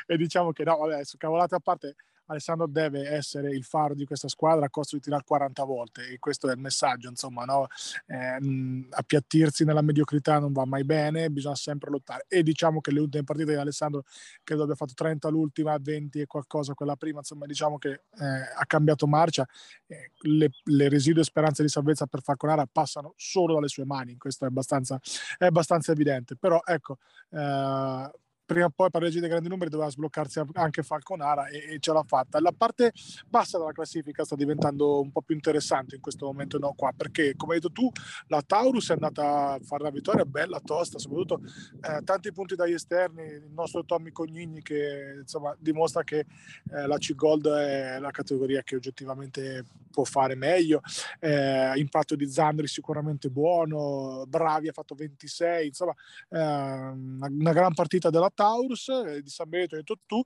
e 0.06 0.16
diciamo 0.16 0.50
che 0.50 0.64
no, 0.64 0.78
vabbè, 0.78 1.02
cavolate 1.16 1.54
a 1.54 1.60
parte 1.60 1.94
Alessandro 2.30 2.66
deve 2.66 3.08
essere 3.08 3.50
il 3.50 3.64
faro 3.64 3.94
di 3.94 4.04
questa 4.04 4.28
squadra 4.28 4.66
a 4.66 4.70
costo 4.70 4.96
di 4.96 5.02
tirare 5.02 5.24
40 5.24 5.64
volte 5.64 6.08
e 6.08 6.18
questo 6.18 6.48
è 6.48 6.52
il 6.52 6.60
messaggio, 6.60 7.08
insomma, 7.08 7.44
no? 7.44 7.66
eh, 8.06 8.86
appiattirsi 8.90 9.64
nella 9.64 9.82
mediocrità 9.82 10.38
non 10.38 10.52
va 10.52 10.64
mai 10.64 10.84
bene, 10.84 11.28
bisogna 11.30 11.56
sempre 11.56 11.90
lottare. 11.90 12.26
E 12.28 12.42
diciamo 12.42 12.80
che 12.80 12.92
le 12.92 13.00
ultime 13.00 13.24
partite 13.24 13.52
di 13.52 13.58
Alessandro 13.58 14.04
credo 14.44 14.62
abbia 14.62 14.76
fatto 14.76 14.94
30 14.94 15.28
l'ultima, 15.28 15.76
20 15.80 16.20
e 16.20 16.26
qualcosa 16.26 16.74
quella 16.74 16.96
prima, 16.96 17.18
insomma 17.18 17.46
diciamo 17.46 17.78
che 17.78 17.90
eh, 17.90 18.24
ha 18.56 18.64
cambiato 18.66 19.06
marcia, 19.06 19.46
eh, 19.86 20.12
le, 20.20 20.50
le, 20.64 20.88
residue 20.88 21.24
speranze 21.24 21.62
di 21.62 21.68
salvezza 21.68 22.06
per 22.06 22.22
Falconara 22.22 22.66
passano 22.70 23.12
solo 23.16 23.54
dalle 23.54 23.68
sue 23.68 23.84
mani, 23.84 24.16
questo 24.16 24.44
è 24.44 24.48
abbastanza, 24.48 25.00
è 25.36 25.46
abbastanza 25.46 25.92
evidente, 25.92 26.36
però 26.36 26.60
ecco 26.64 26.98
eh, 27.30 28.10
prima 28.50 28.66
o 28.66 28.70
poi 28.70 28.90
pareggi 28.90 29.20
dei 29.20 29.28
grandi 29.28 29.48
numeri 29.48 29.70
doveva 29.70 29.88
sbloccarsi 29.88 30.42
anche 30.54 30.82
Falconara 30.82 31.46
e, 31.46 31.74
e, 31.74 31.78
ce 31.78 31.92
l'ha 31.92 32.02
fatta. 32.02 32.40
La 32.40 32.50
parte 32.50 32.92
bassa 33.28 33.58
della 33.58 33.70
classifica 33.70 34.24
sta 34.24 34.34
diventando 34.34 35.00
un 35.00 35.12
po' 35.12 35.22
più 35.22 35.36
interessante 35.36 35.94
in 35.94 36.00
questo 36.00 36.26
momento 36.26 36.58
no, 36.58 36.72
qua, 36.76 36.92
perché 36.96 37.34
come 37.36 37.54
hai 37.54 37.60
detto 37.60 37.72
tu 37.72 37.88
la 38.26 38.42
Taurus 38.42 38.90
è 38.90 38.94
andata 38.94 39.52
a 39.52 39.60
fare 39.62 39.84
la 39.84 39.90
vittoria 39.90 40.24
bella, 40.24 40.58
tosta, 40.58 40.98
soprattutto 40.98 41.42
eh, 41.80 42.02
tanti 42.02 42.32
punti 42.32 42.56
dagli 42.56 42.72
esterni, 42.72 43.22
il 43.22 43.50
nostro 43.52 43.84
Tommy 43.84 44.10
Cognini 44.10 44.62
che 44.62 45.18
insomma 45.20 45.54
dimostra 45.56 46.02
che 46.02 46.26
eh, 46.72 46.86
la 46.88 46.98
C-Gold 46.98 47.46
è 47.46 47.98
la 48.00 48.10
categoria 48.10 48.62
che 48.62 48.74
oggettivamente 48.74 49.64
può 49.92 50.02
fare 50.02 50.34
meglio, 50.34 50.80
eh, 51.20 51.72
impatto 51.76 52.16
di 52.16 52.28
Zandri 52.28 52.66
sicuramente 52.66 53.28
buono, 53.28 54.24
Bravi 54.26 54.66
ha 54.66 54.72
fatto 54.72 54.96
26, 54.96 55.66
insomma 55.68 55.94
eh, 56.30 56.38
una, 56.38 57.28
una 57.28 57.52
gran 57.52 57.74
partita 57.74 58.10
della 58.10 58.30
Taurus, 58.40 58.88
eh, 58.88 59.20
di 59.20 59.28
San 59.28 59.50
Benedetto, 59.50 59.74
hai 59.74 59.82
detto 59.82 59.98
tu, 60.06 60.22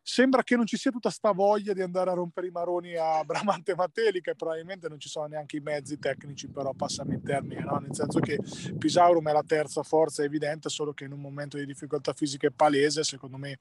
sembra 0.00 0.44
che 0.44 0.54
non 0.54 0.66
ci 0.66 0.76
sia 0.76 0.92
tutta 0.92 1.10
sta 1.10 1.32
voglia 1.32 1.72
di 1.72 1.82
andare 1.82 2.10
a 2.10 2.14
rompere 2.14 2.46
i 2.46 2.50
maroni 2.50 2.94
a 2.94 3.22
Bramante 3.26 3.74
Matelica 3.74 4.30
e 4.30 4.36
probabilmente 4.36 4.88
non 4.88 5.00
ci 5.00 5.08
sono 5.08 5.26
neanche 5.26 5.56
i 5.56 5.60
mezzi 5.60 5.98
tecnici 5.98 6.48
però 6.48 6.72
passami 6.72 7.14
in 7.14 7.22
termini 7.24 7.60
no? 7.60 7.76
nel 7.78 7.94
senso 7.94 8.20
che 8.20 8.38
Pisaurum 8.78 9.28
è 9.28 9.32
la 9.32 9.42
terza 9.44 9.82
forza 9.82 10.22
è 10.22 10.26
evidente 10.26 10.68
solo 10.68 10.92
che 10.94 11.04
in 11.04 11.12
un 11.12 11.20
momento 11.20 11.58
di 11.58 11.66
difficoltà 11.66 12.12
fisiche 12.12 12.50
palese 12.50 13.02
secondo 13.02 13.36
me 13.36 13.58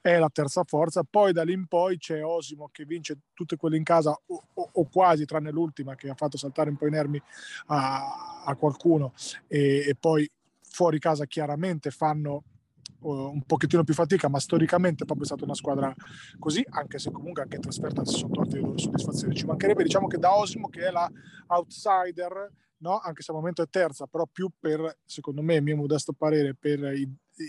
è 0.00 0.18
la 0.18 0.30
terza 0.30 0.62
forza 0.62 1.02
poi 1.02 1.32
da 1.32 1.42
lì 1.42 1.54
in 1.54 1.66
poi 1.66 1.98
c'è 1.98 2.24
Osimo 2.24 2.68
che 2.70 2.84
vince 2.84 3.18
tutte 3.34 3.56
quelle 3.56 3.76
in 3.76 3.84
casa 3.84 4.10
o, 4.10 4.44
o, 4.54 4.70
o 4.72 4.88
quasi 4.88 5.24
tranne 5.24 5.50
l'ultima 5.50 5.96
che 5.96 6.08
ha 6.08 6.14
fatto 6.14 6.36
saltare 6.36 6.70
un 6.70 6.76
po' 6.76 6.86
i 6.86 6.90
nervi 6.90 7.20
a, 7.66 8.42
a 8.44 8.54
qualcuno 8.54 9.12
e, 9.48 9.88
e 9.88 9.96
poi 9.98 10.30
fuori 10.60 11.00
casa 11.00 11.26
chiaramente 11.26 11.90
fanno 11.90 12.44
un 13.02 13.42
pochettino 13.42 13.84
più 13.84 13.94
fatica, 13.94 14.28
ma 14.28 14.38
storicamente 14.38 15.02
è 15.02 15.06
proprio 15.06 15.26
stata 15.26 15.44
una 15.44 15.54
squadra 15.54 15.94
così, 16.38 16.64
anche 16.70 16.98
se 16.98 17.10
comunque 17.10 17.42
anche 17.42 17.56
in 17.56 17.62
trasferta 17.62 18.04
si 18.04 18.18
sono 18.18 18.32
tolte 18.32 18.56
le 18.56 18.62
loro 18.62 18.78
soddisfazioni. 18.78 19.34
Ci 19.34 19.46
mancherebbe, 19.46 19.82
diciamo 19.82 20.06
che 20.06 20.18
da 20.18 20.36
Osimo, 20.36 20.68
che 20.68 20.86
è 20.86 20.90
la 20.90 21.10
outsider, 21.48 22.52
no? 22.78 22.98
anche 22.98 23.22
se 23.22 23.30
al 23.30 23.38
momento 23.38 23.62
è 23.62 23.68
terza, 23.68 24.06
però 24.06 24.26
più 24.30 24.50
per, 24.58 24.98
secondo 25.04 25.42
me, 25.42 25.60
mio 25.60 25.76
modesto 25.76 26.12
parere, 26.12 26.54
per 26.54 26.80
i, 26.94 27.02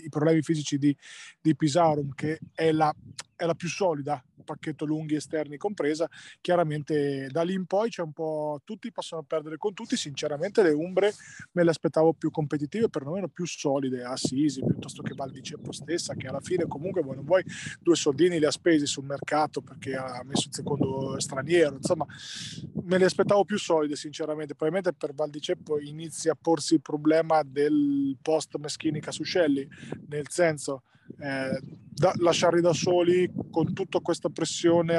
i 0.04 0.08
problemi 0.08 0.42
fisici 0.42 0.78
di, 0.78 0.96
di 1.40 1.54
Pisarum, 1.54 2.14
che 2.14 2.38
è 2.54 2.72
la, 2.72 2.94
è 3.36 3.44
la 3.44 3.54
più 3.54 3.68
solida 3.68 4.22
pacchetto 4.42 4.84
lunghi 4.84 5.14
esterni 5.14 5.56
compresa, 5.56 6.08
chiaramente 6.40 7.28
da 7.30 7.42
lì 7.42 7.54
in 7.54 7.66
poi 7.66 7.88
c'è 7.88 8.02
un 8.02 8.12
po' 8.12 8.60
tutti 8.64 8.90
possono 8.92 9.22
perdere 9.22 9.56
con 9.56 9.74
tutti, 9.74 9.96
sinceramente 9.96 10.62
le 10.62 10.70
Umbre 10.70 11.12
me 11.52 11.64
le 11.64 11.70
aspettavo 11.70 12.12
più 12.12 12.30
competitive, 12.30 12.88
perlomeno 12.88 13.28
più 13.28 13.46
solide, 13.46 14.04
Assisi 14.04 14.62
piuttosto 14.64 15.02
che 15.02 15.14
Val 15.14 15.30
di 15.30 15.42
Ceppo 15.42 15.72
stessa, 15.72 16.14
che 16.14 16.26
alla 16.26 16.40
fine 16.40 16.66
comunque 16.66 17.02
vuoi 17.02 17.16
non 17.16 17.24
vuoi 17.24 17.44
due 17.80 17.96
soldini 17.96 18.38
li 18.38 18.44
ha 18.44 18.50
spesi 18.50 18.86
sul 18.86 19.04
mercato 19.04 19.60
perché 19.60 19.94
ha 19.94 20.22
messo 20.24 20.48
il 20.48 20.54
secondo 20.54 21.18
straniero, 21.18 21.76
insomma 21.76 22.06
me 22.84 22.98
le 22.98 23.04
aspettavo 23.04 23.44
più 23.44 23.58
solide 23.58 23.96
sinceramente, 23.96 24.54
probabilmente 24.54 24.92
per 24.92 25.14
Val 25.14 25.30
di 25.30 25.40
Ceppo 25.40 25.80
inizia 25.80 26.32
a 26.32 26.38
porsi 26.40 26.74
il 26.74 26.82
problema 26.82 27.42
del 27.42 28.16
post 28.20 28.56
Meschini 28.56 29.00
Casuscelli, 29.00 29.66
nel 30.08 30.28
senso 30.28 30.82
eh, 31.18 31.60
da, 31.94 32.12
lasciarli 32.16 32.60
da 32.60 32.72
soli 32.72 33.30
con 33.50 33.72
tutta 33.74 34.00
questa 34.00 34.28
pressione 34.32 34.94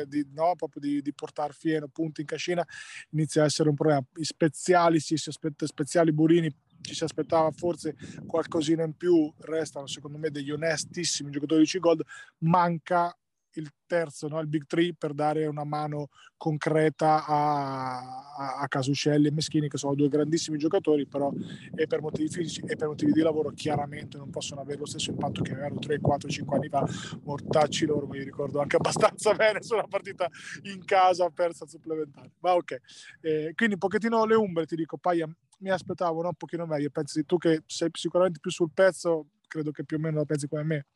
eh, 0.00 0.06
di, 0.06 0.26
no, 0.32 0.54
proprio 0.56 0.80
di, 0.80 1.02
di 1.02 1.12
portare 1.12 1.52
fieno, 1.52 1.88
punti 1.88 2.22
in 2.22 2.26
cascina, 2.26 2.64
inizia 3.10 3.42
a 3.42 3.46
essere 3.46 3.68
un 3.68 3.74
problema. 3.74 4.04
I 4.16 4.24
speziali, 4.24 5.00
si, 5.00 5.16
si 5.16 5.28
aspetta, 5.28 5.66
speziali 5.66 6.12
Burini 6.12 6.54
ci 6.80 6.94
si 6.94 7.04
aspettava 7.04 7.50
forse 7.50 7.96
qualcosina 8.26 8.84
in 8.84 8.96
più, 8.96 9.32
restano 9.38 9.86
secondo 9.86 10.18
me 10.18 10.30
degli 10.30 10.50
onestissimi 10.50 11.30
giocatori 11.30 11.62
di 11.62 11.68
C-Gold, 11.68 12.02
manca 12.38 13.16
il 13.58 13.70
terzo, 13.86 14.28
no? 14.28 14.40
il 14.40 14.46
Big 14.46 14.66
Three, 14.66 14.94
per 14.94 15.12
dare 15.12 15.46
una 15.46 15.64
mano 15.64 16.08
concreta 16.36 17.24
a, 17.26 17.98
a, 18.36 18.58
a 18.60 18.68
Casuscelli 18.68 19.28
e 19.28 19.32
Meschini, 19.32 19.68
che 19.68 19.76
sono 19.76 19.94
due 19.94 20.08
grandissimi 20.08 20.58
giocatori, 20.58 21.06
però 21.06 21.32
e 21.74 21.86
per 21.86 22.00
motivi 22.00 22.28
fisici 22.28 22.62
e 22.66 22.76
per 22.76 22.88
motivi 22.88 23.12
di 23.12 23.20
lavoro 23.20 23.50
chiaramente 23.50 24.16
non 24.16 24.30
possono 24.30 24.60
avere 24.60 24.78
lo 24.78 24.86
stesso 24.86 25.10
impatto 25.10 25.42
che 25.42 25.52
avevano 25.52 25.78
3, 25.78 26.00
4, 26.00 26.28
5 26.28 26.56
anni 26.56 26.68
fa. 26.68 26.86
Mortacci 27.22 27.86
loro, 27.86 28.06
mi 28.06 28.22
ricordo 28.22 28.60
anche 28.60 28.76
abbastanza 28.78 29.34
bene 29.34 29.62
su 29.62 29.74
una 29.74 29.86
partita 29.88 30.28
in 30.62 30.84
casa 30.84 31.28
persa 31.30 31.66
supplementare. 31.66 32.32
Ma 32.38 32.54
ok, 32.54 32.76
eh, 33.20 33.52
quindi 33.54 33.74
un 33.74 33.80
pochettino 33.80 34.24
le 34.24 34.34
umbre, 34.34 34.66
ti 34.66 34.76
dico, 34.76 34.96
Paia, 34.96 35.28
mi 35.60 35.70
aspettavo 35.70 36.22
no? 36.22 36.28
un 36.28 36.34
pochino 36.34 36.66
meglio. 36.66 36.90
Pensi 36.90 37.24
tu 37.24 37.36
che 37.36 37.62
sei 37.66 37.88
sicuramente 37.92 38.38
più 38.40 38.50
sul 38.50 38.70
pezzo, 38.72 39.26
credo 39.48 39.72
che 39.72 39.84
più 39.84 39.96
o 39.96 40.00
meno 40.00 40.18
la 40.18 40.24
pensi 40.24 40.46
come 40.46 40.62
me 40.62 40.86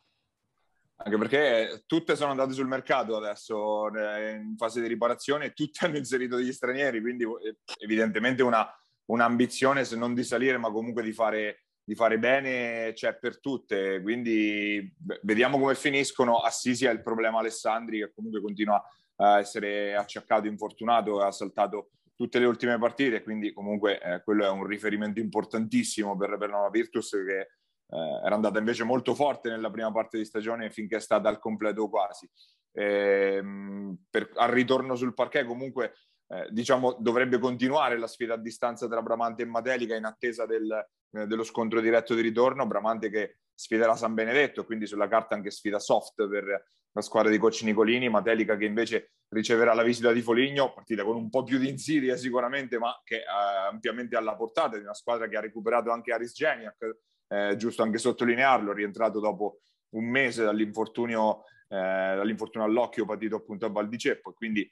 anche 0.96 1.18
perché 1.18 1.82
tutte 1.86 2.16
sono 2.16 2.30
andate 2.30 2.52
sul 2.52 2.68
mercato 2.68 3.16
adesso 3.16 3.92
eh, 3.94 4.34
in 4.34 4.56
fase 4.56 4.80
di 4.80 4.86
riparazione 4.86 5.46
e 5.46 5.52
tutte 5.52 5.84
hanno 5.84 5.96
inserito 5.96 6.36
degli 6.36 6.52
stranieri, 6.52 7.00
quindi 7.00 7.24
eh, 7.24 7.56
evidentemente 7.78 8.42
una, 8.42 8.66
un'ambizione 9.06 9.84
se 9.84 9.96
non 9.96 10.14
di 10.14 10.24
salire 10.24 10.58
ma 10.58 10.70
comunque 10.70 11.02
di 11.02 11.12
fare, 11.12 11.64
di 11.82 11.94
fare 11.94 12.18
bene 12.18 12.92
c'è 12.94 13.16
per 13.16 13.40
tutte, 13.40 14.00
quindi 14.00 14.94
vediamo 15.22 15.58
come 15.58 15.74
finiscono. 15.74 16.38
Assisi 16.38 16.86
è 16.86 16.90
il 16.90 17.02
problema 17.02 17.40
Alessandri 17.40 17.98
che 17.98 18.12
comunque 18.14 18.40
continua 18.40 18.82
a 19.16 19.38
essere 19.38 19.94
acciaccato, 19.94 20.46
infortunato, 20.46 21.20
ha 21.20 21.30
saltato 21.32 21.90
tutte 22.14 22.38
le 22.38 22.46
ultime 22.46 22.78
partite, 22.78 23.22
quindi 23.22 23.52
comunque 23.52 24.00
eh, 24.00 24.22
quello 24.22 24.44
è 24.44 24.50
un 24.50 24.64
riferimento 24.64 25.18
importantissimo 25.18 26.16
per, 26.16 26.36
per 26.38 26.50
Nova 26.50 26.70
Virtus 26.70 27.10
che 27.10 27.48
eh, 27.92 28.24
era 28.24 28.34
andata 28.34 28.58
invece 28.58 28.84
molto 28.84 29.14
forte 29.14 29.50
nella 29.50 29.70
prima 29.70 29.92
parte 29.92 30.16
di 30.16 30.24
stagione 30.24 30.70
finché 30.70 30.96
è 30.96 31.00
stata 31.00 31.28
al 31.28 31.38
completo 31.38 31.88
quasi. 31.88 32.28
Eh, 32.74 33.42
per, 34.08 34.30
al 34.34 34.48
ritorno 34.48 34.94
sul 34.96 35.12
parquet 35.12 35.44
comunque 35.44 35.92
eh, 36.28 36.48
diciamo 36.50 36.96
dovrebbe 36.98 37.38
continuare 37.38 37.98
la 37.98 38.06
sfida 38.06 38.32
a 38.32 38.38
distanza 38.38 38.88
tra 38.88 39.02
Bramante 39.02 39.42
e 39.42 39.46
Matelica 39.46 39.94
in 39.94 40.06
attesa 40.06 40.46
del, 40.46 40.72
eh, 41.10 41.26
dello 41.26 41.44
scontro 41.44 41.80
diretto 41.80 42.14
di 42.14 42.22
ritorno. 42.22 42.66
Bramante 42.66 43.10
che 43.10 43.36
sfiderà 43.54 43.94
San 43.94 44.14
Benedetto, 44.14 44.64
quindi 44.64 44.86
sulla 44.86 45.08
carta 45.08 45.34
anche 45.34 45.50
sfida 45.50 45.78
soft 45.78 46.26
per 46.26 46.64
la 46.94 47.00
squadra 47.02 47.30
di 47.30 47.38
Coach 47.38 47.62
Nicolini, 47.62 48.08
Matelica 48.08 48.56
che 48.56 48.64
invece 48.64 49.12
riceverà 49.28 49.72
la 49.74 49.82
visita 49.82 50.12
di 50.12 50.20
Foligno, 50.20 50.72
partita 50.72 51.04
con 51.04 51.16
un 51.16 51.30
po' 51.30 51.42
più 51.42 51.58
di 51.58 51.68
insidia 51.68 52.16
sicuramente, 52.16 52.78
ma 52.78 52.98
che 53.04 53.22
è 53.22 53.26
ampiamente 53.70 54.16
alla 54.16 54.34
portata 54.34 54.76
di 54.76 54.82
una 54.82 54.94
squadra 54.94 55.26
che 55.26 55.36
ha 55.36 55.40
recuperato 55.40 55.90
anche 55.90 56.12
Aris 56.12 56.34
Geniak, 56.34 56.98
eh, 57.32 57.56
giusto 57.56 57.82
anche 57.82 57.98
sottolinearlo, 57.98 58.72
rientrato 58.72 59.18
dopo 59.18 59.60
un 59.94 60.04
mese 60.04 60.44
dall'infortunio, 60.44 61.44
eh, 61.68 61.76
dall'infortunio 61.76 62.66
all'occhio 62.66 63.06
patito 63.06 63.36
appunto 63.36 63.64
a 63.64 63.70
Val 63.70 63.88
di 63.88 63.98
Ceppo, 63.98 64.32
quindi 64.32 64.70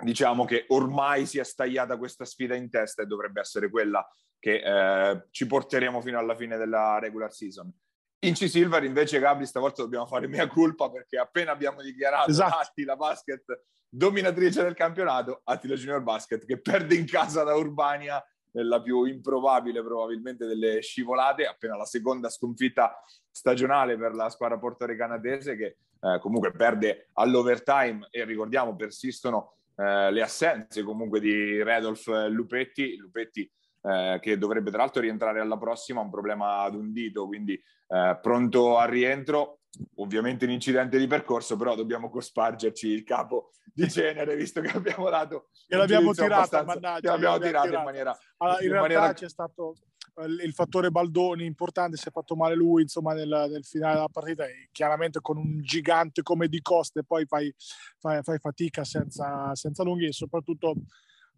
diciamo 0.00 0.44
che 0.44 0.66
ormai 0.68 1.26
si 1.26 1.40
è 1.40 1.44
stagliata 1.44 1.96
questa 1.98 2.24
sfida 2.24 2.54
in 2.54 2.70
testa 2.70 3.02
e 3.02 3.06
dovrebbe 3.06 3.40
essere 3.40 3.68
quella 3.68 4.06
che 4.38 4.62
eh, 4.62 5.26
ci 5.30 5.46
porteremo 5.46 6.00
fino 6.00 6.18
alla 6.18 6.36
fine 6.36 6.56
della 6.56 7.00
regular 7.00 7.32
season. 7.32 7.72
Inci 8.20 8.48
Silver 8.48 8.82
invece 8.84 9.18
Gabri 9.18 9.46
stavolta 9.46 9.82
dobbiamo 9.82 10.06
fare 10.06 10.28
mia 10.28 10.46
colpa 10.46 10.90
perché 10.90 11.18
appena 11.18 11.52
abbiamo 11.52 11.82
dichiarato 11.82 12.30
esatto. 12.30 12.56
Attila 12.56 12.96
Basket 12.96 13.44
dominatrice 13.88 14.62
del 14.62 14.74
campionato, 14.74 15.40
Attila 15.44 15.74
Junior 15.74 16.02
Basket 16.02 16.44
che 16.44 16.60
perde 16.60 16.94
in 16.94 17.06
casa 17.06 17.42
da 17.42 17.54
Urbania 17.54 18.22
nella 18.52 18.80
più 18.80 19.04
improbabile 19.04 19.82
probabilmente 19.82 20.46
delle 20.46 20.80
scivolate, 20.80 21.46
appena 21.46 21.76
la 21.76 21.84
seconda 21.84 22.28
sconfitta 22.28 23.02
stagionale 23.30 23.96
per 23.96 24.14
la 24.14 24.28
squadra 24.30 24.58
portoricanatese 24.58 25.56
che 25.56 25.76
eh, 26.00 26.18
comunque 26.20 26.52
perde 26.52 27.08
all'overtime 27.14 28.08
e 28.10 28.24
ricordiamo 28.24 28.76
persistono 28.76 29.54
eh, 29.76 30.10
le 30.10 30.22
assenze 30.22 30.82
comunque 30.82 31.20
di 31.20 31.62
Redolf 31.62 32.06
Lupetti, 32.28 32.96
Lupetti 32.96 33.50
eh, 33.82 34.18
che 34.20 34.38
dovrebbe 34.38 34.70
tra 34.70 34.80
l'altro 34.80 35.02
rientrare 35.02 35.40
alla 35.40 35.56
prossima, 35.56 36.00
un 36.00 36.10
problema 36.10 36.62
ad 36.62 36.74
un 36.74 36.92
dito, 36.92 37.26
quindi 37.26 37.54
eh, 37.54 38.18
pronto 38.20 38.76
al 38.76 38.88
rientro, 38.88 39.57
ovviamente 39.96 40.44
un 40.44 40.50
incidente 40.52 40.98
di 40.98 41.06
percorso, 41.06 41.56
però 41.56 41.74
dobbiamo 41.74 42.10
cospargerci 42.10 42.88
il 42.88 43.04
capo 43.04 43.50
di 43.72 43.86
genere, 43.86 44.36
visto 44.36 44.60
che 44.60 44.70
abbiamo 44.70 45.08
dato... 45.10 45.48
E 45.66 45.76
l'abbiamo 45.76 46.12
tirato, 46.12 46.64
mannaggia. 46.64 47.12
L'abbiamo 47.12 47.38
tirato 47.38 47.74
in 47.74 47.82
maniera... 47.82 48.18
Allora, 48.38 48.58
in, 48.58 48.66
in 48.66 48.72
realtà 48.72 48.94
maniera... 48.94 49.14
c'è 49.14 49.28
stato 49.28 49.74
eh, 50.16 50.24
il 50.44 50.52
fattore 50.52 50.90
Baldoni 50.90 51.44
importante, 51.44 51.96
si 51.96 52.08
è 52.08 52.10
fatto 52.10 52.34
male 52.34 52.54
lui 52.54 52.82
insomma 52.82 53.14
nel, 53.14 53.46
nel 53.50 53.64
finale 53.64 53.94
della 53.94 54.08
partita 54.08 54.46
e 54.46 54.68
chiaramente 54.72 55.20
con 55.20 55.36
un 55.36 55.60
gigante 55.60 56.22
come 56.22 56.48
Di 56.48 56.60
Coste 56.60 57.04
poi 57.04 57.24
fai, 57.26 57.52
fai, 57.98 58.22
fai 58.22 58.38
fatica 58.38 58.84
senza, 58.84 59.54
senza 59.54 59.82
lunghi 59.82 60.06
e 60.06 60.12
soprattutto 60.12 60.74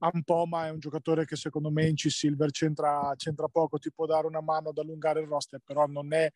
Ampoma 0.02 0.66
è 0.66 0.70
un 0.70 0.78
giocatore 0.78 1.27
che 1.27 1.36
secondo 1.36 1.70
me 1.70 1.86
in 1.86 1.94
C-Silver 1.94 2.51
c'entra, 2.51 3.12
c'entra 3.16 3.48
poco, 3.48 3.78
ti 3.78 3.93
può 3.93 4.07
dare 4.07 4.27
una 4.27 4.40
mano 4.40 4.70
ad 4.70 4.78
allungare 4.78 5.20
il 5.20 5.27
roster, 5.27 5.61
però 5.62 5.85
non 5.86 6.12
è 6.15 6.31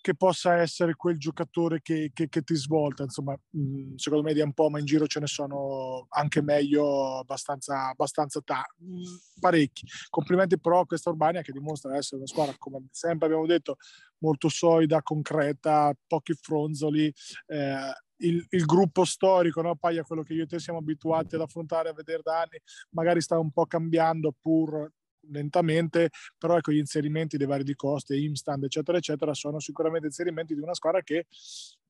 che 0.00 0.14
possa 0.14 0.56
essere 0.56 0.94
quel 0.94 1.18
giocatore 1.18 1.80
che, 1.82 2.10
che, 2.12 2.28
che 2.28 2.42
ti 2.42 2.54
svolta. 2.54 3.02
Insomma, 3.02 3.36
mh, 3.50 3.96
secondo 3.96 4.24
me 4.24 4.32
di 4.32 4.40
Ampoma 4.40 4.78
in 4.78 4.84
giro 4.84 5.06
ce 5.06 5.20
ne 5.20 5.26
sono 5.26 6.06
anche 6.10 6.42
meglio, 6.42 7.18
abbastanza, 7.18 7.88
abbastanza 7.88 8.40
ta- 8.40 8.66
mh, 8.78 9.38
parecchi. 9.40 9.86
Complimenti 10.08 10.58
però 10.58 10.80
a 10.80 10.86
questa 10.86 11.10
Urbania 11.10 11.42
che 11.42 11.52
dimostra 11.52 11.96
essere 11.96 12.16
una 12.16 12.26
squadra, 12.26 12.54
come 12.58 12.86
sempre 12.90 13.26
abbiamo 13.26 13.46
detto, 13.46 13.76
molto 14.18 14.48
solida, 14.48 15.02
concreta, 15.02 15.94
pochi 16.06 16.34
fronzoli. 16.34 17.12
Eh, 17.46 17.92
il, 18.22 18.44
il, 18.50 18.64
gruppo 18.64 19.04
storico, 19.04 19.62
no? 19.62 19.76
Paglia 19.76 20.02
quello 20.02 20.22
che 20.22 20.34
io 20.34 20.42
e 20.44 20.46
te 20.46 20.58
siamo 20.58 20.78
abituati 20.78 21.34
ad 21.36 21.40
affrontare, 21.40 21.88
a 21.88 21.94
vedere 21.94 22.20
da 22.22 22.40
anni, 22.40 22.60
magari 22.90 23.20
sta 23.20 23.38
un 23.38 23.50
po' 23.50 23.64
cambiando 23.66 24.34
pur 24.38 24.90
lentamente, 25.28 26.10
però 26.38 26.56
ecco 26.56 26.72
gli 26.72 26.78
inserimenti 26.78 27.36
dei 27.36 27.46
vari 27.46 27.64
di 27.64 27.74
Coste, 27.74 28.16
Imstand, 28.16 28.64
eccetera, 28.64 28.98
eccetera, 28.98 29.34
sono 29.34 29.58
sicuramente 29.60 30.06
inserimenti 30.06 30.54
di 30.54 30.60
una 30.60 30.74
squadra 30.74 31.02
che 31.02 31.26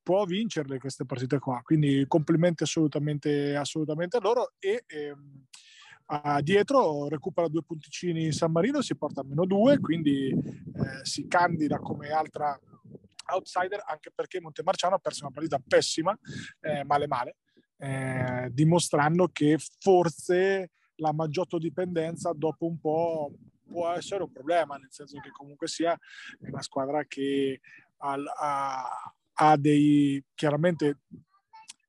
può 0.03 0.25
vincerle 0.25 0.79
queste 0.79 1.05
partite 1.05 1.39
qua. 1.39 1.61
Quindi 1.63 2.05
complimenti 2.09 2.63
assolutamente, 2.63 3.55
assolutamente 3.55 4.17
a 4.17 4.21
loro 4.21 4.53
e 4.59 4.85
ehm, 4.87 5.45
a 6.13 6.41
dietro 6.43 7.09
recupera 7.09 7.49
due 7.49 7.63
punticini 7.63 8.33
San 8.33 8.51
Marino, 8.51 8.83
si 8.83 8.97
porta 8.97 9.21
a 9.21 9.25
meno 9.25 9.47
due, 9.47 9.79
quindi 9.79 10.29
eh, 10.31 11.05
si 11.05 11.29
candida 11.29 11.79
come 11.79 12.11
altra 12.11 12.59
outsider 13.33 13.81
anche 13.87 14.11
perché 14.13 14.41
Montemarciano 14.41 14.97
ha 14.97 14.99
perso 14.99 15.25
una 15.25 15.33
partita 15.33 15.63
pessima, 15.65 16.17
eh, 16.61 16.83
male 16.85 17.07
male, 17.07 17.37
eh, 17.79 18.49
dimostrando 18.51 19.29
che 19.29 19.57
forse 19.79 20.71
la 21.01 21.13
maggior 21.13 21.47
dipendenza 21.59 22.33
dopo 22.35 22.67
un 22.67 22.79
po' 22.79 23.33
può 23.67 23.91
essere 23.93 24.23
un 24.23 24.33
problema, 24.33 24.77
nel 24.77 24.91
senso 24.91 25.19
che 25.21 25.31
comunque 25.31 25.69
sia 25.69 25.99
una 26.41 26.63
squadra 26.63 27.05
che 27.05 27.61
ha, 27.99 28.15
ha, 28.15 29.15
ha 29.33 29.57
dei 29.57 30.23
chiaramente 30.35 31.01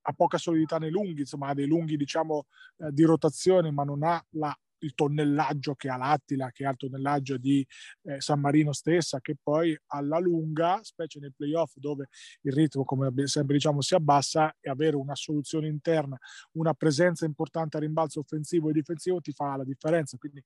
ha 0.03 0.13
poca 0.13 0.37
solidità 0.37 0.77
nei 0.77 0.89
lunghi, 0.89 1.21
insomma 1.21 1.49
ha 1.49 1.53
dei 1.53 1.67
lunghi 1.67 1.95
diciamo 1.95 2.47
eh, 2.77 2.91
di 2.91 3.03
rotazione, 3.03 3.71
ma 3.71 3.83
non 3.83 4.03
ha 4.03 4.23
la 4.31 4.57
il 4.81 4.93
tonnellaggio 4.93 5.75
che 5.75 5.89
ha 5.89 5.97
l'Attila, 5.97 6.51
che 6.51 6.65
ha 6.65 6.71
il 6.71 6.77
tonnellaggio 6.77 7.37
di 7.37 7.65
eh, 8.03 8.21
San 8.21 8.39
Marino 8.39 8.73
stessa, 8.73 9.19
che 9.19 9.35
poi 9.41 9.77
alla 9.87 10.19
lunga, 10.19 10.79
specie 10.83 11.19
nei 11.19 11.31
playoff 11.31 11.73
dove 11.75 12.07
il 12.41 12.53
ritmo, 12.53 12.83
come 12.83 13.11
sempre 13.27 13.55
diciamo, 13.55 13.81
si 13.81 13.95
abbassa, 13.95 14.55
e 14.59 14.69
avere 14.69 14.95
una 14.95 15.15
soluzione 15.15 15.67
interna, 15.67 16.17
una 16.53 16.73
presenza 16.73 17.25
importante 17.25 17.77
a 17.77 17.79
rimbalzo 17.79 18.19
offensivo 18.19 18.69
e 18.69 18.73
difensivo 18.73 19.19
ti 19.19 19.31
fa 19.31 19.55
la 19.55 19.63
differenza. 19.63 20.17
Quindi 20.17 20.43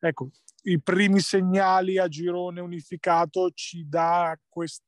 ecco, 0.00 0.30
i 0.62 0.80
primi 0.80 1.20
segnali 1.20 1.98
a 1.98 2.08
girone 2.08 2.60
unificato 2.60 3.50
ci 3.52 3.86
dà 3.88 4.38
questa 4.48 4.84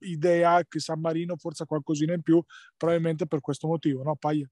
idea 0.00 0.64
che 0.68 0.78
San 0.78 1.00
Marino 1.00 1.36
forse 1.36 1.64
qualcosina 1.64 2.14
in 2.14 2.22
più, 2.22 2.42
probabilmente 2.76 3.26
per 3.26 3.40
questo 3.40 3.66
motivo, 3.66 4.02
no 4.02 4.16
Paia? 4.16 4.48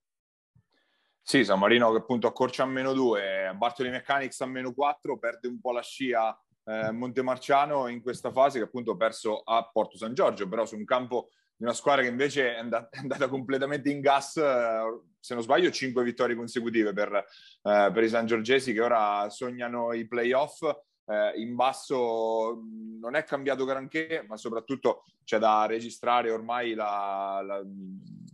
Sì, 1.30 1.44
San 1.44 1.58
Marino 1.58 1.90
che 1.90 1.98
appunto 1.98 2.26
accorcia 2.26 2.62
a 2.62 2.66
meno 2.66 2.94
2, 2.94 3.52
Bartoli 3.54 3.90
Mechanics 3.90 4.40
a 4.40 4.46
meno 4.46 4.72
4, 4.72 5.18
perde 5.18 5.46
un 5.46 5.60
po' 5.60 5.72
la 5.72 5.82
scia 5.82 6.34
eh, 6.64 6.90
Montemarciano 6.90 7.86
in 7.88 8.00
questa 8.00 8.32
fase 8.32 8.56
che 8.56 8.64
appunto 8.64 8.92
ha 8.92 8.96
perso 8.96 9.40
a 9.40 9.68
Porto 9.70 9.98
San 9.98 10.14
Giorgio, 10.14 10.48
però 10.48 10.64
su 10.64 10.76
un 10.76 10.86
campo 10.86 11.28
di 11.54 11.64
una 11.64 11.74
squadra 11.74 12.00
che 12.00 12.08
invece 12.08 12.54
è 12.54 12.58
andata, 12.58 12.88
è 12.88 13.00
andata 13.00 13.28
completamente 13.28 13.90
in 13.90 14.00
gas, 14.00 14.38
eh, 14.38 15.02
se 15.20 15.34
non 15.34 15.42
sbaglio, 15.42 15.70
5 15.70 16.02
vittorie 16.02 16.34
consecutive 16.34 16.94
per, 16.94 17.12
eh, 17.12 17.90
per 17.92 18.02
i 18.02 18.08
San 18.08 18.24
Giorgesi 18.24 18.72
che 18.72 18.80
ora 18.80 19.28
sognano 19.28 19.92
i 19.92 20.08
playoff. 20.08 20.62
Eh, 21.08 21.40
in 21.40 21.54
basso 21.54 22.62
non 23.00 23.14
è 23.14 23.24
cambiato 23.24 23.64
granché, 23.64 24.24
ma 24.28 24.36
soprattutto 24.36 25.04
c'è 25.24 25.38
da 25.38 25.64
registrare 25.66 26.30
ormai 26.30 26.74
la, 26.74 27.42
la 27.42 27.62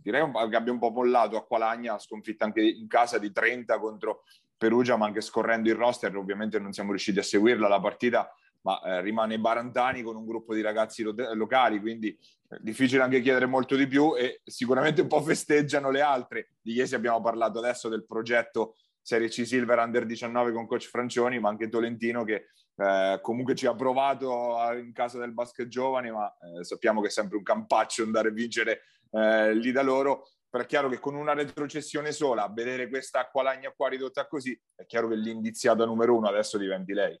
direi 0.05 0.29
che 0.49 0.55
abbia 0.55 0.71
un 0.71 0.79
po' 0.79 0.91
mollato 0.91 1.35
a 1.35 1.45
Qualagna, 1.45 1.97
sconfitta 1.97 2.45
anche 2.45 2.61
in 2.61 2.87
casa 2.87 3.17
di 3.17 3.31
30 3.31 3.79
contro 3.79 4.23
Perugia, 4.57 4.97
ma 4.97 5.07
anche 5.07 5.21
scorrendo 5.21 5.69
il 5.69 5.75
roster, 5.75 6.15
ovviamente 6.15 6.59
non 6.59 6.73
siamo 6.73 6.89
riusciti 6.89 7.17
a 7.17 7.23
seguirla 7.23 7.67
la 7.67 7.79
partita, 7.79 8.31
ma 8.61 8.79
eh, 8.81 9.01
rimane 9.01 9.39
Barantani 9.39 10.03
con 10.03 10.15
un 10.15 10.25
gruppo 10.25 10.53
di 10.53 10.61
ragazzi 10.61 11.01
lo- 11.01 11.15
locali, 11.33 11.79
quindi 11.79 12.09
eh, 12.09 12.57
difficile 12.61 13.01
anche 13.01 13.21
chiedere 13.21 13.47
molto 13.47 13.75
di 13.75 13.87
più 13.87 14.15
e 14.15 14.41
sicuramente 14.43 15.01
un 15.01 15.07
po' 15.07 15.21
festeggiano 15.21 15.89
le 15.89 16.01
altre. 16.01 16.49
Di 16.61 16.73
Iesi 16.73 16.93
abbiamo 16.93 17.21
parlato 17.21 17.59
adesso 17.59 17.89
del 17.89 18.05
progetto 18.05 18.75
Serie 19.01 19.27
C 19.27 19.45
Silver 19.45 19.79
Under 19.79 20.05
19 20.05 20.51
con 20.51 20.67
coach 20.67 20.87
Francioni, 20.87 21.39
ma 21.39 21.49
anche 21.49 21.69
Tolentino 21.69 22.23
che 22.23 22.49
eh, 22.77 23.19
comunque 23.21 23.55
ci 23.55 23.67
ha 23.67 23.75
provato 23.75 24.57
in 24.73 24.91
casa 24.91 25.19
del 25.19 25.33
basket 25.33 25.67
giovane, 25.67 26.11
ma 26.11 26.33
eh, 26.37 26.63
sappiamo 26.63 27.01
che 27.01 27.07
è 27.07 27.11
sempre 27.11 27.37
un 27.37 27.43
campaccio 27.43 28.03
andare 28.03 28.29
a 28.29 28.31
vincere 28.31 28.81
eh, 29.11 29.53
lì 29.53 29.71
da 29.71 29.81
loro. 29.81 30.29
Però 30.49 30.63
è 30.63 30.67
chiaro 30.67 30.87
che 30.89 30.99
con 30.99 31.15
una 31.15 31.33
retrocessione 31.33 32.11
sola, 32.11 32.47
vedere 32.47 32.87
questa 32.87 33.19
acqualagna 33.19 33.73
qua 33.75 33.89
ridotta 33.89 34.27
così, 34.27 34.57
è 34.73 34.85
chiaro 34.85 35.09
che 35.09 35.15
l'indiziata 35.15 35.85
numero 35.85 36.15
uno 36.15 36.27
adesso 36.27 36.57
diventi 36.57 36.93
lei 36.93 37.19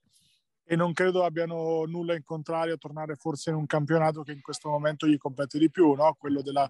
e 0.67 0.75
non 0.75 0.93
credo 0.93 1.23
abbiano 1.23 1.83
nulla 1.85 2.15
in 2.15 2.23
contrario 2.23 2.73
a 2.73 2.77
tornare 2.77 3.15
forse 3.15 3.51
in 3.51 3.55
un 3.55 3.67
campionato 3.67 4.23
che 4.23 4.31
in 4.31 4.41
questo 4.41 4.67
momento 4.67 5.05
gli 5.05 5.17
compete 5.17 5.59
di 5.59 5.69
più, 5.69 5.93
no? 5.93 6.15
quello 6.17 6.41
della, 6.41 6.69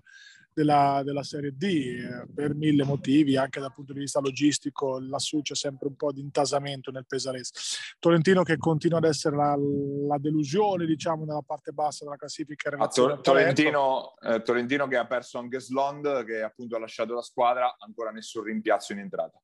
della, 0.56 1.02
della, 1.04 1.22
Serie 1.22 1.52
D, 1.54 1.64
eh, 1.64 2.26
per 2.34 2.56
mille 2.56 2.86
motivi, 2.86 3.36
anche 3.36 3.60
dal 3.60 3.74
punto 3.74 3.92
di 3.92 4.00
vista 4.00 4.22
logistico, 4.22 5.00
lassù 5.00 5.42
c'è 5.42 5.54
sempre 5.54 5.90
un 5.90 5.96
po' 5.96 6.14
di 6.14 6.22
intasamento 6.22 6.92
nel 6.92 7.06
Pesarese. 7.06 7.52
Tolentino 8.00 8.44
che 8.44 8.56
continua 8.58 9.00
ad 9.00 9.04
essere 9.04 9.36
la, 9.36 9.56
la 10.08 10.18
delusione, 10.18 10.86
diciamo, 10.86 11.26
nella 11.26 11.44
parte 11.46 11.74
bassa 11.74 12.06
della 12.06 12.16
classifica. 12.16 12.70
Ah, 12.78 12.88
to- 12.88 13.20
Tolentino, 13.20 14.16
eh, 14.22 14.42
Tolentino 14.42 14.88
che 14.88 14.96
ha 14.96 15.06
perso 15.06 15.38
anche 15.38 15.60
Slond, 15.60 16.24
che 16.24 16.42
appunto 16.42 16.78
ha 16.78 16.80
lasciato 16.80 17.14
la 17.14 17.22
squadra, 17.22 17.76
ancora 17.78 18.12
nessun 18.12 18.44
rimpiazzo 18.44 18.94
in 18.94 19.00
entrata. 19.00 19.40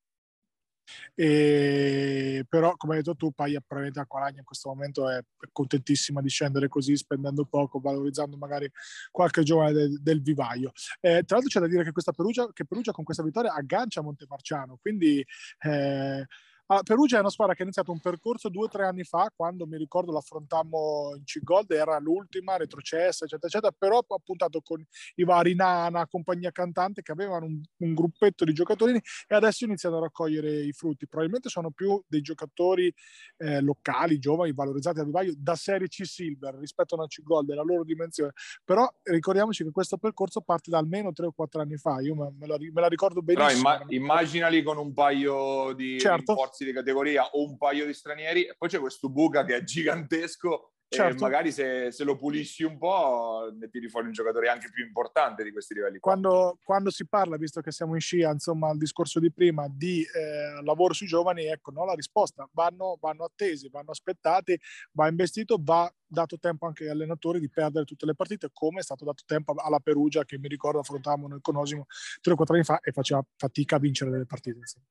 E, 1.16 2.46
però 2.48 2.76
come 2.76 2.96
hai 2.96 3.02
detto 3.02 3.16
tu 3.16 3.32
Paia 3.32 3.60
probabilmente 3.60 4.00
a 4.00 4.06
Qualagna 4.06 4.40
in 4.40 4.46
questo 4.46 4.70
momento 4.70 5.10
è 5.10 5.22
contentissima 5.52 6.22
di 6.22 6.30
scendere 6.30 6.68
così 6.68 6.96
spendendo 6.96 7.46
poco 7.46 7.80
valorizzando 7.80 8.38
magari 8.38 8.70
qualche 9.12 9.44
giovane 9.44 9.74
del, 9.74 10.02
del 10.02 10.22
vivaio. 10.22 10.72
Eh, 11.00 11.24
tra 11.24 11.38
l'altro 11.38 11.48
c'è 11.48 11.60
da 11.60 11.68
dire 11.68 11.84
che 11.84 11.92
questa 11.92 12.12
Perugia, 12.12 12.52
che 12.54 12.66
Perugia 12.66 12.92
con 12.92 13.04
questa 13.04 13.24
vittoria 13.24 13.54
aggancia 13.54 14.02
Montemarciano 14.02 14.78
quindi 14.82 15.26
eh, 15.60 16.26
allora, 16.72 16.84
Perugia 16.84 17.18
è 17.18 17.20
una 17.20 17.30
squadra 17.30 17.54
che 17.54 17.62
ha 17.62 17.66
iniziato 17.66 17.92
un 17.92 18.00
percorso 18.00 18.48
due 18.48 18.66
o 18.66 18.68
tre 18.70 18.86
anni 18.86 19.04
fa, 19.04 19.30
quando 19.36 19.68
mi 19.68 19.78
ricordo 19.78 20.14
l'affrontammo 20.14 21.14
in 21.18 21.24
C-Gold, 21.26 21.70
era 21.72 22.00
l'ultima, 22.00 22.56
retrocessa, 22.56 23.26
eccetera, 23.26 23.48
eccetera, 23.48 23.76
però 23.78 23.98
ha 23.98 24.22
puntato 24.24 24.62
con 24.62 24.82
i 25.16 25.24
vari 25.26 25.54
Nana, 25.54 26.08
compagnia 26.08 26.52
cantante, 26.52 27.02
che 27.02 27.12
avevano 27.12 27.46
un, 27.46 27.62
un 27.78 27.94
gruppetto 27.94 28.46
di 28.46 28.54
giocatori 28.54 28.94
e 29.28 29.36
adesso 29.36 29.66
iniziano 29.66 29.98
a 29.98 30.02
raccogliere 30.02 30.62
i 30.62 30.72
frutti. 30.72 31.08
Probabilmente 31.08 31.50
sono 31.50 31.72
più 31.72 32.02
dei 32.08 32.22
giocatori 32.22 32.94
eh, 33.38 33.60
locali, 33.60 34.18
giovani, 34.18 34.54
valorizzati 34.54 35.00
a 35.00 35.04
vivaio, 35.04 35.34
da 35.36 35.56
Serie 35.56 35.90
C 35.90 36.06
Silver 36.06 36.56
rispetto 36.56 36.96
a 36.96 37.00
una 37.00 37.08
C-Gold, 37.08 37.48
della 37.48 37.64
loro 37.64 37.84
dimensione. 37.84 38.32
Però 38.64 38.90
ricordiamoci 39.04 39.66
che 39.66 39.72
questo 39.72 39.98
percorso 39.98 40.40
parte 40.40 40.70
da 40.70 40.78
almeno 40.78 41.12
tre 41.12 41.26
o 41.26 41.34
quattro 41.34 41.60
anni 41.60 41.76
fa, 41.76 42.00
io 42.00 42.16
me, 42.16 42.34
me, 42.38 42.48
la, 42.48 42.56
me 42.58 42.82
la, 42.82 42.88
ricordo 42.88 43.22
benissimo. 43.22 43.62
Però 43.62 43.82
imma- 43.82 43.86
immaginali 43.90 44.64
con 44.64 44.78
un 44.78 44.94
paio 44.94 45.74
di 45.74 46.00
certo. 46.00 46.34
rinforzi 46.34 46.61
di 46.66 46.74
categoria 46.74 47.26
o 47.32 47.44
un 47.48 47.58
paio 47.58 47.86
di 47.86 47.94
stranieri 47.94 48.46
e 48.46 48.56
poi 48.58 48.70
c'è 48.70 48.80
questo 48.80 49.10
Buca 49.10 49.44
che 49.44 49.56
è 49.56 49.64
gigantesco 49.64 50.72
certo. 50.96 51.18
e 51.18 51.20
magari 51.20 51.52
se, 51.52 51.92
se, 51.92 52.04
lo 52.04 52.18
pulisci 52.18 52.64
un 52.64 52.78
po' 52.78 53.50
ne 53.58 53.70
tiri 53.70 53.88
fuori 53.88 54.08
un 54.08 54.12
giocatore 54.12 54.50
anche 54.50 54.70
più 54.70 54.86
importante 54.86 55.44
di 55.44 55.52
questi 55.52 55.74
livelli. 55.74 56.00
Quando, 56.00 56.60
quando, 56.64 56.90
si 56.90 57.08
parla, 57.08 57.38
visto 57.38 57.62
che 57.62 57.72
siamo 57.72 57.94
in 57.94 58.02
scia, 58.02 58.32
insomma, 58.32 58.70
al 58.70 58.78
discorso 58.78 59.20
di 59.20 59.32
prima, 59.32 59.68
di 59.70 60.02
eh, 60.02 60.62
lavoro 60.64 60.94
sui 60.94 61.08
giovani, 61.08 61.46
ecco, 61.46 61.72
no, 61.72 61.86
la 61.86 61.94
risposta 61.94 62.48
vanno, 62.54 62.98
vanno 63.00 63.24
attesi, 63.24 63.70
vanno 63.70 63.92
aspettati, 63.92 64.60
va 64.92 65.08
investito, 65.08 65.58
va 65.60 65.92
dato 66.06 66.38
tempo 66.38 66.66
anche 66.66 66.84
agli 66.84 66.90
allenatori 66.90 67.40
di 67.40 67.50
perdere 67.50 67.86
tutte 67.86 68.06
le 68.06 68.16
partite, 68.16 68.50
come 68.52 68.82
è 68.82 68.84
stato 68.84 69.06
dato 69.06 69.24
tempo 69.26 69.54
alla 69.56 69.80
Perugia, 69.80 70.26
che 70.26 70.38
mi 70.38 70.50
ricordo 70.50 70.80
affrontavamo 70.80 71.28
noi 71.28 71.40
con 71.42 71.56
Osimo 71.56 71.86
3 72.20 72.34
o 72.34 72.36
4 72.36 72.56
anni 72.56 72.66
fa 72.66 72.80
e 72.80 72.92
faceva 72.92 73.26
fatica 73.38 73.78
a 73.78 73.80
vincere 73.80 74.12
delle 74.12 74.26
partite. 74.26 74.58
Insomma. 74.58 74.86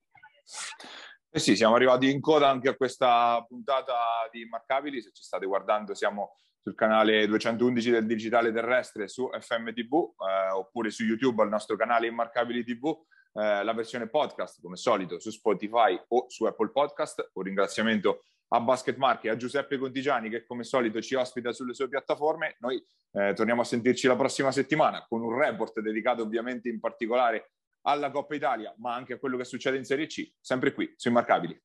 Eh 1.33 1.39
sì, 1.39 1.55
siamo 1.55 1.77
arrivati 1.77 2.11
in 2.11 2.21
coda 2.21 2.49
anche 2.49 2.69
a 2.69 2.75
questa 2.75 3.45
puntata 3.47 3.95
di 4.33 4.41
Immarcabili. 4.41 5.01
Se 5.01 5.13
ci 5.13 5.23
state 5.23 5.47
guardando, 5.47 5.95
siamo 5.95 6.35
sul 6.61 6.75
canale 6.75 7.25
211 7.29 7.91
del 7.93 8.05
Digitale 8.05 8.51
Terrestre 8.53 9.07
su 9.07 9.31
FMTV 9.31 9.93
eh, 9.95 10.51
oppure 10.51 10.91
su 10.91 11.05
YouTube 11.05 11.43
al 11.43 11.49
nostro 11.49 11.77
canale 11.77 12.09
Immarcabili 12.09 12.65
TV. 12.65 12.87
Eh, 13.33 13.63
la 13.63 13.73
versione 13.75 14.09
podcast, 14.09 14.61
come 14.61 14.75
solito, 14.75 15.21
su 15.21 15.31
Spotify 15.31 15.97
o 16.09 16.25
su 16.29 16.47
Apple 16.47 16.73
Podcast. 16.73 17.31
Un 17.35 17.45
ringraziamento 17.45 18.25
a 18.49 18.61
Basket 18.61 18.97
Marche 18.97 19.29
e 19.29 19.31
a 19.31 19.37
Giuseppe 19.37 19.79
Contigiani 19.79 20.31
che 20.31 20.45
come 20.45 20.65
solito 20.65 21.01
ci 21.01 21.15
ospita 21.15 21.53
sulle 21.53 21.75
sue 21.75 21.89
piattaforme. 21.89 22.57
Noi 22.59 22.85
eh, 23.13 23.35
torniamo 23.35 23.61
a 23.61 23.65
sentirci 23.65 24.09
la 24.09 24.17
prossima 24.17 24.51
settimana 24.51 25.07
con 25.09 25.23
un 25.23 25.39
report 25.39 25.79
dedicato 25.79 26.23
ovviamente 26.23 26.69
in 26.69 26.81
particolare 26.81 27.53
alla 27.83 28.11
Coppa 28.11 28.35
Italia, 28.35 28.75
ma 28.79 28.95
anche 28.95 29.15
a 29.15 29.19
quello 29.19 29.37
che 29.37 29.45
succede 29.45 29.77
in 29.77 29.85
Serie 29.85 30.07
C, 30.07 30.33
sempre 30.41 30.73
qui, 30.73 30.93
su 30.97 31.09
Immarcabili. 31.09 31.61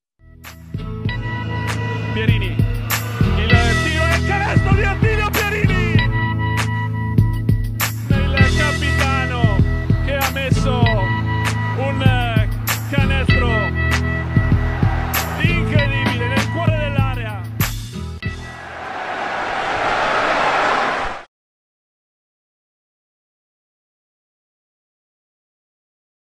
Pierini 2.12 2.65